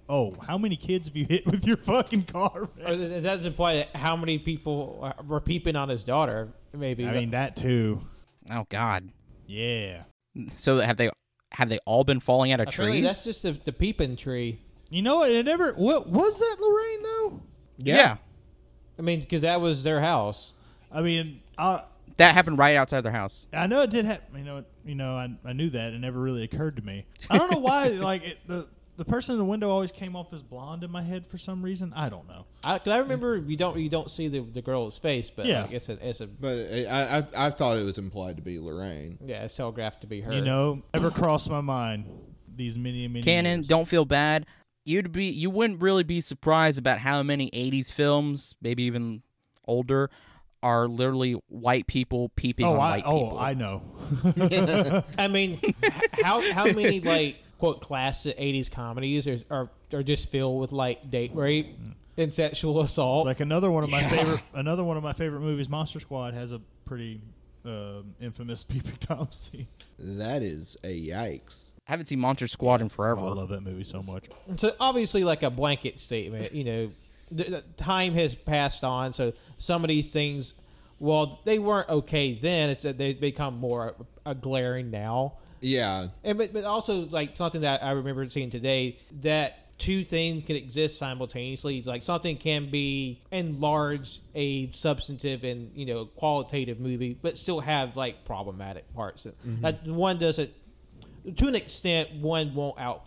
oh, 0.08 0.34
how 0.46 0.58
many 0.58 0.76
kids 0.76 1.08
have 1.08 1.16
you 1.16 1.26
hit 1.28 1.46
with 1.46 1.66
your 1.66 1.76
fucking 1.76 2.24
car? 2.24 2.68
man? 2.76 2.86
Or 2.86 2.96
th- 2.96 3.10
that 3.10 3.22
doesn't 3.22 3.46
imply 3.46 3.88
how 3.94 4.16
many 4.16 4.38
people 4.38 5.12
were 5.26 5.40
peeping 5.40 5.76
on 5.76 5.88
his 5.88 6.04
daughter. 6.04 6.48
Maybe 6.72 7.06
I 7.06 7.12
mean 7.12 7.30
that 7.30 7.56
too. 7.56 8.00
oh 8.50 8.66
God. 8.68 9.10
Yeah. 9.46 10.02
So 10.56 10.80
have 10.80 10.96
they 10.96 11.10
have 11.52 11.68
they 11.68 11.78
all 11.86 12.02
been 12.04 12.20
falling 12.20 12.50
out 12.52 12.60
of 12.60 12.68
Apparently 12.68 13.00
trees? 13.00 13.08
that's 13.08 13.24
just 13.24 13.42
the, 13.42 13.52
the 13.64 13.72
peeping 13.72 14.16
tree. 14.16 14.60
You 14.90 15.02
know 15.02 15.16
what? 15.18 15.30
It 15.30 15.44
never. 15.44 15.72
What 15.72 16.08
was 16.08 16.38
that, 16.38 16.56
Lorraine? 16.60 17.02
Though. 17.02 17.42
yeah. 17.78 18.16
I 18.98 19.02
mean, 19.02 19.20
because 19.20 19.42
that 19.42 19.60
was 19.60 19.82
their 19.82 20.00
house. 20.00 20.52
I 20.92 21.02
mean, 21.02 21.40
I 21.58 21.82
That 22.18 22.32
happened 22.34 22.58
right 22.58 22.76
outside 22.76 23.00
their 23.00 23.12
house. 23.12 23.48
I 23.52 23.66
know 23.66 23.82
it 23.82 23.90
did 23.90 24.04
happen. 24.04 24.38
You 24.38 24.44
know, 24.44 24.64
you 24.84 24.94
know, 24.94 25.16
I, 25.16 25.34
I 25.44 25.52
knew 25.52 25.70
that. 25.70 25.92
It 25.92 25.98
never 25.98 26.20
really 26.20 26.44
occurred 26.44 26.76
to 26.76 26.82
me. 26.82 27.06
I 27.28 27.38
don't 27.38 27.50
know 27.50 27.58
why. 27.58 27.88
like 27.88 28.24
it, 28.24 28.38
the 28.46 28.66
the 28.96 29.04
person 29.04 29.32
in 29.34 29.38
the 29.38 29.44
window 29.44 29.70
always 29.70 29.90
came 29.92 30.14
off 30.14 30.32
as 30.32 30.42
blonde 30.42 30.84
in 30.84 30.90
my 30.90 31.02
head 31.02 31.26
for 31.26 31.36
some 31.38 31.62
reason. 31.62 31.92
I 31.96 32.08
don't 32.08 32.28
know. 32.28 32.44
I, 32.62 32.78
'cause 32.78 32.88
I 32.92 32.98
remember 32.98 33.36
you 33.36 33.56
don't 33.56 33.78
you 33.78 33.88
don't 33.88 34.10
see 34.10 34.28
the, 34.28 34.40
the 34.40 34.62
girl's 34.62 34.96
face, 34.98 35.30
but 35.34 35.46
Yeah. 35.46 35.62
like 35.62 35.72
it's 35.72 35.88
a 35.88 36.08
it's 36.08 36.20
a 36.20 36.26
but 36.26 36.56
I 36.72 37.18
I, 37.18 37.46
I 37.46 37.50
thought 37.50 37.76
it 37.78 37.82
was 37.84 37.98
implied 37.98 38.36
to 38.36 38.42
be 38.42 38.58
Lorraine. 38.58 39.18
yeah 39.24 39.44
it's 39.44 39.56
telegraphed 39.56 40.02
to 40.02 40.06
be 40.06 40.20
her. 40.20 40.32
You 40.32 40.40
know, 40.42 40.82
never 40.94 41.10
crossed 41.10 41.50
my 41.50 41.60
mind. 41.60 42.06
These 42.56 42.78
many 42.78 43.08
many 43.08 43.22
Cannon, 43.24 43.60
years. 43.60 43.68
don't 43.68 43.86
feel 43.88 44.04
bad. 44.04 44.46
You'd 44.84 45.10
be 45.12 45.26
you 45.26 45.50
wouldn't 45.50 45.80
really 45.82 46.04
be 46.04 46.20
surprised 46.20 46.78
about 46.78 46.98
how 46.98 47.22
many 47.22 47.50
80s 47.50 47.90
films, 47.90 48.54
maybe 48.62 48.84
even 48.84 49.22
older, 49.66 50.08
are 50.62 50.86
literally 50.86 51.32
white 51.48 51.86
people 51.88 52.28
peeping 52.36 52.64
Oh, 52.66 52.74
on 52.74 52.76
I 52.76 52.90
white 52.90 53.02
oh 53.06 53.18
people. 53.24 53.38
I 53.38 53.54
know. 53.54 53.82
I 55.18 55.26
mean, 55.28 55.58
how 56.22 56.52
how 56.52 56.64
many 56.66 57.00
like 57.00 57.36
quote 57.58 57.80
classic 57.80 58.38
'80s 58.38 58.70
comedies 58.70 59.26
are 59.26 59.40
are, 59.50 59.70
are 59.92 60.02
just 60.02 60.28
filled 60.28 60.60
with 60.60 60.72
like 60.72 61.10
date 61.10 61.32
rape 61.34 61.76
and 62.16 62.32
sexual 62.32 62.80
assault? 62.80 63.26
like 63.26 63.40
another 63.40 63.70
one 63.70 63.84
of 63.84 63.90
my 63.90 64.02
favorite 64.02 64.40
another 64.54 64.84
one 64.84 64.96
of 64.96 65.02
my 65.02 65.12
favorite 65.12 65.40
movies, 65.40 65.68
Monster 65.68 66.00
Squad, 66.00 66.34
has 66.34 66.52
a 66.52 66.60
pretty 66.84 67.20
um, 67.64 68.14
infamous 68.20 68.64
peeping 68.64 68.96
tom 69.00 69.28
scene. 69.30 69.66
That 69.98 70.42
is 70.42 70.76
a 70.84 71.08
yikes. 71.08 71.72
I 71.86 71.92
haven't 71.92 72.06
seen 72.06 72.20
Monster 72.20 72.46
Squad 72.46 72.80
in 72.80 72.88
forever. 72.88 73.20
Oh, 73.20 73.28
I 73.28 73.32
love 73.32 73.48
that 73.50 73.60
movie 73.62 73.84
so 73.84 74.02
much. 74.02 74.26
so 74.56 74.74
obviously, 74.80 75.24
like 75.24 75.42
a 75.42 75.50
blanket 75.50 75.98
statement, 75.98 76.54
you 76.54 76.64
know, 76.64 76.90
the, 77.30 77.44
the 77.44 77.64
time 77.76 78.14
has 78.14 78.34
passed 78.34 78.84
on, 78.84 79.12
so 79.12 79.32
some 79.58 79.84
of 79.84 79.88
these 79.88 80.10
things, 80.10 80.54
well, 80.98 81.40
they 81.44 81.58
weren't 81.58 81.88
okay 81.88 82.38
then. 82.40 82.70
It's 82.70 82.82
that 82.82 82.96
they've 82.96 83.20
become 83.20 83.58
more 83.58 83.94
uh, 84.24 84.34
glaring 84.34 84.90
now. 84.90 85.34
Yeah, 85.60 86.08
And 86.22 86.36
but, 86.38 86.52
but 86.52 86.64
also 86.64 87.06
like 87.06 87.36
something 87.36 87.62
that 87.62 87.82
I 87.82 87.92
remember 87.92 88.28
seeing 88.30 88.50
today 88.50 88.98
that 89.22 89.60
two 89.78 90.04
things 90.04 90.44
can 90.46 90.56
exist 90.56 90.98
simultaneously. 90.98 91.82
Like 91.82 92.02
something 92.02 92.36
can 92.36 92.70
be 92.70 93.20
enlarge 93.32 94.20
a 94.34 94.70
substantive 94.72 95.42
and 95.44 95.70
you 95.74 95.86
know 95.86 96.04
qualitative 96.06 96.78
movie, 96.80 97.18
but 97.20 97.36
still 97.38 97.60
have 97.60 97.96
like 97.96 98.24
problematic 98.24 98.92
parts. 98.94 99.24
Mm-hmm. 99.24 99.62
That 99.62 99.86
one 99.86 100.18
doesn't 100.18 100.50
to 101.36 101.48
an 101.48 101.54
extent. 101.54 102.12
One 102.20 102.54
won't 102.54 102.78
out 102.78 103.06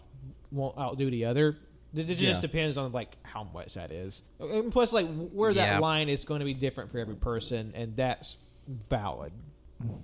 won't 0.52 0.78
outdo 0.78 1.10
the 1.12 1.26
other. 1.26 1.58
It 1.95 2.04
just 2.06 2.22
Yeah. 2.22 2.39
depends 2.39 2.78
on 2.78 2.91
like 2.91 3.16
how 3.24 3.45
much 3.45 3.76
that 3.76 3.91
is. 3.91 4.22
And 4.39 4.72
plus, 4.72 4.91
like 4.91 5.08
where 5.32 5.54
that 5.54 5.74
Yeah. 5.74 5.80
line 5.80 6.10
is 6.10 6.26
going 6.26 6.39
to 6.39 6.45
be 6.45 6.54
different 6.54 6.91
for 6.91 7.00
every 7.00 7.16
person, 7.16 7.72
and 7.76 7.95
that's 7.95 8.36
valid. 8.89 9.32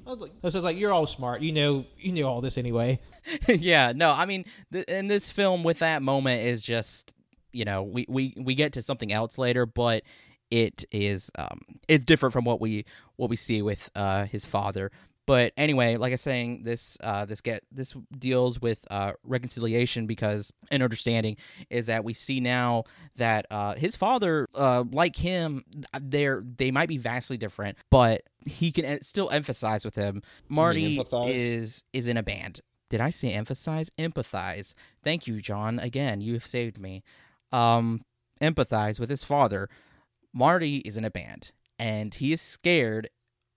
I 0.05 0.09
was 0.09 0.19
like, 0.19 0.31
so 0.41 0.47
it's 0.47 0.57
like 0.57 0.77
you're 0.77 0.93
all 0.93 1.07
smart. 1.07 1.41
You 1.41 1.51
know, 1.51 1.85
you 1.97 2.11
know 2.11 2.27
all 2.27 2.41
this 2.41 2.57
anyway. 2.57 2.99
yeah, 3.47 3.93
no, 3.95 4.11
I 4.11 4.25
mean, 4.25 4.45
th- 4.71 4.85
in 4.85 5.07
this 5.07 5.31
film, 5.31 5.63
with 5.63 5.79
that 5.79 6.01
moment 6.01 6.45
is 6.45 6.61
just, 6.61 7.13
you 7.51 7.65
know, 7.65 7.83
we 7.83 8.05
we 8.07 8.33
we 8.37 8.55
get 8.55 8.73
to 8.73 8.81
something 8.81 9.11
else 9.11 9.37
later, 9.37 9.65
but 9.65 10.03
it 10.51 10.85
is 10.91 11.31
um 11.37 11.61
it's 11.87 12.05
different 12.05 12.33
from 12.33 12.45
what 12.45 12.61
we 12.61 12.85
what 13.15 13.29
we 13.29 13.35
see 13.35 13.61
with 13.61 13.89
uh 13.95 14.25
his 14.25 14.45
father. 14.45 14.91
But 15.25 15.53
anyway, 15.55 15.95
like 15.95 16.11
I 16.11 16.15
was 16.15 16.21
saying, 16.21 16.63
this 16.63 16.97
uh 17.01 17.25
this 17.25 17.41
get 17.41 17.63
this 17.71 17.95
deals 18.17 18.61
with 18.61 18.85
uh 18.91 19.13
reconciliation 19.23 20.05
because 20.05 20.51
an 20.71 20.81
understanding 20.81 21.37
is 21.69 21.85
that 21.85 22.03
we 22.03 22.13
see 22.13 22.39
now 22.39 22.83
that 23.15 23.45
uh 23.49 23.75
his 23.75 23.95
father 23.95 24.47
uh 24.53 24.83
like 24.91 25.15
him 25.15 25.63
they're 26.01 26.43
they 26.57 26.71
might 26.71 26.89
be 26.89 26.97
vastly 26.97 27.37
different, 27.37 27.77
but 27.89 28.23
he 28.45 28.71
can 28.71 29.01
still 29.01 29.29
emphasize 29.29 29.85
with 29.85 29.95
him. 29.95 30.21
Marty 30.49 31.01
is 31.27 31.85
is 31.93 32.07
in 32.07 32.17
a 32.17 32.23
band. 32.23 32.61
Did 32.89 33.01
I 33.01 33.09
say 33.09 33.31
emphasize? 33.31 33.89
Empathize. 33.97 34.75
Thank 35.03 35.25
you, 35.25 35.41
John. 35.41 35.79
Again, 35.79 36.21
you 36.21 36.33
have 36.33 36.45
saved 36.45 36.77
me. 36.79 37.03
Um, 37.51 38.03
empathize 38.41 38.99
with 38.99 39.09
his 39.09 39.23
father. 39.23 39.69
Marty 40.33 40.77
is 40.79 40.97
in 40.97 41.05
a 41.05 41.09
band, 41.09 41.53
and 41.79 42.13
he 42.13 42.33
is 42.33 42.41
scared 42.41 43.09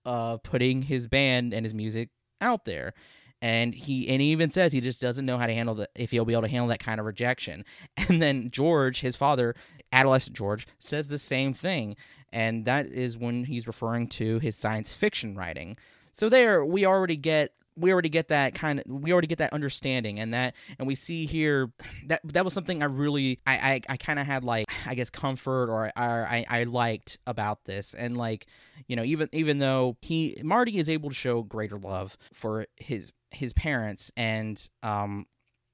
of 0.07 0.41
putting 0.41 0.83
his 0.83 1.07
band 1.07 1.53
and 1.53 1.65
his 1.65 1.73
music 1.73 2.09
out 2.41 2.65
there. 2.65 2.93
And 3.39 3.75
he 3.75 4.07
and 4.07 4.19
he 4.19 4.31
even 4.31 4.49
says 4.49 4.73
he 4.73 4.81
just 4.81 4.99
doesn't 4.99 5.25
know 5.25 5.37
how 5.37 5.45
to 5.45 5.53
handle 5.53 5.75
the 5.75 5.87
if 5.93 6.09
he'll 6.09 6.25
be 6.25 6.33
able 6.33 6.43
to 6.43 6.47
handle 6.47 6.69
that 6.69 6.79
kind 6.79 6.99
of 6.99 7.05
rejection. 7.05 7.65
And 8.09 8.19
then 8.19 8.49
George, 8.49 9.01
his 9.01 9.15
father, 9.15 9.53
adolescent 9.91 10.35
George, 10.35 10.65
says 10.79 11.09
the 11.09 11.19
same 11.19 11.53
thing, 11.53 11.95
and 12.31 12.65
that 12.65 12.87
is 12.87 13.15
when 13.15 13.43
he's 13.43 13.67
referring 13.67 14.07
to 14.09 14.39
his 14.39 14.55
science 14.55 14.93
fiction 14.93 15.35
writing. 15.35 15.77
So 16.13 16.29
there, 16.29 16.65
we 16.65 16.83
already 16.83 17.17
get 17.17 17.51
we 17.77 17.93
already 17.93 18.09
get 18.09 18.29
that 18.29 18.55
kind 18.55 18.79
of 18.79 18.85
we 18.87 19.11
already 19.11 19.27
get 19.27 19.37
that 19.37 19.53
understanding 19.53 20.19
and 20.19 20.33
that 20.33 20.55
and 20.79 20.87
we 20.87 20.95
see 20.95 21.25
here 21.25 21.71
that 22.05 22.21
that 22.23 22.43
was 22.43 22.53
something 22.53 22.81
I 22.81 22.85
really 22.85 23.39
I 23.45 23.57
I, 23.57 23.81
I 23.93 23.97
kind 23.97 24.19
of 24.19 24.25
had 24.25 24.43
like 24.43 24.65
I 24.85 24.95
guess 24.95 25.09
comfort 25.09 25.69
or, 25.69 25.85
or 25.85 25.91
I 25.95 26.45
I 26.49 26.63
liked 26.63 27.19
about 27.27 27.65
this 27.65 27.93
and 27.93 28.17
like 28.17 28.47
you 28.87 28.95
know 28.95 29.03
even 29.03 29.29
even 29.31 29.59
though 29.59 29.97
he 30.01 30.39
Marty 30.43 30.77
is 30.77 30.89
able 30.89 31.09
to 31.09 31.15
show 31.15 31.43
greater 31.43 31.77
love 31.77 32.17
for 32.33 32.65
his 32.77 33.11
his 33.31 33.53
parents 33.53 34.11
and 34.17 34.69
um 34.83 35.27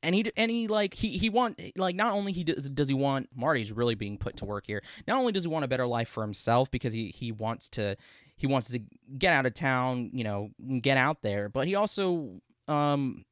and 0.03 0.13
he 0.13 0.31
and 0.35 0.51
he 0.51 0.67
like 0.67 0.93
he 0.93 1.17
he 1.17 1.29
want 1.29 1.59
like 1.77 1.95
not 1.95 2.13
only 2.13 2.33
he 2.33 2.43
does 2.43 2.69
does 2.69 2.89
he 2.89 2.93
want 2.93 3.29
Marty's 3.33 3.71
really 3.71 3.95
being 3.95 4.17
put 4.17 4.35
to 4.37 4.45
work 4.45 4.65
here. 4.67 4.83
Not 5.07 5.17
only 5.17 5.31
does 5.31 5.43
he 5.43 5.49
want 5.49 5.65
a 5.65 5.67
better 5.67 5.87
life 5.87 6.09
for 6.09 6.21
himself 6.21 6.69
because 6.69 6.93
he 6.93 7.07
he 7.07 7.31
wants 7.31 7.69
to 7.69 7.95
he 8.43 8.47
wants 8.47 8.69
to 8.69 8.81
get 9.17 9.31
out 9.31 9.45
of 9.45 9.53
town, 9.53 10.09
you 10.11 10.21
know, 10.21 10.49
get 10.81 10.97
out 10.97 11.21
there, 11.21 11.47
but 11.47 11.65
he 11.65 11.75
also 11.75 12.41
um 12.67 13.23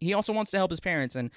he 0.00 0.12
also 0.12 0.34
wants 0.34 0.50
to 0.50 0.58
help 0.58 0.70
his 0.70 0.80
parents 0.80 1.16
and 1.16 1.30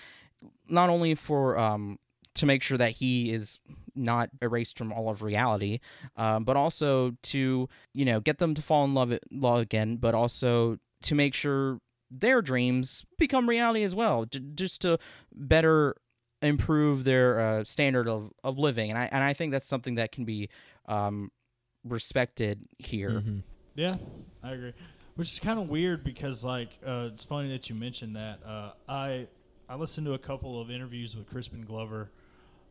not 0.68 0.90
only 0.90 1.16
for 1.16 1.58
um 1.58 1.98
to 2.36 2.46
make 2.46 2.62
sure 2.62 2.78
that 2.78 2.92
he 2.92 3.32
is 3.32 3.62
not 3.96 4.30
erased 4.42 4.78
from 4.78 4.92
all 4.92 5.10
of 5.10 5.22
reality, 5.22 5.80
um, 6.18 6.44
but 6.44 6.58
also 6.58 7.16
to 7.24 7.70
you 7.94 8.04
know 8.04 8.20
get 8.20 8.40
them 8.40 8.54
to 8.56 8.62
fall 8.62 8.84
in 8.84 8.94
love 8.94 9.18
love 9.32 9.62
again, 9.62 9.96
but 9.96 10.14
also 10.14 10.78
to 11.04 11.16
make 11.16 11.34
sure 11.34 11.80
their 12.10 12.42
dreams 12.42 13.06
become 13.18 13.48
reality 13.48 13.84
as 13.84 13.96
well, 13.96 14.26
just 14.54 14.82
to 14.82 15.00
better 15.34 15.96
improve 16.42 17.06
their 17.06 17.40
uh, 17.40 17.64
standard 17.64 18.10
of, 18.10 18.34
of 18.44 18.58
living. 18.58 18.90
And 18.90 19.00
I 19.00 19.08
and 19.14 19.24
I 19.24 19.32
think 19.32 19.54
that's 19.54 19.66
something 19.66 19.96
that 19.96 20.12
can 20.12 20.26
be 20.26 20.50
um, 20.90 21.32
respected 21.84 22.60
here. 22.78 23.24
Yeah, 23.76 23.98
I 24.44 24.52
agree. 24.52 24.74
Which 25.16 25.32
is 25.32 25.40
kind 25.40 25.60
of 25.60 25.70
weird 25.70 26.04
because, 26.04 26.44
like, 26.44 26.70
uh, 26.86 27.10
it's 27.12 27.24
funny 27.24 27.50
that 27.50 27.70
you 27.70 27.76
mentioned 27.76 28.16
that. 28.16 28.40
Uh, 28.46 28.72
I 28.88 29.28
I 29.70 29.76
listened 29.76 30.06
to 30.08 30.14
a 30.14 30.20
couple 30.20 30.60
of 30.60 30.70
interviews 30.70 31.16
with 31.16 31.30
Crispin 31.30 31.66
Glover. 31.66 32.12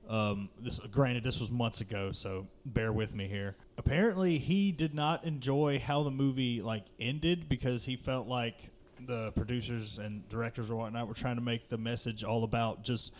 Um, 0.08 0.48
this, 0.60 0.78
granted, 0.90 1.22
this 1.22 1.40
was 1.40 1.50
months 1.50 1.80
ago, 1.80 2.10
so 2.12 2.46
bear 2.66 2.92
with 2.92 3.14
me 3.14 3.28
here. 3.28 3.56
Apparently, 3.78 4.38
he 4.38 4.72
did 4.72 4.94
not 4.94 5.24
enjoy 5.24 5.78
how 5.78 6.02
the 6.02 6.10
movie 6.10 6.60
like 6.62 6.84
ended 6.98 7.48
because 7.48 7.84
he 7.84 7.96
felt 7.96 8.26
like 8.26 8.70
the 9.06 9.32
producers 9.32 9.98
and 9.98 10.28
directors 10.28 10.70
or 10.70 10.76
whatnot 10.76 11.08
were 11.08 11.14
trying 11.14 11.36
to 11.36 11.42
make 11.42 11.68
the 11.68 11.78
message 11.78 12.24
all 12.24 12.44
about 12.44 12.82
just 12.82 13.12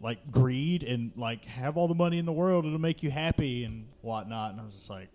like 0.00 0.30
greed 0.30 0.82
and 0.82 1.12
like 1.16 1.44
have 1.44 1.76
all 1.76 1.88
the 1.88 1.94
money 1.94 2.18
in 2.18 2.26
the 2.26 2.32
world 2.32 2.64
it'll 2.66 2.78
make 2.78 3.02
you 3.02 3.10
happy 3.10 3.64
and 3.64 3.86
whatnot 4.02 4.52
and 4.52 4.60
i 4.60 4.64
was 4.64 4.74
just 4.74 4.90
like 4.90 5.08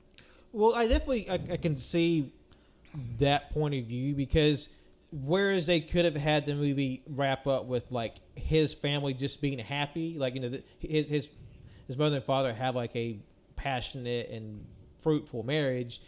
Well, 0.52 0.76
I 0.76 0.88
definitely 0.88 1.30
I, 1.30 1.36
I 1.52 1.58
can 1.58 1.78
see 1.78 2.32
that 3.20 3.52
point 3.52 3.76
of 3.76 3.86
view 3.86 4.16
because 4.16 4.70
whereas 5.12 5.68
they 5.68 5.80
could 5.82 6.06
have 6.06 6.16
had 6.16 6.46
the 6.46 6.56
movie 6.56 7.02
wrap 7.08 7.48
up 7.48 7.66
with 7.66 7.92
like 7.92 8.16
his 8.36 8.74
family 8.74 9.14
just 9.14 9.42
being 9.42 9.60
happy, 9.60 10.16
like 10.18 10.34
you 10.36 10.42
know 10.42 10.50
the, 10.50 10.64
his 10.80 11.08
his 11.10 11.28
his 11.88 11.98
mother 11.98 12.18
and 12.18 12.26
father 12.26 12.54
have 12.54 12.76
like 12.76 12.96
a 12.96 13.18
passionate 13.56 14.30
and 14.30 14.66
fruitful 15.02 15.44
marriage, 15.44 16.02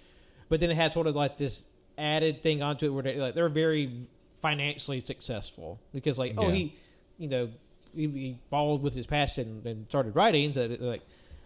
but 0.49 0.59
then 0.59 0.71
it 0.71 0.75
had 0.75 0.93
sort 0.93 1.07
of 1.07 1.15
like 1.15 1.37
this 1.37 1.61
added 1.97 2.41
thing 2.41 2.61
onto 2.63 2.85
it 2.85 2.89
where 2.89 3.03
they 3.03 3.15
like 3.15 3.35
they're 3.35 3.49
very 3.49 4.07
financially 4.41 5.01
successful 5.01 5.79
because 5.93 6.17
like 6.17 6.33
oh 6.37 6.47
Yeah. 6.47 6.53
he 6.53 6.75
you 7.19 7.27
know 7.27 7.49
he, 7.93 8.07
he 8.07 8.37
followed 8.49 8.81
with 8.81 8.95
his 8.95 9.05
passion 9.05 9.61
and 9.65 9.85
started 9.87 10.15
writing 10.15 10.51
so 10.53 10.65
like 10.79 11.01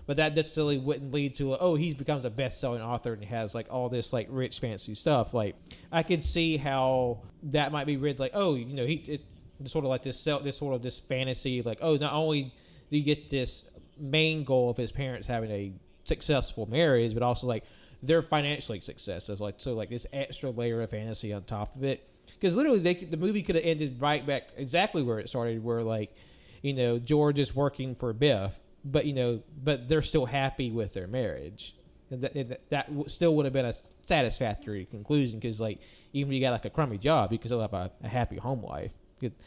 but 0.06 0.18
that 0.18 0.36
necessarily 0.36 0.78
wouldn't 0.78 1.12
lead 1.12 1.36
to 1.36 1.56
oh 1.58 1.76
he 1.76 1.94
becomes 1.94 2.26
a 2.26 2.30
best-selling 2.30 2.82
author 2.82 3.14
and 3.14 3.24
has 3.24 3.56
like 3.56 3.68
all 3.70 3.90
this 3.90 4.14
like 4.14 4.28
rich 4.30 4.60
fancy 4.60 4.96
stuff 4.96 5.34
like 5.34 5.56
i 5.92 6.04
can 6.04 6.22
see 6.22 6.58
how 6.58 7.20
that 7.44 7.72
might 7.72 7.86
be 7.88 7.98
read 7.98 8.20
like 8.20 8.32
oh 8.34 8.56
you 8.56 8.74
know 8.74 8.86
he 8.86 8.96
it, 8.96 9.22
sort 9.66 9.86
of 9.86 9.90
like 9.90 10.04
this 10.04 10.24
this 10.44 10.58
sort 10.58 10.76
of 10.76 10.82
this 10.82 11.00
fantasy 11.00 11.62
like 11.62 11.80
oh 11.82 11.96
not 11.96 12.14
only 12.14 12.54
do 12.90 12.98
you 12.98 13.04
get 13.04 13.30
this 13.30 13.64
main 13.98 14.44
goal 14.44 14.70
of 14.70 14.78
his 14.78 14.92
parents 14.92 15.26
having 15.26 15.50
a 15.52 15.74
successful 16.04 16.66
marriage 16.68 17.14
but 17.14 17.24
also 17.24 17.48
like 17.48 17.64
their 18.04 18.22
financially 18.22 18.80
successful. 18.80 19.36
like 19.40 19.56
so 19.58 19.74
like 19.74 19.90
this 19.90 20.06
extra 20.14 20.50
layer 20.52 20.82
of 20.82 20.90
fantasy 20.90 21.34
on 21.34 21.44
top 21.44 21.76
of 21.76 21.84
it 21.84 22.08
because 22.40 22.56
literally 22.56 22.80
they 22.80 22.94
the 22.94 23.18
movie 23.18 23.42
could 23.42 23.56
have 23.56 23.64
ended 23.64 24.00
right 24.00 24.26
back 24.28 24.50
exactly 24.58 25.02
where 25.02 25.20
it 25.20 25.30
started 25.30 25.64
where 25.64 25.82
like 25.82 26.14
you 26.62 26.74
know 26.74 27.00
george 27.00 27.40
is 27.40 27.56
working 27.56 27.96
for 27.96 28.12
biff 28.14 28.60
but 28.86 29.06
you 29.06 29.14
know 29.14 29.42
but 29.64 29.90
they're 29.90 30.02
still 30.04 30.26
happy 30.26 30.70
with 30.72 30.94
their 30.94 31.08
marriage 31.08 31.76
and 32.12 32.22
that, 32.22 32.36
and 32.36 32.50
that, 32.52 32.70
that 32.70 32.86
w- 32.88 33.10
still 33.10 33.36
would 33.36 33.46
have 33.46 33.54
been 33.54 33.66
a 33.66 33.74
satisfactory 34.06 34.86
conclusion 34.86 35.40
because 35.40 35.60
like 35.60 35.80
even 36.14 36.32
if 36.32 36.36
you 36.36 36.42
got 36.42 36.52
like 36.52 36.66
a 36.66 36.70
crummy 36.70 36.98
job 36.98 37.32
you 37.32 37.38
can 37.40 37.48
still 37.50 37.60
have 37.62 37.74
a, 37.74 37.92
a 38.04 38.08
happy 38.08 38.38
home 38.38 38.64
life. 38.64 38.92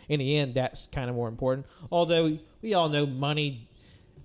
in 0.08 0.18
the 0.18 0.36
end 0.36 0.54
that's 0.54 0.88
kind 0.92 1.08
of 1.08 1.14
more 1.16 1.28
important 1.28 1.64
although 1.92 2.36
we 2.62 2.74
all 2.74 2.88
know 2.88 3.06
money 3.06 3.68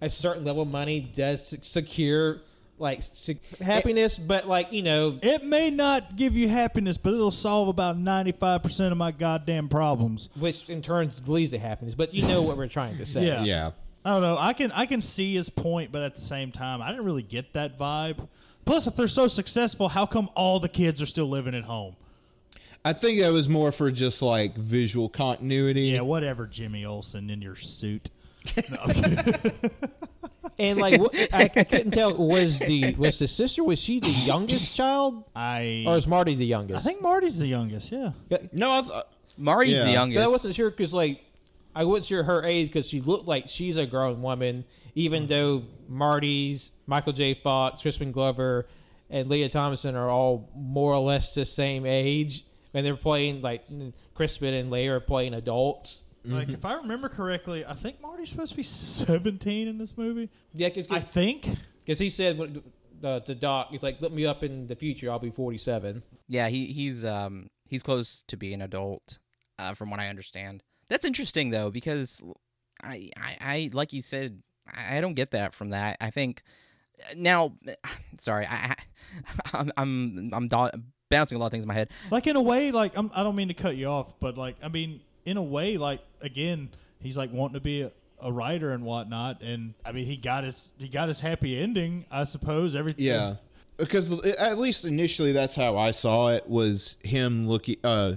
a 0.01 0.09
certain 0.09 0.43
level 0.43 0.63
of 0.63 0.67
money 0.71 0.99
does 0.99 1.55
secure 1.61 2.41
like 2.79 3.03
se- 3.03 3.39
happiness 3.61 4.17
but 4.17 4.47
like 4.47 4.71
you 4.73 4.81
know 4.81 5.19
it 5.21 5.43
may 5.43 5.69
not 5.69 6.15
give 6.15 6.35
you 6.35 6.49
happiness 6.49 6.97
but 6.97 7.13
it'll 7.13 7.29
solve 7.29 7.67
about 7.67 7.97
95% 7.97 8.91
of 8.91 8.97
my 8.97 9.11
goddamn 9.11 9.69
problems 9.69 10.29
which 10.39 10.67
in 10.69 10.81
turn 10.81 11.11
leads 11.27 11.51
to 11.51 11.59
happiness 11.59 11.93
but 11.93 12.13
you 12.15 12.27
know 12.27 12.41
what 12.41 12.57
we're 12.57 12.67
trying 12.67 12.97
to 12.97 13.05
say 13.05 13.25
Yeah. 13.27 13.43
Yeah. 13.43 13.71
I 14.05 14.11
don't 14.11 14.21
know. 14.21 14.37
I 14.37 14.53
can 14.53 14.71
I 14.73 14.85
can 14.85 15.01
see 15.01 15.33
his 15.35 15.49
point, 15.49 15.91
but 15.91 16.01
at 16.01 16.15
the 16.15 16.21
same 16.21 16.51
time, 16.51 16.81
I 16.81 16.89
didn't 16.89 17.05
really 17.05 17.23
get 17.23 17.53
that 17.53 17.77
vibe. 17.79 18.27
Plus, 18.65 18.87
if 18.87 18.95
they're 18.95 19.07
so 19.07 19.27
successful, 19.27 19.89
how 19.89 20.05
come 20.05 20.29
all 20.35 20.59
the 20.59 20.69
kids 20.69 21.01
are 21.01 21.05
still 21.05 21.27
living 21.29 21.53
at 21.55 21.63
home? 21.63 21.95
I 22.85 22.91
think 22.93 23.21
that 23.21 23.31
was 23.31 23.47
more 23.47 23.71
for 23.71 23.91
just 23.91 24.21
like 24.21 24.55
visual 24.55 25.07
continuity. 25.09 25.83
Yeah, 25.83 26.01
whatever, 26.01 26.47
Jimmy 26.47 26.83
Olsen 26.85 27.29
in 27.29 27.41
your 27.41 27.55
suit. 27.55 28.09
No, 28.69 28.77
I'm 28.83 28.89
kidding. 28.93 29.71
and 30.59 30.77
like 30.77 30.99
I, 31.33 31.43
I 31.55 31.63
couldn't 31.63 31.91
tell 31.91 32.13
was 32.17 32.59
the 32.59 32.93
was 32.95 33.19
the 33.19 33.27
sister 33.27 33.63
was 33.63 33.79
she 33.79 33.99
the 34.01 34.09
youngest 34.09 34.75
child 34.75 35.23
I 35.33 35.85
or 35.87 35.95
is 35.95 36.05
Marty 36.07 36.35
the 36.35 36.45
youngest? 36.45 36.81
I 36.81 36.83
think 36.83 37.01
Marty's 37.01 37.39
the 37.39 37.47
youngest. 37.47 37.89
Yeah, 37.91 38.11
No, 38.51 38.71
I 38.71 38.81
th- 38.81 39.03
Mari's 39.37 39.71
Yeah. 39.71 39.79
the 39.79 39.85
But 39.85 39.91
youngest. 39.93 40.21
I 40.23 40.27
wasn't 40.27 40.55
sure 40.55 40.69
because 40.69 40.93
like 40.93 41.22
I 41.75 41.83
wasn't 41.85 42.05
sure 42.07 42.23
her 42.23 42.43
age 42.45 42.67
because 42.67 42.87
she 42.87 43.01
looked 43.01 43.27
like 43.27 43.47
she's 43.49 43.77
a 43.77 43.85
grown 43.85 44.21
woman, 44.21 44.65
even 44.95 45.27
though 45.27 45.63
Marty's 45.87 46.71
Michael 46.85 47.13
J. 47.13 47.33
Fox, 47.33 47.81
Crispin 47.81 48.11
Glover, 48.11 48.67
and 49.09 49.29
Lea 49.29 49.47
Thompson 49.49 49.95
are 49.95 50.09
all 50.09 50.49
more 50.55 50.93
or 50.93 50.99
less 50.99 51.33
the 51.33 51.45
same 51.45 51.85
age, 51.85 52.45
and 52.73 52.85
they're 52.85 52.95
playing 52.95 53.41
like 53.41 53.63
Crispin 54.15 54.53
and 54.53 54.69
Lea 54.71 54.87
are 54.87 54.99
playing 54.99 55.33
adults. 55.33 56.03
like 56.25 56.49
if 56.49 56.63
I 56.65 56.73
remember 56.75 57.09
correctly, 57.09 57.65
I 57.65 57.73
think 57.73 58.01
Marty's 58.01 58.29
supposed 58.29 58.51
to 58.51 58.57
be 58.57 58.63
seventeen 58.63 59.67
in 59.67 59.77
this 59.77 59.97
movie. 59.97 60.29
Yeah, 60.53 60.69
I 60.89 60.99
think. 60.99 61.47
because 61.85 61.99
he 61.99 62.09
said 62.09 62.37
when- 62.37 62.61
uh, 63.03 63.19
to 63.19 63.35
Doc, 63.35 63.67
he's 63.71 63.83
like, 63.83 63.99
"Look 63.99 64.13
me 64.13 64.25
up 64.25 64.43
in 64.43 64.65
the 64.67 64.77
future. 64.77 65.11
I'll 65.11 65.19
be 65.19 65.29
47." 65.29 66.01
Yeah, 66.29 66.47
he 66.47 66.67
he's 66.67 67.03
um 67.03 67.49
he's 67.67 67.83
close 67.83 68.23
to 68.29 68.37
being 68.37 68.53
an 68.55 68.61
adult, 68.61 69.17
uh, 69.59 69.73
from 69.73 69.89
what 69.89 69.99
I 69.99 70.07
understand. 70.07 70.63
That's 70.89 71.05
interesting 71.05 71.49
though 71.49 71.71
because 71.71 72.21
I 72.81 73.09
I, 73.17 73.37
I 73.41 73.69
like 73.73 73.93
you 73.93 74.01
said 74.01 74.41
I 74.71 74.97
I 74.97 75.01
don't 75.01 75.13
get 75.13 75.31
that 75.31 75.53
from 75.53 75.69
that. 75.71 75.97
I 76.01 76.09
think 76.09 76.43
now, 77.15 77.53
sorry, 78.19 78.45
I, 78.45 78.55
I 78.55 78.75
I'm 79.53 79.71
I'm 79.77 80.29
I'm 80.33 80.47
do- 80.47 80.83
bouncing 81.09 81.35
a 81.35 81.39
lot 81.39 81.47
of 81.47 81.51
things 81.51 81.63
in 81.63 81.67
my 81.67 81.73
head. 81.73 81.89
Like 82.11 82.27
in 82.27 82.35
a 82.35 82.41
way, 82.41 82.71
like 82.71 82.97
I'm, 82.97 83.11
I 83.13 83.23
don't 83.23 83.35
mean 83.35 83.49
to 83.49 83.53
cut 83.53 83.75
you 83.75 83.87
off, 83.87 84.19
but 84.19 84.37
like 84.37 84.55
I 84.63 84.67
mean, 84.67 85.01
in 85.25 85.37
a 85.37 85.43
way, 85.43 85.77
like 85.77 86.01
again, 86.21 86.69
he's 86.99 87.17
like 87.17 87.31
wanting 87.31 87.55
to 87.55 87.59
be 87.61 87.81
a, 87.81 87.91
a 88.21 88.31
writer 88.31 88.71
and 88.71 88.83
whatnot, 88.83 89.41
and 89.41 89.73
I 89.85 89.91
mean, 89.91 90.05
he 90.05 90.17
got 90.17 90.43
his 90.43 90.71
he 90.77 90.87
got 90.87 91.07
his 91.07 91.19
happy 91.19 91.59
ending, 91.59 92.05
I 92.11 92.23
suppose. 92.25 92.75
Everything. 92.75 93.05
yeah, 93.05 93.35
because 93.77 94.11
at 94.11 94.57
least 94.57 94.85
initially 94.85 95.31
that's 95.31 95.55
how 95.55 95.77
I 95.77 95.91
saw 95.91 96.29
it 96.29 96.47
was 96.47 96.95
him 97.03 97.47
looking, 97.47 97.77
uh, 97.83 98.13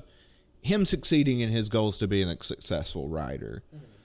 him 0.67 0.85
succeeding 0.85 1.41
in 1.41 1.51
his 1.51 1.69
goals 1.69 1.97
to 1.99 2.07
being 2.07 2.29
a 2.29 2.43
successful 2.43 3.09
writer. 3.09 3.62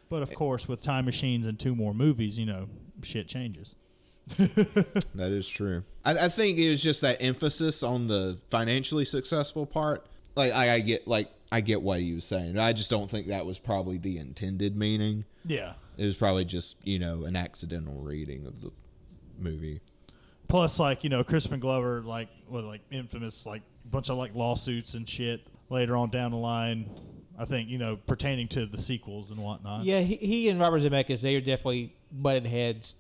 But 0.09 0.21
of 0.23 0.33
course, 0.33 0.67
with 0.67 0.81
time 0.81 1.05
machines 1.05 1.47
and 1.47 1.59
two 1.59 1.75
more 1.75 1.93
movies, 1.93 2.37
you 2.37 2.45
know, 2.45 2.67
shit 3.03 3.27
changes. 3.27 3.75
That 5.15 5.31
is 5.31 5.47
true. 5.47 5.83
I, 6.05 6.25
I 6.25 6.29
think 6.29 6.57
it 6.57 6.69
was 6.69 6.81
just 6.81 7.01
that 7.01 7.21
emphasis 7.21 7.83
on 7.83 8.07
the 8.07 8.37
financially 8.49 9.05
successful 9.05 9.65
part. 9.65 10.05
Like 10.35 10.53
I, 10.53 10.75
I 10.75 10.79
get, 10.79 11.07
like 11.07 11.29
I 11.51 11.61
get 11.61 11.81
what 11.81 11.99
he 11.99 12.13
was 12.13 12.23
saying. 12.25 12.57
I 12.57 12.71
just 12.73 12.89
don't 12.89 13.09
think 13.09 13.27
that 13.27 13.45
was 13.45 13.59
probably 13.59 13.97
the 13.97 14.17
intended 14.17 14.77
meaning. 14.77 15.25
Yeah. 15.45 15.73
It 15.97 16.05
was 16.05 16.15
probably 16.15 16.45
just 16.45 16.77
you 16.83 16.99
know 16.99 17.25
an 17.25 17.35
accidental 17.35 17.95
reading 17.95 18.45
of 18.45 18.61
the 18.61 18.71
movie. 19.37 19.81
Plus, 20.47 20.79
like 20.79 21.03
you 21.03 21.09
know, 21.09 21.23
Crispin 21.23 21.59
Glover, 21.59 22.01
like 22.01 22.29
what, 22.47 22.63
like 22.63 22.81
infamous, 22.91 23.45
like 23.45 23.63
bunch 23.89 24.09
of 24.09 24.17
like 24.17 24.33
lawsuits 24.35 24.93
and 24.93 25.07
shit 25.07 25.41
later 25.71 25.95
on 25.95 26.09
down 26.09 26.31
the 26.31 26.37
line. 26.37 26.89
I 27.39 27.45
think 27.45 27.69
you 27.69 27.79
know 27.79 27.95
pertaining 27.95 28.47
to 28.49 28.65
the 28.67 28.77
sequels 28.77 29.31
and 29.31 29.39
whatnot. 29.39 29.85
Yeah, 29.85 30.01
he, 30.01 30.15
he 30.17 30.49
and 30.49 30.59
Robert 30.59 30.81
Zemeckis, 30.83 31.21
they 31.21 31.35
are 31.35 31.41
definitely 31.41 31.95
butted 32.11 32.45
heads 32.45 32.93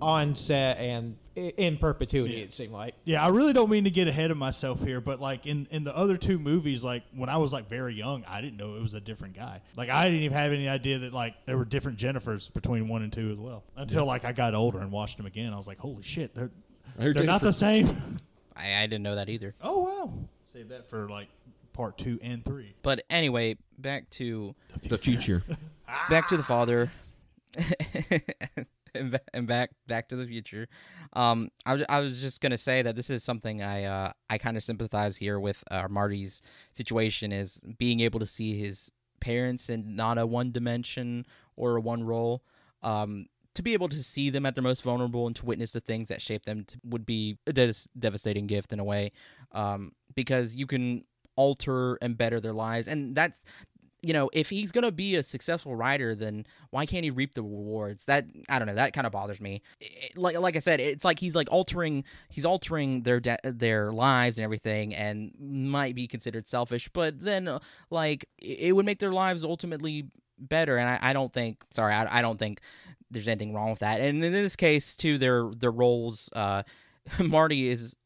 on 0.00 0.36
set 0.36 0.78
and 0.78 1.16
in 1.34 1.76
perpetuity. 1.76 2.34
Yeah. 2.34 2.44
It 2.44 2.54
seemed 2.54 2.72
like. 2.72 2.94
Yeah, 3.04 3.24
I 3.24 3.28
really 3.28 3.52
don't 3.52 3.70
mean 3.70 3.84
to 3.84 3.90
get 3.90 4.06
ahead 4.06 4.30
of 4.30 4.36
myself 4.36 4.82
here, 4.82 5.00
but 5.00 5.20
like 5.20 5.46
in 5.46 5.66
in 5.70 5.82
the 5.82 5.96
other 5.96 6.16
two 6.16 6.38
movies, 6.38 6.84
like 6.84 7.02
when 7.16 7.28
I 7.28 7.38
was 7.38 7.52
like 7.52 7.68
very 7.68 7.94
young, 7.94 8.24
I 8.28 8.40
didn't 8.40 8.58
know 8.58 8.76
it 8.76 8.82
was 8.82 8.94
a 8.94 9.00
different 9.00 9.34
guy. 9.34 9.60
Like 9.76 9.88
I 9.88 10.04
didn't 10.04 10.20
even 10.20 10.36
have 10.36 10.52
any 10.52 10.68
idea 10.68 11.00
that 11.00 11.12
like 11.12 11.34
there 11.46 11.56
were 11.56 11.64
different 11.64 11.98
Jennifers 11.98 12.52
between 12.52 12.86
one 12.86 13.02
and 13.02 13.12
two 13.12 13.32
as 13.32 13.38
well. 13.38 13.64
Until 13.76 14.06
like 14.06 14.24
I 14.24 14.32
got 14.32 14.54
older 14.54 14.78
and 14.78 14.92
watched 14.92 15.16
them 15.16 15.26
again, 15.26 15.52
I 15.52 15.56
was 15.56 15.66
like, 15.66 15.78
holy 15.78 16.02
shit, 16.02 16.34
they're 16.34 16.50
They're 16.96 17.12
they're 17.12 17.24
not 17.24 17.40
the 17.40 17.52
same. 17.52 18.20
I, 18.54 18.82
I 18.82 18.86
didn't 18.86 19.02
know 19.02 19.16
that 19.16 19.28
either. 19.28 19.54
oh 19.62 19.80
wow, 19.82 20.12
save 20.44 20.68
that 20.68 20.88
for 20.90 21.08
like 21.08 21.28
part 21.78 21.96
two 21.96 22.18
and 22.22 22.44
three. 22.44 22.74
But 22.82 23.04
anyway, 23.08 23.56
back 23.78 24.10
to 24.10 24.54
The 24.82 24.98
future. 24.98 25.44
back 26.10 26.26
to 26.28 26.36
the 26.36 26.42
father. 26.42 26.90
And, 29.32 29.46
back 29.46 29.70
back 29.86 30.08
to 30.08 30.16
the 30.16 30.26
future. 30.26 30.66
Um 31.12 31.50
I, 31.66 31.74
was- 31.74 31.84
I 31.88 32.00
was 32.00 32.20
just 32.20 32.40
gonna 32.40 32.56
say 32.58 32.80
that 32.82 32.96
this 32.96 33.10
is 33.10 33.22
something 33.22 33.62
i 33.62 33.84
uh 33.84 34.12
i 34.30 34.38
kind 34.38 34.56
of 34.56 34.62
sympathize 34.62 35.16
here 35.16 35.38
with 35.38 35.62
uh, 35.70 35.86
marty's 35.88 36.40
situation 36.72 37.30
is 37.30 37.60
being 37.78 38.00
able 38.00 38.18
to 38.18 38.26
see 38.26 38.58
his 38.58 38.90
parents 39.20 39.68
in 39.68 39.94
not 39.94 40.16
a 40.18 40.26
one 40.26 40.50
dimension 40.52 41.26
or 41.54 41.76
a 41.76 41.80
one 41.80 42.02
role. 42.02 42.42
Um 42.82 43.26
to 43.54 43.62
be 43.62 43.72
able 43.74 43.88
to 43.90 44.02
see 44.02 44.30
them 44.30 44.46
at 44.46 44.54
their 44.54 44.64
most 44.64 44.82
vulnerable 44.82 45.26
and 45.26 45.36
to 45.36 45.44
witness 45.44 45.72
the 45.72 45.80
things 45.80 46.08
that 46.08 46.22
shape 46.22 46.44
them 46.46 46.64
to, 46.64 46.78
would 46.84 47.04
be 47.04 47.38
a 47.46 47.52
des- 47.52 47.86
devastating 47.98 48.46
gift 48.46 48.72
in 48.72 48.80
a 48.80 48.84
way. 48.84 49.12
Um 49.52 49.92
because 50.14 50.56
you 50.56 50.66
can 50.66 51.04
alter 51.38 51.96
and 52.02 52.18
better 52.18 52.40
their 52.40 52.52
lives 52.52 52.88
and 52.88 53.14
that's 53.14 53.40
you 54.00 54.12
know, 54.12 54.30
if 54.32 54.48
he's 54.48 54.70
gonna 54.70 54.92
be 54.92 55.16
a 55.16 55.24
successful 55.24 55.74
writer, 55.74 56.14
then 56.14 56.46
why 56.70 56.86
can't 56.86 57.02
he 57.02 57.10
reap 57.10 57.34
the 57.34 57.42
rewards? 57.42 58.04
That 58.04 58.26
I 58.48 58.60
don't 58.60 58.68
know. 58.68 58.76
That 58.76 58.92
kind 58.92 59.08
of 59.08 59.12
bothers 59.12 59.40
me. 59.40 59.60
It- 59.80 60.16
like 60.16 60.38
like 60.38 60.54
I 60.54 60.60
said, 60.60 60.78
it's 60.78 61.04
like 61.04 61.18
he's 61.18 61.34
like 61.34 61.48
altering 61.50 62.04
he's 62.28 62.44
altering 62.44 63.02
their 63.02 63.18
de- 63.18 63.40
their 63.42 63.90
lives 63.90 64.38
and 64.38 64.44
everything, 64.44 64.94
and 64.94 65.32
might 65.40 65.96
be 65.96 66.06
considered 66.06 66.46
selfish. 66.46 66.88
But 66.88 67.18
then, 67.18 67.48
uh, 67.48 67.58
like, 67.90 68.26
it 68.38 68.76
would 68.76 68.86
make 68.86 69.00
their 69.00 69.10
lives 69.10 69.42
ultimately 69.42 70.04
better. 70.38 70.76
And 70.76 70.88
I, 70.88 71.10
I 71.10 71.12
don't 71.12 71.32
think. 71.32 71.64
Sorry, 71.72 71.92
I, 71.92 72.20
I 72.20 72.22
don't 72.22 72.38
think 72.38 72.60
there's 73.10 73.26
anything 73.26 73.52
wrong 73.52 73.70
with 73.70 73.80
that. 73.80 74.00
And 74.00 74.22
in 74.22 74.32
this 74.32 74.54
case, 74.54 74.94
too, 74.94 75.18
their 75.18 75.50
their 75.50 75.72
roles. 75.72 76.30
Uh, 76.34 76.62
Marty 77.18 77.68
is 77.68 77.96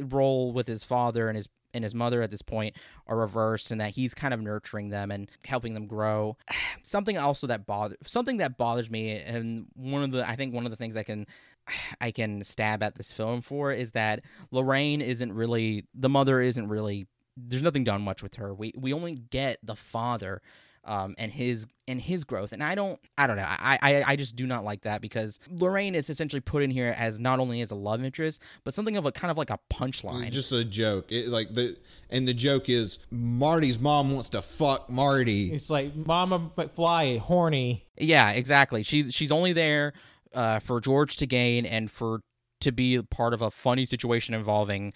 role 0.00 0.52
with 0.52 0.68
his 0.68 0.84
father 0.84 1.28
and 1.28 1.36
his 1.36 1.48
and 1.74 1.84
his 1.84 1.94
mother 1.94 2.22
at 2.22 2.30
this 2.30 2.42
point 2.42 2.76
are 3.06 3.16
reversed 3.16 3.70
and 3.70 3.80
that 3.80 3.90
he's 3.92 4.14
kind 4.14 4.32
of 4.32 4.40
nurturing 4.40 4.88
them 4.88 5.10
and 5.10 5.30
helping 5.44 5.74
them 5.74 5.86
grow. 5.86 6.36
Something 6.82 7.18
also 7.18 7.46
that 7.46 7.66
bother 7.66 7.96
something 8.06 8.36
that 8.36 8.56
bothers 8.56 8.90
me 8.90 9.18
and 9.18 9.66
one 9.74 10.02
of 10.02 10.12
the 10.12 10.28
I 10.28 10.36
think 10.36 10.54
one 10.54 10.64
of 10.64 10.70
the 10.70 10.76
things 10.76 10.96
I 10.96 11.02
can 11.02 11.26
I 12.00 12.10
can 12.10 12.44
stab 12.44 12.82
at 12.82 12.96
this 12.96 13.12
film 13.12 13.40
for 13.42 13.72
is 13.72 13.92
that 13.92 14.20
Lorraine 14.50 15.00
isn't 15.00 15.32
really 15.32 15.86
the 15.94 16.08
mother 16.08 16.40
isn't 16.40 16.68
really 16.68 17.06
there's 17.36 17.62
nothing 17.62 17.84
done 17.84 18.02
much 18.02 18.22
with 18.22 18.36
her. 18.36 18.54
We 18.54 18.72
we 18.76 18.92
only 18.92 19.14
get 19.14 19.58
the 19.62 19.76
father 19.76 20.40
um, 20.86 21.14
and 21.18 21.32
his 21.32 21.66
and 21.88 22.00
his 22.00 22.24
growth. 22.24 22.52
And 22.52 22.62
I 22.62 22.74
don't 22.74 22.98
I 23.18 23.26
don't 23.26 23.36
know. 23.36 23.44
I, 23.46 23.78
I 23.82 24.02
I 24.06 24.16
just 24.16 24.36
do 24.36 24.46
not 24.46 24.64
like 24.64 24.82
that 24.82 25.00
because 25.00 25.38
Lorraine 25.50 25.94
is 25.94 26.08
essentially 26.08 26.40
put 26.40 26.62
in 26.62 26.70
here 26.70 26.94
as 26.96 27.18
not 27.18 27.38
only 27.38 27.60
as 27.60 27.70
a 27.70 27.74
love 27.74 28.02
interest, 28.02 28.40
but 28.64 28.72
something 28.72 28.96
of 28.96 29.04
a 29.04 29.12
kind 29.12 29.30
of 29.30 29.36
like 29.36 29.50
a 29.50 29.58
punchline. 29.72 30.30
Just 30.30 30.52
a 30.52 30.64
joke. 30.64 31.12
It, 31.12 31.28
like 31.28 31.54
the 31.54 31.76
and 32.08 32.26
the 32.26 32.34
joke 32.34 32.68
is 32.68 32.98
Marty's 33.10 33.78
mom 33.78 34.12
wants 34.12 34.30
to 34.30 34.42
fuck 34.42 34.88
Marty. 34.88 35.52
It's 35.52 35.68
like 35.68 35.94
Mama 35.94 36.50
McFly, 36.56 37.18
horny. 37.18 37.86
Yeah, 37.98 38.30
exactly. 38.30 38.82
She's 38.82 39.12
she's 39.12 39.32
only 39.32 39.52
there 39.52 39.92
uh, 40.34 40.60
for 40.60 40.80
George 40.80 41.16
to 41.16 41.26
gain 41.26 41.66
and 41.66 41.90
for 41.90 42.20
to 42.60 42.72
be 42.72 43.02
part 43.02 43.34
of 43.34 43.42
a 43.42 43.50
funny 43.50 43.84
situation 43.84 44.34
involving 44.34 44.92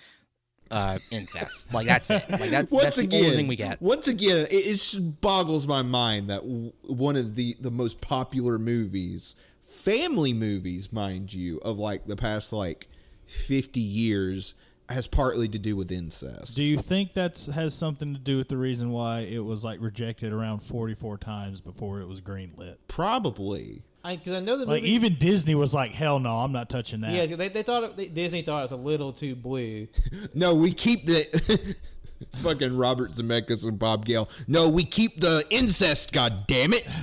uh, 0.71 0.99
incest. 1.11 1.73
Like 1.73 1.87
that's 1.87 2.11
it. 2.11 2.29
Like 2.31 2.51
that's, 2.51 2.71
once 2.71 2.85
that's 2.85 2.97
the 2.97 3.17
only 3.17 3.37
thing 3.37 3.47
we 3.47 3.57
get. 3.57 3.81
Once 3.81 4.09
again, 4.09 4.47
it, 4.51 4.53
it 4.53 4.71
just 4.77 5.21
boggles 5.21 5.67
my 5.67 5.83
mind 5.83 6.31
that 6.31 6.43
w- 6.43 6.73
one 6.83 7.17
of 7.17 7.35
the 7.35 7.57
the 7.61 7.71
most 7.71 8.01
popular 8.01 8.59
movies, 8.59 9.35
family 9.65 10.33
movies, 10.33 10.93
mind 10.93 11.33
you, 11.33 11.59
of 11.59 11.79
like 11.79 12.07
the 12.07 12.17
past 12.17 12.53
like 12.53 12.89
fifty 13.27 13.81
years, 13.81 14.55
has 14.89 15.07
partly 15.07 15.49
to 15.49 15.59
do 15.59 15.77
with 15.77 15.91
incest. 15.93 16.57
Do 16.57 16.65
you 16.65 16.77
think 16.77 17.15
that's 17.15 17.47
has 17.47 17.75
something 17.75 18.15
to 18.15 18.21
do 18.21 18.37
with 18.37 18.49
the 18.49 18.57
reason 18.57 18.91
why 18.91 19.21
it 19.21 19.45
was 19.45 19.65
like 19.65 19.81
rejected 19.81 20.33
around 20.33 20.61
44 20.61 21.19
times 21.19 21.61
before 21.61 22.01
it 22.01 22.09
was 22.09 22.21
greenlit? 22.21 22.77
Probably. 22.89 23.83
I 24.03 24.17
because 24.17 24.35
I 24.35 24.41
know 24.41 24.57
the 24.57 24.65
Like 24.67 24.83
movie. 24.83 24.95
even 24.95 25.15
Disney 25.17 25.55
was 25.55 25.75
like, 25.75 25.93
"Hell 25.93 26.19
no, 26.21 26.39
I'm 26.39 26.53
not 26.53 26.71
touching 26.71 27.01
that." 27.03 27.13
yeah, 27.13 27.37
they, 27.37 27.49
they 27.49 27.63
thought 27.63 27.85
it, 27.85 27.97
they, 27.97 28.09
Disney 28.09 28.43
thought 28.43 28.61
it 28.61 28.71
was 28.71 28.73
a 28.73 28.77
little 28.77 29.13
too 29.13 29.35
blue. 29.37 29.89
No, 30.35 30.55
we 30.55 30.73
keep 30.73 31.07
the 31.07 31.77
fucking 32.37 32.77
Robert 32.77 33.13
Zemeckis 33.13 33.65
and 33.65 33.79
Bob 33.79 34.05
Gale. 34.07 34.29
No, 34.47 34.69
we 34.69 34.85
keep 34.85 35.21
the 35.21 35.45
incest. 35.51 36.13
God 36.13 36.47
damn 36.47 36.73
it! 36.73 36.87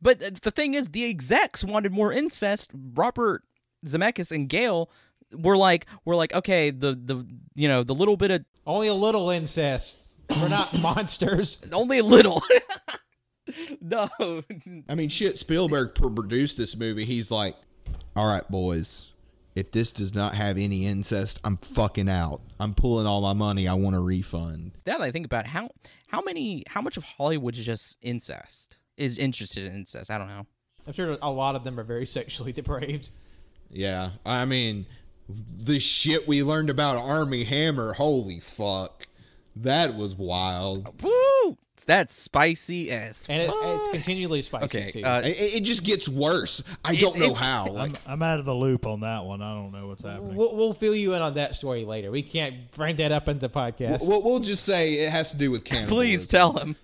But 0.00 0.42
the 0.42 0.50
thing 0.50 0.74
is, 0.74 0.88
the 0.88 1.04
execs 1.04 1.62
wanted 1.62 1.92
more 1.92 2.10
incest. 2.12 2.70
Robert 2.74 3.44
Zemeckis 3.86 4.32
and 4.32 4.48
Gale 4.48 4.90
were 5.32 5.56
like, 5.56 5.86
were 6.04 6.16
like, 6.16 6.32
okay, 6.34 6.70
the 6.70 6.94
the 6.94 7.26
you 7.54 7.68
know 7.68 7.82
the 7.84 7.94
little 7.94 8.16
bit 8.16 8.30
of 8.30 8.44
Only 8.66 8.88
a 8.88 8.94
little 8.94 9.28
incest. 9.30 9.98
We're 10.30 10.48
not 10.48 10.80
monsters. 10.80 11.58
only 11.72 11.98
a 11.98 12.02
little. 12.04 12.42
no, 13.80 14.08
I 14.88 14.94
mean, 14.94 15.08
shit. 15.08 15.38
Spielberg 15.38 15.94
produced 15.94 16.56
this 16.56 16.76
movie. 16.76 17.04
He's 17.04 17.30
like, 17.30 17.56
"All 18.14 18.26
right, 18.26 18.48
boys, 18.50 19.12
if 19.54 19.72
this 19.72 19.92
does 19.92 20.14
not 20.14 20.34
have 20.34 20.58
any 20.58 20.86
incest, 20.86 21.40
I'm 21.44 21.56
fucking 21.56 22.08
out. 22.08 22.40
I'm 22.58 22.74
pulling 22.74 23.06
all 23.06 23.20
my 23.20 23.32
money. 23.32 23.68
I 23.68 23.74
want 23.74 23.96
a 23.96 24.00
refund." 24.00 24.72
now 24.86 24.98
that 24.98 25.04
I 25.04 25.10
think 25.10 25.26
about 25.26 25.46
how 25.46 25.70
how 26.08 26.20
many 26.22 26.64
how 26.68 26.80
much 26.80 26.96
of 26.96 27.04
Hollywood 27.04 27.56
is 27.56 27.64
just 27.64 27.98
incest 28.02 28.78
is 28.96 29.18
interested 29.18 29.64
in 29.64 29.74
incest. 29.74 30.10
I 30.10 30.18
don't 30.18 30.28
know. 30.28 30.46
I'm 30.86 30.92
sure 30.92 31.18
a 31.20 31.30
lot 31.30 31.56
of 31.56 31.64
them 31.64 31.78
are 31.80 31.84
very 31.84 32.06
sexually 32.06 32.52
depraved. 32.52 33.10
Yeah, 33.70 34.10
I 34.24 34.44
mean, 34.44 34.86
the 35.28 35.80
shit 35.80 36.28
we 36.28 36.42
learned 36.42 36.70
about 36.70 36.96
Armie 36.96 37.44
Hammer. 37.44 37.94
Holy 37.94 38.40
fuck, 38.40 39.06
that 39.56 39.96
was 39.96 40.14
wild. 40.14 41.02
Woo! 41.02 41.58
That's 41.86 42.14
spicy 42.20 42.90
as 42.90 43.26
And 43.28 43.42
it, 43.42 43.46
fuck. 43.48 43.58
it's 43.62 43.88
continually 43.92 44.42
spicy 44.42 44.64
okay. 44.64 44.90
too. 44.90 45.02
Uh, 45.04 45.22
It, 45.24 45.54
it 45.54 45.60
just 45.60 45.84
gets 45.84 46.08
worse. 46.08 46.62
I 46.84 46.96
don't 46.96 47.16
know 47.16 47.32
how. 47.32 47.68
Like, 47.68 47.90
I'm, 47.90 47.96
I'm 48.06 48.22
out 48.22 48.40
of 48.40 48.44
the 48.44 48.54
loop 48.54 48.86
on 48.86 49.00
that 49.00 49.24
one. 49.24 49.40
I 49.40 49.54
don't 49.54 49.70
know 49.72 49.86
what's 49.86 50.02
happening. 50.02 50.34
we'll, 50.34 50.54
we'll 50.54 50.72
fill 50.72 50.94
you 50.94 51.14
in 51.14 51.22
on 51.22 51.34
that 51.34 51.54
story 51.54 51.84
later. 51.84 52.10
We 52.10 52.22
can't 52.22 52.70
bring 52.72 52.96
that 52.96 53.12
up 53.12 53.28
into 53.28 53.48
podcast. 53.48 54.06
we'll, 54.06 54.20
we'll 54.22 54.40
just 54.40 54.64
say 54.64 54.94
it 54.94 55.10
has 55.10 55.30
to 55.30 55.36
do 55.36 55.50
with 55.50 55.64
cannibalism. 55.64 55.96
please 55.96 56.26
tell 56.26 56.52
him. 56.54 56.76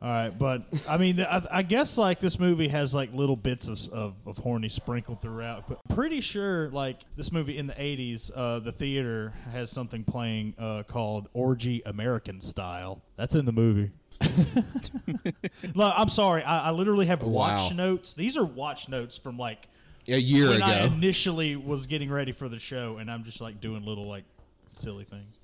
All 0.00 0.08
right, 0.08 0.36
but 0.36 0.64
I 0.88 0.96
mean, 0.96 1.20
I, 1.20 1.42
I 1.48 1.62
guess 1.62 1.96
like 1.96 2.18
this 2.18 2.40
movie 2.40 2.66
has 2.66 2.92
like 2.92 3.14
little 3.14 3.36
bits 3.36 3.68
of, 3.68 3.88
of, 3.90 4.14
of 4.26 4.36
horny 4.38 4.68
sprinkled 4.68 5.20
throughout. 5.20 5.68
But 5.68 5.78
pretty 5.90 6.20
sure 6.20 6.70
like 6.70 6.98
this 7.14 7.30
movie 7.30 7.56
in 7.56 7.68
the 7.68 7.74
'80s, 7.74 8.32
uh, 8.34 8.58
the 8.58 8.72
theater 8.72 9.32
has 9.52 9.70
something 9.70 10.02
playing 10.02 10.54
uh, 10.58 10.82
called 10.88 11.28
Orgy 11.34 11.82
American 11.86 12.40
Style. 12.40 13.00
That's 13.16 13.36
in 13.36 13.44
the 13.44 13.52
movie. 13.52 13.92
Look, 15.74 15.94
I'm 15.96 16.08
sorry, 16.08 16.42
I, 16.42 16.68
I 16.68 16.70
literally 16.70 17.06
have 17.06 17.22
oh, 17.22 17.28
watch 17.28 17.70
Wow. 17.70 17.76
notes. 17.76 18.14
These 18.14 18.36
are 18.36 18.44
watch 18.44 18.88
notes 18.88 19.18
from 19.18 19.38
like 19.38 19.68
A 20.08 20.16
year 20.18 20.48
when 20.50 20.62
I 20.62 20.80
ago. 20.84 20.94
initially 20.94 21.56
was 21.56 21.86
getting 21.86 22.10
ready 22.10 22.32
for 22.32 22.48
the 22.48 22.58
show, 22.58 22.98
and 22.98 23.10
I'm 23.10 23.24
just 23.24 23.40
like 23.40 23.60
doing 23.60 23.84
little 23.84 24.06
like 24.08 24.24
silly 24.72 25.04
things. 25.04 25.38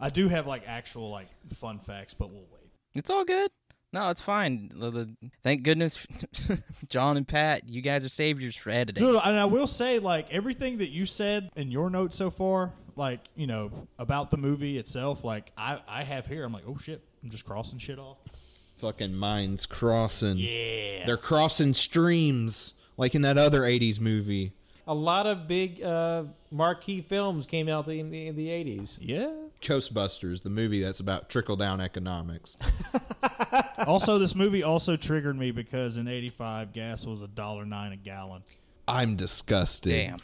I 0.00 0.10
do 0.10 0.28
have 0.28 0.46
like 0.46 0.62
actual 0.66 1.10
like 1.10 1.28
fun 1.54 1.78
facts, 1.78 2.14
but 2.14 2.30
we'll 2.30 2.40
wait. 2.52 2.70
It's 2.94 3.10
all 3.10 3.24
good. 3.24 3.50
No, 3.92 4.10
it's 4.10 4.20
fine. 4.20 4.72
The- 4.74 4.90
the- 4.90 5.14
thank 5.44 5.62
goodness, 5.62 6.04
John 6.88 7.16
and 7.16 7.26
Pat, 7.28 7.68
you 7.68 7.80
guys 7.80 8.04
are 8.04 8.08
saviors 8.08 8.56
for 8.56 8.70
editing. 8.70 9.02
No, 9.04 9.12
no, 9.12 9.20
and 9.20 9.38
I 9.38 9.44
will 9.44 9.68
say, 9.68 9.98
like 10.00 10.32
everything 10.32 10.78
that 10.78 10.90
you 10.90 11.06
said 11.06 11.50
in 11.54 11.70
your 11.70 11.90
notes 11.90 12.16
so 12.16 12.28
far, 12.30 12.72
like 12.96 13.20
you 13.36 13.46
know 13.46 13.70
about 13.98 14.30
the 14.30 14.36
movie 14.36 14.78
itself, 14.78 15.24
like 15.24 15.52
I, 15.56 15.80
I 15.88 16.02
have 16.02 16.26
here. 16.26 16.44
I'm 16.44 16.52
like, 16.52 16.64
oh 16.66 16.76
shit, 16.76 17.02
I'm 17.22 17.30
just 17.30 17.44
crossing 17.44 17.78
shit 17.78 17.98
off. 17.98 18.18
Fucking 18.78 19.14
minds 19.14 19.66
crossing. 19.66 20.36
Yeah, 20.38 21.06
They're 21.06 21.16
crossing 21.16 21.74
streams 21.74 22.74
like 22.96 23.14
in 23.14 23.22
that 23.22 23.38
other 23.38 23.62
80s 23.62 23.98
movie. 24.00 24.52
a 24.86 24.94
lot 24.94 25.26
of 25.26 25.48
big 25.48 25.82
uh, 25.82 26.24
marquee 26.50 27.00
films 27.00 27.46
came 27.46 27.68
out 27.68 27.88
in 27.88 28.10
the, 28.10 28.26
in 28.26 28.36
the 28.36 28.48
80s. 28.48 28.98
yeah. 29.00 29.30
Ghostbusters, 29.62 30.42
the 30.42 30.50
movie 30.50 30.82
that's 30.82 31.00
about 31.00 31.30
trickle 31.30 31.56
down 31.56 31.80
economics. 31.80 32.58
also, 33.86 34.18
this 34.18 34.34
movie 34.34 34.62
also 34.62 34.94
triggered 34.96 35.38
me 35.38 35.52
because 35.52 35.96
in 35.96 36.06
'85 36.06 36.72
gas 36.74 37.06
was 37.06 37.22
a 37.22 37.28
dollar 37.28 37.64
nine 37.64 37.92
a 37.92 37.96
gallon. 37.96 38.42
I'm 38.86 39.16
disgusted. 39.16 39.90
Damn. 39.92 40.18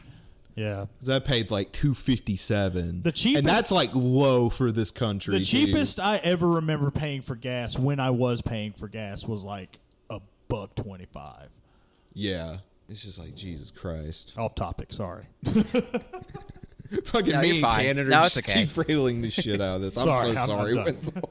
Yeah, 0.57 0.87
'Cause 0.99 1.09
I 1.09 1.19
paid 1.21 1.51
like 1.51 1.73
257. 1.73 3.03
The 3.03 3.13
cheapest- 3.13 3.39
And 3.39 3.47
that's 3.47 3.71
like 3.71 3.91
low 3.95 4.51
for 4.51 4.71
this 4.73 4.91
country. 4.91 5.33
the 5.33 5.39
dude. 5.39 5.47
cheapest 5.49 6.01
I 6.01 6.17
ever 6.19 6.47
remember 6.49 6.91
paying 6.91 7.23
for 7.23 7.35
gas 7.37 7.79
when 7.79 8.01
I 8.01 8.11
was 8.11 8.43
paying 8.43 8.73
for 8.73 8.89
gas 8.89 9.27
was 9.27 9.45
like 9.45 9.79
a 10.11 10.21
buck 10.49 10.75
twenty 10.75 11.07
five. 11.07 11.49
Yeah. 12.13 12.59
It's 12.89 13.05
just 13.05 13.19
like 13.21 13.37
Jesus 13.37 13.71
Christ. 13.71 14.33
Off 14.37 14.55
topic, 14.57 14.93
sorry. 14.93 15.25
Fucking 17.05 17.33
No, 17.33 17.41
me 17.41 17.61
and. 17.61 17.83
Canada 17.83 18.11
No, 18.11 18.17
are 18.19 18.27
it's 18.27 18.35
just 18.35 18.49
okay. 18.51 18.65
derailing 18.65 19.23
the 19.23 19.31
shit 19.31 19.61
out 19.61 19.77
of 19.77 19.83
this. 19.83 19.97
I'm 19.99 20.05
Sorry, 20.05 20.33
so 20.33 20.39
I'm- 20.39 20.47
sorry. 20.47 20.79
I'm. 20.79 20.85
Wenzel. 20.85 21.31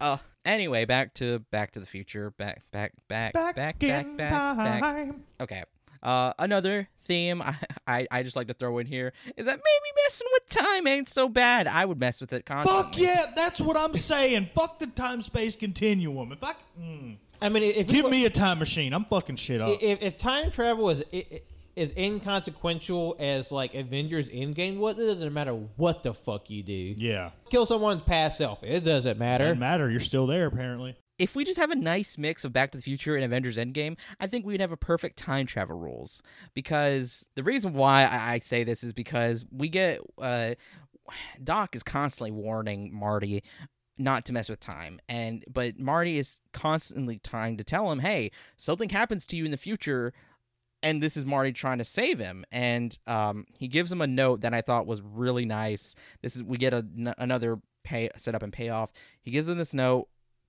Uh, 0.00 0.16
anyway, 0.46 0.86
back 0.86 1.12
to 1.14 1.40
Back 1.50 1.72
to 1.72 1.80
the 1.80 1.86
Future. 1.86 2.30
Back, 2.30 2.62
back, 2.72 2.92
back, 3.08 3.34
back, 3.34 3.54
back, 3.54 3.78
back, 3.78 4.16
back. 4.16 5.14
Okay. 5.42 5.64
Uh, 6.04 6.32
another 6.38 6.88
theme 7.06 7.40
I, 7.42 7.56
I 7.86 8.06
I 8.10 8.22
just 8.22 8.36
like 8.36 8.48
to 8.48 8.54
throw 8.54 8.78
in 8.78 8.86
here 8.86 9.12
is 9.36 9.46
that 9.46 9.56
maybe 9.56 9.94
messing 10.04 10.26
with 10.32 10.48
time 10.48 10.86
ain't 10.86 11.08
so 11.08 11.28
bad. 11.28 11.66
I 11.66 11.84
would 11.84 11.98
mess 11.98 12.20
with 12.20 12.32
it 12.32 12.44
constantly. 12.46 12.82
Fuck 12.84 12.98
yeah, 12.98 13.32
that's 13.34 13.60
what 13.60 13.76
I'm 13.76 13.94
saying. 13.96 14.50
Fuck 14.54 14.78
the 14.78 14.86
time 14.88 15.22
space 15.22 15.56
continuum. 15.56 16.32
If 16.32 16.44
I 16.44 16.52
mm, 16.80 17.16
I 17.42 17.48
mean, 17.48 17.62
if 17.62 17.86
give 17.88 18.04
you- 18.04 18.10
me 18.10 18.26
a 18.26 18.30
time 18.30 18.58
machine, 18.58 18.92
I'm 18.92 19.04
fucking 19.06 19.36
shit 19.36 19.60
up. 19.60 19.78
if, 19.82 20.02
if 20.02 20.18
time 20.18 20.50
travel 20.50 20.90
is 20.90 21.02
i- 21.12 21.26
i- 21.32 21.40
is 21.76 21.90
inconsequential 22.38 23.16
as 23.18 23.50
like 23.50 23.74
Avengers 23.74 24.28
Endgame, 24.28 24.78
what 24.78 24.98
it 24.98 25.06
doesn't 25.06 25.32
matter 25.32 25.52
what 25.76 26.02
the 26.02 26.14
fuck 26.14 26.48
you 26.50 26.62
do. 26.62 26.72
yeah, 26.72 27.30
Kill 27.50 27.66
someone's 27.66 28.02
past 28.02 28.38
self. 28.38 28.62
It 28.62 28.80
doesn't 28.84 29.18
matter. 29.18 29.44
doesn't 29.44 29.58
matter. 29.58 29.90
You're 29.90 30.00
still 30.00 30.26
there 30.26 30.46
apparently. 30.46 30.96
If 31.18 31.36
we 31.36 31.44
just 31.44 31.58
have 31.58 31.70
a 31.70 31.76
nice 31.76 32.18
mix 32.18 32.44
of 32.44 32.52
Back 32.52 32.72
to 32.72 32.78
the 32.78 32.82
Future 32.82 33.14
and 33.14 33.24
Avengers 33.24 33.56
Endgame, 33.56 33.96
I 34.18 34.26
think 34.26 34.44
we'd 34.44 34.60
have 34.60 34.72
a 34.72 34.76
perfect 34.76 35.16
time 35.16 35.46
travel 35.46 35.78
rules. 35.78 36.22
Because 36.54 37.28
the 37.34 37.44
reason 37.44 37.72
why 37.74 38.08
I 38.10 38.40
say 38.40 38.64
this 38.64 38.82
is 38.82 38.92
because 38.92 39.44
we 39.52 39.68
get 39.68 40.00
uh, 40.20 40.54
Doc 41.42 41.76
is 41.76 41.82
constantly 41.82 42.30
warning 42.30 42.92
Marty 42.92 43.42
not 43.96 44.24
to 44.24 44.32
mess 44.32 44.48
with 44.48 44.58
time 44.58 45.00
and 45.08 45.44
but 45.48 45.78
Marty 45.78 46.18
is 46.18 46.40
constantly 46.52 47.20
trying 47.22 47.56
to 47.58 47.64
tell 47.64 47.92
him, 47.92 48.00
"Hey, 48.00 48.30
something 48.56 48.88
happens 48.88 49.24
to 49.26 49.36
you 49.36 49.44
in 49.44 49.50
the 49.50 49.56
future." 49.56 50.12
And 50.82 51.02
this 51.02 51.16
is 51.16 51.24
Marty 51.24 51.50
trying 51.52 51.78
to 51.78 51.84
save 51.84 52.18
him, 52.18 52.44
and 52.52 52.98
um, 53.06 53.46
he 53.56 53.68
gives 53.68 53.90
him 53.90 54.02
a 54.02 54.06
note 54.06 54.42
that 54.42 54.52
I 54.52 54.60
thought 54.60 54.86
was 54.86 55.00
really 55.00 55.46
nice. 55.46 55.94
This 56.20 56.36
is 56.36 56.42
we 56.42 56.58
get 56.58 56.74
a, 56.74 56.84
n- 56.98 57.14
another 57.16 57.58
pay 57.84 58.10
setup 58.16 58.42
and 58.42 58.52
payoff. 58.52 58.92
He 59.22 59.30
gives 59.30 59.48
him 59.48 59.56
this 59.56 59.72
note. 59.72 60.08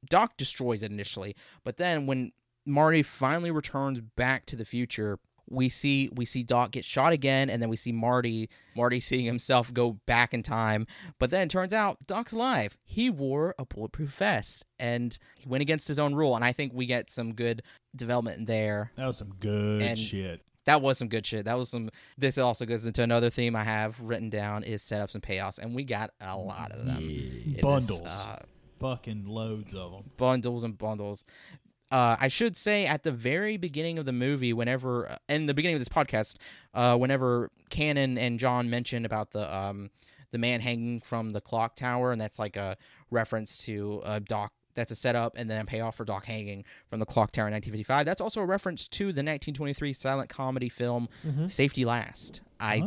Doc 0.09 0.37
destroys 0.37 0.83
it 0.83 0.91
initially, 0.91 1.35
but 1.63 1.77
then 1.77 2.05
when 2.05 2.31
Marty 2.65 3.03
finally 3.03 3.51
returns 3.51 4.01
back 4.01 4.45
to 4.47 4.55
the 4.55 4.65
future, 4.65 5.19
we 5.47 5.69
see 5.69 6.09
we 6.11 6.25
see 6.25 6.41
Doc 6.41 6.71
get 6.71 6.83
shot 6.83 7.13
again, 7.13 7.49
and 7.51 7.61
then 7.61 7.69
we 7.69 7.75
see 7.75 7.91
Marty 7.91 8.49
Marty 8.75 8.99
seeing 8.99 9.25
himself 9.25 9.71
go 9.71 9.99
back 10.07 10.33
in 10.33 10.41
time. 10.41 10.87
But 11.19 11.29
then 11.29 11.43
it 11.43 11.49
turns 11.51 11.71
out 11.73 11.99
Doc's 12.07 12.31
alive. 12.33 12.77
He 12.83 13.11
wore 13.11 13.53
a 13.59 13.65
bulletproof 13.65 14.09
vest, 14.15 14.65
and 14.79 15.15
he 15.39 15.47
went 15.47 15.61
against 15.61 15.87
his 15.87 15.99
own 15.99 16.15
rule. 16.15 16.35
And 16.35 16.43
I 16.43 16.51
think 16.51 16.73
we 16.73 16.87
get 16.87 17.11
some 17.11 17.33
good 17.35 17.61
development 17.95 18.47
there. 18.47 18.91
That 18.95 19.05
was 19.05 19.17
some 19.17 19.35
good 19.39 19.81
And- 19.83 19.99
shit. 19.99 20.41
That 20.65 20.81
was 20.81 20.97
some 20.97 21.09
good 21.09 21.27
shit. 21.27 21.45
That 21.45 21.59
was 21.59 21.69
some. 21.69 21.91
This 22.17 22.39
also 22.39 22.65
goes 22.65 22.87
into 22.87 23.03
another 23.03 23.29
theme 23.29 23.55
I 23.55 23.63
have 23.63 24.01
written 24.01 24.31
down 24.31 24.63
is 24.63 24.81
setups 24.81 25.13
and 25.13 25.21
payoffs, 25.21 25.59
and 25.59 25.75
we 25.75 25.83
got 25.83 26.09
a 26.19 26.35
lot 26.35 26.71
of 26.71 26.87
them. 26.87 27.03
this, 27.05 27.61
Bundles. 27.61 28.01
uh, 28.01 28.39
Fucking 28.79 29.25
loads 29.25 29.73
of 29.73 29.91
them. 29.91 30.11
bundles 30.17 30.63
and 30.63 30.77
bundles. 30.77 31.23
Uh, 31.91 32.15
I 32.19 32.27
should 32.27 32.57
say 32.57 32.85
at 32.87 33.03
the 33.03 33.11
very 33.11 33.57
beginning 33.57 33.99
of 33.99 34.05
the 34.05 34.11
movie, 34.11 34.51
whenever 34.53 35.11
uh, 35.11 35.17
in 35.29 35.45
the 35.45 35.53
beginning 35.53 35.75
of 35.75 35.81
this 35.81 35.87
podcast, 35.89 36.35
uh, 36.73 36.97
whenever 36.97 37.51
Cannon 37.69 38.17
and 38.17 38.39
John 38.39 38.69
mentioned 38.69 39.05
about 39.05 39.31
the 39.31 39.55
um, 39.55 39.91
the 40.31 40.37
man 40.39 40.61
hanging 40.61 40.99
from 40.99 41.29
the 41.29 41.41
clock 41.41 41.75
tower, 41.75 42.11
and 42.11 42.19
that's 42.19 42.39
like 42.39 42.57
a 42.57 42.75
reference 43.11 43.59
to 43.65 44.01
uh, 44.03 44.19
Doc. 44.19 44.51
That's 44.73 44.91
a 44.91 44.95
setup 44.95 45.37
and 45.37 45.49
then 45.49 45.61
a 45.61 45.65
payoff 45.65 45.95
for 45.95 46.03
Doc 46.03 46.25
hanging 46.25 46.65
from 46.89 46.99
the 46.99 47.05
clock 47.05 47.31
tower 47.31 47.47
in 47.47 47.53
1955. 47.53 48.05
That's 48.05 48.19
also 48.19 48.41
a 48.41 48.45
reference 48.45 48.89
to 48.89 49.05
the 49.05 49.23
1923 49.23 49.93
silent 49.93 50.29
comedy 50.29 50.67
film 50.67 51.07
Safety 51.47 51.85
Last. 51.85 52.41
I 52.59 52.81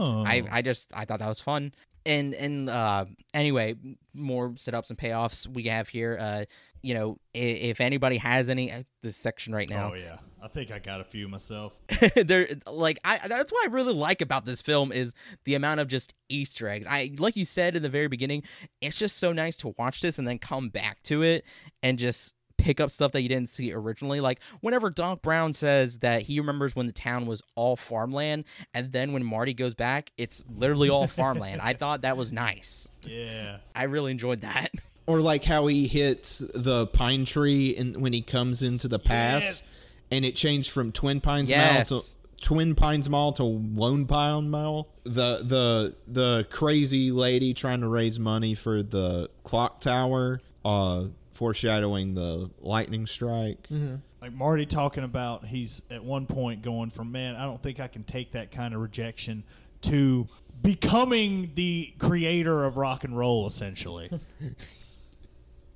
Oh. 0.00 0.24
I, 0.26 0.42
I 0.50 0.62
just 0.62 0.90
I 0.94 1.04
thought 1.04 1.18
that 1.20 1.28
was 1.28 1.38
fun. 1.40 1.72
And 2.08 2.34
and 2.34 2.70
uh, 2.70 3.04
anyway, 3.34 3.74
more 4.14 4.50
setups 4.50 4.90
and 4.90 4.98
payoffs 4.98 5.46
we 5.46 5.64
have 5.64 5.88
here. 5.88 6.18
Uh, 6.20 6.44
you 6.82 6.94
know, 6.94 7.18
if, 7.34 7.62
if 7.62 7.80
anybody 7.80 8.16
has 8.16 8.48
any 8.48 8.72
uh, 8.72 8.82
this 9.02 9.16
section 9.16 9.54
right 9.54 9.68
now, 9.68 9.92
Oh 9.92 9.94
yeah, 9.94 10.16
I 10.42 10.48
think 10.48 10.70
I 10.70 10.78
got 10.78 11.00
a 11.00 11.04
few 11.04 11.28
myself. 11.28 11.76
they're 12.16 12.48
like 12.66 12.98
I 13.04 13.18
that's 13.28 13.52
what 13.52 13.68
I 13.68 13.72
really 13.72 13.94
like 13.94 14.22
about 14.22 14.46
this 14.46 14.62
film 14.62 14.90
is 14.90 15.12
the 15.44 15.54
amount 15.54 15.80
of 15.80 15.88
just 15.88 16.14
Easter 16.28 16.68
eggs. 16.68 16.86
I 16.88 17.12
like 17.18 17.36
you 17.36 17.44
said 17.44 17.76
in 17.76 17.82
the 17.82 17.88
very 17.88 18.08
beginning, 18.08 18.42
it's 18.80 18.96
just 18.96 19.18
so 19.18 19.32
nice 19.32 19.56
to 19.58 19.74
watch 19.78 20.00
this 20.00 20.18
and 20.18 20.26
then 20.26 20.38
come 20.38 20.70
back 20.70 21.02
to 21.04 21.22
it 21.22 21.44
and 21.82 21.98
just 21.98 22.34
pick 22.58 22.80
up 22.80 22.90
stuff 22.90 23.12
that 23.12 23.22
you 23.22 23.28
didn't 23.30 23.48
see 23.48 23.72
originally. 23.72 24.20
Like 24.20 24.40
whenever 24.60 24.90
Doc 24.90 25.22
Brown 25.22 25.52
says 25.54 25.98
that 26.00 26.22
he 26.22 26.38
remembers 26.38 26.76
when 26.76 26.86
the 26.86 26.92
town 26.92 27.24
was 27.26 27.42
all 27.54 27.76
farmland, 27.76 28.44
and 28.74 28.92
then 28.92 29.12
when 29.12 29.24
Marty 29.24 29.54
goes 29.54 29.74
back, 29.74 30.10
it's 30.18 30.44
literally 30.54 30.90
all 30.90 31.06
farmland. 31.08 31.60
I 31.62 31.72
thought 31.72 32.02
that 32.02 32.16
was 32.16 32.32
nice. 32.32 32.88
Yeah. 33.06 33.58
I 33.74 33.84
really 33.84 34.10
enjoyed 34.10 34.42
that. 34.42 34.70
Or 35.06 35.22
like 35.22 35.44
how 35.44 35.68
he 35.68 35.86
hits 35.86 36.36
the 36.54 36.86
pine 36.86 37.24
tree 37.24 37.74
and 37.74 37.96
when 37.96 38.12
he 38.12 38.20
comes 38.20 38.62
into 38.62 38.88
the 38.88 38.98
pass, 38.98 39.42
Yes. 39.42 39.62
and 40.10 40.22
it 40.22 40.36
changed 40.36 40.70
from 40.70 40.92
Twin 40.92 41.22
Pines 41.22 41.48
Yes. 41.48 41.90
Mall 41.90 42.00
to 42.02 42.06
Twin 42.44 42.74
Pines 42.74 43.08
Mall 43.08 43.32
to 43.32 43.42
Lone 43.42 44.04
Pine 44.04 44.50
Mall. 44.50 44.90
The 45.04 45.38
the 45.42 45.96
the 46.06 46.46
crazy 46.50 47.10
lady 47.10 47.54
trying 47.54 47.80
to 47.80 47.88
raise 47.88 48.18
money 48.18 48.54
for 48.54 48.82
the 48.82 49.30
clock 49.44 49.80
tower, 49.80 50.42
uh, 50.62 51.04
foreshadowing 51.38 52.14
the 52.14 52.50
lightning 52.60 53.06
strike. 53.06 53.62
Mm-hmm. 53.68 53.94
Like 54.20 54.32
Marty 54.32 54.66
talking 54.66 55.04
about 55.04 55.46
he's 55.46 55.80
at 55.88 56.02
one 56.02 56.26
point 56.26 56.62
going 56.62 56.90
from 56.90 57.12
man, 57.12 57.36
I 57.36 57.44
don't 57.44 57.62
think 57.62 57.78
I 57.78 57.86
can 57.86 58.02
take 58.02 58.32
that 58.32 58.50
kind 58.50 58.74
of 58.74 58.80
rejection 58.80 59.44
to 59.82 60.26
becoming 60.60 61.52
the 61.54 61.94
creator 62.00 62.64
of 62.64 62.76
rock 62.76 63.04
and 63.04 63.16
roll 63.16 63.46
essentially. 63.46 64.10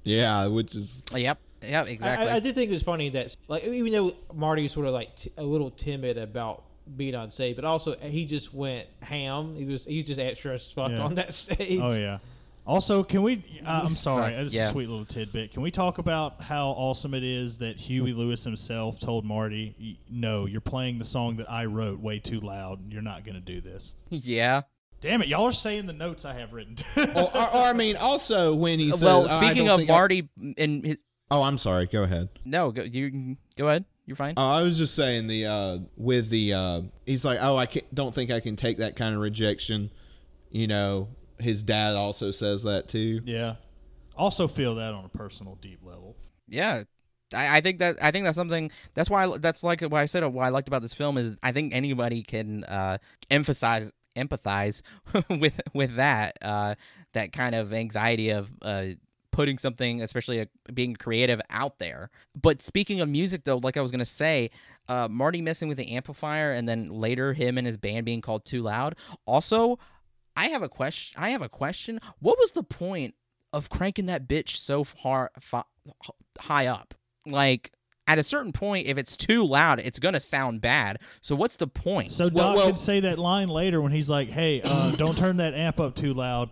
Yeah, 0.04 0.46
which 0.46 0.74
is 0.74 1.04
Yep. 1.14 1.38
Yep. 1.62 1.86
Exactly. 1.86 2.28
I, 2.28 2.36
I 2.36 2.40
did 2.40 2.56
think 2.56 2.70
it 2.70 2.72
was 2.74 2.82
funny 2.82 3.10
that, 3.10 3.36
like, 3.46 3.62
even 3.62 3.92
though 3.92 4.12
Marty 4.34 4.64
was 4.64 4.72
sort 4.72 4.86
of 4.86 4.92
like 4.92 5.14
t- 5.14 5.30
a 5.36 5.44
little 5.44 5.70
timid 5.70 6.18
about 6.18 6.64
being 6.96 7.14
on 7.14 7.30
stage, 7.30 7.54
but 7.54 7.64
also 7.64 7.96
he 8.00 8.24
just 8.26 8.52
went 8.52 8.88
ham. 9.00 9.54
He 9.54 9.64
was 9.64 9.84
he 9.84 9.98
was 9.98 10.06
just 10.08 10.18
extra 10.18 10.54
as 10.54 10.68
fuck 10.68 10.90
Yeah. 10.90 11.02
on 11.02 11.14
that 11.14 11.32
stage. 11.34 11.78
oh 11.80 11.92
yeah. 11.92 12.18
Also, 12.64 13.02
can 13.02 13.22
we? 13.22 13.44
Uh, 13.66 13.82
I'm 13.84 13.96
sorry, 13.96 14.34
it's 14.34 14.54
yeah. 14.54 14.68
a 14.68 14.70
sweet 14.70 14.88
little 14.88 15.04
tidbit. 15.04 15.52
Can 15.52 15.62
we 15.62 15.72
talk 15.72 15.98
about 15.98 16.42
how 16.42 16.68
awesome 16.68 17.12
it 17.12 17.24
is 17.24 17.58
that 17.58 17.80
Huey 17.80 18.12
Lewis 18.12 18.44
himself 18.44 19.00
told 19.00 19.24
Marty, 19.24 19.98
"No, 20.08 20.46
you're 20.46 20.60
playing 20.60 20.98
the 20.98 21.04
song 21.04 21.36
that 21.38 21.50
I 21.50 21.64
wrote 21.64 21.98
way 21.98 22.20
too 22.20 22.40
loud. 22.40 22.92
You're 22.92 23.02
not 23.02 23.24
going 23.24 23.34
to 23.34 23.40
do 23.40 23.60
this." 23.60 23.96
yeah. 24.10 24.62
Damn 25.00 25.20
it, 25.20 25.26
y'all 25.26 25.46
are 25.46 25.52
saying 25.52 25.86
the 25.86 25.92
notes 25.92 26.24
I 26.24 26.34
have 26.34 26.52
written. 26.52 26.76
or, 26.96 27.36
or, 27.36 27.54
or 27.54 27.62
I 27.64 27.72
mean, 27.72 27.96
also 27.96 28.54
when 28.54 28.78
he 28.78 28.92
says, 28.92 29.02
well, 29.02 29.28
speaking 29.28 29.68
of 29.68 29.80
think 29.80 29.90
I-" 29.90 29.92
Marty 29.92 30.28
and 30.56 30.86
his 30.86 31.02
oh, 31.28 31.42
I'm 31.42 31.58
sorry. 31.58 31.86
Go 31.86 32.04
ahead. 32.04 32.28
no, 32.44 32.70
go, 32.70 32.82
you 32.82 33.36
go 33.56 33.66
ahead. 33.66 33.84
You're 34.06 34.16
fine. 34.16 34.34
Oh, 34.36 34.48
I 34.48 34.62
was 34.62 34.78
just 34.78 34.94
saying 34.94 35.26
the 35.26 35.46
uh 35.46 35.78
with 35.96 36.30
the 36.30 36.54
uh 36.54 36.82
he's 37.04 37.24
like, 37.24 37.40
"Oh, 37.42 37.56
I 37.56 37.66
can't, 37.66 37.92
don't 37.92 38.14
think 38.14 38.30
I 38.30 38.38
can 38.38 38.54
take 38.54 38.78
that 38.78 38.94
kind 38.94 39.14
of 39.14 39.20
rejection." 39.20 39.90
You 40.50 40.68
know, 40.68 41.08
his 41.38 41.62
dad 41.62 41.96
also 41.96 42.30
says 42.30 42.62
that 42.62 42.88
too. 42.88 43.20
yeah. 43.24 43.54
Also 44.16 44.46
feel 44.46 44.74
that 44.76 44.92
on 44.92 45.04
a 45.04 45.08
personal, 45.08 45.56
deep 45.62 45.80
level. 45.82 46.16
yeah 46.48 46.82
I, 47.34 47.56
I 47.56 47.60
think 47.62 47.78
that 47.78 47.96
I 48.02 48.10
think 48.10 48.24
that's 48.26 48.36
something 48.36 48.70
that's 48.94 49.08
why 49.08 49.24
I, 49.26 49.38
that's 49.38 49.62
like 49.62 49.80
what 49.80 49.94
I 49.94 50.06
said 50.06 50.22
what 50.24 50.44
I 50.44 50.50
liked 50.50 50.68
about 50.68 50.82
this 50.82 50.92
film 50.94 51.16
is 51.16 51.36
I 51.42 51.52
think 51.52 51.74
anybody 51.74 52.22
can 52.22 52.64
uh, 52.64 52.98
emphasize 53.30 53.90
empathize 54.16 54.82
with 55.30 55.58
with 55.72 55.96
that 55.96 56.36
uh, 56.42 56.74
that 57.14 57.32
kind 57.32 57.54
of 57.54 57.72
anxiety 57.72 58.28
of 58.30 58.50
uh, 58.60 58.84
putting 59.30 59.56
something 59.56 60.02
especially 60.02 60.42
uh 60.42 60.44
being 60.74 60.94
creative 60.94 61.40
out 61.48 61.78
there 61.78 62.10
but 62.40 62.60
speaking 62.60 63.00
of 63.00 63.08
music 63.08 63.44
though 63.44 63.56
like 63.56 63.78
I 63.78 63.80
was 63.80 63.90
gonna 63.90 64.04
say 64.04 64.50
uh, 64.88 65.08
Marty 65.08 65.40
messing 65.40 65.68
with 65.68 65.78
the 65.78 65.92
amplifier 65.92 66.52
and 66.52 66.68
then 66.68 66.90
later 66.90 67.32
him 67.32 67.56
and 67.56 67.66
his 67.66 67.78
band 67.78 68.04
being 68.04 68.20
called 68.20 68.44
too 68.44 68.60
loud 68.62 68.94
also 69.26 69.78
I 70.36 70.46
have 70.48 70.62
a 70.62 70.68
question 70.68 71.20
I 71.20 71.30
have 71.30 71.42
a 71.42 71.48
question 71.48 72.00
what 72.20 72.38
was 72.38 72.52
the 72.52 72.62
point 72.62 73.14
of 73.52 73.68
cranking 73.68 74.06
that 74.06 74.26
bitch 74.26 74.56
so 74.56 74.82
far 74.84 75.30
fi- 75.40 75.62
high 76.40 76.66
up. 76.66 76.94
Like 77.26 77.72
at 78.08 78.18
a 78.18 78.22
certain 78.24 78.52
point, 78.52 78.86
if 78.88 78.98
it's 78.98 79.16
too 79.16 79.44
loud, 79.44 79.78
it's 79.78 79.98
gonna 79.98 80.20
sound 80.20 80.60
bad. 80.60 80.98
So 81.20 81.36
what's 81.36 81.56
the 81.56 81.66
point? 81.68 82.12
So 82.12 82.28
Doc 82.28 82.34
Well- 82.36 82.56
well- 82.56 82.66
could 82.66 82.78
say 82.78 83.00
that 83.00 83.18
line 83.18 83.48
later 83.48 83.80
when 83.80 83.92
he's 83.92 84.10
like, 84.10 84.28
"Hey, 84.28 84.60
uh, 84.64 84.90
don't 84.96 85.16
turn 85.16 85.36
that 85.36 85.54
amp 85.54 85.78
up 85.78 85.94
too 85.94 86.12
loud, 86.14 86.50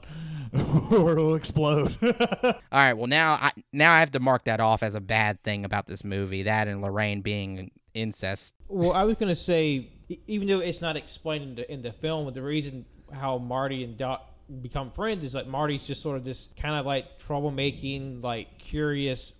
or 0.93 1.13
it'll 1.13 1.35
explode." 1.35 1.97
all 2.03 2.53
right, 2.73 2.93
well 2.95 3.07
now 3.09 3.33
I 3.35 3.51
now 3.73 3.93
I 3.93 4.01
have 4.01 4.11
to 4.13 4.21
mark 4.21 4.45
that 4.45 4.61
off 4.61 4.83
as 4.83 4.95
a 4.95 5.01
bad 5.01 5.43
thing 5.43 5.65
about 5.65 5.87
this 5.87 6.05
movie. 6.05 6.45
That 6.45 6.69
and 6.69 6.83
Lorraine 6.83 7.21
being 7.23 7.71
incest. 7.95 8.55
Well, 8.69 8.93
I 8.93 9.03
was 9.05 9.17
gonna 9.17 9.35
say, 9.35 9.89
e- 10.09 10.19
even 10.29 10.47
though 10.47 10.61
it's 10.61 10.81
not 10.81 10.97
explained 10.97 11.45
in 11.45 11.55
the, 11.57 11.73
in 11.73 11.83
the 11.83 11.93
film, 11.93 12.27
but 12.27 12.35
the 12.35 12.43
reason 12.43 12.85
how 13.13 13.39
Marty 13.39 13.85
and 13.85 13.97
Doc 13.97 14.27
become 14.63 14.91
friends 14.91 15.25
is 15.25 15.35
like 15.35 15.47
Marty's 15.47 15.87
just 15.87 16.03
sort 16.03 16.17
of 16.17 16.25
this 16.25 16.49
kind 16.61 16.75
of 16.75 16.87
like 16.87 17.21
troublemaking, 17.21 18.23
like 18.23 18.59
curious 18.59 19.33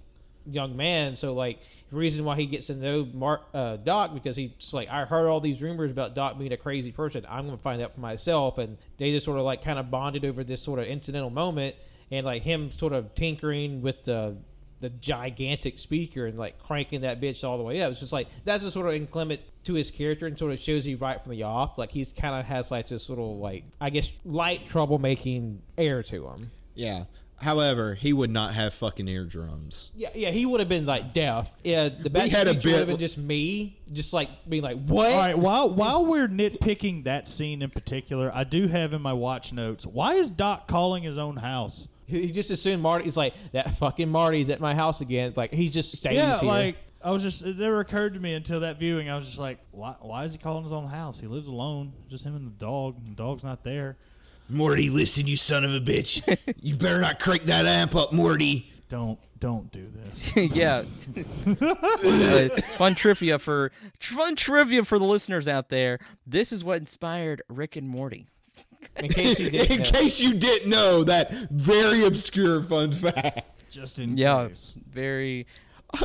young 0.47 0.77
man. 0.77 1.17
So 1.17 1.35
like 1.35 1.61
the 1.91 1.97
reason 1.97 2.25
why 2.25 2.37
he 2.37 2.47
gets 2.47 2.69
to 2.69 2.75
know 2.75 3.07
Mar- 3.13 3.43
uh, 3.53 3.77
Doc 3.77 4.15
because 4.15 4.37
he's 4.37 4.51
like 4.73 4.89
I 4.89 5.05
heard 5.05 5.29
all 5.29 5.41
these 5.41 5.61
rumors 5.61 5.91
about 5.91 6.15
Doc 6.15 6.39
being 6.39 6.53
a 6.53 6.57
crazy 6.57 6.93
person. 6.93 7.27
I'm 7.29 7.47
gonna 7.47 7.59
find 7.59 7.83
out 7.83 7.95
for 7.95 8.01
myself, 8.01 8.59
and 8.59 8.79
they 8.99 9.11
just 9.11 9.25
sort 9.25 9.39
of 9.39 9.45
like 9.45 9.63
kind 9.65 9.79
of 9.79 9.91
bonded 9.91 10.25
over 10.25 10.45
this 10.45 10.63
sort 10.63 10.79
of 10.79 10.87
incidental 10.87 11.31
moment, 11.31 11.75
and 12.11 12.25
like 12.25 12.43
him 12.43 12.71
sort 12.73 12.93
of 12.93 13.15
tinkering 13.15 13.83
with 13.83 14.05
the 14.05 14.37
the 14.81 14.89
gigantic 14.91 15.79
speaker 15.79 16.27
and 16.27 16.39
like 16.39 16.59
cranking 16.59 17.03
that 17.03 17.21
bitch 17.21 17.45
all 17.45 17.59
the 17.59 17.65
way 17.65 17.81
up. 17.83 17.91
It's 17.93 18.01
just 18.01 18.13
like 18.13 18.29
that's 18.45 18.63
just 18.63 18.75
sort 18.75 18.87
of 18.89 18.95
inclement 18.95 19.41
to 19.65 19.75
his 19.75 19.91
character 19.91 20.27
and 20.27 20.39
sort 20.39 20.53
of 20.53 20.59
shows 20.61 20.87
you 20.87 20.97
right 20.97 21.23
from 21.23 21.33
the 21.33 21.43
off. 21.43 21.77
Like 21.79 21.91
he's 21.91 22.13
kind 22.13 22.35
of 22.35 22.47
has 22.47 22.71
like 22.71 22.89
this 22.89 23.09
little 23.09 23.39
like 23.39 23.65
I 23.81 23.91
guess 23.91 24.11
light 24.25 24.69
troublemaking 24.69 25.59
air 25.77 26.03
to 26.05 26.27
him. 26.29 26.51
Yeah. 26.75 27.05
However, 27.37 27.95
he 27.95 28.13
would 28.13 28.29
not 28.29 28.53
have 28.53 28.75
fucking 28.75 29.09
eardrums. 29.09 29.93
Yeah, 29.97 30.11
yeah, 30.15 30.31
he 30.31 30.45
would 30.45 30.61
have 30.61 30.69
been 30.69 30.85
like 30.85 31.15
deaf. 31.15 31.51
Yeah, 31.65 31.89
the 31.89 32.11
back 32.11 32.29
had 32.29 32.47
a 32.49 32.53
would 32.53 32.63
bit- 32.63 32.79
have 32.81 32.87
been 32.89 32.99
just 32.99 33.17
me, 33.17 33.79
just 33.95 34.13
like 34.13 34.29
being 34.47 34.63
like, 34.63 34.77
"What?" 34.85 35.11
All 35.11 35.17
right, 35.19 35.39
while 35.39 35.71
while 35.71 36.05
we're 36.05 36.29
nitpicking 36.29 37.05
that 37.05 37.29
scene 37.29 37.63
in 37.63 37.71
particular, 37.71 38.31
I 38.35 38.45
do 38.45 38.69
have 38.69 38.93
in 38.93 39.01
my 39.01 39.15
watch 39.15 39.55
notes. 39.55 39.87
Why 39.87 40.15
is 40.17 40.31
Doc 40.31 40.69
calling 40.69 41.03
his 41.03 41.17
own 41.17 41.39
house? 41.39 41.89
He 42.11 42.27
he 42.27 42.33
just 42.33 42.51
assumed 42.51 42.83
Marty's 42.83 43.17
like 43.17 43.35
that. 43.53 43.77
Fucking 43.77 44.09
Marty's 44.09 44.51
at 44.51 44.61
my 44.61 44.75
house 44.75 45.01
again. 45.01 45.29
It's 45.29 45.37
like 45.37 45.53
he 45.53 45.69
just 45.69 45.97
stays 45.97 46.15
yeah, 46.15 46.39
here. 46.39 46.49
like 46.49 46.77
I 47.03 47.11
was 47.13 47.23
just 47.23 47.43
it 47.43 47.59
never 47.59 47.81
occurred 47.81 48.15
to 48.15 48.21
me 48.21 48.35
until 48.35 48.61
that 48.61 48.79
viewing. 48.79 49.09
I 49.09 49.17
was 49.17 49.27
just 49.27 49.39
like, 49.39 49.59
why, 49.71 49.95
why 50.01 50.25
is 50.25 50.33
he 50.33 50.39
calling 50.39 50.63
his 50.63 50.73
own 50.73 50.89
house? 50.89 51.21
He 51.21 51.27
lives 51.27 51.49
alone, 51.49 51.93
just 52.09 52.25
him 52.25 52.37
and 52.37 52.47
the 52.47 52.65
dog. 52.65 52.97
The 53.05 53.15
dog's 53.15 53.45
not 53.45 53.65
there. 53.65 53.97
Morty, 54.49 54.91
listen, 54.91 55.27
you 55.27 55.37
son 55.37 55.65
of 55.65 55.73
a 55.73 55.81
bitch. 55.81 56.37
you 56.61 56.75
better 56.75 57.01
not 57.01 57.21
crank 57.21 57.45
that 57.45 57.67
amp 57.67 57.95
up, 57.95 58.13
Morty. 58.13 58.71
Don't 58.89 59.19
don't 59.39 59.71
do 59.71 59.91
this. 59.95 60.37
yeah. 60.55 60.83
Uh, 61.63 62.61
fun 62.77 62.95
trivia 62.95 63.39
for 63.39 63.73
fun 63.99 64.37
trivia 64.37 64.85
for 64.85 64.99
the 64.99 65.05
listeners 65.05 65.49
out 65.49 65.71
there. 65.71 65.99
This 66.27 66.53
is 66.53 66.63
what 66.63 66.79
inspired 66.79 67.43
Rick 67.49 67.77
and 67.77 67.89
Morty. 67.89 68.27
In 68.99 69.09
case 69.09 69.39
you 69.39 69.51
didn't 69.51 69.71
In 69.79 69.83
know. 69.83 69.91
case 69.91 70.21
you 70.21 70.35
didn't 70.35 70.71
know 70.71 71.05
that 71.05 71.33
very 71.51 72.05
obscure 72.05 72.63
fun 72.63 72.93
fact. 72.93 73.43
just 73.71 73.99
in 73.99 74.17
Yeah, 74.19 74.49
case. 74.49 74.79
very. 74.93 75.47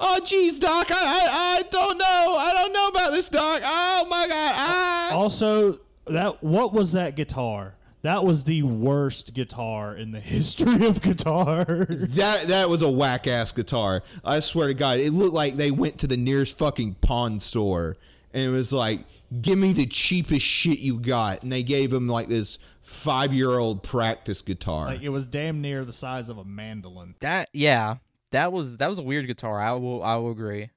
Oh, 0.00 0.18
geez, 0.24 0.58
Doc, 0.58 0.88
I, 0.90 0.94
I, 0.96 1.58
I 1.58 1.62
don't 1.70 1.96
know. 1.96 2.36
I 2.36 2.52
don't 2.52 2.72
know 2.72 2.88
about 2.88 3.12
this, 3.12 3.28
Doc. 3.28 3.62
Oh 3.64 4.06
my 4.10 4.26
God. 4.26 4.52
Ah. 4.56 5.10
Also, 5.12 5.78
that 6.06 6.42
what 6.42 6.72
was 6.72 6.92
that 6.92 7.14
guitar? 7.14 7.74
That 8.02 8.24
was 8.24 8.44
the 8.44 8.64
worst 8.64 9.32
guitar 9.34 9.94
in 9.96 10.10
the 10.10 10.20
history 10.34 10.84
of 10.86 11.00
guitar. 11.00 11.64
That 11.88 12.48
that 12.48 12.68
was 12.68 12.82
a 12.82 12.88
whack 12.90 13.26
ass 13.28 13.52
guitar. 13.52 14.02
I 14.24 14.40
swear 14.40 14.66
to 14.66 14.74
God, 14.74 14.98
it 14.98 15.12
looked 15.12 15.32
like 15.34 15.54
they 15.54 15.70
went 15.70 15.98
to 16.00 16.06
the 16.08 16.16
nearest 16.18 16.58
fucking 16.58 16.96
pawn 16.96 17.38
store 17.40 17.96
and 18.34 18.42
it 18.44 18.50
was 18.50 18.72
like, 18.72 19.00
"Give 19.40 19.58
me 19.58 19.72
the 19.72 19.86
cheapest 19.86 20.44
shit 20.44 20.78
you 20.78 20.98
got," 21.00 21.42
and 21.42 21.52
they 21.52 21.62
gave 21.62 21.92
him 21.92 22.08
like 22.08 22.28
this 22.28 22.58
five 22.82 23.32
year 23.32 23.58
old 23.58 23.82
practice 23.82 24.42
guitar. 24.42 24.86
like 24.86 25.02
it 25.02 25.08
was 25.08 25.26
damn 25.26 25.60
near 25.60 25.84
the 25.84 25.92
size 25.92 26.28
of 26.28 26.38
a 26.38 26.44
mandolin. 26.44 27.14
That 27.20 27.48
yeah, 27.52 27.96
that 28.30 28.52
was 28.52 28.76
that 28.78 28.88
was 28.88 28.98
a 28.98 29.02
weird 29.02 29.26
guitar. 29.26 29.60
I 29.60 29.72
will 29.72 30.02
I 30.02 30.16
will 30.16 30.30
agree. 30.30 30.70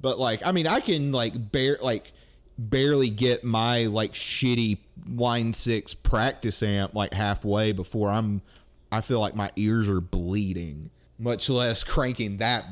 but 0.00 0.18
like, 0.18 0.44
I 0.46 0.52
mean, 0.52 0.66
I 0.66 0.80
can 0.80 1.12
like 1.12 1.52
bear 1.52 1.78
like 1.80 2.12
barely 2.58 3.08
get 3.08 3.42
my 3.44 3.86
like 3.86 4.12
shitty 4.12 4.78
line 5.08 5.54
six 5.54 5.94
practice 5.94 6.62
amp 6.62 6.94
like 6.94 7.12
halfway 7.14 7.72
before 7.72 8.10
I'm. 8.10 8.42
I 8.90 9.00
feel 9.00 9.20
like 9.20 9.34
my 9.34 9.50
ears 9.56 9.88
are 9.88 10.02
bleeding. 10.02 10.90
Much 11.18 11.48
less 11.48 11.82
cranking 11.82 12.36
that 12.38 12.66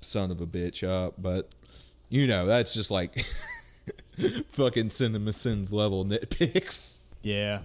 son 0.00 0.30
of 0.32 0.40
a 0.40 0.46
bitch 0.46 0.82
up. 0.86 1.14
But 1.16 1.48
you 2.08 2.26
know, 2.26 2.44
that's 2.46 2.74
just 2.74 2.90
like 2.90 3.24
fucking 4.48 4.88
CinemaSins 4.88 5.72
level 5.72 6.04
nitpicks. 6.04 6.98
Yeah. 7.22 7.62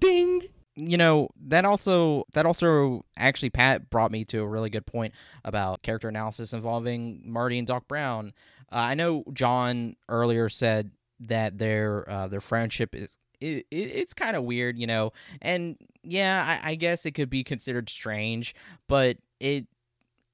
Ding. 0.00 0.42
you 0.76 0.96
know 0.96 1.28
that 1.46 1.64
also 1.64 2.24
that 2.32 2.46
also 2.46 3.04
actually 3.16 3.50
pat 3.50 3.90
brought 3.90 4.10
me 4.10 4.24
to 4.24 4.40
a 4.40 4.46
really 4.46 4.70
good 4.70 4.84
point 4.86 5.14
about 5.44 5.82
character 5.82 6.08
analysis 6.08 6.52
involving 6.52 7.22
marty 7.24 7.58
and 7.58 7.66
doc 7.66 7.86
brown 7.86 8.32
uh, 8.72 8.76
i 8.76 8.94
know 8.94 9.22
john 9.32 9.94
earlier 10.08 10.48
said 10.48 10.90
that 11.20 11.58
their 11.58 12.08
uh, 12.10 12.26
their 12.26 12.40
friendship 12.40 12.94
is 12.94 13.08
it, 13.40 13.66
it, 13.70 13.76
it's 13.76 14.14
kind 14.14 14.36
of 14.36 14.44
weird 14.44 14.76
you 14.76 14.86
know 14.86 15.12
and 15.40 15.76
yeah 16.02 16.58
I, 16.64 16.72
I 16.72 16.74
guess 16.74 17.06
it 17.06 17.12
could 17.12 17.30
be 17.30 17.44
considered 17.44 17.88
strange 17.88 18.54
but 18.88 19.16
it 19.40 19.66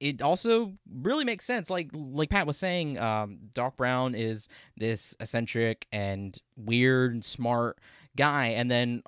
it 0.01 0.21
also 0.21 0.73
really 1.01 1.23
makes 1.23 1.45
sense 1.45 1.69
like 1.69 1.89
like 1.93 2.29
pat 2.29 2.45
was 2.45 2.57
saying 2.57 2.97
um, 2.99 3.37
doc 3.53 3.77
brown 3.77 4.15
is 4.15 4.49
this 4.75 5.15
eccentric 5.19 5.87
and 5.91 6.41
weird 6.57 7.13
and 7.13 7.23
smart 7.23 7.79
guy 8.17 8.47
and 8.47 8.69
then 8.69 9.01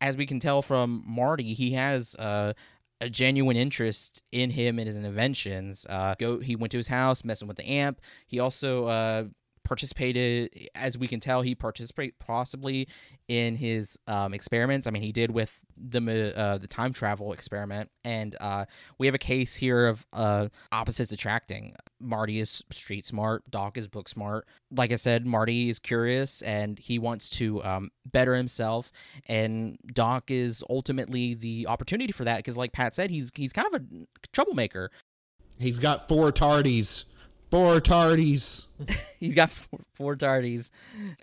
as 0.00 0.16
we 0.16 0.26
can 0.26 0.40
tell 0.40 0.62
from 0.62 1.02
Marty, 1.06 1.54
he 1.54 1.72
has 1.72 2.14
uh, 2.16 2.52
a 3.00 3.10
genuine 3.10 3.56
interest 3.56 4.22
in 4.32 4.50
him 4.50 4.78
and 4.78 4.86
his 4.86 4.96
inventions. 4.96 5.86
Uh, 5.88 6.14
go, 6.18 6.38
he 6.38 6.56
went 6.56 6.70
to 6.72 6.78
his 6.78 6.88
house, 6.88 7.24
messing 7.24 7.48
with 7.48 7.56
the 7.56 7.68
amp. 7.68 8.00
He 8.26 8.38
also 8.38 8.86
uh, 8.86 9.24
participated, 9.66 10.68
as 10.74 10.96
we 10.96 11.08
can 11.08 11.20
tell, 11.20 11.42
he 11.42 11.54
participated 11.54 12.18
possibly 12.18 12.88
in 13.28 13.56
his 13.56 13.98
um, 14.06 14.32
experiments. 14.32 14.86
I 14.86 14.90
mean, 14.90 15.02
he 15.02 15.12
did 15.12 15.32
with 15.32 15.60
the 15.76 16.32
uh, 16.36 16.58
the 16.58 16.68
time 16.68 16.92
travel 16.92 17.32
experiment, 17.32 17.90
and 18.04 18.36
uh, 18.40 18.66
we 18.98 19.06
have 19.06 19.14
a 19.14 19.18
case 19.18 19.56
here 19.56 19.86
of 19.86 20.06
uh, 20.12 20.48
opposites 20.72 21.12
attracting. 21.12 21.74
Marty 22.00 22.38
is 22.38 22.62
street 22.70 23.06
smart, 23.06 23.50
Doc 23.50 23.76
is 23.76 23.88
book 23.88 24.08
smart. 24.08 24.46
Like 24.70 24.92
I 24.92 24.96
said, 24.96 25.26
Marty 25.26 25.70
is 25.70 25.78
curious 25.78 26.42
and 26.42 26.78
he 26.78 26.98
wants 26.98 27.30
to 27.30 27.62
um, 27.64 27.90
better 28.04 28.34
himself, 28.34 28.92
and 29.26 29.78
Doc 29.92 30.30
is 30.30 30.62
ultimately 30.70 31.34
the 31.34 31.66
opportunity 31.66 32.12
for 32.12 32.24
that 32.24 32.38
because, 32.38 32.56
like 32.56 32.72
Pat 32.72 32.94
said, 32.94 33.10
he's 33.10 33.30
he's 33.34 33.52
kind 33.52 33.66
of 33.74 33.82
a 33.82 33.84
troublemaker. 34.32 34.90
He's 35.58 35.78
got 35.78 36.08
four 36.08 36.32
tardies. 36.32 37.04
Four 37.50 37.80
tardies. 37.80 38.66
he's 39.18 39.34
got 39.34 39.50
four, 39.50 39.80
four 39.94 40.16
tardies, 40.16 40.70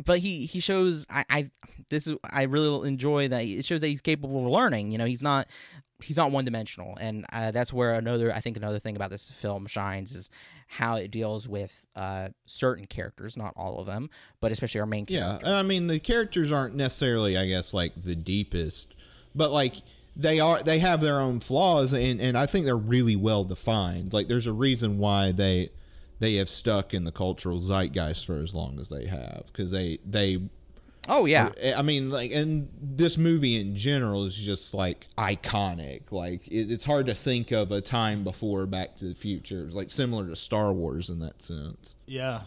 but 0.06 0.20
he 0.20 0.46
he 0.46 0.60
shows 0.60 1.06
I, 1.10 1.26
I 1.30 1.52
this 1.90 2.08
is 2.08 2.16
I 2.24 2.44
really 2.44 2.88
enjoy 2.88 3.28
that 3.28 3.44
it 3.44 3.66
shows 3.66 3.82
that 3.82 3.88
he's 3.88 4.02
capable 4.02 4.46
of 4.46 4.52
learning. 4.52 4.92
You 4.92 4.98
know, 4.98 5.06
he's 5.06 5.22
not 5.22 5.48
he's 6.02 6.18
not 6.18 6.32
one 6.32 6.46
dimensional, 6.46 6.98
and 7.00 7.26
uh, 7.34 7.52
that's 7.52 7.74
where 7.74 7.94
another 7.94 8.34
I 8.34 8.40
think 8.40 8.58
another 8.58 8.80
thing 8.80 8.96
about 8.96 9.10
this 9.10 9.30
film 9.30 9.66
shines 9.68 10.14
is 10.14 10.30
how 10.68 10.96
it 10.96 11.12
deals 11.12 11.48
with 11.48 11.86
uh, 11.96 12.30
certain 12.46 12.86
characters, 12.86 13.36
not 13.36 13.54
all 13.56 13.80
of 13.80 13.86
them, 13.86 14.10
but 14.40 14.52
especially 14.52 14.80
our 14.80 14.86
main 14.88 15.06
Yeah. 15.10 15.40
I 15.44 15.64
mean 15.64 15.88
the 15.88 16.00
characters 16.00 16.52
aren't 16.52 16.76
necessarily, 16.76 17.38
I 17.38 17.48
guess, 17.48 17.74
like 17.74 17.92
the 18.02 18.16
deepest, 18.16 18.96
but 19.36 19.52
like 19.52 19.76
they 20.16 20.40
are. 20.40 20.62
They 20.62 20.80
have 20.80 21.02
their 21.02 21.20
own 21.20 21.40
flaws, 21.40 21.94
and 21.94 22.22
and 22.22 22.38
I 22.38 22.46
think 22.46 22.66
they're 22.66 22.78
really 22.78 23.16
well 23.16 23.44
defined. 23.44 24.14
Like 24.14 24.28
there's 24.28 24.48
a 24.48 24.54
reason 24.54 25.00
why 25.00 25.32
they 25.32 25.72
they 26.24 26.36
have 26.36 26.48
stuck 26.48 26.94
in 26.94 27.04
the 27.04 27.12
cultural 27.12 27.60
zeitgeist 27.60 28.26
for 28.26 28.40
as 28.40 28.54
long 28.54 28.80
as 28.80 28.88
they 28.88 29.06
have 29.06 29.44
because 29.48 29.72
they 29.72 30.00
they 30.06 30.42
Oh 31.10 31.26
yeah, 31.26 31.50
I 31.76 31.82
mean, 31.82 32.10
like, 32.10 32.32
and 32.32 32.70
this 32.82 33.18
movie 33.18 33.60
in 33.60 33.76
general 33.76 34.24
is 34.24 34.38
just 34.38 34.74
like 34.74 35.08
iconic. 35.18 36.14
Like, 36.14 36.48
it, 36.48 36.72
it's 36.72 36.86
hard 36.86 37.08
to 37.08 37.14
think 37.14 37.52
of 37.52 37.74
a 37.74 37.82
time 37.82 38.24
before 38.24 38.66
Back 38.66 38.96
to 39.00 39.10
the 39.10 39.14
Future, 39.14 39.68
like 39.70 39.92
similar 39.92 40.28
to 40.28 40.36
Star 40.38 40.72
Wars 40.72 41.10
in 41.10 41.20
that 41.20 41.44
sense. 41.44 41.96
Yeah. 42.06 42.44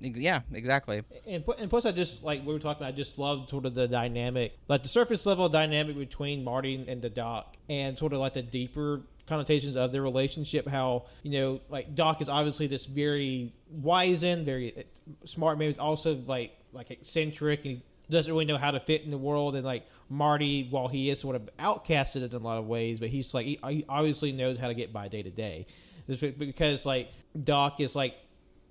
Yeah, 0.00 0.40
exactly. 0.52 1.04
And, 1.28 1.44
and 1.60 1.70
plus, 1.70 1.86
I 1.86 1.92
just 1.92 2.24
like 2.24 2.44
we 2.44 2.52
were 2.52 2.58
talking. 2.58 2.84
I 2.84 2.90
just 2.90 3.18
loved 3.20 3.50
sort 3.50 3.66
of 3.66 3.74
the 3.76 3.86
dynamic, 3.86 4.58
like 4.66 4.82
the 4.82 4.88
surface 4.88 5.24
level 5.24 5.48
dynamic 5.48 5.96
between 5.96 6.42
Marty 6.42 6.84
and 6.88 7.00
the 7.00 7.08
Doc, 7.08 7.56
and 7.68 7.96
sort 7.96 8.12
of 8.12 8.18
like 8.18 8.34
the 8.34 8.42
deeper 8.42 9.02
connotations 9.26 9.76
of 9.76 9.92
their 9.92 10.02
relationship. 10.02 10.66
How 10.66 11.06
you 11.22 11.32
know, 11.32 11.60
like 11.68 11.94
Doc 11.94 12.20
is 12.20 12.28
obviously 12.28 12.66
this 12.66 12.86
very 12.86 13.52
wizened, 13.70 14.44
very 14.44 14.76
uh, 14.76 14.82
smart 15.26 15.58
man. 15.58 15.68
He's 15.68 15.78
also 15.78 16.14
like 16.26 16.52
like 16.72 16.90
eccentric. 16.90 17.64
And 17.64 17.80
he 18.08 18.12
doesn't 18.12 18.32
really 18.32 18.44
know 18.44 18.58
how 18.58 18.70
to 18.70 18.80
fit 18.80 19.02
in 19.02 19.10
the 19.10 19.18
world. 19.18 19.54
And 19.54 19.64
like 19.64 19.86
Marty, 20.08 20.68
while 20.70 20.88
he 20.88 21.10
is 21.10 21.20
sort 21.20 21.36
of 21.36 21.48
outcasted 21.58 22.22
in 22.24 22.34
a 22.34 22.38
lot 22.38 22.58
of 22.58 22.66
ways, 22.66 22.98
but 23.00 23.08
he's 23.08 23.32
like 23.32 23.46
he, 23.46 23.58
he 23.68 23.84
obviously 23.88 24.32
knows 24.32 24.58
how 24.58 24.68
to 24.68 24.74
get 24.74 24.92
by 24.92 25.08
day 25.08 25.22
to 25.22 25.30
day. 25.30 25.66
Because 26.06 26.84
like 26.84 27.10
Doc 27.44 27.80
is 27.80 27.94
like 27.94 28.14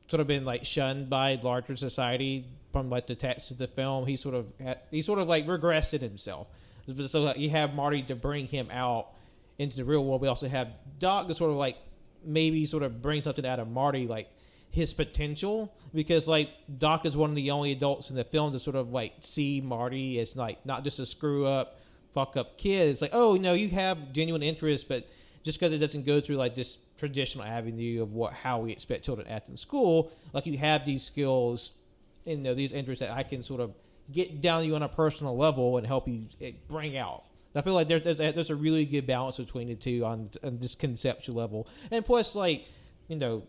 sort 0.10 0.20
of 0.20 0.28
been 0.28 0.44
like 0.44 0.66
shunned 0.66 1.10
by 1.10 1.40
larger 1.42 1.78
society 1.78 2.46
from 2.74 2.90
like 2.90 3.08
the 3.08 3.16
text 3.16 3.52
of 3.52 3.58
the 3.58 3.68
film. 3.68 4.06
He 4.06 4.18
sort 4.18 4.36
of 4.36 4.46
had, 4.62 4.80
he 4.92 5.02
sort 5.02 5.20
of 5.20 5.28
like 5.28 5.46
regressed 5.48 5.94
in 5.94 6.02
himself. 6.02 6.48
So 7.08 7.22
like, 7.22 7.38
you 7.38 7.50
have 7.52 7.74
Marty 7.74 8.04
to 8.04 8.16
bring 8.16 8.48
him 8.48 8.70
out 8.72 9.08
into 9.62 9.78
the 9.78 9.86
real 9.86 10.04
world. 10.04 10.22
We 10.22 10.28
also 10.28 10.48
have 10.48 10.70
Doc 11.00 11.28
to 11.28 11.36
sort 11.36 11.52
of 11.52 11.58
like 11.58 11.78
maybe 12.26 12.66
sort 12.66 12.84
of 12.84 13.02
bring 13.02 13.22
something 13.22 13.46
out 13.46 13.60
of 13.60 13.70
Marty, 13.70 14.08
like 14.08 14.30
his 14.72 14.94
potential, 14.94 15.74
because 15.94 16.28
like 16.28 16.50
Doc 16.78 17.06
is 17.06 17.16
one 17.16 17.30
of 17.30 17.36
the 17.36 17.52
only 17.52 17.72
adults 17.72 18.10
in 18.10 18.16
the 18.16 18.24
film 18.24 18.54
to 18.54 18.60
sort 18.60 18.76
of 18.76 18.92
like 18.92 19.14
see 19.22 19.62
Marty 19.62 20.20
as 20.20 20.36
like 20.36 20.66
not 20.66 20.84
just 20.84 21.00
a 21.00 21.06
screw 21.06 21.46
up, 21.46 21.80
fuck 22.14 22.36
up 22.38 22.58
kid. 22.58 22.90
It's 22.90 23.02
like 23.02 23.14
oh 23.14 23.36
no, 23.36 23.54
you 23.54 23.70
have 23.70 24.14
genuine 24.14 24.44
interest, 24.44 24.88
but 24.88 25.08
just 25.44 25.60
because 25.60 25.74
it 25.74 25.80
doesn't 25.80 26.06
go 26.06 26.22
through 26.22 26.38
like 26.38 26.56
this 26.56 26.78
traditional 26.98 27.44
avenue 27.44 28.02
of 28.02 28.14
what 28.14 28.34
how 28.34 28.60
we 28.60 28.72
expect 28.72 29.06
children 29.06 29.28
to 29.28 29.34
act 29.34 29.50
in 29.50 29.58
school, 29.58 30.12
like 30.34 30.46
you 30.46 30.58
have 30.58 30.86
these 30.86 31.04
skills, 31.04 31.72
and 32.26 32.38
you 32.38 32.44
know 32.44 32.56
these 32.56 32.72
interests 32.72 33.02
that 33.02 33.12
I 33.12 33.24
can 33.24 33.44
sort 33.44 33.62
of 33.62 33.74
get 34.12 34.42
down 34.42 34.62
to 34.62 34.68
you 34.68 34.76
on 34.76 34.84
a 34.84 34.90
personal 34.90 35.38
level 35.38 35.78
and 35.78 35.86
help 35.86 36.08
you 36.08 36.26
eh, 36.42 36.52
bring 36.68 36.98
out. 36.98 37.24
I 37.56 37.62
feel 37.62 37.74
like 37.74 37.88
there's 37.88 38.04
there's 38.04 38.20
a, 38.20 38.32
there's 38.32 38.50
a 38.50 38.56
really 38.56 38.86
good 38.86 39.06
balance 39.08 39.38
between 39.38 39.68
the 39.68 39.76
two 39.76 40.06
on, 40.06 40.30
on 40.44 40.58
this 40.60 40.76
conceptual 40.76 41.36
level, 41.36 41.68
and 41.92 42.06
plus 42.06 42.36
like 42.36 42.66
you 43.08 43.16
know. 43.18 43.44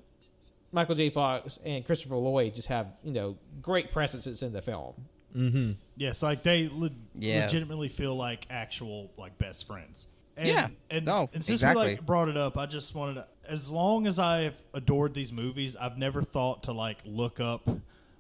Michael 0.74 0.94
J. 0.94 1.10
Fox 1.10 1.58
and 1.66 1.84
Christopher 1.84 2.16
Lloyd 2.16 2.54
just 2.54 2.68
have 2.68 2.86
you 3.04 3.12
know 3.12 3.36
great 3.60 3.92
presences 3.92 4.42
in 4.42 4.54
the 4.54 4.62
film. 4.62 4.94
Mm-hmm. 5.36 5.72
Yes, 5.96 6.22
like 6.22 6.42
they 6.42 6.70
le- 6.72 6.88
Yeah. 7.18 7.42
legitimately 7.42 7.90
feel 7.90 8.14
like 8.14 8.46
actual 8.48 9.10
like 9.18 9.36
best 9.36 9.66
friends. 9.66 10.06
And, 10.38 10.48
Yeah. 10.48 10.68
and, 10.88 11.04
No, 11.04 11.28
and 11.34 11.44
since 11.44 11.58
exactly. 11.60 11.84
we 11.88 11.92
like 11.96 12.06
brought 12.06 12.30
it 12.30 12.38
up, 12.38 12.56
I 12.56 12.64
just 12.64 12.94
wanted 12.94 13.14
to. 13.16 13.26
As 13.46 13.70
long 13.70 14.06
as 14.06 14.18
I've 14.18 14.62
adored 14.72 15.12
these 15.12 15.30
movies, 15.30 15.76
I've 15.76 15.98
never 15.98 16.22
thought 16.22 16.62
to 16.62 16.72
like 16.72 17.00
look 17.04 17.38
up 17.38 17.68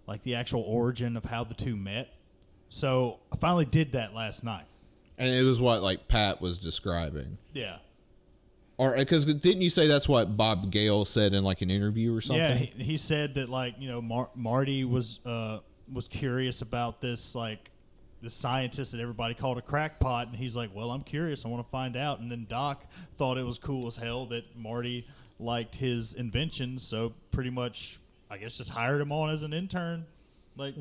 like 0.06 0.20
the 0.22 0.34
actual 0.34 0.60
origin 0.60 1.16
of 1.16 1.24
how 1.24 1.44
the 1.44 1.54
two 1.54 1.74
met. 1.74 2.12
So 2.68 3.20
I 3.32 3.36
finally 3.36 3.64
did 3.64 3.92
that 3.92 4.12
last 4.14 4.44
night. 4.44 4.66
And 5.18 5.32
it 5.32 5.42
was 5.42 5.60
what 5.60 5.82
like 5.82 6.08
Pat 6.08 6.40
was 6.40 6.58
describing, 6.58 7.38
Yeah, 7.52 7.76
or 8.78 8.96
because 8.96 9.24
didn't 9.26 9.60
you 9.62 9.70
say 9.70 9.86
that's 9.86 10.08
what 10.08 10.36
Bob 10.36 10.70
Gale 10.72 11.04
said 11.04 11.34
in 11.34 11.44
like 11.44 11.60
an 11.62 11.70
interview 11.70 12.14
or 12.14 12.20
something? 12.20 12.42
yeah. 12.42 12.54
He, 12.54 12.82
he 12.82 12.96
said 12.96 13.34
that 13.34 13.48
like 13.48 13.74
you 13.78 13.88
know 13.88 14.00
Mar- 14.02 14.30
Marty 14.34 14.84
was 14.84 15.20
uh 15.26 15.58
was 15.92 16.08
curious 16.08 16.62
about 16.62 17.00
this 17.00 17.34
like 17.34 17.70
the 18.22 18.30
scientist 18.30 18.92
that 18.92 19.00
everybody 19.00 19.34
called 19.34 19.58
a 19.58 19.62
crackpot, 19.62 20.28
and 20.28 20.36
he's 20.36 20.54
like, 20.56 20.70
"Well, 20.74 20.90
I'm 20.92 21.02
curious. 21.02 21.44
I 21.44 21.48
want 21.48 21.66
to 21.66 21.70
find 21.70 21.96
out." 21.96 22.20
And 22.20 22.30
then 22.30 22.46
Doc 22.48 22.84
thought 23.16 23.36
it 23.36 23.44
was 23.44 23.58
cool 23.58 23.86
as 23.88 23.96
hell 23.96 24.26
that 24.26 24.56
Marty 24.56 25.06
liked 25.40 25.74
his 25.74 26.12
inventions, 26.12 26.84
so 26.84 27.12
pretty 27.32 27.50
much, 27.50 27.98
I 28.30 28.38
guess, 28.38 28.56
just 28.58 28.70
hired 28.70 29.00
him 29.00 29.10
on 29.10 29.30
as 29.30 29.42
an 29.42 29.52
intern, 29.52 30.06
like 30.56 30.76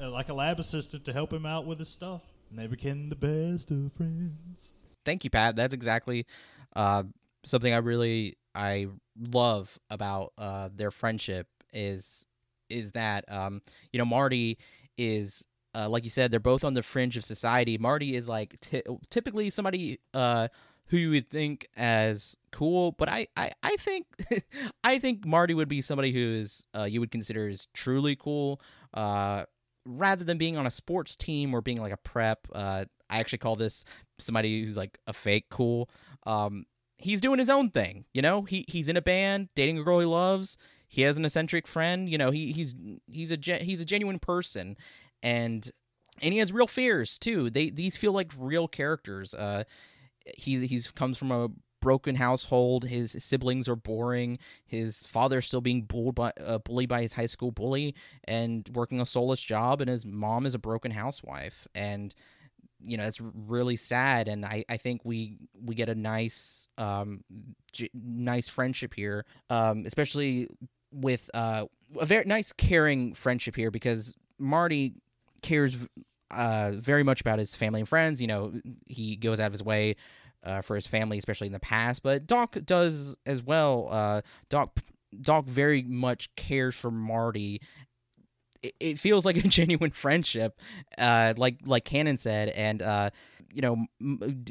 uh, 0.00 0.08
like 0.10 0.28
a 0.28 0.34
lab 0.34 0.60
assistant 0.60 1.04
to 1.06 1.12
help 1.12 1.32
him 1.32 1.44
out 1.44 1.66
with 1.66 1.80
his 1.80 1.88
stuff. 1.88 2.22
And 2.50 2.58
they 2.58 2.66
became 2.66 3.08
the 3.08 3.16
best 3.16 3.70
of 3.70 3.92
friends. 3.92 4.74
Thank 5.04 5.24
you, 5.24 5.30
Pat. 5.30 5.56
That's 5.56 5.74
exactly 5.74 6.26
uh, 6.76 7.04
something 7.44 7.72
I 7.72 7.78
really 7.78 8.36
I 8.54 8.88
love 9.18 9.78
about 9.90 10.32
uh, 10.38 10.68
their 10.74 10.90
friendship 10.90 11.48
is 11.72 12.26
is 12.70 12.92
that 12.92 13.30
um, 13.30 13.62
you 13.92 13.98
know 13.98 14.04
Marty 14.04 14.58
is 14.96 15.46
uh, 15.74 15.88
like 15.88 16.04
you 16.04 16.10
said 16.10 16.30
they're 16.30 16.40
both 16.40 16.64
on 16.64 16.74
the 16.74 16.82
fringe 16.82 17.16
of 17.16 17.24
society. 17.24 17.78
Marty 17.78 18.16
is 18.16 18.28
like 18.28 18.58
ty- 18.60 18.82
typically 19.10 19.50
somebody 19.50 19.98
uh, 20.14 20.48
who 20.86 20.96
you 20.96 21.10
would 21.10 21.28
think 21.28 21.68
as 21.76 22.36
cool, 22.52 22.92
but 22.92 23.08
I 23.08 23.26
I, 23.36 23.52
I 23.62 23.76
think 23.76 24.06
I 24.84 24.98
think 24.98 25.26
Marty 25.26 25.54
would 25.54 25.68
be 25.68 25.82
somebody 25.82 26.12
who 26.12 26.34
is 26.34 26.66
uh, 26.76 26.84
you 26.84 27.00
would 27.00 27.10
consider 27.10 27.48
as 27.48 27.66
truly 27.74 28.16
cool. 28.16 28.60
Rather 29.86 30.24
than 30.24 30.38
being 30.38 30.56
on 30.56 30.66
a 30.66 30.70
sports 30.70 31.16
team 31.16 31.54
or 31.54 31.60
being 31.60 31.80
like 31.80 31.92
a 31.92 31.98
prep, 31.98 32.46
uh, 32.54 32.84
I 33.10 33.20
actually 33.20 33.38
call 33.38 33.56
this 33.56 33.84
somebody 34.18 34.64
who's 34.64 34.76
like 34.76 34.98
a 35.06 35.12
fake 35.12 35.46
cool. 35.50 35.90
Um, 36.26 36.66
he's 36.96 37.20
doing 37.20 37.38
his 37.38 37.50
own 37.50 37.70
thing, 37.70 38.04
you 38.14 38.22
know. 38.22 38.42
He 38.42 38.64
he's 38.68 38.88
in 38.88 38.96
a 38.96 39.02
band, 39.02 39.48
dating 39.54 39.78
a 39.78 39.82
girl 39.82 40.00
he 40.00 40.06
loves. 40.06 40.56
He 40.88 41.02
has 41.02 41.18
an 41.18 41.24
eccentric 41.24 41.66
friend, 41.66 42.08
you 42.08 42.18
know. 42.18 42.30
He 42.30 42.52
he's 42.52 42.74
he's 43.10 43.30
a 43.30 43.36
gen- 43.36 43.64
he's 43.64 43.80
a 43.80 43.84
genuine 43.84 44.18
person, 44.18 44.76
and 45.22 45.70
and 46.22 46.32
he 46.32 46.38
has 46.38 46.52
real 46.52 46.66
fears 46.66 47.18
too. 47.18 47.50
They 47.50 47.70
these 47.70 47.96
feel 47.96 48.12
like 48.12 48.32
real 48.36 48.68
characters. 48.68 49.34
Uh, 49.34 49.64
he's 50.36 50.62
he's 50.62 50.90
comes 50.90 51.18
from 51.18 51.30
a 51.30 51.48
broken 51.84 52.14
household. 52.14 52.84
His 52.84 53.14
siblings 53.18 53.68
are 53.68 53.76
boring. 53.76 54.38
His 54.64 55.02
father's 55.02 55.46
still 55.46 55.60
being 55.60 55.82
bullied 55.82 56.14
by, 56.14 56.32
uh, 56.42 56.58
by 56.88 57.02
his 57.02 57.12
high 57.12 57.26
school 57.26 57.52
bully 57.52 57.94
and 58.24 58.66
working 58.72 59.02
a 59.02 59.06
soulless 59.06 59.42
job. 59.42 59.82
And 59.82 59.90
his 59.90 60.06
mom 60.06 60.46
is 60.46 60.54
a 60.54 60.58
broken 60.58 60.92
housewife. 60.92 61.68
And 61.74 62.14
you 62.82 62.96
know 62.96 63.04
it's 63.04 63.20
really 63.20 63.76
sad. 63.76 64.28
And 64.28 64.46
I, 64.46 64.64
I 64.68 64.78
think 64.78 65.02
we 65.04 65.36
we 65.62 65.74
get 65.74 65.90
a 65.90 65.94
nice 65.94 66.68
um 66.78 67.22
nice 67.92 68.48
friendship 68.48 68.94
here, 68.94 69.26
um 69.50 69.84
especially 69.84 70.48
with 70.90 71.30
uh 71.34 71.66
a 72.00 72.06
very 72.06 72.24
nice 72.24 72.50
caring 72.52 73.12
friendship 73.12 73.56
here 73.56 73.70
because 73.70 74.16
Marty 74.38 74.94
cares 75.42 75.76
uh, 76.30 76.72
very 76.72 77.02
much 77.04 77.20
about 77.20 77.38
his 77.38 77.54
family 77.54 77.80
and 77.80 77.88
friends. 77.88 78.20
You 78.20 78.26
know, 78.26 78.52
he 78.86 79.16
goes 79.16 79.38
out 79.38 79.46
of 79.46 79.52
his 79.52 79.62
way 79.62 79.96
uh, 80.44 80.62
for 80.62 80.76
his 80.76 80.86
family, 80.86 81.18
especially 81.18 81.46
in 81.46 81.52
the 81.52 81.60
past. 81.60 82.02
But 82.02 82.26
Doc 82.26 82.56
does 82.64 83.16
as 83.26 83.42
well. 83.42 83.88
Uh, 83.90 84.22
Doc 84.48 84.78
Doc 85.20 85.46
very 85.46 85.82
much 85.82 86.34
cares 86.36 86.74
for 86.74 86.90
Marty. 86.90 87.60
It, 88.80 88.98
feels 88.98 89.24
like 89.26 89.36
a 89.44 89.48
genuine 89.48 89.90
friendship, 89.90 90.58
uh, 90.98 91.34
like 91.36 91.58
like 91.64 91.84
Cannon 91.84 92.18
said, 92.18 92.48
and 92.50 92.82
uh, 92.82 93.10
you 93.52 93.62
know, 93.62 93.86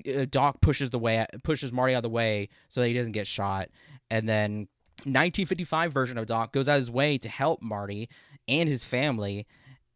uh, 0.08 0.26
Doc 0.30 0.62
pushes 0.62 0.90
the 0.90 1.00
way 1.00 1.26
pushes 1.44 1.72
Marty 1.72 1.94
out 1.94 2.00
of 2.00 2.04
the 2.04 2.10
way 2.10 2.50
so 2.70 2.82
that 2.82 2.88
he 2.88 2.94
doesn't 2.94 3.14
get 3.14 3.28
shot, 3.28 3.70
and 4.10 4.28
then 4.28 4.68
1955 5.06 5.92
version 5.92 6.18
of 6.18 6.28
Doc 6.28 6.54
goes 6.54 6.70
out 6.70 6.76
of 6.76 6.82
his 6.82 6.92
way 6.92 7.18
to 7.18 7.30
help 7.30 7.62
Marty 7.62 8.10
and 8.48 8.70
his 8.70 8.84
family 8.84 9.48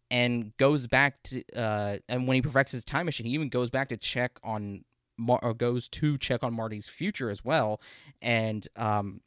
and 0.10 0.56
goes 0.58 0.88
back 0.88 1.22
to 1.22 1.44
uh 1.56 1.98
and 2.08 2.28
when 2.28 2.36
he 2.36 2.42
perfects 2.42 2.72
his 2.72 2.86
time 2.86 3.06
machine 3.06 3.26
he 3.26 3.34
even 3.34 3.50
goes 3.50 3.70
back 3.70 3.90
to 3.90 3.98
check 3.98 4.40
on 4.42 4.84
Mar- 5.18 5.54
goes 5.54 5.88
to 5.90 6.18
check 6.18 6.44
on 6.44 6.54
Marty's 6.54 6.88
future 6.88 7.30
as 7.30 7.44
well 7.44 7.82
and 8.22 8.68
um 8.76 9.22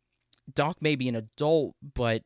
Doc 0.53 0.79
may 0.81 0.97
be 0.97 1.09
an 1.09 1.15
adult 1.17 1.75
but 1.95 2.23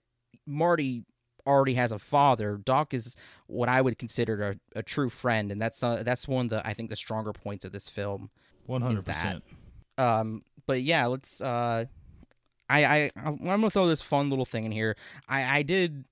Marty 0.47 1.05
already 1.47 1.75
has 1.75 1.93
a 1.93 1.99
father 1.99 2.57
Doc 2.62 2.95
is 2.95 3.17
what 3.47 3.69
I 3.69 3.81
would 3.81 3.99
consider 3.99 4.51
a, 4.75 4.79
a 4.79 4.83
true 4.83 5.11
friend 5.11 5.51
and 5.53 5.61
that's 5.61 5.83
uh, 5.83 6.03
that's 6.03 6.27
one 6.29 6.47
of 6.47 6.51
the 6.51 6.67
I 6.67 6.75
think 6.75 6.91
the 6.91 6.97
stronger 6.97 7.33
points 7.33 7.65
of 7.65 7.73
this 7.73 7.89
film 7.89 8.31
One 8.67 8.83
hundred 8.83 9.05
percent. 9.07 9.45
um 9.99 10.43
but 10.67 10.83
yeah 10.83 11.07
let's 11.07 11.41
uh 11.41 11.85
I, 12.71 12.85
I 12.85 13.11
I'm 13.23 13.37
gonna 13.45 13.69
throw 13.69 13.87
this 13.87 14.01
fun 14.01 14.31
little 14.31 14.47
thing 14.47 14.65
in 14.65 14.73
here. 14.73 14.97
I 15.29 15.59
I 15.59 15.62
did 15.62 16.07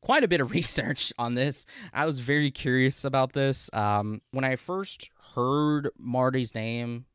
quite 0.00 0.24
a 0.24 0.28
bit 0.28 0.40
of 0.40 0.50
research 0.52 1.12
on 1.18 1.34
this. 1.34 1.66
I 1.92 2.06
was 2.06 2.20
very 2.20 2.50
curious 2.50 3.04
about 3.04 3.32
this. 3.32 3.70
Um, 3.72 4.22
when 4.30 4.44
I 4.44 4.56
first 4.56 5.10
heard 5.34 5.90
Marty's 5.98 6.54
name, 6.54 7.06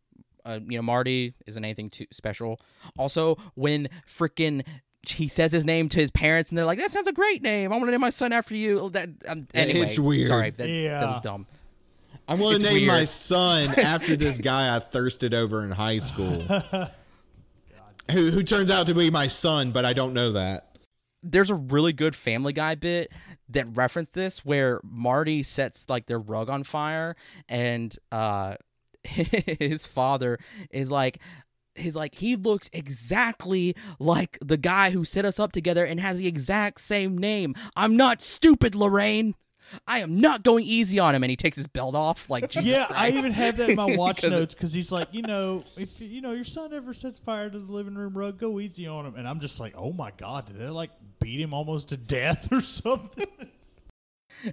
uh, 0.46 0.60
you 0.68 0.78
know, 0.78 0.82
Marty 0.82 1.34
isn't 1.48 1.64
anything 1.64 1.90
too 1.90 2.06
special. 2.12 2.60
Also, 2.98 3.38
when 3.56 3.88
freaking 4.08 4.64
he 5.06 5.28
says 5.28 5.52
his 5.52 5.66
name 5.66 5.90
to 5.90 6.00
his 6.00 6.12
parents, 6.12 6.50
and 6.50 6.58
they're 6.58 6.66
like, 6.66 6.80
"That 6.80 6.92
sounds 6.92 7.08
a 7.08 7.14
great 7.14 7.42
name. 7.42 7.74
I 7.74 7.76
want 7.76 7.88
to 7.88 7.92
name 7.92 8.02
my 8.02 8.10
son 8.10 8.32
after 8.32 8.56
you." 8.56 8.90
That 8.90 9.10
um, 9.28 9.48
anyway, 9.54 9.88
It's 9.88 10.00
weird. 10.00 10.28
Sorry, 10.28 10.50
that, 10.52 10.66
that 10.66 11.08
was 11.08 11.22
dumb. 11.22 11.46
I'm 12.28 12.40
going 12.40 12.60
to 12.60 12.66
name 12.66 12.88
my 12.88 13.06
son 13.06 13.70
after 13.80 14.16
this 14.16 14.38
guy 14.38 14.74
I 14.74 14.80
thirsted 14.80 15.34
over 15.34 15.64
in 15.64 15.72
high 15.72 16.00
school. 16.00 16.42
who, 18.12 18.32
who 18.32 18.44
turns 18.44 18.72
out 18.72 18.88
to 18.88 18.94
be 18.94 19.10
my 19.10 19.28
son, 19.28 19.72
but 19.72 19.86
I 19.86 19.94
don't 19.94 20.14
know 20.14 20.32
that. 20.32 20.73
There's 21.24 21.50
a 21.50 21.56
really 21.56 21.94
good 21.94 22.16
Family 22.16 22.54
Guy 22.54 22.76
bit 22.76 23.12
that 23.50 23.66
referenced 23.76 24.14
this 24.14 24.46
where 24.46 24.80
Marty 24.84 25.44
sets 25.44 25.90
like 25.90 26.06
their 26.08 26.20
rug 26.20 26.50
on 26.50 26.64
fire 26.64 27.16
and 27.48 27.98
uh 28.12 28.56
his 29.04 29.86
father 29.86 30.40
is 30.72 30.90
like 30.90 31.20
he's 31.76 31.96
like 31.96 32.16
he 32.16 32.36
looks 32.36 32.70
exactly 32.74 33.76
like 34.00 34.38
the 34.42 34.58
guy 34.58 34.92
who 34.92 35.04
set 35.04 35.26
us 35.26 35.40
up 35.40 35.52
together 35.52 35.84
and 35.86 36.00
has 36.00 36.20
the 36.20 36.28
exact 36.28 36.80
same 36.82 37.18
name. 37.18 37.56
I'm 37.76 37.98
not 37.98 38.22
stupid, 38.22 38.76
Lorraine. 38.76 39.36
I 39.88 40.00
am 40.00 40.20
not 40.22 40.44
going 40.44 40.66
easy 40.66 41.00
on 41.00 41.16
him 41.16 41.24
and 41.24 41.30
he 41.30 41.36
takes 41.36 41.58
his 41.58 41.68
belt 41.68 41.96
off 41.96 42.30
like 42.30 42.50
Jesus 42.50 42.72
Yeah, 42.72 42.86
I 42.90 43.10
even 43.10 43.32
had 43.32 43.58
that 43.58 43.70
in 43.72 43.76
my 43.76 43.86
watch 43.98 44.18
'Cause 44.22 44.26
it- 44.26 44.30
notes 44.32 44.54
because 44.54 44.74
he's 44.74 44.92
like, 44.92 45.08
you 45.12 45.22
know, 45.24 45.64
if 45.78 46.00
you 46.02 46.22
know 46.22 46.32
your 46.34 46.44
son 46.44 46.74
ever 46.74 46.94
sets 46.94 47.20
fire 47.20 47.50
to 47.50 47.60
the 47.60 47.72
living 47.72 47.96
room 47.96 48.18
rug, 48.18 48.38
go 48.40 48.60
easy 48.60 48.88
on 48.88 49.06
him. 49.06 49.16
And 49.16 49.28
I'm 49.28 49.40
just 49.40 49.60
like, 49.60 49.74
oh 49.78 49.92
my 49.94 50.12
god, 50.18 50.46
did 50.46 50.58
they 50.60 50.70
like 50.70 50.92
beat 51.20 51.40
him 51.40 51.54
almost 51.54 51.90
to 51.90 51.98
death 51.98 52.48
or 52.52 52.62
something? 52.62 53.28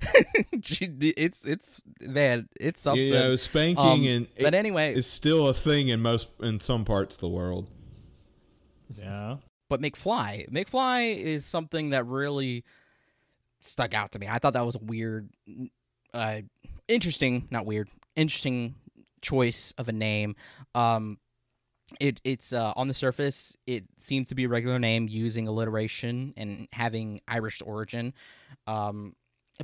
it's 0.52 1.44
it's 1.44 1.80
man, 2.00 2.48
it's 2.60 2.82
something. 2.82 3.02
You 3.02 3.12
know, 3.14 3.36
spanking 3.36 3.84
Um, 3.84 4.04
and 4.06 4.26
but 4.40 4.54
anyway, 4.54 4.94
it's 4.94 5.08
still 5.08 5.48
a 5.48 5.54
thing 5.54 5.88
in 5.88 6.00
most 6.00 6.28
in 6.40 6.60
some 6.60 6.84
parts 6.84 7.16
of 7.16 7.20
the 7.20 7.28
world. 7.28 7.68
yeah. 8.96 9.36
but 9.68 9.80
McFly, 9.80 10.48
McFly 10.50 11.16
is 11.16 11.44
something 11.44 11.90
that 11.90 12.06
really 12.06 12.64
stuck 13.60 13.94
out 13.94 14.12
to 14.12 14.18
me. 14.18 14.26
I 14.28 14.38
thought 14.38 14.54
that 14.54 14.66
was 14.66 14.76
a 14.76 14.80
weird, 14.80 15.28
uh, 16.14 16.40
interesting, 16.88 17.48
not 17.50 17.66
weird, 17.66 17.88
interesting 18.16 18.74
choice 19.22 19.72
of 19.78 19.88
a 19.88 19.92
name. 19.92 20.36
Um, 20.74 21.18
it 21.98 22.20
it's 22.22 22.52
uh, 22.52 22.72
on 22.76 22.88
the 22.88 22.94
surface, 22.94 23.56
it 23.66 23.84
seems 23.98 24.28
to 24.28 24.34
be 24.34 24.44
a 24.44 24.48
regular 24.48 24.78
name 24.78 25.08
using 25.08 25.48
alliteration 25.48 26.34
and 26.36 26.68
having 26.72 27.20
Irish 27.26 27.62
origin. 27.64 28.14
Um, 28.66 29.16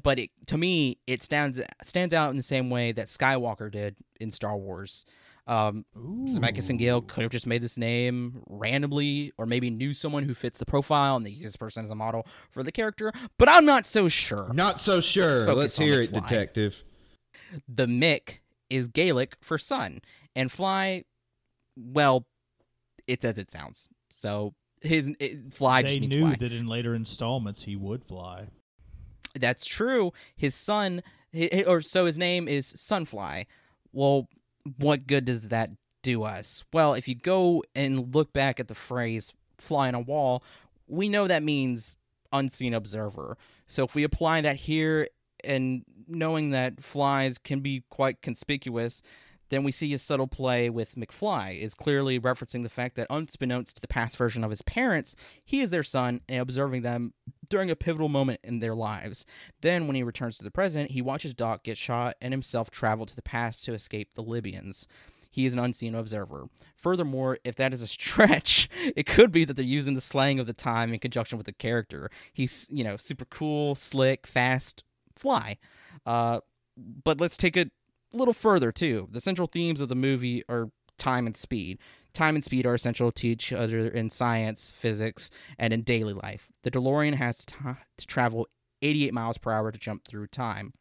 but 0.02 0.18
it, 0.18 0.30
to 0.46 0.58
me, 0.58 0.98
it 1.06 1.22
stands 1.22 1.60
stands 1.82 2.12
out 2.12 2.30
in 2.30 2.36
the 2.36 2.42
same 2.42 2.68
way 2.68 2.92
that 2.92 3.06
Skywalker 3.06 3.70
did 3.70 3.96
in 4.20 4.30
Star 4.30 4.56
Wars. 4.56 5.04
Um, 5.48 5.84
Zemeckis 5.96 6.70
and 6.70 6.78
Gale 6.78 7.00
could 7.02 7.22
have 7.22 7.30
just 7.30 7.46
made 7.46 7.62
this 7.62 7.76
name 7.76 8.42
randomly, 8.48 9.32
or 9.38 9.46
maybe 9.46 9.70
knew 9.70 9.94
someone 9.94 10.24
who 10.24 10.34
fits 10.34 10.58
the 10.58 10.66
profile 10.66 11.16
and 11.16 11.28
use 11.28 11.42
this 11.42 11.56
person 11.56 11.84
as 11.84 11.90
a 11.90 11.94
model 11.94 12.26
for 12.50 12.62
the 12.64 12.72
character. 12.72 13.12
But 13.38 13.48
I'm 13.48 13.64
not 13.64 13.86
so 13.86 14.08
sure. 14.08 14.50
Not 14.52 14.80
so 14.80 15.00
sure. 15.00 15.40
focus 15.46 15.56
Let's 15.56 15.76
hear 15.78 16.02
it, 16.02 16.10
fly. 16.10 16.20
detective. 16.20 16.82
The 17.68 17.86
Mick 17.86 18.38
is 18.68 18.88
Gaelic 18.88 19.36
for 19.40 19.56
sun, 19.56 20.00
and 20.34 20.50
fly, 20.50 21.04
well, 21.76 22.26
it's 23.06 23.24
as 23.24 23.38
it 23.38 23.52
sounds. 23.52 23.88
So 24.10 24.54
his 24.80 25.12
it, 25.20 25.54
fly 25.54 25.82
they 25.82 25.88
just 25.88 26.00
means 26.00 26.12
knew 26.12 26.20
fly. 26.22 26.36
that 26.40 26.52
in 26.52 26.66
later 26.66 26.94
installments 26.94 27.62
he 27.64 27.76
would 27.76 28.04
fly. 28.04 28.48
That's 29.38 29.64
true. 29.64 30.12
His 30.36 30.54
son, 30.56 31.02
hi- 31.32 31.50
hi- 31.52 31.62
or 31.64 31.80
so 31.80 32.06
his 32.06 32.18
name 32.18 32.48
is 32.48 32.72
Sunfly. 32.72 33.46
Well, 33.92 34.28
what 34.78 35.06
good 35.06 35.24
does 35.24 35.48
that 35.48 35.70
do 36.02 36.22
us? 36.22 36.64
Well, 36.72 36.94
if 36.94 37.08
you 37.08 37.14
go 37.14 37.64
and 37.74 38.14
look 38.14 38.32
back 38.32 38.60
at 38.60 38.68
the 38.68 38.74
phrase 38.74 39.32
fly 39.58 39.88
on 39.88 39.94
a 39.94 40.00
wall, 40.00 40.42
we 40.86 41.08
know 41.08 41.26
that 41.26 41.42
means 41.42 41.96
unseen 42.32 42.74
observer. 42.74 43.36
So 43.66 43.84
if 43.84 43.94
we 43.94 44.04
apply 44.04 44.40
that 44.42 44.56
here 44.56 45.08
and 45.42 45.84
knowing 46.06 46.50
that 46.50 46.82
flies 46.82 47.38
can 47.38 47.60
be 47.60 47.84
quite 47.90 48.22
conspicuous, 48.22 49.02
then 49.48 49.64
we 49.64 49.72
see 49.72 49.92
a 49.94 49.98
subtle 49.98 50.26
play 50.26 50.68
with 50.68 50.96
McFly 50.96 51.60
is 51.60 51.74
clearly 51.74 52.18
referencing 52.18 52.62
the 52.62 52.68
fact 52.68 52.96
that 52.96 53.06
unbeknownst 53.10 53.76
to 53.76 53.80
the 53.80 53.88
past 53.88 54.16
version 54.16 54.44
of 54.44 54.50
his 54.50 54.62
parents, 54.62 55.14
he 55.44 55.60
is 55.60 55.70
their 55.70 55.82
son 55.82 56.20
and 56.28 56.40
observing 56.40 56.82
them 56.82 57.14
during 57.48 57.70
a 57.70 57.76
pivotal 57.76 58.08
moment 58.08 58.40
in 58.42 58.58
their 58.58 58.74
lives. 58.74 59.24
Then 59.60 59.86
when 59.86 59.96
he 59.96 60.02
returns 60.02 60.38
to 60.38 60.44
the 60.44 60.50
present, 60.50 60.90
he 60.90 61.02
watches 61.02 61.34
Doc 61.34 61.62
get 61.62 61.78
shot 61.78 62.16
and 62.20 62.32
himself 62.32 62.70
travel 62.70 63.06
to 63.06 63.16
the 63.16 63.22
past 63.22 63.64
to 63.64 63.74
escape 63.74 64.14
the 64.14 64.22
Libyans. 64.22 64.86
He 65.30 65.44
is 65.44 65.52
an 65.52 65.58
unseen 65.58 65.94
observer. 65.94 66.48
Furthermore, 66.76 67.38
if 67.44 67.56
that 67.56 67.74
is 67.74 67.82
a 67.82 67.86
stretch, 67.86 68.68
it 68.96 69.06
could 69.06 69.30
be 69.30 69.44
that 69.44 69.54
they're 69.54 69.64
using 69.64 69.94
the 69.94 70.00
slang 70.00 70.40
of 70.40 70.46
the 70.46 70.54
time 70.54 70.92
in 70.92 70.98
conjunction 70.98 71.38
with 71.38 71.46
the 71.46 71.52
character. 71.52 72.10
He's, 72.32 72.66
you 72.70 72.82
know, 72.82 72.96
super 72.96 73.26
cool, 73.26 73.74
slick, 73.74 74.26
fast, 74.26 74.82
fly. 75.14 75.58
Uh, 76.04 76.40
but 77.04 77.20
let's 77.20 77.36
take 77.36 77.56
a 77.56 77.66
little 78.12 78.34
further 78.34 78.72
too. 78.72 79.08
The 79.10 79.20
central 79.20 79.46
themes 79.46 79.80
of 79.80 79.88
the 79.88 79.94
movie 79.94 80.42
are 80.48 80.70
time 80.98 81.26
and 81.26 81.36
speed. 81.36 81.78
time 82.12 82.34
and 82.34 82.44
speed 82.44 82.64
are 82.64 82.72
essential 82.74 83.12
to 83.12 83.28
each 83.28 83.52
other 83.52 83.86
in 83.86 84.08
science, 84.08 84.72
physics, 84.74 85.30
and 85.58 85.74
in 85.74 85.82
daily 85.82 86.14
life. 86.14 86.48
The 86.62 86.70
DeLorean 86.70 87.16
has 87.16 87.36
to, 87.38 87.46
t- 87.46 87.58
to 87.98 88.06
travel 88.06 88.48
88 88.80 89.12
miles 89.12 89.36
per 89.36 89.52
hour 89.52 89.70
to 89.70 89.78
jump 89.78 90.06
through 90.06 90.28
time. 90.28 90.72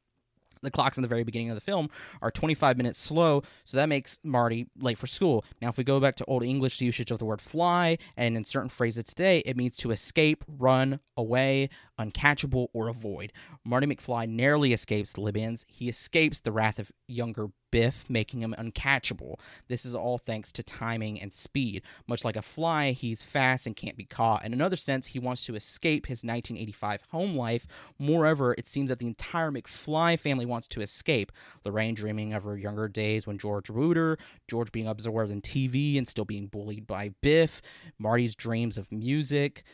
The 0.61 0.71
clocks 0.71 0.97
in 0.97 1.01
the 1.03 1.07
very 1.09 1.23
beginning 1.23 1.51
of 1.51 1.55
the 1.55 1.61
film 1.61 1.89
are 2.21 2.31
25 2.31 2.77
minutes 2.77 2.99
slow, 2.99 3.43
so 3.65 3.77
that 3.77 3.87
makes 3.87 4.17
Marty 4.23 4.67
late 4.79 4.97
for 4.97 5.05
school. 5.07 5.45
Now, 5.61 5.69
if 5.69 5.77
we 5.77 5.83
go 5.83 5.99
back 5.99 6.15
to 6.15 6.25
Old 6.25 6.43
English 6.43 6.81
usage 6.81 7.11
of 7.11 7.19
the 7.19 7.25
word 7.25 7.41
fly, 7.41 7.97
and 8.17 8.35
in 8.35 8.45
certain 8.45 8.69
phrases 8.69 9.03
today, 9.03 9.39
it 9.39 9.57
means 9.57 9.77
to 9.77 9.91
escape, 9.91 10.43
run, 10.47 11.01
away, 11.15 11.69
uncatchable, 11.99 12.67
or 12.73 12.87
avoid. 12.87 13.31
Marty 13.63 13.87
McFly 13.87 14.27
narrowly 14.27 14.73
escapes 14.73 15.13
the 15.13 15.21
Libyans. 15.21 15.65
He 15.67 15.89
escapes 15.89 16.39
the 16.39 16.51
wrath 16.51 16.79
of 16.79 16.91
younger 17.07 17.47
Biff, 17.75 18.05
making 18.09 18.41
him 18.41 18.55
uncatchable. 18.57 19.35
This 19.67 19.85
is 19.85 19.93
all 19.93 20.17
thanks 20.17 20.53
to 20.53 20.63
timing 20.63 21.19
and 21.21 21.33
speed. 21.33 21.83
Much 22.07 22.23
like 22.23 22.37
a 22.37 22.41
fly, 22.41 22.91
he's 22.91 23.21
fast 23.21 23.67
and 23.67 23.75
can't 23.75 23.97
be 23.97 24.05
caught. 24.05 24.45
In 24.45 24.53
another 24.53 24.77
sense, 24.77 25.07
he 25.07 25.19
wants 25.19 25.45
to 25.45 25.55
escape 25.55 26.05
his 26.05 26.23
1985 26.23 27.01
home 27.11 27.35
life. 27.35 27.67
Moreover, 27.99 28.53
it 28.57 28.65
seems 28.65 28.89
that 28.89 28.99
the 28.99 29.07
entire 29.07 29.51
McFly 29.51 30.17
family 30.17 30.45
wants 30.45 30.69
to 30.69 30.81
escape. 30.81 31.33
Lorraine 31.65 31.95
dreaming 31.95 32.33
of 32.33 32.43
her 32.43 32.57
younger 32.57 32.87
days 32.87 33.27
when 33.27 33.37
George 33.37 33.69
Rooter, 33.69 34.17
George 34.47 34.71
being 34.71 34.87
absorbed 34.87 35.31
in 35.31 35.41
TV 35.41 35.97
and 35.97 36.07
still 36.07 36.23
being 36.23 36.47
bullied 36.47 36.87
by 36.87 37.09
Biff, 37.21 37.61
Marty's 37.99 38.35
dreams 38.37 38.77
of 38.77 38.89
music 38.89 39.65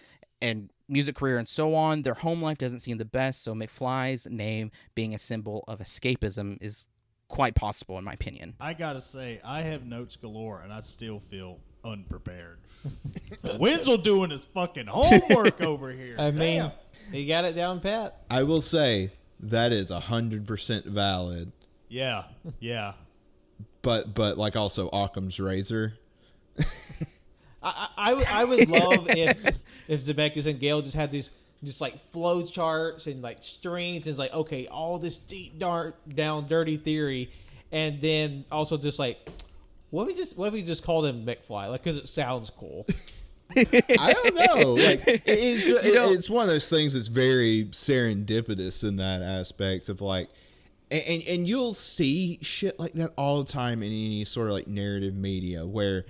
and 0.42 0.70
music 0.88 1.16
career 1.16 1.38
and 1.38 1.48
so 1.48 1.74
on. 1.76 2.02
Their 2.04 2.14
home 2.14 2.42
life 2.42 2.58
doesn't 2.58 2.80
seem 2.80 2.98
the 2.98 3.06
best, 3.06 3.44
so 3.44 3.54
McFly's 3.54 4.28
name 4.28 4.72
being 4.94 5.16
a 5.16 5.18
symbol 5.18 5.64
of 5.68 5.80
escapism 5.80 6.58
is 6.62 6.84
quite 7.28 7.56
possible 7.56 7.98
in 7.98 8.04
my 8.04 8.14
opinion. 8.14 8.56
I 8.60 8.74
gotta 8.74 9.02
say, 9.02 9.40
I 9.44 9.62
have 9.62 9.86
notes 9.86 10.18
galore, 10.18 10.62
and 10.62 10.72
I 10.72 10.82
still 10.82 11.20
feel 11.20 11.60
unprepared. 11.84 12.60
Wenzel 13.58 13.98
doing 13.98 14.30
his 14.32 14.46
fucking 14.46 14.88
homework 14.88 15.62
over 15.62 15.92
here. 15.92 16.16
I 16.20 16.32
mean, 16.32 16.60
Damn. 16.60 16.72
he 17.12 17.26
got 17.26 17.46
it 17.46 17.54
down 17.54 17.80
pat. 17.80 18.24
I 18.30 18.44
will 18.44 18.62
say 18.62 19.12
that 19.40 19.72
is 19.72 19.90
hundred 19.90 20.46
percent 20.46 20.86
valid, 20.86 21.52
yeah, 21.90 22.26
yeah. 22.60 22.94
but 23.82 24.14
but 24.14 24.38
like 24.38 24.56
also 24.56 24.90
Occam's 24.90 25.40
razor. 25.40 25.94
I, 27.64 27.88
I, 27.98 28.42
I 28.42 28.44
would- 28.46 28.70
love 28.70 29.08
if 29.10 29.58
if 29.88 30.02
Zemeckis 30.04 30.46
and 30.46 30.60
Gale 30.60 30.82
just 30.82 30.96
had 30.96 31.12
these 31.12 31.30
just 31.64 31.80
like 31.82 32.00
flow 32.12 32.44
charts 32.46 33.06
and 33.08 33.22
like 33.22 33.44
strings 33.44 34.06
and 34.08 34.12
it's 34.12 34.20
like 34.20 34.34
okay 34.34 34.66
all 34.68 34.98
this 34.98 35.18
deep 35.18 35.60
dark 35.60 35.96
down 36.10 36.48
dirty 36.48 36.78
theory. 36.78 37.32
And 37.72 38.02
then 38.02 38.46
also 38.52 38.78
just 38.78 38.98
like 39.00 39.18
what 39.92 40.04
if 40.04 40.08
we 40.08 40.16
just 40.16 40.38
what 40.38 40.48
if 40.48 40.54
we 40.54 40.64
just 40.64 40.84
called 40.84 41.06
him 41.06 41.26
McFly? 41.26 41.70
Like 41.70 41.84
because 41.84 41.98
it 41.98 42.08
sounds 42.10 42.50
cool. 42.50 42.86
I 43.56 44.14
don't 44.14 44.36
know. 44.36 44.74
Like 44.74 45.04
it's 45.26 45.68
You 45.68 45.94
know- 45.94 46.12
it's 46.12 46.30
one 46.30 46.44
of 46.44 46.50
those 46.50 46.70
things 46.70 46.94
that's 46.94 47.08
very 47.08 47.66
serendipitous 47.72 48.88
in 48.88 48.96
that 48.98 49.22
aspect 49.22 49.90
of 49.90 50.02
like, 50.02 50.30
and, 50.90 51.04
and 51.04 51.24
and 51.28 51.48
you'll 51.48 51.74
see 51.74 52.40
shit 52.42 52.80
like 52.80 52.94
that 52.94 53.12
all 53.18 53.44
the 53.44 53.52
time 53.52 53.84
in 53.84 53.90
any 53.92 54.26
sort 54.26 54.48
of 54.48 54.54
like 54.54 54.68
narrative 54.68 55.16
media 55.16 55.66
where, 55.66 56.06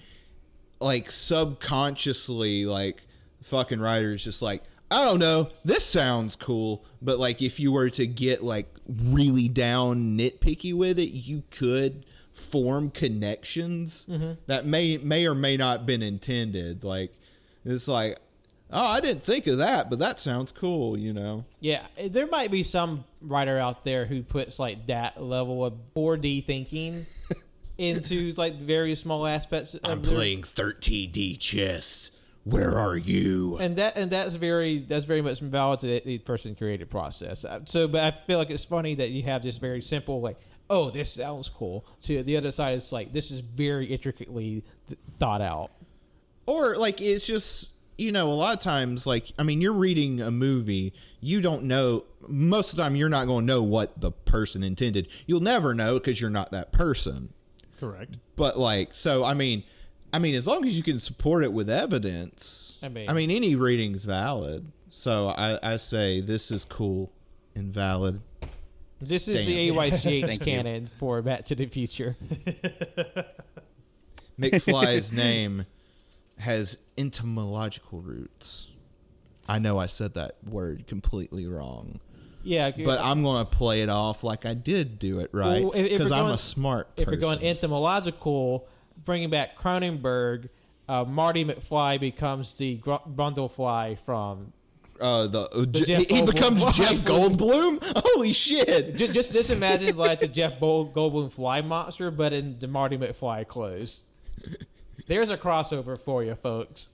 like 0.82 1.12
subconsciously, 1.12 2.66
like 2.66 3.04
fucking 3.44 3.80
writers 3.80 4.24
just 4.24 4.42
like. 4.42 4.64
I 4.90 5.06
don't 5.06 5.20
know. 5.20 5.48
This 5.64 5.86
sounds 5.86 6.36
cool, 6.36 6.84
but 7.02 7.18
like 7.18 7.42
if 7.42 7.62
you 7.62 7.72
were 7.72 7.90
to 7.92 8.06
get 8.06 8.44
like 8.44 8.68
really 8.90 9.48
down 9.48 10.18
nitpicky 10.18 10.74
with 10.74 11.00
it, 11.00 11.12
you 11.12 11.44
could 11.50 12.06
form 12.34 12.90
connections 12.90 14.06
mm-hmm. 14.10 14.34
that 14.48 14.66
may 14.66 14.98
may 14.98 15.26
or 15.26 15.36
may 15.36 15.56
not 15.56 15.86
been 15.86 16.02
intended. 16.02 16.84
Like 16.84 17.14
it's 17.64 17.88
like, 17.88 18.18
oh, 18.72 18.86
I 18.86 19.00
didn't 19.00 19.24
think 19.24 19.48
of 19.48 19.60
that, 19.60 19.90
but 19.90 20.00
that 20.00 20.20
sounds 20.20 20.52
cool, 20.52 20.98
you 20.98 21.14
know. 21.14 21.46
yeah 21.60 21.86
eh, 21.98 22.10
there 22.10 22.28
might 22.28 22.52
be 22.52 22.64
some 22.64 23.06
writer 23.22 23.58
out 23.58 23.86
there 23.86 24.06
who 24.06 24.24
puts 24.24 24.60
like 24.60 24.88
that 24.88 25.22
level 25.22 25.64
of 25.64 25.74
4D 25.96 26.44
thinking 26.46 27.06
into 27.82 28.34
like 28.38 28.60
various 28.60 29.00
small 29.02 29.26
aspects 29.26 29.74
of 29.74 29.82
I'm 29.84 30.02
their- 30.02 30.14
13D 30.14 31.40
chess. 31.40 32.12
Where 32.44 32.76
are 32.78 32.98
you? 32.98 33.58
and 33.60 33.76
that 33.76 33.96
and 33.98 34.10
that's 34.10 34.34
very 34.36 34.80
that's 34.80 35.06
very 35.06 35.22
much 35.22 35.40
valid 35.42 35.80
to 35.82 35.88
the, 35.88 36.02
the 36.04 36.18
person 36.20 36.56
created 36.56 36.90
process. 36.90 37.46
Uh, 37.46 37.60
So, 37.66 37.88
but 37.88 38.02
I 38.02 38.26
feel 38.26 38.40
like 38.40 38.50
it's 38.50 38.66
funny 38.66 38.96
that 38.96 39.10
you 39.12 39.22
have 39.24 39.44
this 39.44 39.58
very 39.58 39.82
simple 39.84 40.22
like, 40.22 40.40
oh, 40.70 40.90
this 40.90 41.14
sounds 41.14 41.50
cool. 41.50 41.86
To 42.04 42.24
the 42.24 42.38
other 42.38 42.52
side, 42.52 42.78
it's 42.78 42.92
like 42.92 43.14
this 43.14 43.30
is 43.30 43.42
very 43.42 43.86
intricately 43.88 44.64
th- 44.88 45.00
thought 45.20 45.42
out. 45.42 45.70
Or 46.48 46.78
like 46.78 47.00
it's 47.00 47.28
just 47.28 47.70
you 48.00 48.12
know 48.12 48.32
a 48.32 48.34
lot 48.34 48.56
of 48.58 48.60
times 48.64 49.06
like 49.06 49.32
I 49.38 49.44
mean 49.44 49.62
you're 49.62 49.72
reading 49.74 50.22
a 50.22 50.32
movie 50.32 50.94
you 51.20 51.40
don't 51.42 51.66
know 51.66 52.06
most 52.28 52.72
of 52.72 52.78
the 52.78 52.82
time 52.84 52.96
you're 52.96 53.10
not 53.10 53.28
going 53.28 53.46
to 53.46 53.54
know 53.54 53.62
what 53.62 54.02
the 54.02 54.10
person 54.12 54.64
intended. 54.64 55.08
You'll 55.28 55.42
never 55.42 55.76
know 55.76 55.96
because 56.00 56.20
you're 56.20 56.32
not 56.32 56.52
that 56.52 56.72
person. 56.72 57.34
Correct. 57.82 58.16
But 58.38 58.58
like 58.58 58.92
so 58.94 59.26
I 59.26 59.34
mean 59.34 59.64
I 60.14 60.20
mean 60.20 60.36
as 60.36 60.48
long 60.48 60.66
as 60.66 60.78
you 60.78 60.84
can 60.84 61.00
support 61.00 61.44
it 61.44 61.52
with 61.52 61.70
evidence. 61.70 62.78
I 62.82 62.88
mean- 62.88 63.10
I 63.10 63.14
mean 63.14 63.30
any 63.32 63.56
reading's 63.56 64.06
valid. 64.06 64.72
So 64.90 65.28
I 65.30 65.60
I 65.74 65.78
say 65.78 66.22
this 66.22 66.52
is 66.52 66.64
cool 66.64 67.12
and 67.56 67.74
valid. 67.74 68.22
This 69.00 69.28
is 69.28 69.46
the 69.48 69.70
AYCH 69.72 70.02
Thank 70.28 70.46
you. 70.46 70.46
canon 70.46 70.88
for 71.00 71.22
Back 71.24 71.46
to 71.48 71.56
the 71.56 71.66
Future. 71.66 72.16
McFly's 74.40 75.12
name 75.12 75.66
has 76.38 76.78
etymological 76.98 78.00
roots. 78.02 78.68
I 79.48 79.60
know 79.60 79.78
I 79.80 79.88
said 79.88 80.14
that 80.14 80.36
word 80.46 80.88
completely 80.88 81.48
wrong, 81.48 82.00
Yeah, 82.44 82.72
but 82.86 83.00
I'm 83.02 83.22
going 83.24 83.46
to 83.46 83.50
play 83.52 83.82
it 83.82 83.90
off 83.90 84.24
like 84.24 84.46
I 84.46 84.54
did 84.54 84.98
do 85.00 85.20
it 85.20 85.30
right 85.32 85.64
Well, 85.64 85.74
if- 85.74 85.86
if 85.86 85.92
because 86.00 86.12
we're 86.12 86.18
I'm 86.18 86.26
a 86.32 86.38
smart 86.38 86.88
if 86.98 87.06
person. 87.06 87.12
we're 87.20 87.22
going 87.22 87.44
etymological, 87.46 88.68
bringing 89.06 89.30
back 89.30 89.58
Cronenberg, 89.58 90.50
uh, 90.90 91.04
Marty 91.06 91.46
McFly 91.46 92.00
becomes 92.00 92.58
the 92.58 92.76
gr- 92.78 92.96
Brundlefly 93.08 93.98
from 94.06 94.54
uh, 95.00 95.26
the, 95.28 95.42
uh, 95.50 95.66
J- 95.66 95.86
Jeff 95.86 96.06
he, 96.10 96.22
becomes 96.22 96.62
Goldblum. 96.64 96.74
Jeff 96.74 96.96
Goldblum. 97.02 98.04
Holy 98.06 98.34
shit! 98.34 98.96
just 98.96 99.14
just, 99.14 99.32
just 99.34 99.50
imagine 99.50 99.96
like 99.98 100.20
the 100.20 100.28
Jeff 100.28 100.60
Goldblum 100.60 101.32
fly 101.32 101.62
monster, 101.62 102.12
but 102.12 102.34
in 102.34 102.60
the 102.60 102.68
Marty 102.68 102.98
McFly 102.98 103.48
clothes. 103.48 104.02
There's 105.08 105.30
a 105.30 105.38
crossover 105.38 106.00
for 106.00 106.24
you, 106.24 106.36
folks. 106.36 106.90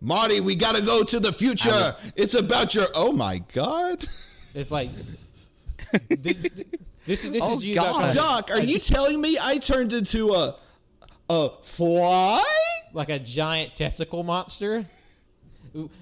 Marty, 0.00 0.40
we 0.40 0.54
got 0.54 0.76
to 0.76 0.82
go 0.82 1.02
to 1.02 1.18
the 1.18 1.32
future. 1.32 1.96
It's 2.14 2.34
about 2.34 2.74
your. 2.74 2.86
Oh 2.94 3.10
my 3.12 3.38
god, 3.52 4.06
It's 4.54 4.70
like 4.70 4.86
this. 4.88 5.50
This, 6.08 6.36
this, 7.06 7.24
is- 7.24 7.32
this 7.32 7.42
Oh, 7.42 7.56
is 7.58 7.64
you. 7.64 7.74
God. 7.74 7.84
got 7.84 7.94
kind 7.94 8.08
of- 8.08 8.14
Doc, 8.14 8.50
are 8.50 8.62
you 8.62 8.78
telling 8.78 9.20
me 9.20 9.38
I 9.40 9.58
turned 9.58 9.92
into 9.92 10.32
a 10.34 10.56
a 11.30 11.50
fly? 11.62 12.42
like 12.92 13.08
a 13.08 13.18
giant 13.18 13.74
testicle 13.76 14.22
monster. 14.22 14.84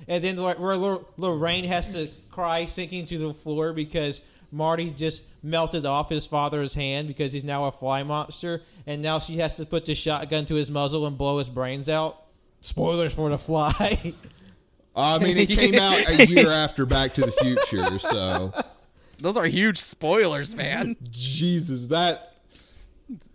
And 0.06 0.22
then 0.22 0.36
Lor- 0.36 0.54
where 0.56 0.98
Lorraine 1.16 1.64
has 1.64 1.90
to 1.94 2.10
cry, 2.30 2.66
sinking 2.66 3.06
to 3.06 3.16
the 3.18 3.32
floor 3.34 3.72
because 3.72 4.20
Marty 4.50 4.90
just 4.90 5.22
melted 5.42 5.86
off 5.86 6.10
his 6.10 6.26
father's 6.26 6.74
hand 6.74 7.08
because 7.08 7.32
he's 7.32 7.44
now 7.44 7.64
a 7.66 7.72
fly 7.72 8.02
monster, 8.02 8.60
and 8.86 9.00
now 9.00 9.18
she 9.18 9.38
has 9.38 9.54
to 9.54 9.64
put 9.64 9.86
the 9.86 9.94
shotgun 9.94 10.44
to 10.46 10.54
his 10.56 10.70
muzzle 10.70 11.06
and 11.06 11.16
blow 11.16 11.38
his 11.38 11.48
brains 11.48 11.88
out. 11.88 12.24
Spoilers 12.60 13.14
for 13.14 13.30
the 13.30 13.38
fly. 13.38 14.12
I 14.94 15.18
mean, 15.22 15.36
it 15.38 15.48
came 15.48 15.74
out 15.76 16.08
a 16.08 16.26
year 16.26 16.50
after 16.50 16.84
Back 16.86 17.14
to 17.14 17.22
the 17.22 17.32
Future, 17.32 17.98
so 17.98 18.52
Those 19.18 19.36
are 19.36 19.46
huge 19.46 19.78
spoilers, 19.80 20.54
man. 20.54 20.96
Jesus, 21.10 21.86
that. 21.88 22.28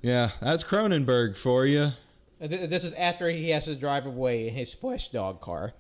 Yeah, 0.01 0.31
that's 0.39 0.63
Cronenberg 0.63 1.37
for 1.37 1.65
you. 1.65 1.91
This 2.39 2.83
is 2.83 2.93
after 2.93 3.29
he 3.29 3.49
has 3.49 3.65
to 3.65 3.75
drive 3.75 4.05
away 4.05 4.47
in 4.47 4.53
his 4.53 4.73
flesh 4.73 5.09
dog 5.09 5.41
car. 5.41 5.73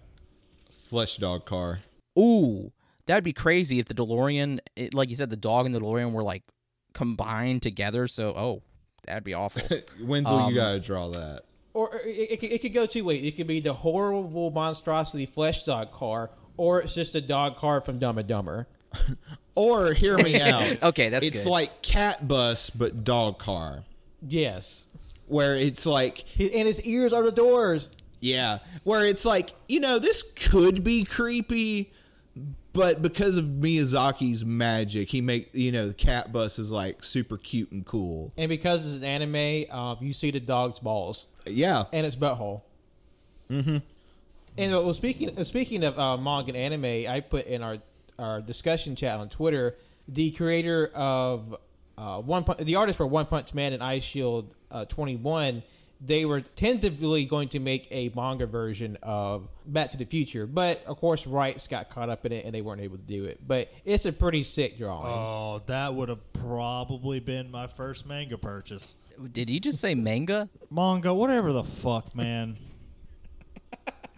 Flesh 0.71 1.17
dog 1.17 1.45
car. 1.45 1.79
Ooh, 2.17 2.71
that'd 3.05 3.23
be 3.23 3.33
crazy 3.33 3.79
if 3.79 3.85
the 3.87 3.93
DeLorean, 3.93 4.59
it, 4.75 4.93
like 4.93 5.09
you 5.09 5.15
said, 5.15 5.29
the 5.29 5.35
dog 5.35 5.65
and 5.67 5.75
the 5.75 5.79
DeLorean 5.79 6.13
were 6.13 6.23
like 6.23 6.43
combined 6.93 7.61
together. 7.61 8.07
So, 8.07 8.29
oh, 8.29 8.63
that'd 9.05 9.23
be 9.23 9.33
awful. 9.35 9.61
Wenzel, 10.01 10.35
Um, 10.37 10.49
you 10.49 10.55
gotta 10.55 10.79
draw 10.79 11.09
that. 11.09 11.43
Or 11.77 11.89
or 11.93 11.99
it, 12.01 12.31
it, 12.31 12.39
could- 12.39 12.51
it 12.51 12.61
could 12.61 12.73
go 12.73 12.85
two 12.87 13.03
ways. 13.05 13.23
It 13.23 13.37
could 13.37 13.45
be 13.47 13.59
the 13.59 13.73
horrible 13.73 14.49
monstrosity 14.51 15.25
flesh 15.27 15.63
dog 15.63 15.91
car, 15.91 16.31
or 16.57 16.81
it's 16.81 16.95
just 16.95 17.13
a 17.15 17.21
dog 17.21 17.57
car 17.57 17.81
from 17.81 17.99
Dumb 17.99 18.17
and 18.17 18.27
Dumber. 18.27 18.67
Or 19.55 19.91
hear 19.93 20.17
me 20.19 20.39
out. 20.51 20.83
Okay, 20.83 21.09
that's 21.09 21.25
it's 21.25 21.43
good. 21.43 21.49
like 21.49 21.81
cat 21.81 22.27
bus 22.27 22.69
but 22.69 23.03
dog 23.03 23.39
car, 23.39 23.83
Yes. 24.21 24.85
where 25.27 25.55
it's 25.55 25.83
like 25.85 26.25
and 26.39 26.67
his 26.67 26.79
ears 26.83 27.11
are 27.11 27.23
the 27.23 27.31
doors. 27.31 27.89
yeah, 28.21 28.59
where 28.83 29.03
it's 29.07 29.25
like 29.25 29.49
you 29.67 29.79
know 29.79 29.97
this 29.97 30.21
could 30.35 30.83
be 30.83 31.03
creepy, 31.03 31.91
but 32.77 33.01
because 33.01 33.37
of 33.37 33.45
Miyazaki's 33.45 34.45
magic, 34.45 35.09
he 35.09 35.19
make 35.19 35.49
you 35.53 35.71
know 35.71 35.87
the 35.87 35.93
cat 35.93 36.31
bus 36.31 36.59
is 36.59 36.71
like 36.71 37.03
super 37.03 37.37
cute 37.37 37.71
and 37.71 37.85
cool. 37.85 38.31
And 38.37 38.47
because 38.49 38.85
it's 38.85 38.95
an 38.95 39.03
anime, 39.03 39.65
uh, 39.71 39.95
you 39.99 40.13
see 40.13 40.29
the 40.29 40.39
dog's 40.39 40.77
balls 40.77 41.25
Yeah, 41.45 41.85
and 41.91 42.05
its 42.05 42.15
butthole. 42.15 42.61
Mm-hmm. 43.49 43.77
And 44.57 44.75
uh, 44.75 44.81
well, 44.81 44.93
speaking 44.93 45.37
uh, 45.37 45.43
speaking 45.43 45.83
of 45.83 45.97
uh, 45.97 46.17
manga 46.17 46.49
and 46.49 46.57
anime, 46.57 47.11
I 47.11 47.19
put 47.21 47.47
in 47.47 47.63
our 47.63 47.79
our 48.19 48.41
discussion 48.41 48.95
chat 48.95 49.19
on 49.19 49.29
Twitter 49.29 49.75
the 50.07 50.31
creator 50.31 50.87
of 50.93 51.55
uh, 51.97 52.21
one 52.21 52.45
the 52.59 52.75
artist 52.75 52.97
for 52.97 53.07
One 53.07 53.25
Punch 53.25 53.55
Man 53.55 53.73
and 53.73 53.81
Eyeshield 53.81 54.51
uh, 54.69 54.85
Twenty 54.85 55.15
One. 55.15 55.63
They 55.99 56.25
were 56.25 56.41
tentatively 56.41 57.25
going 57.25 57.49
to 57.49 57.59
make 57.59 57.87
a 57.89 58.09
manga 58.15 58.45
version 58.45 58.97
of 59.01 59.47
Back 59.65 59.91
to 59.93 59.97
the 59.97 60.05
Future, 60.05 60.45
but 60.45 60.83
of 60.85 60.97
course, 60.97 61.25
rights 61.25 61.67
got 61.67 61.89
caught 61.89 62.09
up 62.09 62.25
in 62.25 62.31
it 62.31 62.45
and 62.45 62.53
they 62.53 62.61
weren't 62.61 62.81
able 62.81 62.97
to 62.97 63.03
do 63.03 63.25
it. 63.25 63.39
But 63.47 63.71
it's 63.83 64.05
a 64.05 64.11
pretty 64.11 64.43
sick 64.43 64.77
drawing. 64.77 65.07
Oh, 65.07 65.61
that 65.65 65.93
would 65.95 66.09
have 66.09 66.33
probably 66.33 67.19
been 67.19 67.49
my 67.49 67.65
first 67.65 68.05
manga 68.05 68.37
purchase. 68.37 68.95
Did 69.31 69.49
you 69.49 69.59
just 69.59 69.79
say 69.79 69.95
manga? 69.95 70.49
Manga, 70.69 71.13
whatever 71.13 71.51
the 71.51 71.63
fuck, 71.63 72.15
man. 72.15 72.57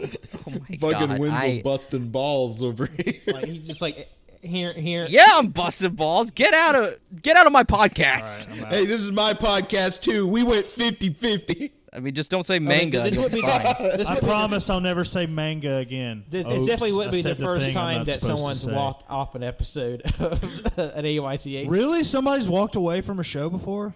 Oh 0.01 0.51
my 0.51 0.77
fucking 0.77 0.79
god! 1.09 1.19
Wenzel 1.19 1.37
I- 1.37 1.61
busting 1.61 2.09
balls 2.09 2.63
over 2.63 2.85
here. 2.85 3.15
like 3.27 3.45
he's 3.45 3.67
just 3.67 3.81
like 3.81 4.07
here, 4.41 4.73
here. 4.73 5.05
yeah, 5.09 5.27
I'm 5.31 5.47
busting 5.47 5.95
balls. 5.95 6.31
Get 6.31 6.53
out 6.53 6.75
of 6.75 6.99
get 7.21 7.35
out 7.35 7.45
of 7.45 7.51
my 7.51 7.63
podcast. 7.63 8.47
I'm 8.51 8.65
out. 8.65 8.73
hey, 8.73 8.85
this 8.85 9.01
is 9.01 9.11
my 9.11 9.33
podcast 9.33 10.01
too. 10.01 10.27
We 10.27 10.43
went 10.43 10.67
50-50. 10.67 11.71
I 11.91 11.99
mean, 11.99 12.13
just 12.13 12.29
don't 12.29 12.45
say 12.45 12.55
I 12.55 12.59
mean, 12.59 12.67
manga. 12.67 13.01
this 13.01 13.17
would 13.17 13.31
be 13.31 13.41
be 13.41 13.47
this 13.47 14.07
I 14.07 14.13
would 14.13 14.21
be- 14.21 14.27
promise 14.27 14.69
I'll 14.69 14.79
never 14.79 15.03
say 15.03 15.25
manga 15.25 15.77
again. 15.77 16.23
This, 16.29 16.45
Oops, 16.45 16.55
this 16.55 16.67
definitely 16.67 16.93
wouldn't 16.93 17.13
be 17.13 17.21
the 17.23 17.35
first 17.35 17.65
thing 17.65 17.75
I'm 17.77 17.97
time 17.97 18.05
that 18.05 18.21
someone's 18.21 18.65
walked 18.65 19.09
off 19.09 19.33
an 19.35 19.41
episode 19.43 20.01
of 20.19 20.43
an 20.77 21.05
AYCH. 21.05 21.67
Really? 21.69 22.03
Somebody's 22.03 22.47
walked 22.47 22.75
away 22.75 23.01
from 23.01 23.19
a 23.19 23.23
show 23.23 23.49
before? 23.49 23.95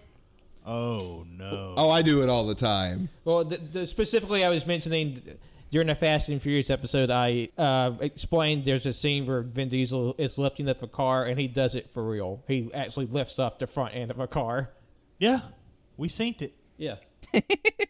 Oh 0.66 1.24
no. 1.30 1.74
Oh, 1.76 1.90
I 1.90 2.02
do 2.02 2.22
it 2.22 2.28
all 2.28 2.46
the 2.46 2.54
time. 2.54 3.10
Well, 3.24 3.44
the, 3.44 3.58
the, 3.58 3.86
specifically, 3.86 4.44
I 4.44 4.48
was 4.48 4.66
mentioning 4.66 5.22
during 5.74 5.88
the 5.88 5.94
Fast 5.96 6.28
and 6.28 6.40
Furious 6.40 6.70
episode, 6.70 7.10
I 7.10 7.48
uh, 7.58 7.94
explained 8.00 8.64
there's 8.64 8.86
a 8.86 8.92
scene 8.92 9.26
where 9.26 9.40
Vin 9.42 9.68
Diesel 9.68 10.14
is 10.18 10.38
lifting 10.38 10.68
up 10.68 10.84
a 10.84 10.86
car, 10.86 11.24
and 11.24 11.36
he 11.36 11.48
does 11.48 11.74
it 11.74 11.90
for 11.92 12.04
real. 12.08 12.44
He 12.46 12.70
actually 12.72 13.06
lifts 13.06 13.40
up 13.40 13.58
the 13.58 13.66
front 13.66 13.92
end 13.96 14.12
of 14.12 14.20
a 14.20 14.28
car. 14.28 14.70
Yeah, 15.18 15.40
we 15.96 16.06
synced 16.06 16.42
it. 16.42 16.54
Yeah. 16.76 16.94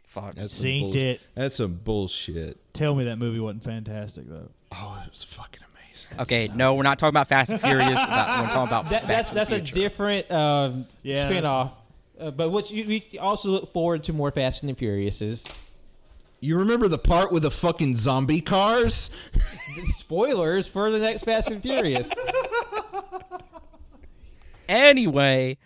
Fuck. 0.07 0.37
That's 0.37 0.55
some 0.55 0.67
Synced 0.67 0.81
bull- 0.93 0.97
it. 0.97 1.21
That's 1.35 1.57
some 1.57 1.75
bullshit. 1.75 2.57
Tell 2.73 2.95
me 2.95 3.05
that 3.05 3.17
movie 3.19 3.39
wasn't 3.39 3.65
fantastic 3.65 4.31
though. 4.31 4.49
Oh, 4.73 5.03
it 5.05 5.11
was 5.11 5.23
fucking 5.23 5.61
amazing. 5.75 6.21
Okay, 6.21 6.49
no, 6.57 6.73
we're 6.73 6.85
not 6.85 6.99
talking 6.99 7.11
about 7.13 7.29
Fast 7.29 7.51
and 7.51 7.61
Furious. 7.61 7.91
About, 8.03 8.41
we're 8.45 8.47
talking 8.49 8.67
about 8.69 8.85
That, 8.89 9.03
Back 9.03 9.09
that's 9.09 9.29
to 9.29 9.35
the 9.35 9.41
that's 9.41 9.51
a 9.51 9.57
Future. 9.57 9.75
different 9.75 10.31
um, 10.31 10.87
Yeah. 11.03 11.29
spin-off. 11.29 11.73
Uh, 12.19 12.31
but 12.31 12.49
what 12.49 12.71
you, 12.71 12.87
we 12.89 13.19
also 13.19 13.51
look 13.51 13.75
forward 13.75 14.05
to 14.05 14.15
more 14.15 14.31
Fast 14.31 14.63
and 14.63 14.75
the 14.75 14.83
Furiouses. 14.87 15.47
You 16.45 16.59
remember 16.59 16.89
the 16.89 16.99
part 16.99 17.33
with 17.33 17.43
the 17.45 17.51
fucking 17.51 17.97
zombie 17.97 18.43
cars? 18.43 19.09
Spoilers 19.97 20.67
for 20.67 20.91
the 20.91 20.99
next 20.99 21.25
Fast 21.25 21.51
and 21.51 21.63
Furious. 21.63 22.09
Anyway, 24.67 25.59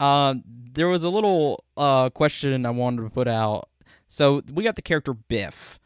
um, 0.00 0.42
there 0.72 0.88
was 0.88 1.04
a 1.04 1.10
little 1.10 1.62
uh 1.76 2.08
question 2.08 2.64
I 2.64 2.70
wanted 2.70 3.02
to 3.02 3.10
put 3.10 3.28
out. 3.28 3.68
So 4.08 4.40
we 4.50 4.64
got 4.64 4.76
the 4.76 4.82
character 4.82 5.12
Biff. 5.12 5.78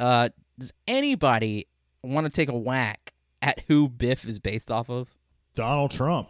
Uh, 0.00 0.30
does 0.58 0.72
anybody 0.88 1.68
want 2.02 2.26
to 2.26 2.30
take 2.30 2.48
a 2.48 2.56
whack 2.56 3.12
at 3.42 3.62
who 3.68 3.88
Biff 3.88 4.26
is 4.26 4.40
based 4.40 4.72
off 4.72 4.90
of? 4.90 5.08
Donald 5.54 5.92
Trump, 5.92 6.28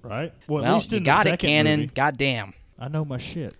right? 0.00 0.32
Well, 0.48 0.60
at 0.60 0.64
well, 0.64 0.74
least 0.76 0.92
you 0.92 1.00
got 1.00 1.24
the 1.24 1.30
it, 1.30 1.32
second 1.32 1.48
canon. 1.48 1.80
movie. 1.80 1.92
God 1.94 2.16
damn. 2.16 2.54
I 2.78 2.88
know 2.88 3.04
my 3.04 3.18
shit. 3.18 3.54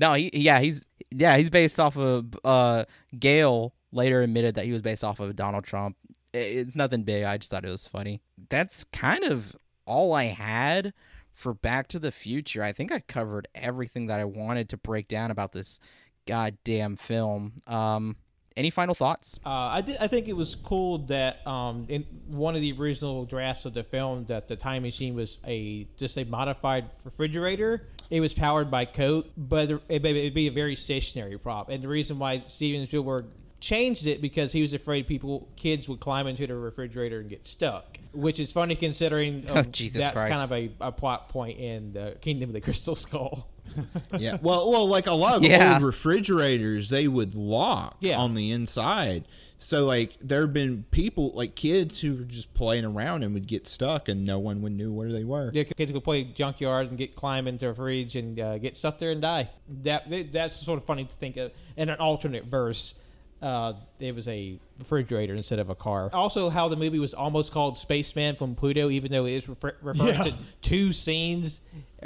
No, 0.00 0.14
he 0.14 0.30
yeah 0.32 0.60
he's 0.60 0.88
yeah 1.10 1.36
he's 1.36 1.50
based 1.50 1.78
off 1.78 1.96
of 1.96 2.34
uh 2.42 2.84
Gale 3.16 3.74
later 3.92 4.22
admitted 4.22 4.54
that 4.54 4.64
he 4.64 4.72
was 4.72 4.82
based 4.82 5.04
off 5.04 5.20
of 5.20 5.36
Donald 5.36 5.64
Trump. 5.64 5.96
It's 6.32 6.74
nothing 6.74 7.02
big. 7.02 7.24
I 7.24 7.36
just 7.36 7.50
thought 7.50 7.64
it 7.64 7.70
was 7.70 7.86
funny. 7.86 8.22
That's 8.48 8.84
kind 8.84 9.24
of 9.24 9.54
all 9.84 10.12
I 10.12 10.24
had 10.24 10.94
for 11.32 11.52
Back 11.52 11.88
to 11.88 11.98
the 11.98 12.12
Future. 12.12 12.62
I 12.62 12.72
think 12.72 12.92
I 12.92 13.00
covered 13.00 13.48
everything 13.54 14.06
that 14.06 14.20
I 14.20 14.24
wanted 14.24 14.68
to 14.70 14.76
break 14.76 15.08
down 15.08 15.30
about 15.30 15.52
this 15.52 15.80
goddamn 16.26 16.96
film. 16.96 17.54
Um, 17.66 18.16
any 18.56 18.70
final 18.70 18.94
thoughts? 18.94 19.40
Uh, 19.44 19.48
I 19.48 19.80
did. 19.80 19.96
I 19.98 20.06
think 20.06 20.28
it 20.28 20.34
was 20.34 20.54
cool 20.54 20.98
that 21.06 21.46
um, 21.46 21.86
in 21.88 22.02
one 22.26 22.54
of 22.54 22.60
the 22.60 22.72
original 22.72 23.24
drafts 23.24 23.64
of 23.64 23.74
the 23.74 23.84
film, 23.84 24.26
that 24.26 24.48
the 24.48 24.56
time 24.56 24.82
machine 24.82 25.14
was 25.14 25.38
a 25.46 25.88
just 25.96 26.18
a 26.18 26.24
modified 26.24 26.90
refrigerator. 27.04 27.88
It 28.10 28.20
was 28.20 28.32
powered 28.32 28.70
by 28.70 28.84
coke, 28.84 29.28
but 29.36 29.70
it, 29.70 30.04
it'd 30.04 30.34
be 30.34 30.48
a 30.48 30.52
very 30.52 30.74
stationary 30.74 31.38
prop. 31.38 31.68
And 31.68 31.82
the 31.82 31.88
reason 31.88 32.18
why 32.18 32.40
Steven 32.48 32.86
Spielberg 32.86 33.26
changed 33.60 34.06
it 34.06 34.20
because 34.22 34.52
he 34.52 34.62
was 34.62 34.72
afraid 34.72 35.06
people, 35.06 35.48
kids, 35.56 35.88
would 35.88 36.00
climb 36.00 36.26
into 36.26 36.46
the 36.46 36.54
refrigerator 36.54 37.20
and 37.20 37.28
get 37.30 37.44
stuck. 37.46 37.98
Which 38.12 38.40
is 38.40 38.50
funny 38.52 38.74
considering 38.74 39.44
Oh, 39.48 39.58
um, 39.58 39.70
Jesus 39.72 40.00
that's 40.02 40.14
Christ. 40.14 40.32
kind 40.32 40.42
of 40.42 40.52
a, 40.52 40.88
a 40.88 40.92
plot 40.92 41.28
point 41.28 41.58
in 41.58 41.92
the 41.92 42.16
Kingdom 42.20 42.50
of 42.50 42.54
the 42.54 42.60
Crystal 42.60 42.96
Skull. 42.96 43.46
yeah. 44.18 44.38
Well, 44.42 44.68
well, 44.70 44.88
like 44.88 45.06
a 45.06 45.12
lot 45.12 45.36
of 45.36 45.44
Yeah. 45.44 45.74
old 45.74 45.82
refrigerators, 45.82 46.88
they 46.88 47.06
would 47.06 47.34
lock 47.34 47.96
Yeah. 48.00 48.18
on 48.18 48.34
the 48.34 48.50
inside. 48.50 49.26
So, 49.62 49.84
like, 49.84 50.16
there 50.20 50.40
have 50.40 50.54
been 50.54 50.84
people, 50.90 51.32
like 51.34 51.54
kids, 51.54 52.00
who 52.00 52.14
were 52.16 52.24
just 52.24 52.54
playing 52.54 52.84
around 52.86 53.22
and 53.22 53.34
would 53.34 53.46
get 53.46 53.68
stuck, 53.68 54.08
and 54.08 54.24
no 54.24 54.38
one 54.38 54.62
would 54.62 54.72
knew 54.72 54.90
where 54.90 55.12
they 55.12 55.22
were. 55.22 55.50
Yeah, 55.52 55.64
kids 55.64 55.92
would 55.92 56.02
play 56.02 56.24
junkyard 56.24 56.88
and 56.88 56.96
get 56.96 57.14
climb 57.14 57.46
into 57.46 57.68
a 57.68 57.74
fridge 57.74 58.16
and 58.16 58.40
uh, 58.40 58.56
get 58.56 58.74
stuck 58.74 58.98
there 58.98 59.10
and 59.12 59.20
die. 59.20 59.50
That 59.82 60.32
that's 60.32 60.64
sort 60.64 60.78
of 60.80 60.86
funny 60.86 61.04
to 61.04 61.12
think 61.12 61.36
of. 61.36 61.52
In 61.76 61.90
an 61.90 61.98
alternate 61.98 62.46
verse, 62.46 62.94
uh, 63.42 63.72
it 63.98 64.14
was 64.14 64.28
a 64.28 64.58
refrigerator 64.78 65.34
instead 65.34 65.58
of 65.58 65.70
a 65.70 65.74
car. 65.74 66.10
Also, 66.12 66.50
how 66.50 66.68
the 66.68 66.76
movie 66.76 66.98
was 66.98 67.14
almost 67.14 67.52
called 67.52 67.76
Spaceman 67.78 68.36
from 68.36 68.54
Pluto, 68.54 68.90
even 68.90 69.10
though 69.10 69.24
it 69.26 69.32
is 69.32 69.48
refer- 69.48 69.76
referring 69.82 70.08
Yeah. 70.14 70.22
to 70.24 70.34
two 70.60 70.92
scenes 70.92 71.60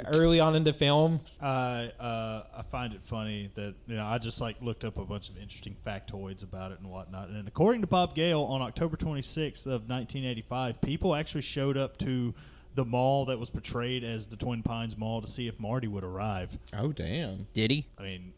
early 0.07 0.39
on 0.39 0.55
in 0.55 0.63
the 0.63 0.73
film. 0.73 1.19
I 1.41 1.91
uh, 1.99 2.43
I 2.57 2.61
find 2.63 2.93
it 2.93 3.01
funny 3.03 3.49
that 3.55 3.75
you 3.87 3.95
know 3.95 4.05
I 4.05 4.17
just 4.17 4.39
like 4.39 4.55
looked 4.61 4.83
up 4.85 4.97
a 4.97 5.05
bunch 5.05 5.29
of 5.29 5.37
interesting 5.37 5.75
factoids 5.85 6.43
about 6.43 6.71
it 6.71 6.79
and 6.79 6.89
whatnot. 6.89 7.29
And 7.29 7.47
according 7.47 7.81
to 7.81 7.87
Bob 7.87 8.15
Gale, 8.15 8.43
on 8.43 8.61
October 8.61 8.95
26th 8.97 9.65
of 9.65 9.89
1985, 9.89 10.81
people 10.81 11.15
actually 11.15 11.41
showed 11.41 11.75
up 11.77 11.97
to 11.99 12.33
the 12.75 12.83
mall 12.85 13.25
that 13.25 13.39
was 13.39 13.49
portrayed 13.49 14.03
as 14.03 14.27
the 14.27 14.35
Twin 14.35 14.61
Pines 14.61 14.97
Mall 14.97 15.21
to 15.21 15.27
see 15.27 15.47
if 15.47 15.57
Marty 15.61 15.87
would 15.87 16.03
arrive. 16.03 16.57
Oh, 16.77 16.91
damn. 16.91 17.47
Did 17.53 17.71
he? 17.71 17.87
I 17.97 18.03
mean, 18.03 18.33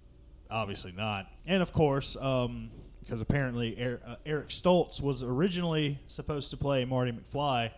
obviously 0.52 0.92
not. 0.92 1.26
And 1.48 1.64
of 1.64 1.74
course, 1.74 2.16
um, 2.22 2.70
because 3.08 3.22
apparently 3.22 3.82
er- 3.82 4.02
uh, 4.06 4.16
Eric 4.26 4.50
Stoltz 4.50 5.02
was 5.02 5.24
originally 5.24 5.98
supposed 6.08 6.50
to 6.52 6.58
play 6.58 6.84
Marty 6.86 7.14
McFly. 7.14 7.72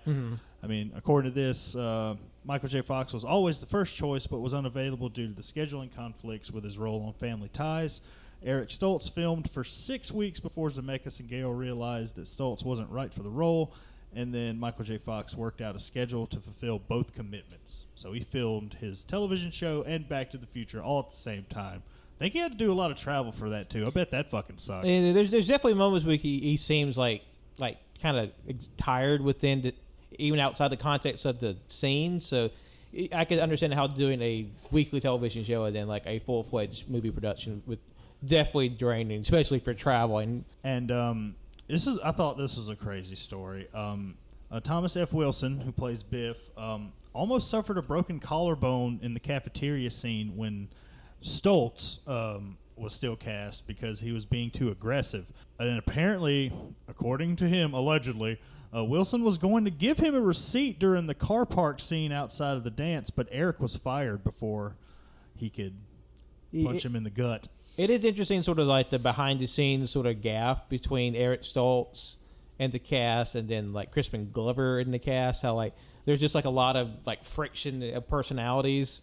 I 0.63 0.67
mean, 0.67 0.91
according 0.95 1.31
to 1.31 1.35
this, 1.35 1.75
uh, 1.75 2.15
Michael 2.43 2.67
J. 2.67 2.81
Fox 2.81 3.13
was 3.13 3.23
always 3.23 3.59
the 3.59 3.67
first 3.67 3.95
choice, 3.95 4.25
but 4.27 4.39
was 4.39 4.53
unavailable 4.53 5.07
due 5.07 5.27
to 5.27 5.33
the 5.33 5.41
scheduling 5.43 5.93
conflicts 5.95 6.51
with 6.51 6.63
his 6.63 6.77
role 6.77 7.03
on 7.05 7.13
Family 7.13 7.49
Ties. 7.49 8.01
Eric 8.43 8.69
Stoltz 8.69 9.09
filmed 9.11 9.49
for 9.49 9.63
six 9.63 10.11
weeks 10.11 10.39
before 10.39 10.69
Zemeckis 10.69 11.19
and 11.19 11.29
Gale 11.29 11.51
realized 11.51 12.15
that 12.15 12.23
Stoltz 12.23 12.65
wasn't 12.65 12.89
right 12.89 13.13
for 13.13 13.21
the 13.21 13.29
role, 13.29 13.73
and 14.15 14.33
then 14.33 14.59
Michael 14.59 14.83
J. 14.85 14.97
Fox 14.97 15.35
worked 15.35 15.61
out 15.61 15.75
a 15.75 15.79
schedule 15.79 16.25
to 16.27 16.39
fulfill 16.39 16.79
both 16.79 17.13
commitments. 17.13 17.85
So 17.95 18.13
he 18.13 18.21
filmed 18.21 18.73
his 18.75 19.03
television 19.03 19.51
show 19.51 19.83
and 19.83 20.07
Back 20.09 20.31
to 20.31 20.37
the 20.37 20.47
Future 20.47 20.81
all 20.81 20.99
at 21.01 21.11
the 21.11 21.17
same 21.17 21.45
time. 21.49 21.83
I 22.19 22.23
think 22.23 22.33
he 22.33 22.39
had 22.39 22.51
to 22.51 22.57
do 22.57 22.71
a 22.71 22.75
lot 22.75 22.91
of 22.91 22.97
travel 22.97 23.31
for 23.31 23.51
that 23.51 23.69
too. 23.69 23.87
I 23.87 23.91
bet 23.91 24.11
that 24.11 24.29
fucking 24.29 24.57
sucked. 24.57 24.85
And 24.85 25.15
there's 25.15 25.31
there's 25.31 25.47
definitely 25.47 25.75
moments 25.75 26.05
where 26.05 26.17
he, 26.17 26.39
he 26.41 26.57
seems 26.57 26.97
like 26.97 27.23
like 27.57 27.77
kind 28.01 28.17
of 28.17 28.31
tired 28.77 29.21
within 29.21 29.61
the 29.61 29.73
even 30.17 30.39
outside 30.39 30.69
the 30.69 30.77
context 30.77 31.23
of 31.23 31.39
the 31.39 31.55
scene. 31.69 32.19
So 32.19 32.49
I 33.13 33.23
could 33.23 33.39
understand 33.39 33.73
how 33.73 33.87
doing 33.87 34.21
a 34.21 34.47
weekly 34.69 34.99
television 34.99 35.45
show 35.45 35.63
and 35.63 35.75
then 35.75 35.87
like 35.87 36.03
a 36.05 36.19
full 36.19 36.43
fledged 36.43 36.89
movie 36.89 37.11
production 37.11 37.63
with 37.65 37.79
definitely 38.25 38.69
draining, 38.69 39.21
especially 39.21 39.59
for 39.59 39.73
traveling. 39.73 40.43
And 40.63 40.91
um, 40.91 41.35
this 41.67 41.87
is 41.87 41.99
I 41.99 42.11
thought 42.11 42.37
this 42.37 42.57
was 42.57 42.67
a 42.67 42.75
crazy 42.75 43.15
story. 43.15 43.69
Um, 43.73 44.15
uh, 44.51 44.59
Thomas 44.59 44.97
F. 44.97 45.13
Wilson, 45.13 45.61
who 45.61 45.71
plays 45.71 46.03
Biff, 46.03 46.37
um, 46.57 46.91
almost 47.13 47.49
suffered 47.49 47.77
a 47.77 47.81
broken 47.81 48.19
collarbone 48.19 48.99
in 49.03 49.13
the 49.13 49.19
cafeteria 49.19 49.91
scene 49.91 50.35
when 50.35 50.67
Stoltz 51.23 51.99
um, 52.07 52.57
was 52.75 52.93
still 52.93 53.15
cast 53.15 53.67
because 53.67 53.99
he 53.99 54.11
was 54.11 54.25
being 54.25 54.51
too 54.51 54.69
aggressive. 54.69 55.25
And 55.59 55.77
apparently, 55.77 56.51
according 56.87 57.35
to 57.37 57.47
him, 57.47 57.73
allegedly, 57.73 58.39
uh, 58.75 58.83
Wilson 58.83 59.23
was 59.23 59.37
going 59.37 59.65
to 59.65 59.71
give 59.71 59.97
him 59.97 60.15
a 60.15 60.21
receipt 60.21 60.79
during 60.79 61.07
the 61.07 61.15
car 61.15 61.45
park 61.45 61.79
scene 61.79 62.11
outside 62.11 62.55
of 62.55 62.63
the 62.63 62.69
dance, 62.69 63.09
but 63.09 63.27
Eric 63.31 63.59
was 63.59 63.75
fired 63.75 64.23
before 64.23 64.75
he 65.35 65.49
could 65.49 65.73
punch 66.63 66.85
It- 66.85 66.85
him 66.85 66.95
in 66.95 67.03
the 67.03 67.09
gut. 67.09 67.47
It 67.77 67.89
is 67.89 68.03
interesting, 68.03 68.43
sort 68.43 68.59
of 68.59 68.67
like 68.67 68.89
the 68.89 68.99
behind 68.99 69.39
the 69.39 69.47
scenes 69.47 69.91
sort 69.91 70.05
of 70.05 70.21
gap 70.21 70.67
between 70.67 71.15
Eric 71.15 71.43
Stoltz 71.43 72.15
and 72.59 72.73
the 72.73 72.79
cast, 72.79 73.35
and 73.35 73.47
then 73.47 73.71
like 73.71 73.91
Crispin 73.91 74.31
Glover 74.33 74.81
in 74.81 74.91
the 74.91 74.99
cast. 74.99 75.41
How 75.41 75.55
like 75.55 75.73
there's 76.03 76.19
just 76.19 76.35
like 76.35 76.43
a 76.43 76.49
lot 76.49 76.75
of 76.75 76.89
like 77.05 77.23
friction 77.23 77.81
of 77.95 78.05
personalities. 78.09 79.01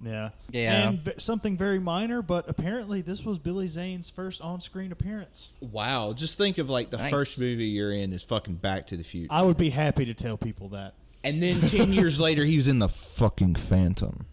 Yeah. 0.00 0.30
Yeah. 0.52 0.88
And 0.88 1.00
v- 1.00 1.12
something 1.18 1.56
very 1.56 1.78
minor, 1.78 2.22
but 2.22 2.48
apparently 2.48 3.00
this 3.02 3.24
was 3.24 3.38
Billy 3.38 3.66
Zane's 3.68 4.08
first 4.10 4.40
on-screen 4.40 4.92
appearance. 4.92 5.50
Wow, 5.60 6.12
just 6.12 6.36
think 6.38 6.58
of 6.58 6.70
like 6.70 6.90
the 6.90 6.98
Nice. 6.98 7.10
first 7.10 7.38
movie 7.40 7.64
you're 7.66 7.92
in 7.92 8.12
is 8.12 8.22
fucking 8.22 8.54
Back 8.56 8.86
to 8.88 8.96
the 8.96 9.02
Future, 9.04 9.28
I 9.32 9.42
would 9.42 9.56
be 9.56 9.70
happy 9.70 10.04
to 10.04 10.14
tell 10.14 10.36
people 10.38 10.68
that. 10.70 10.94
and 11.24 11.42
then 11.42 11.60
ten 11.62 11.92
years 11.92 12.20
later 12.28 12.44
he 12.44 12.56
was 12.56 12.68
in 12.68 12.78
the 12.78 12.88
fucking 12.88 13.56
Phantom. 13.56 14.26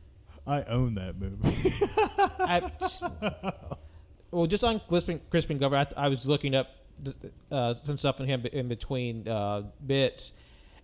I 0.47 0.61
own 0.63 0.93
that 0.93 1.15
movie. 1.19 1.73
I, 2.39 2.71
well, 4.31 4.45
just 4.47 4.63
on 4.63 4.79
Crispin, 4.87 5.19
Crispin 5.29 5.57
Glover, 5.57 5.77
I, 5.77 5.87
I 5.97 6.07
was 6.09 6.25
looking 6.27 6.53
up 6.55 6.67
uh, 7.51 7.73
some 7.83 7.97
stuff 7.97 8.19
on 8.19 8.27
him 8.27 8.45
in 8.53 8.67
between 8.67 9.27
uh, 9.27 9.63
bits, 9.85 10.33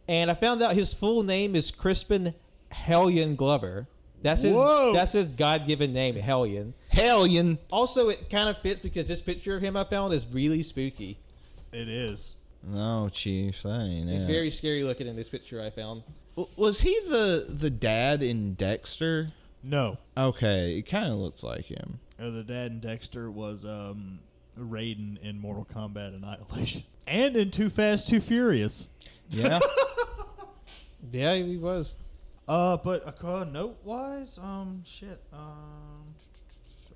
and 0.07 0.31
I 0.31 0.33
found 0.33 0.61
out 0.63 0.73
his 0.73 0.93
full 0.93 1.21
name 1.23 1.55
is 1.55 1.69
Crispin 1.71 2.33
Hellion 2.71 3.35
Glover. 3.35 3.87
That's 4.21 4.41
his. 4.43 4.53
Whoa. 4.55 4.93
That's 4.93 5.13
his 5.13 5.27
God-given 5.27 5.93
name, 5.93 6.15
Hellion. 6.15 6.73
Hellion. 6.89 7.57
Also, 7.71 8.09
it 8.09 8.29
kind 8.29 8.49
of 8.49 8.57
fits 8.61 8.79
because 8.81 9.07
this 9.07 9.21
picture 9.21 9.55
of 9.55 9.61
him 9.63 9.75
I 9.75 9.83
found 9.83 10.13
is 10.13 10.25
really 10.31 10.63
spooky. 10.63 11.17
it 11.71 11.87
is. 11.89 12.35
No, 12.63 13.09
Chief, 13.11 13.63
that 13.63 13.81
ain't 13.89 14.07
He's 14.09 14.23
it. 14.23 14.27
very 14.27 14.51
scary 14.51 14.83
looking 14.83 15.07
in 15.07 15.15
this 15.15 15.29
picture 15.29 15.59
I 15.61 15.71
found. 15.71 16.03
W- 16.35 16.53
Was 16.55 16.81
he 16.81 16.95
the 17.09 17.45
the 17.49 17.71
dad 17.71 18.21
in 18.21 18.53
Dexter? 18.53 19.29
No. 19.63 19.97
Okay, 20.15 20.77
it 20.77 20.83
kind 20.83 21.11
of 21.11 21.17
looks 21.17 21.43
like 21.43 21.65
him. 21.65 21.99
Uh, 22.19 22.29
the 22.29 22.43
dad 22.43 22.71
in 22.71 22.79
Dexter 22.79 23.31
was 23.31 23.65
um, 23.65 24.19
Raiden 24.59 25.19
in 25.23 25.39
Mortal 25.39 25.65
Kombat 25.73 26.15
Annihilation. 26.15 26.83
And 27.07 27.35
in 27.35 27.49
Too 27.49 27.69
Fast, 27.71 28.09
Too 28.09 28.19
Furious. 28.19 28.89
Yeah. 29.31 29.59
Yeah, 31.11 31.35
he 31.35 31.57
was. 31.57 31.95
Uh, 32.47 32.77
but 32.77 33.23
uh, 33.23 33.43
note 33.45 33.77
wise, 33.83 34.37
um, 34.37 34.83
shit. 34.85 35.21
Um, 35.31 36.15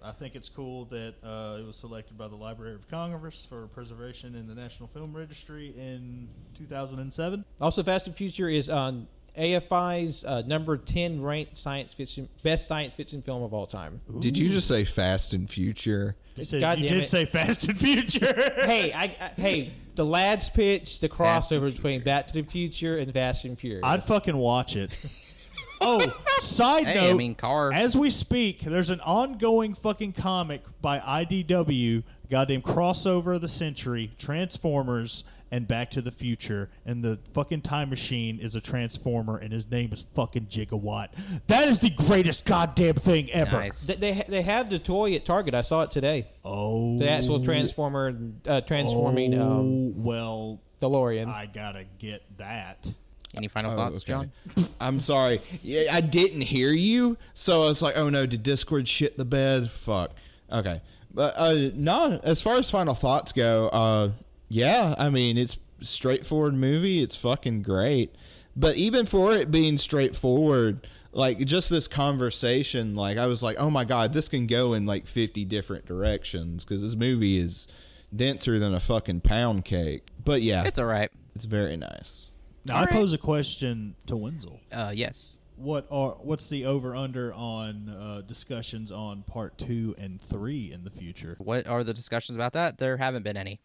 I 0.05 0.11
think 0.11 0.35
it's 0.35 0.49
cool 0.49 0.85
that 0.85 1.15
uh, 1.23 1.57
it 1.59 1.65
was 1.65 1.75
selected 1.75 2.17
by 2.17 2.27
the 2.27 2.35
Library 2.35 2.75
of 2.75 2.87
Congress 2.89 3.45
for 3.49 3.67
preservation 3.67 4.35
in 4.35 4.47
the 4.47 4.53
National 4.53 4.87
Film 4.87 5.13
Registry 5.13 5.73
in 5.77 6.27
2007. 6.57 7.43
Also, 7.59 7.81
Fast 7.81 8.05
and 8.05 8.15
Future 8.15 8.47
is 8.47 8.69
on 8.69 9.07
AFI's 9.35 10.23
uh, 10.23 10.43
number 10.45 10.77
ten 10.77 11.21
ranked 11.21 11.57
science 11.57 11.93
fiction 11.93 12.29
best 12.43 12.67
science 12.67 12.93
fiction 12.93 13.21
film 13.21 13.43
of 13.43 13.53
all 13.53 13.65
time. 13.65 13.99
Did 14.19 14.37
you 14.37 14.49
just 14.49 14.67
say 14.67 14.85
Fast 14.85 15.33
and 15.33 15.49
Future? 15.49 16.15
You, 16.35 16.43
said, 16.43 16.61
God 16.61 16.79
you 16.79 16.87
damn 16.87 16.97
did 16.97 17.03
it. 17.03 17.07
say 17.07 17.25
Fast 17.25 17.67
and 17.67 17.77
Future. 17.77 18.33
hey, 18.65 18.93
I, 18.93 19.03
I 19.03 19.31
hey, 19.35 19.73
the 19.95 20.05
lads 20.05 20.49
pitched 20.49 21.01
the 21.01 21.09
crossover 21.09 21.73
between 21.73 22.03
Back 22.03 22.27
to 22.27 22.33
the 22.33 22.43
Future 22.43 22.97
and 22.97 23.11
Fast 23.11 23.45
and 23.45 23.57
Furious. 23.57 23.83
I'd 23.83 24.03
fucking 24.03 24.37
watch 24.37 24.75
it. 24.75 24.91
Oh, 25.81 26.13
side 26.39 26.85
Hey, 26.87 26.95
note. 26.95 27.11
I 27.11 27.13
mean, 27.13 27.35
car. 27.35 27.71
As 27.73 27.95
we 27.95 28.09
speak, 28.09 28.61
there's 28.61 28.89
an 28.89 29.01
ongoing 29.01 29.73
fucking 29.73 30.13
comic 30.13 30.63
by 30.81 30.99
IDW, 30.99 32.03
goddamn 32.29 32.61
crossover 32.61 33.35
of 33.35 33.41
the 33.41 33.47
century, 33.47 34.11
Transformers, 34.17 35.23
and 35.51 35.67
Back 35.67 35.91
to 35.91 36.01
the 36.01 36.11
Future, 36.11 36.69
and 36.85 37.03
the 37.03 37.19
fucking 37.33 37.61
time 37.61 37.89
machine 37.89 38.39
is 38.39 38.55
a 38.55 38.61
transformer, 38.61 39.37
and 39.37 39.53
his 39.53 39.69
name 39.69 39.93
is 39.93 40.01
fucking 40.13 40.47
Gigawatt. 40.47 41.09
That 41.47 41.67
is 41.67 41.79
the 41.79 41.91
greatest 41.91 42.45
goddamn 42.45 42.95
thing 42.95 43.29
ever. 43.31 43.57
Nice. 43.57 43.87
They, 43.87 43.95
they 43.95 44.23
they 44.27 44.41
have 44.41 44.69
the 44.69 44.79
toy 44.79 45.13
at 45.13 45.23
Target. 45.25 45.53
I 45.53 45.61
saw 45.61 45.81
it 45.81 45.91
today. 45.91 46.27
Oh, 46.43 46.97
The 46.97 47.09
actual 47.09 47.43
transformer, 47.43 48.17
uh, 48.47 48.61
transforming 48.61 49.35
Oh, 49.35 49.59
um, 49.59 50.03
well, 50.03 50.61
DeLorean. 50.81 51.27
I 51.27 51.45
gotta 51.45 51.85
get 51.99 52.23
that. 52.37 52.89
Any 53.37 53.47
final 53.47 53.71
Oh, 53.71 53.75
thoughts, 53.75 54.03
okay. 54.03 54.29
John? 54.55 54.67
I'm 54.81 55.01
sorry. 55.01 55.41
Yeah, 55.63 55.93
I 55.93 56.01
didn't 56.01 56.41
hear 56.41 56.71
you, 56.71 57.17
so 57.33 57.63
I 57.63 57.67
was 57.67 57.81
like, 57.81 57.97
"Oh 57.97 58.09
no, 58.09 58.25
did 58.25 58.43
Discord 58.43 58.87
shit 58.87 59.17
the 59.17 59.25
bed?" 59.25 59.69
Fuck. 59.71 60.11
Okay, 60.51 60.81
but 61.13 61.33
uh, 61.37 61.69
no. 61.73 62.19
As 62.23 62.41
far 62.41 62.55
as 62.57 62.69
final 62.71 62.93
thoughts 62.95 63.31
go, 63.31 63.67
uh, 63.69 64.11
yeah, 64.49 64.95
I 64.97 65.09
mean 65.09 65.37
it's 65.37 65.57
straightforward 65.81 66.53
movie. 66.53 67.01
It's 67.01 67.15
fucking 67.15 67.61
great. 67.63 68.15
But 68.55 68.77
even 68.77 69.05
for 69.05 69.33
it 69.33 69.51
being 69.51 69.77
straightforward, 69.77 70.87
like 71.11 71.39
just 71.39 71.69
this 71.69 71.87
conversation, 71.89 72.95
like 72.95 73.17
I 73.17 73.25
was 73.25 73.43
like, 73.43 73.57
"Oh 73.59 73.69
my 73.69 73.83
god, 73.85 74.13
this 74.13 74.29
can 74.29 74.47
go 74.47 74.73
in 74.73 74.85
like 74.85 75.07
50 75.07 75.43
different 75.45 75.85
directions" 75.85 76.63
because 76.63 76.81
this 76.81 76.95
movie 76.95 77.37
is 77.37 77.67
denser 78.15 78.59
than 78.59 78.73
a 78.73 78.79
fucking 78.79 79.19
pound 79.21 79.65
cake. 79.65 80.07
But 80.23 80.41
yeah, 80.41 80.63
It's 80.63 80.79
all 80.79 80.85
right. 80.85 81.11
it's, 81.35 81.45
very 81.45 81.75
nice. 81.75 82.29
Now, 82.65 82.77
I 82.77 82.85
pose 82.87 83.13
a 83.13 83.17
question 83.17 83.95
to 84.07 84.17
Wenzel. 84.17 84.59
Uh, 84.71 84.91
yes. 84.93 85.37
What 85.55 85.87
are 85.89 86.17
what's 86.21 86.49
the 86.49 86.65
over 86.65 86.95
under 86.95 87.33
on 87.33 87.89
uh, 87.89 88.21
discussions 88.27 88.91
on 88.91 89.23
part 89.23 89.57
two 89.57 89.95
and 89.97 90.19
three 90.19 90.71
in 90.73 90.83
the 90.83 90.89
future? 90.89 91.35
What 91.39 91.65
are 91.67 91.83
the 91.83 91.93
discussions 91.93 92.35
about 92.35 92.53
that? 92.53 92.77
There 92.77 92.97
haven't 92.97 93.23
been 93.23 93.37
any. 93.37 93.61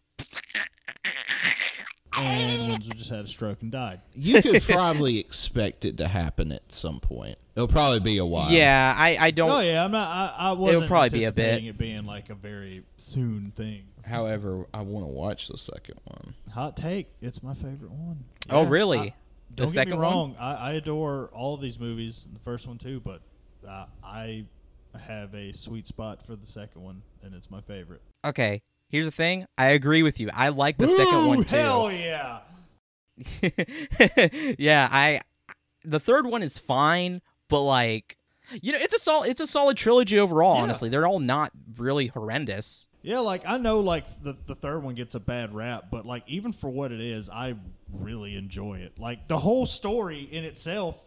And 2.17 2.69
Wenzel 2.69 2.93
just 2.93 3.09
had 3.09 3.25
a 3.25 3.27
stroke 3.27 3.61
and 3.61 3.71
died. 3.71 4.01
You 4.13 4.41
could 4.41 4.61
probably 4.63 5.17
expect 5.19 5.85
it 5.85 5.97
to 5.97 6.07
happen 6.07 6.51
at 6.51 6.71
some 6.71 6.99
point. 6.99 7.37
It'll 7.55 7.67
probably 7.67 7.99
be 7.99 8.17
a 8.17 8.25
while. 8.25 8.51
Yeah, 8.51 8.93
I, 8.97 9.17
I 9.19 9.31
don't. 9.31 9.49
Oh 9.49 9.59
yeah, 9.59 9.83
I'm 9.83 9.91
not. 9.91 10.07
I, 10.09 10.49
I 10.49 10.51
wasn't 10.51 10.77
It'll 10.77 10.87
probably 10.87 11.09
be 11.19 11.25
a 11.25 11.31
bit. 11.31 11.63
it 11.63 11.77
being 11.77 12.05
like 12.05 12.29
a 12.29 12.35
very 12.35 12.83
soon 12.97 13.51
thing. 13.55 13.83
However, 14.05 14.65
I 14.73 14.81
want 14.81 15.05
to 15.05 15.11
watch 15.11 15.47
the 15.47 15.57
second 15.57 15.99
one. 16.05 16.33
Hot 16.53 16.75
take. 16.75 17.07
It's 17.21 17.41
my 17.43 17.53
favorite 17.53 17.91
one. 17.91 18.23
Oh, 18.51 18.63
really? 18.65 18.99
I- 18.99 19.13
The 19.49 19.55
don't 19.55 19.67
get 19.67 19.73
second 19.73 19.91
me 19.93 19.97
one? 19.99 20.03
wrong. 20.13 20.35
I, 20.39 20.53
I 20.55 20.71
adore 20.73 21.29
all 21.33 21.53
of 21.55 21.61
these 21.61 21.79
movies. 21.79 22.27
The 22.31 22.39
first 22.39 22.67
one 22.67 22.77
too, 22.77 23.01
but 23.01 23.21
uh, 23.67 23.85
I 24.03 24.45
have 25.07 25.33
a 25.35 25.51
sweet 25.53 25.87
spot 25.87 26.25
for 26.25 26.35
the 26.35 26.45
second 26.45 26.81
one, 26.83 27.01
and 27.23 27.33
it's 27.35 27.49
my 27.49 27.61
favorite. 27.61 28.01
Okay, 28.25 28.61
here's 28.89 29.05
the 29.05 29.11
thing. 29.11 29.45
I 29.57 29.67
agree 29.67 30.03
with 30.03 30.19
you. 30.19 30.29
I 30.33 30.49
like 30.49 30.77
the 30.77 30.87
second 30.87 31.27
one 31.27 31.43
too. 31.43 31.55
Hell 31.55 31.91
yeah! 31.91 32.39
yeah, 34.57 34.87
I. 34.91 35.21
The 35.83 35.99
third 35.99 36.25
one 36.27 36.43
is 36.43 36.57
fine, 36.59 37.21
but 37.49 37.61
like, 37.61 38.17
you 38.61 38.71
know, 38.71 38.77
it's 38.79 38.93
a 38.93 38.99
solid. 38.99 39.29
It's 39.29 39.41
a 39.41 39.47
solid 39.47 39.77
trilogy 39.77 40.19
overall. 40.19 40.55
Yeah. 40.55 40.61
Honestly, 40.63 40.89
they're 40.89 41.07
all 41.07 41.19
not 41.19 41.51
really 41.77 42.07
horrendous. 42.07 42.87
Yeah, 43.01 43.19
like 43.19 43.43
I 43.47 43.57
know, 43.57 43.79
like 43.79 44.05
the 44.21 44.37
the 44.45 44.55
third 44.55 44.83
one 44.83 44.95
gets 44.95 45.15
a 45.15 45.19
bad 45.19 45.53
rap, 45.55 45.85
but 45.91 46.05
like 46.05 46.23
even 46.27 46.51
for 46.53 46.69
what 46.69 46.91
it 46.91 47.01
is, 47.01 47.29
I 47.29 47.55
really 47.93 48.35
enjoy 48.35 48.79
it. 48.79 48.99
Like 48.99 49.27
the 49.27 49.37
whole 49.37 49.65
story 49.65 50.27
in 50.31 50.43
itself, 50.43 51.03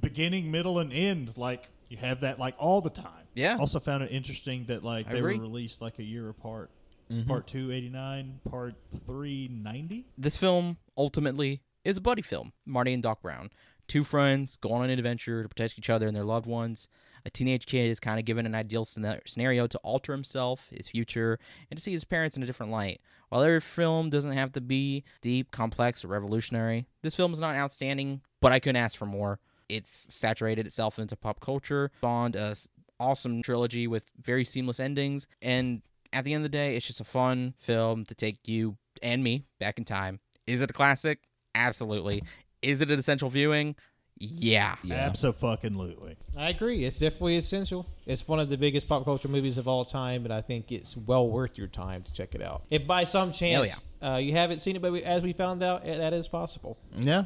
beginning, 0.00 0.50
middle, 0.50 0.78
and 0.78 0.92
end, 0.92 1.32
like 1.36 1.68
you 1.88 1.96
have 1.98 2.20
that 2.20 2.38
like 2.38 2.54
all 2.58 2.80
the 2.80 2.90
time. 2.90 3.26
Yeah. 3.34 3.56
Also 3.58 3.80
found 3.80 4.02
it 4.02 4.10
interesting 4.10 4.64
that 4.66 4.84
like 4.84 5.08
I 5.08 5.12
they 5.12 5.18
agree. 5.18 5.36
were 5.36 5.42
released 5.42 5.80
like 5.80 5.98
a 5.98 6.02
year 6.02 6.28
apart. 6.28 6.70
Mm-hmm. 7.10 7.28
Part 7.28 7.46
two 7.46 7.70
eighty 7.70 7.88
nine, 7.90 8.40
part 8.48 8.74
three 9.06 9.48
ninety. 9.52 10.06
This 10.16 10.36
film 10.36 10.78
ultimately 10.96 11.62
is 11.84 11.98
a 11.98 12.00
buddy 12.00 12.22
film. 12.22 12.52
Marty 12.64 12.94
and 12.94 13.02
Doc 13.02 13.20
Brown, 13.22 13.50
two 13.88 14.04
friends 14.04 14.56
go 14.56 14.72
on 14.72 14.84
an 14.84 14.90
adventure 14.90 15.42
to 15.42 15.48
protect 15.48 15.78
each 15.78 15.90
other 15.90 16.06
and 16.06 16.16
their 16.16 16.24
loved 16.24 16.46
ones. 16.46 16.88
A 17.24 17.30
teenage 17.30 17.66
kid 17.66 17.90
is 17.90 18.00
kind 18.00 18.18
of 18.18 18.24
given 18.24 18.46
an 18.46 18.54
ideal 18.54 18.84
scenario 18.84 19.66
to 19.66 19.78
alter 19.78 20.12
himself, 20.12 20.68
his 20.70 20.88
future, 20.88 21.38
and 21.70 21.78
to 21.78 21.82
see 21.82 21.92
his 21.92 22.04
parents 22.04 22.36
in 22.36 22.42
a 22.42 22.46
different 22.46 22.72
light. 22.72 23.00
While 23.28 23.42
every 23.42 23.60
film 23.60 24.10
doesn't 24.10 24.32
have 24.32 24.52
to 24.52 24.60
be 24.60 25.04
deep, 25.20 25.50
complex, 25.52 26.04
or 26.04 26.08
revolutionary, 26.08 26.86
this 27.02 27.14
film 27.14 27.32
is 27.32 27.40
not 27.40 27.54
outstanding, 27.54 28.20
but 28.40 28.52
I 28.52 28.58
couldn't 28.58 28.82
ask 28.82 28.98
for 28.98 29.06
more. 29.06 29.38
It's 29.68 30.04
saturated 30.10 30.66
itself 30.66 30.98
into 30.98 31.16
pop 31.16 31.40
culture, 31.40 31.90
spawned 31.98 32.36
a 32.36 32.54
awesome 33.00 33.42
trilogy 33.42 33.86
with 33.86 34.04
very 34.20 34.44
seamless 34.44 34.78
endings, 34.78 35.26
and 35.40 35.82
at 36.12 36.24
the 36.24 36.34
end 36.34 36.44
of 36.44 36.50
the 36.50 36.56
day, 36.56 36.76
it's 36.76 36.86
just 36.86 37.00
a 37.00 37.04
fun 37.04 37.54
film 37.58 38.04
to 38.04 38.14
take 38.14 38.46
you 38.46 38.76
and 39.02 39.24
me 39.24 39.44
back 39.58 39.78
in 39.78 39.84
time. 39.84 40.20
Is 40.46 40.60
it 40.60 40.70
a 40.70 40.74
classic? 40.74 41.20
Absolutely. 41.54 42.22
Is 42.60 42.80
it 42.80 42.90
an 42.90 42.98
essential 42.98 43.30
viewing? 43.30 43.74
Yeah. 44.22 44.76
Yeah. 44.84 44.94
Absolutely. 44.94 46.16
I 46.36 46.50
agree. 46.50 46.84
It's 46.84 46.98
definitely 46.98 47.36
essential. 47.36 47.86
It's 48.06 48.26
one 48.28 48.38
of 48.38 48.48
the 48.48 48.56
biggest 48.56 48.88
pop 48.88 49.04
culture 49.04 49.28
movies 49.28 49.58
of 49.58 49.66
all 49.66 49.84
time, 49.84 50.24
and 50.24 50.32
I 50.32 50.40
think 50.40 50.70
it's 50.70 50.96
well 50.96 51.28
worth 51.28 51.58
your 51.58 51.66
time 51.66 52.02
to 52.04 52.12
check 52.12 52.34
it 52.34 52.42
out. 52.42 52.62
If 52.70 52.86
by 52.86 53.04
some 53.04 53.32
chance 53.32 53.80
uh, 54.02 54.16
you 54.16 54.32
haven't 54.32 54.60
seen 54.60 54.76
it, 54.76 54.82
but 54.82 54.92
we, 54.92 55.02
as 55.02 55.22
we 55.22 55.32
found 55.32 55.62
out, 55.62 55.86
eh, 55.86 55.98
that 55.98 56.12
is 56.12 56.28
possible. 56.28 56.78
Yeah. 56.96 57.24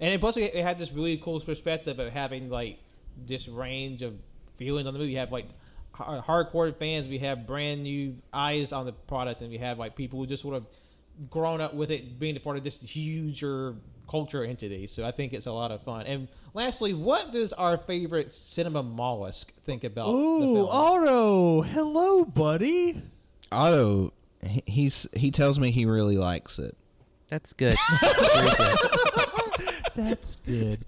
And 0.00 0.12
it, 0.12 0.20
plus, 0.20 0.36
it, 0.36 0.54
it 0.54 0.62
had 0.62 0.78
this 0.78 0.92
really 0.92 1.16
cool 1.18 1.40
perspective 1.40 1.98
of 1.98 2.12
having 2.12 2.50
like 2.50 2.78
this 3.26 3.46
range 3.48 4.02
of 4.02 4.14
feelings 4.56 4.86
on 4.86 4.94
the 4.94 4.98
movie. 4.98 5.12
You 5.12 5.18
have 5.18 5.32
like 5.32 5.46
hardcore 5.94 6.76
fans, 6.76 7.08
we 7.08 7.18
have 7.18 7.46
brand 7.46 7.84
new 7.84 8.16
eyes 8.32 8.72
on 8.72 8.86
the 8.86 8.92
product, 8.92 9.40
and 9.40 9.50
we 9.50 9.58
have 9.58 9.78
like 9.78 9.94
people 9.94 10.18
who 10.18 10.26
just 10.26 10.42
sort 10.42 10.56
of 10.56 10.66
grown 11.30 11.60
up 11.60 11.74
with 11.74 11.90
it, 11.90 12.18
being 12.18 12.36
a 12.36 12.40
part 12.40 12.56
of 12.56 12.64
this 12.64 12.80
huger 12.80 13.76
culture 14.08 14.44
entity. 14.44 14.86
So 14.86 15.04
I 15.04 15.10
think 15.12 15.32
it's 15.32 15.46
a 15.46 15.52
lot 15.52 15.70
of 15.70 15.82
fun. 15.82 16.06
And 16.06 16.28
lastly, 16.54 16.94
what 16.94 17.30
does 17.32 17.52
our 17.52 17.76
favorite 17.76 18.32
cinema 18.32 18.82
mollusk 18.82 19.52
think 19.64 19.84
about 19.84 20.06
the 20.06 20.12
Ooh. 20.12 20.66
Otto, 20.68 21.62
hello, 21.62 22.24
buddy. 22.24 23.00
Otto, 23.52 24.12
he- 24.44 24.62
he's 24.66 25.06
he 25.14 25.30
tells 25.30 25.58
me 25.60 25.70
he 25.70 25.84
really 25.86 26.16
likes 26.18 26.58
it. 26.58 26.76
That's 27.28 27.52
good. 27.52 27.76
Good. 28.00 28.78
That's 29.94 30.36
good. 30.36 30.84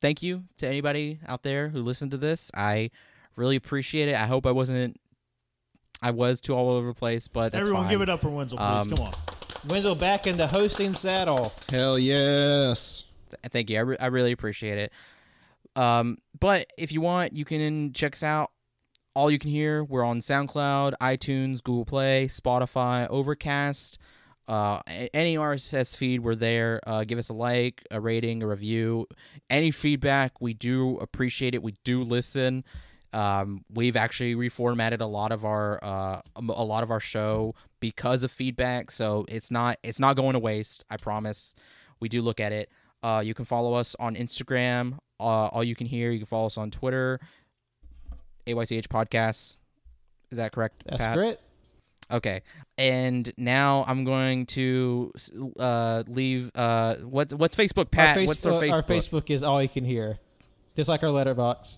Thank 0.00 0.22
you 0.22 0.44
to 0.58 0.66
anybody 0.68 1.18
out 1.26 1.42
there 1.42 1.68
who 1.68 1.82
listened 1.82 2.10
to 2.12 2.16
this. 2.18 2.50
I 2.54 2.90
really 3.36 3.56
appreciate 3.56 4.08
it. 4.08 4.14
I 4.14 4.26
hope 4.26 4.46
I 4.46 4.50
wasn't. 4.50 4.98
I 6.02 6.10
was 6.10 6.40
too 6.40 6.52
all 6.54 6.70
over 6.70 6.88
the 6.88 6.94
place, 6.94 7.28
but 7.28 7.52
that's 7.52 7.60
Everyone, 7.62 7.84
fine. 7.84 7.90
give 7.92 8.00
it 8.02 8.08
up 8.10 8.20
for 8.20 8.28
Wenzel, 8.28 8.58
please. 8.58 8.86
Um, 8.86 8.90
Come 8.90 9.06
on. 9.06 9.12
Wenzel 9.68 9.94
back 9.94 10.26
in 10.26 10.36
the 10.36 10.46
hosting 10.46 10.92
saddle. 10.92 11.52
Hell 11.70 11.98
yes. 11.98 13.04
Thank 13.50 13.70
you. 13.70 13.78
I, 13.78 13.80
re- 13.80 13.96
I 13.98 14.06
really 14.06 14.32
appreciate 14.32 14.78
it. 14.78 14.92
Um, 15.76 16.18
but 16.38 16.66
if 16.76 16.92
you 16.92 17.00
want, 17.00 17.32
you 17.32 17.44
can 17.44 17.92
check 17.92 18.12
us 18.12 18.22
out. 18.22 18.50
All 19.14 19.30
you 19.30 19.38
can 19.38 19.50
hear. 19.50 19.82
We're 19.82 20.04
on 20.04 20.20
SoundCloud, 20.20 20.94
iTunes, 21.00 21.62
Google 21.62 21.84
Play, 21.84 22.26
Spotify, 22.26 23.06
Overcast. 23.08 23.98
Uh, 24.46 24.80
any 25.14 25.36
RSS 25.36 25.96
feed, 25.96 26.20
we're 26.20 26.34
there. 26.34 26.80
Uh, 26.86 27.04
give 27.04 27.18
us 27.18 27.30
a 27.30 27.34
like, 27.34 27.86
a 27.90 28.00
rating, 28.00 28.42
a 28.42 28.46
review. 28.46 29.06
Any 29.48 29.70
feedback, 29.70 30.40
we 30.40 30.52
do 30.52 30.98
appreciate 30.98 31.54
it. 31.54 31.62
We 31.62 31.74
do 31.84 32.02
listen. 32.02 32.64
Um, 33.14 33.64
we've 33.72 33.96
actually 33.96 34.34
reformatted 34.34 35.00
a 35.00 35.06
lot 35.06 35.30
of 35.30 35.44
our 35.44 35.82
uh, 35.82 36.20
a 36.36 36.64
lot 36.64 36.82
of 36.82 36.90
our 36.90 36.98
show 37.00 37.54
because 37.84 38.22
of 38.24 38.30
feedback. 38.30 38.90
So 38.90 39.26
it's 39.28 39.50
not 39.50 39.76
it's 39.82 40.00
not 40.00 40.16
going 40.16 40.32
to 40.32 40.38
waste. 40.38 40.86
I 40.88 40.96
promise. 40.96 41.54
We 42.00 42.08
do 42.08 42.22
look 42.22 42.40
at 42.40 42.50
it. 42.50 42.70
Uh, 43.02 43.20
you 43.22 43.34
can 43.34 43.44
follow 43.44 43.74
us 43.74 43.94
on 44.00 44.16
Instagram. 44.16 44.94
Uh, 45.20 45.48
all 45.52 45.62
you 45.62 45.76
can 45.76 45.86
hear. 45.86 46.10
You 46.10 46.18
can 46.20 46.26
follow 46.26 46.46
us 46.46 46.56
on 46.56 46.70
Twitter. 46.70 47.20
AYCH 48.46 48.88
Podcasts. 48.88 49.58
Is 50.30 50.38
that 50.38 50.52
correct? 50.52 50.82
That's 50.86 50.96
Pat? 50.96 51.14
great. 51.14 51.36
Okay. 52.10 52.40
And 52.78 53.30
now 53.36 53.84
I'm 53.86 54.04
going 54.04 54.46
to 54.46 55.12
uh, 55.58 56.04
leave. 56.06 56.50
Uh, 56.54 56.94
what's 57.02 57.34
what's 57.34 57.54
Facebook, 57.54 57.90
Pat? 57.90 58.16
our 58.16 58.24
what's 58.24 58.46
our 58.46 58.54
Facebook- 58.54 58.70
Facebook? 58.70 58.72
Our 58.72 58.82
Facebook 58.82 59.30
is 59.30 59.42
all 59.42 59.62
you 59.62 59.68
can 59.68 59.84
hear, 59.84 60.18
just 60.74 60.88
like 60.88 61.02
our 61.02 61.10
Letterboxd. 61.10 61.76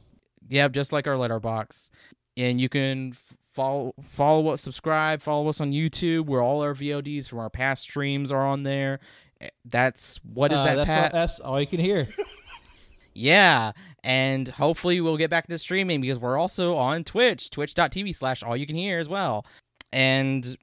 Yeah, 0.49 0.69
just 0.69 0.93
like 0.93 1.09
our 1.09 1.15
Letterboxd. 1.15 1.91
And 2.37 2.61
you 2.61 2.69
can 2.69 3.11
f- 3.11 3.35
follow 3.57 3.95
follow 4.05 4.49
us, 4.49 4.61
subscribe, 4.61 5.21
follow 5.23 5.49
us 5.49 5.61
on 5.61 5.73
YouTube, 5.73 6.27
where 6.27 6.43
all 6.43 6.61
our 6.63 6.75
VODs 6.75 7.27
from 7.29 7.41
our 7.41 7.51
past 7.51 7.83
streams 7.83 8.31
are 8.31 8.47
on 8.47 8.63
there. 8.63 9.01
Eh, 9.41 9.49
That's 9.65 10.21
what 10.23 10.53
is 10.53 10.59
Uh, 10.59 10.65
that, 10.67 10.75
that's 10.77 10.87
Pat? 10.87 11.13
All, 11.15 11.21
that's 11.21 11.41
all 11.41 11.61
you 11.61 11.67
can 11.67 11.81
hear. 11.81 12.07
Yeah, 13.19 13.73
and 14.05 14.47
hopefully 14.47 15.01
we'll 15.01 15.17
get 15.17 15.31
back 15.31 15.47
into 15.49 15.59
streaming 15.59 16.03
because 16.03 16.19
we're 16.19 16.37
also 16.37 16.77
on 16.77 17.03
Twitch, 17.03 17.49
twitch.tv 17.49 18.15
slash 18.15 18.43
all 18.43 18.55
you 18.55 18.67
can 18.67 18.77
hear 18.77 18.99
as 18.99 19.09
well. 19.09 19.47
And 19.91 20.59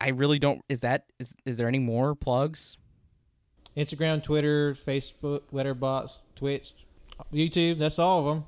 I 0.00 0.08
really 0.08 0.38
don't 0.38 0.62
is 0.70 0.80
that 0.80 1.04
is 1.18 1.34
is 1.44 1.58
there 1.58 1.68
any 1.68 1.78
more 1.78 2.14
plugs? 2.14 2.78
Instagram, 3.76 4.22
Twitter, 4.22 4.74
Facebook, 4.86 5.42
Letterboxd, 5.52 6.20
Twitch, 6.36 6.72
YouTube. 7.34 7.78
That's 7.78 7.98
all 7.98 8.20
of 8.20 8.24
them. 8.34 8.44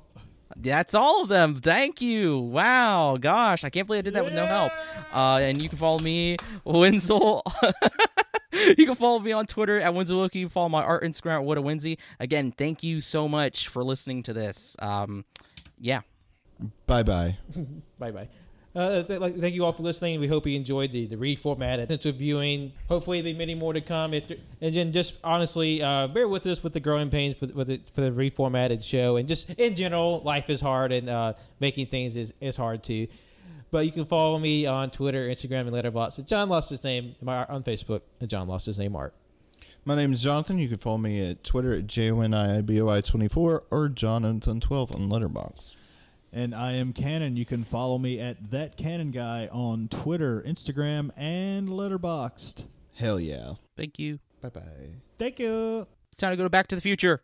That's 0.55 0.93
all 0.93 1.23
of 1.23 1.29
them. 1.29 1.61
Thank 1.61 2.01
you. 2.01 2.39
Wow. 2.39 3.17
Gosh, 3.19 3.63
I 3.63 3.69
can't 3.69 3.87
believe 3.87 3.99
I 3.99 4.01
did 4.03 4.13
that 4.15 4.23
with 4.23 4.33
no 4.33 4.45
help. 4.45 4.71
Uh, 5.13 5.37
and 5.37 5.61
you 5.61 5.69
can 5.69 5.77
follow 5.77 5.99
me, 5.99 6.37
Wenzel. 6.63 7.43
you 8.51 8.85
can 8.85 8.95
follow 8.95 9.19
me 9.19 9.31
on 9.31 9.45
Twitter 9.45 9.79
at 9.79 9.93
Winselwookie. 9.93 10.35
You 10.35 10.45
can 10.47 10.53
follow 10.53 10.69
my 10.69 10.83
art 10.83 11.03
Instagram 11.03 11.35
at 11.35 11.43
What 11.43 11.57
a 11.57 11.61
Winsy. 11.61 11.97
Again, 12.19 12.51
thank 12.51 12.83
you 12.83 13.01
so 13.01 13.27
much 13.27 13.67
for 13.67 13.83
listening 13.83 14.23
to 14.23 14.33
this. 14.33 14.75
Um, 14.79 15.25
yeah. 15.79 16.01
Bye 16.85 17.03
bye. 17.03 17.37
Bye 17.99 18.11
bye. 18.11 18.29
Uh, 18.75 19.03
th- 19.03 19.19
like, 19.19 19.37
thank 19.37 19.53
you 19.53 19.63
all 19.65 19.71
for 19.71 19.83
listening. 19.83 20.19
We 20.19 20.27
hope 20.27 20.47
you 20.47 20.55
enjoyed 20.55 20.91
the, 20.91 21.05
the 21.05 21.15
reformatted 21.15 22.15
viewing. 22.17 22.71
Hopefully, 22.89 23.21
there'll 23.21 23.33
be 23.35 23.37
many 23.37 23.53
more 23.53 23.71
to 23.73 23.81
come. 23.81 24.13
If, 24.15 24.31
and 24.61 24.75
then 24.75 24.91
just 24.91 25.13
honestly, 25.23 25.81
uh, 25.83 26.07
bear 26.07 26.27
with 26.27 26.47
us 26.47 26.63
with 26.63 26.73
the 26.73 26.79
growing 26.79 27.09
pains 27.11 27.37
for, 27.37 27.45
the- 27.45 27.81
for 27.93 28.01
the 28.01 28.09
reformatted 28.09 28.83
show. 28.83 29.17
And 29.17 29.27
just 29.27 29.49
in 29.51 29.75
general, 29.75 30.21
life 30.23 30.49
is 30.49 30.59
hard 30.59 30.91
and 30.91 31.07
uh, 31.09 31.33
making 31.59 31.87
things 31.87 32.15
is, 32.15 32.33
is 32.41 32.55
hard 32.55 32.83
too. 32.83 33.07
But 33.69 33.85
you 33.85 33.91
can 33.91 34.05
follow 34.05 34.37
me 34.39 34.65
on 34.65 34.89
Twitter, 34.91 35.27
Instagram, 35.27 35.61
and 35.61 35.71
Letterboxd. 35.71 36.25
John 36.27 36.49
lost 36.49 36.69
his 36.69 36.83
name 36.83 37.15
on 37.27 37.63
Facebook. 37.63 38.01
and 38.19 38.29
John 38.29 38.47
lost 38.47 38.65
his 38.65 38.77
name 38.79 38.95
art. 38.95 39.13
My 39.85 39.95
name 39.95 40.13
is 40.13 40.21
Jonathan. 40.23 40.57
You 40.59 40.67
can 40.69 40.77
follow 40.77 40.97
me 40.97 41.19
at 41.29 41.43
Twitter 41.43 41.73
at 41.73 41.87
JONIBOI24 41.87 43.35
or 43.37 43.89
Jonathan12 43.89 44.95
on 44.95 45.09
Letterboxd. 45.09 45.75
And 46.35 46.55
I 46.55 46.73
am 46.73 46.93
Cannon. 46.93 47.37
You 47.37 47.45
can 47.45 47.63
follow 47.63 47.99
me 47.99 48.19
at 48.19 48.49
that 48.49 48.75
Cannon 48.75 49.11
guy 49.11 49.47
on 49.51 49.87
Twitter, 49.87 50.43
Instagram, 50.45 51.11
and 51.15 51.69
Letterboxd. 51.69 52.65
Hell 52.95 53.19
yeah. 53.19 53.53
Thank 53.77 53.99
you. 53.99 54.19
Bye 54.41 54.49
bye. 54.49 54.61
Thank 55.19 55.37
you. 55.37 55.85
It's 56.11 56.17
time 56.17 56.31
to 56.31 56.37
go 56.37 56.43
to 56.43 56.49
Back 56.49 56.67
to 56.67 56.75
the 56.75 56.81
Future. 56.81 57.21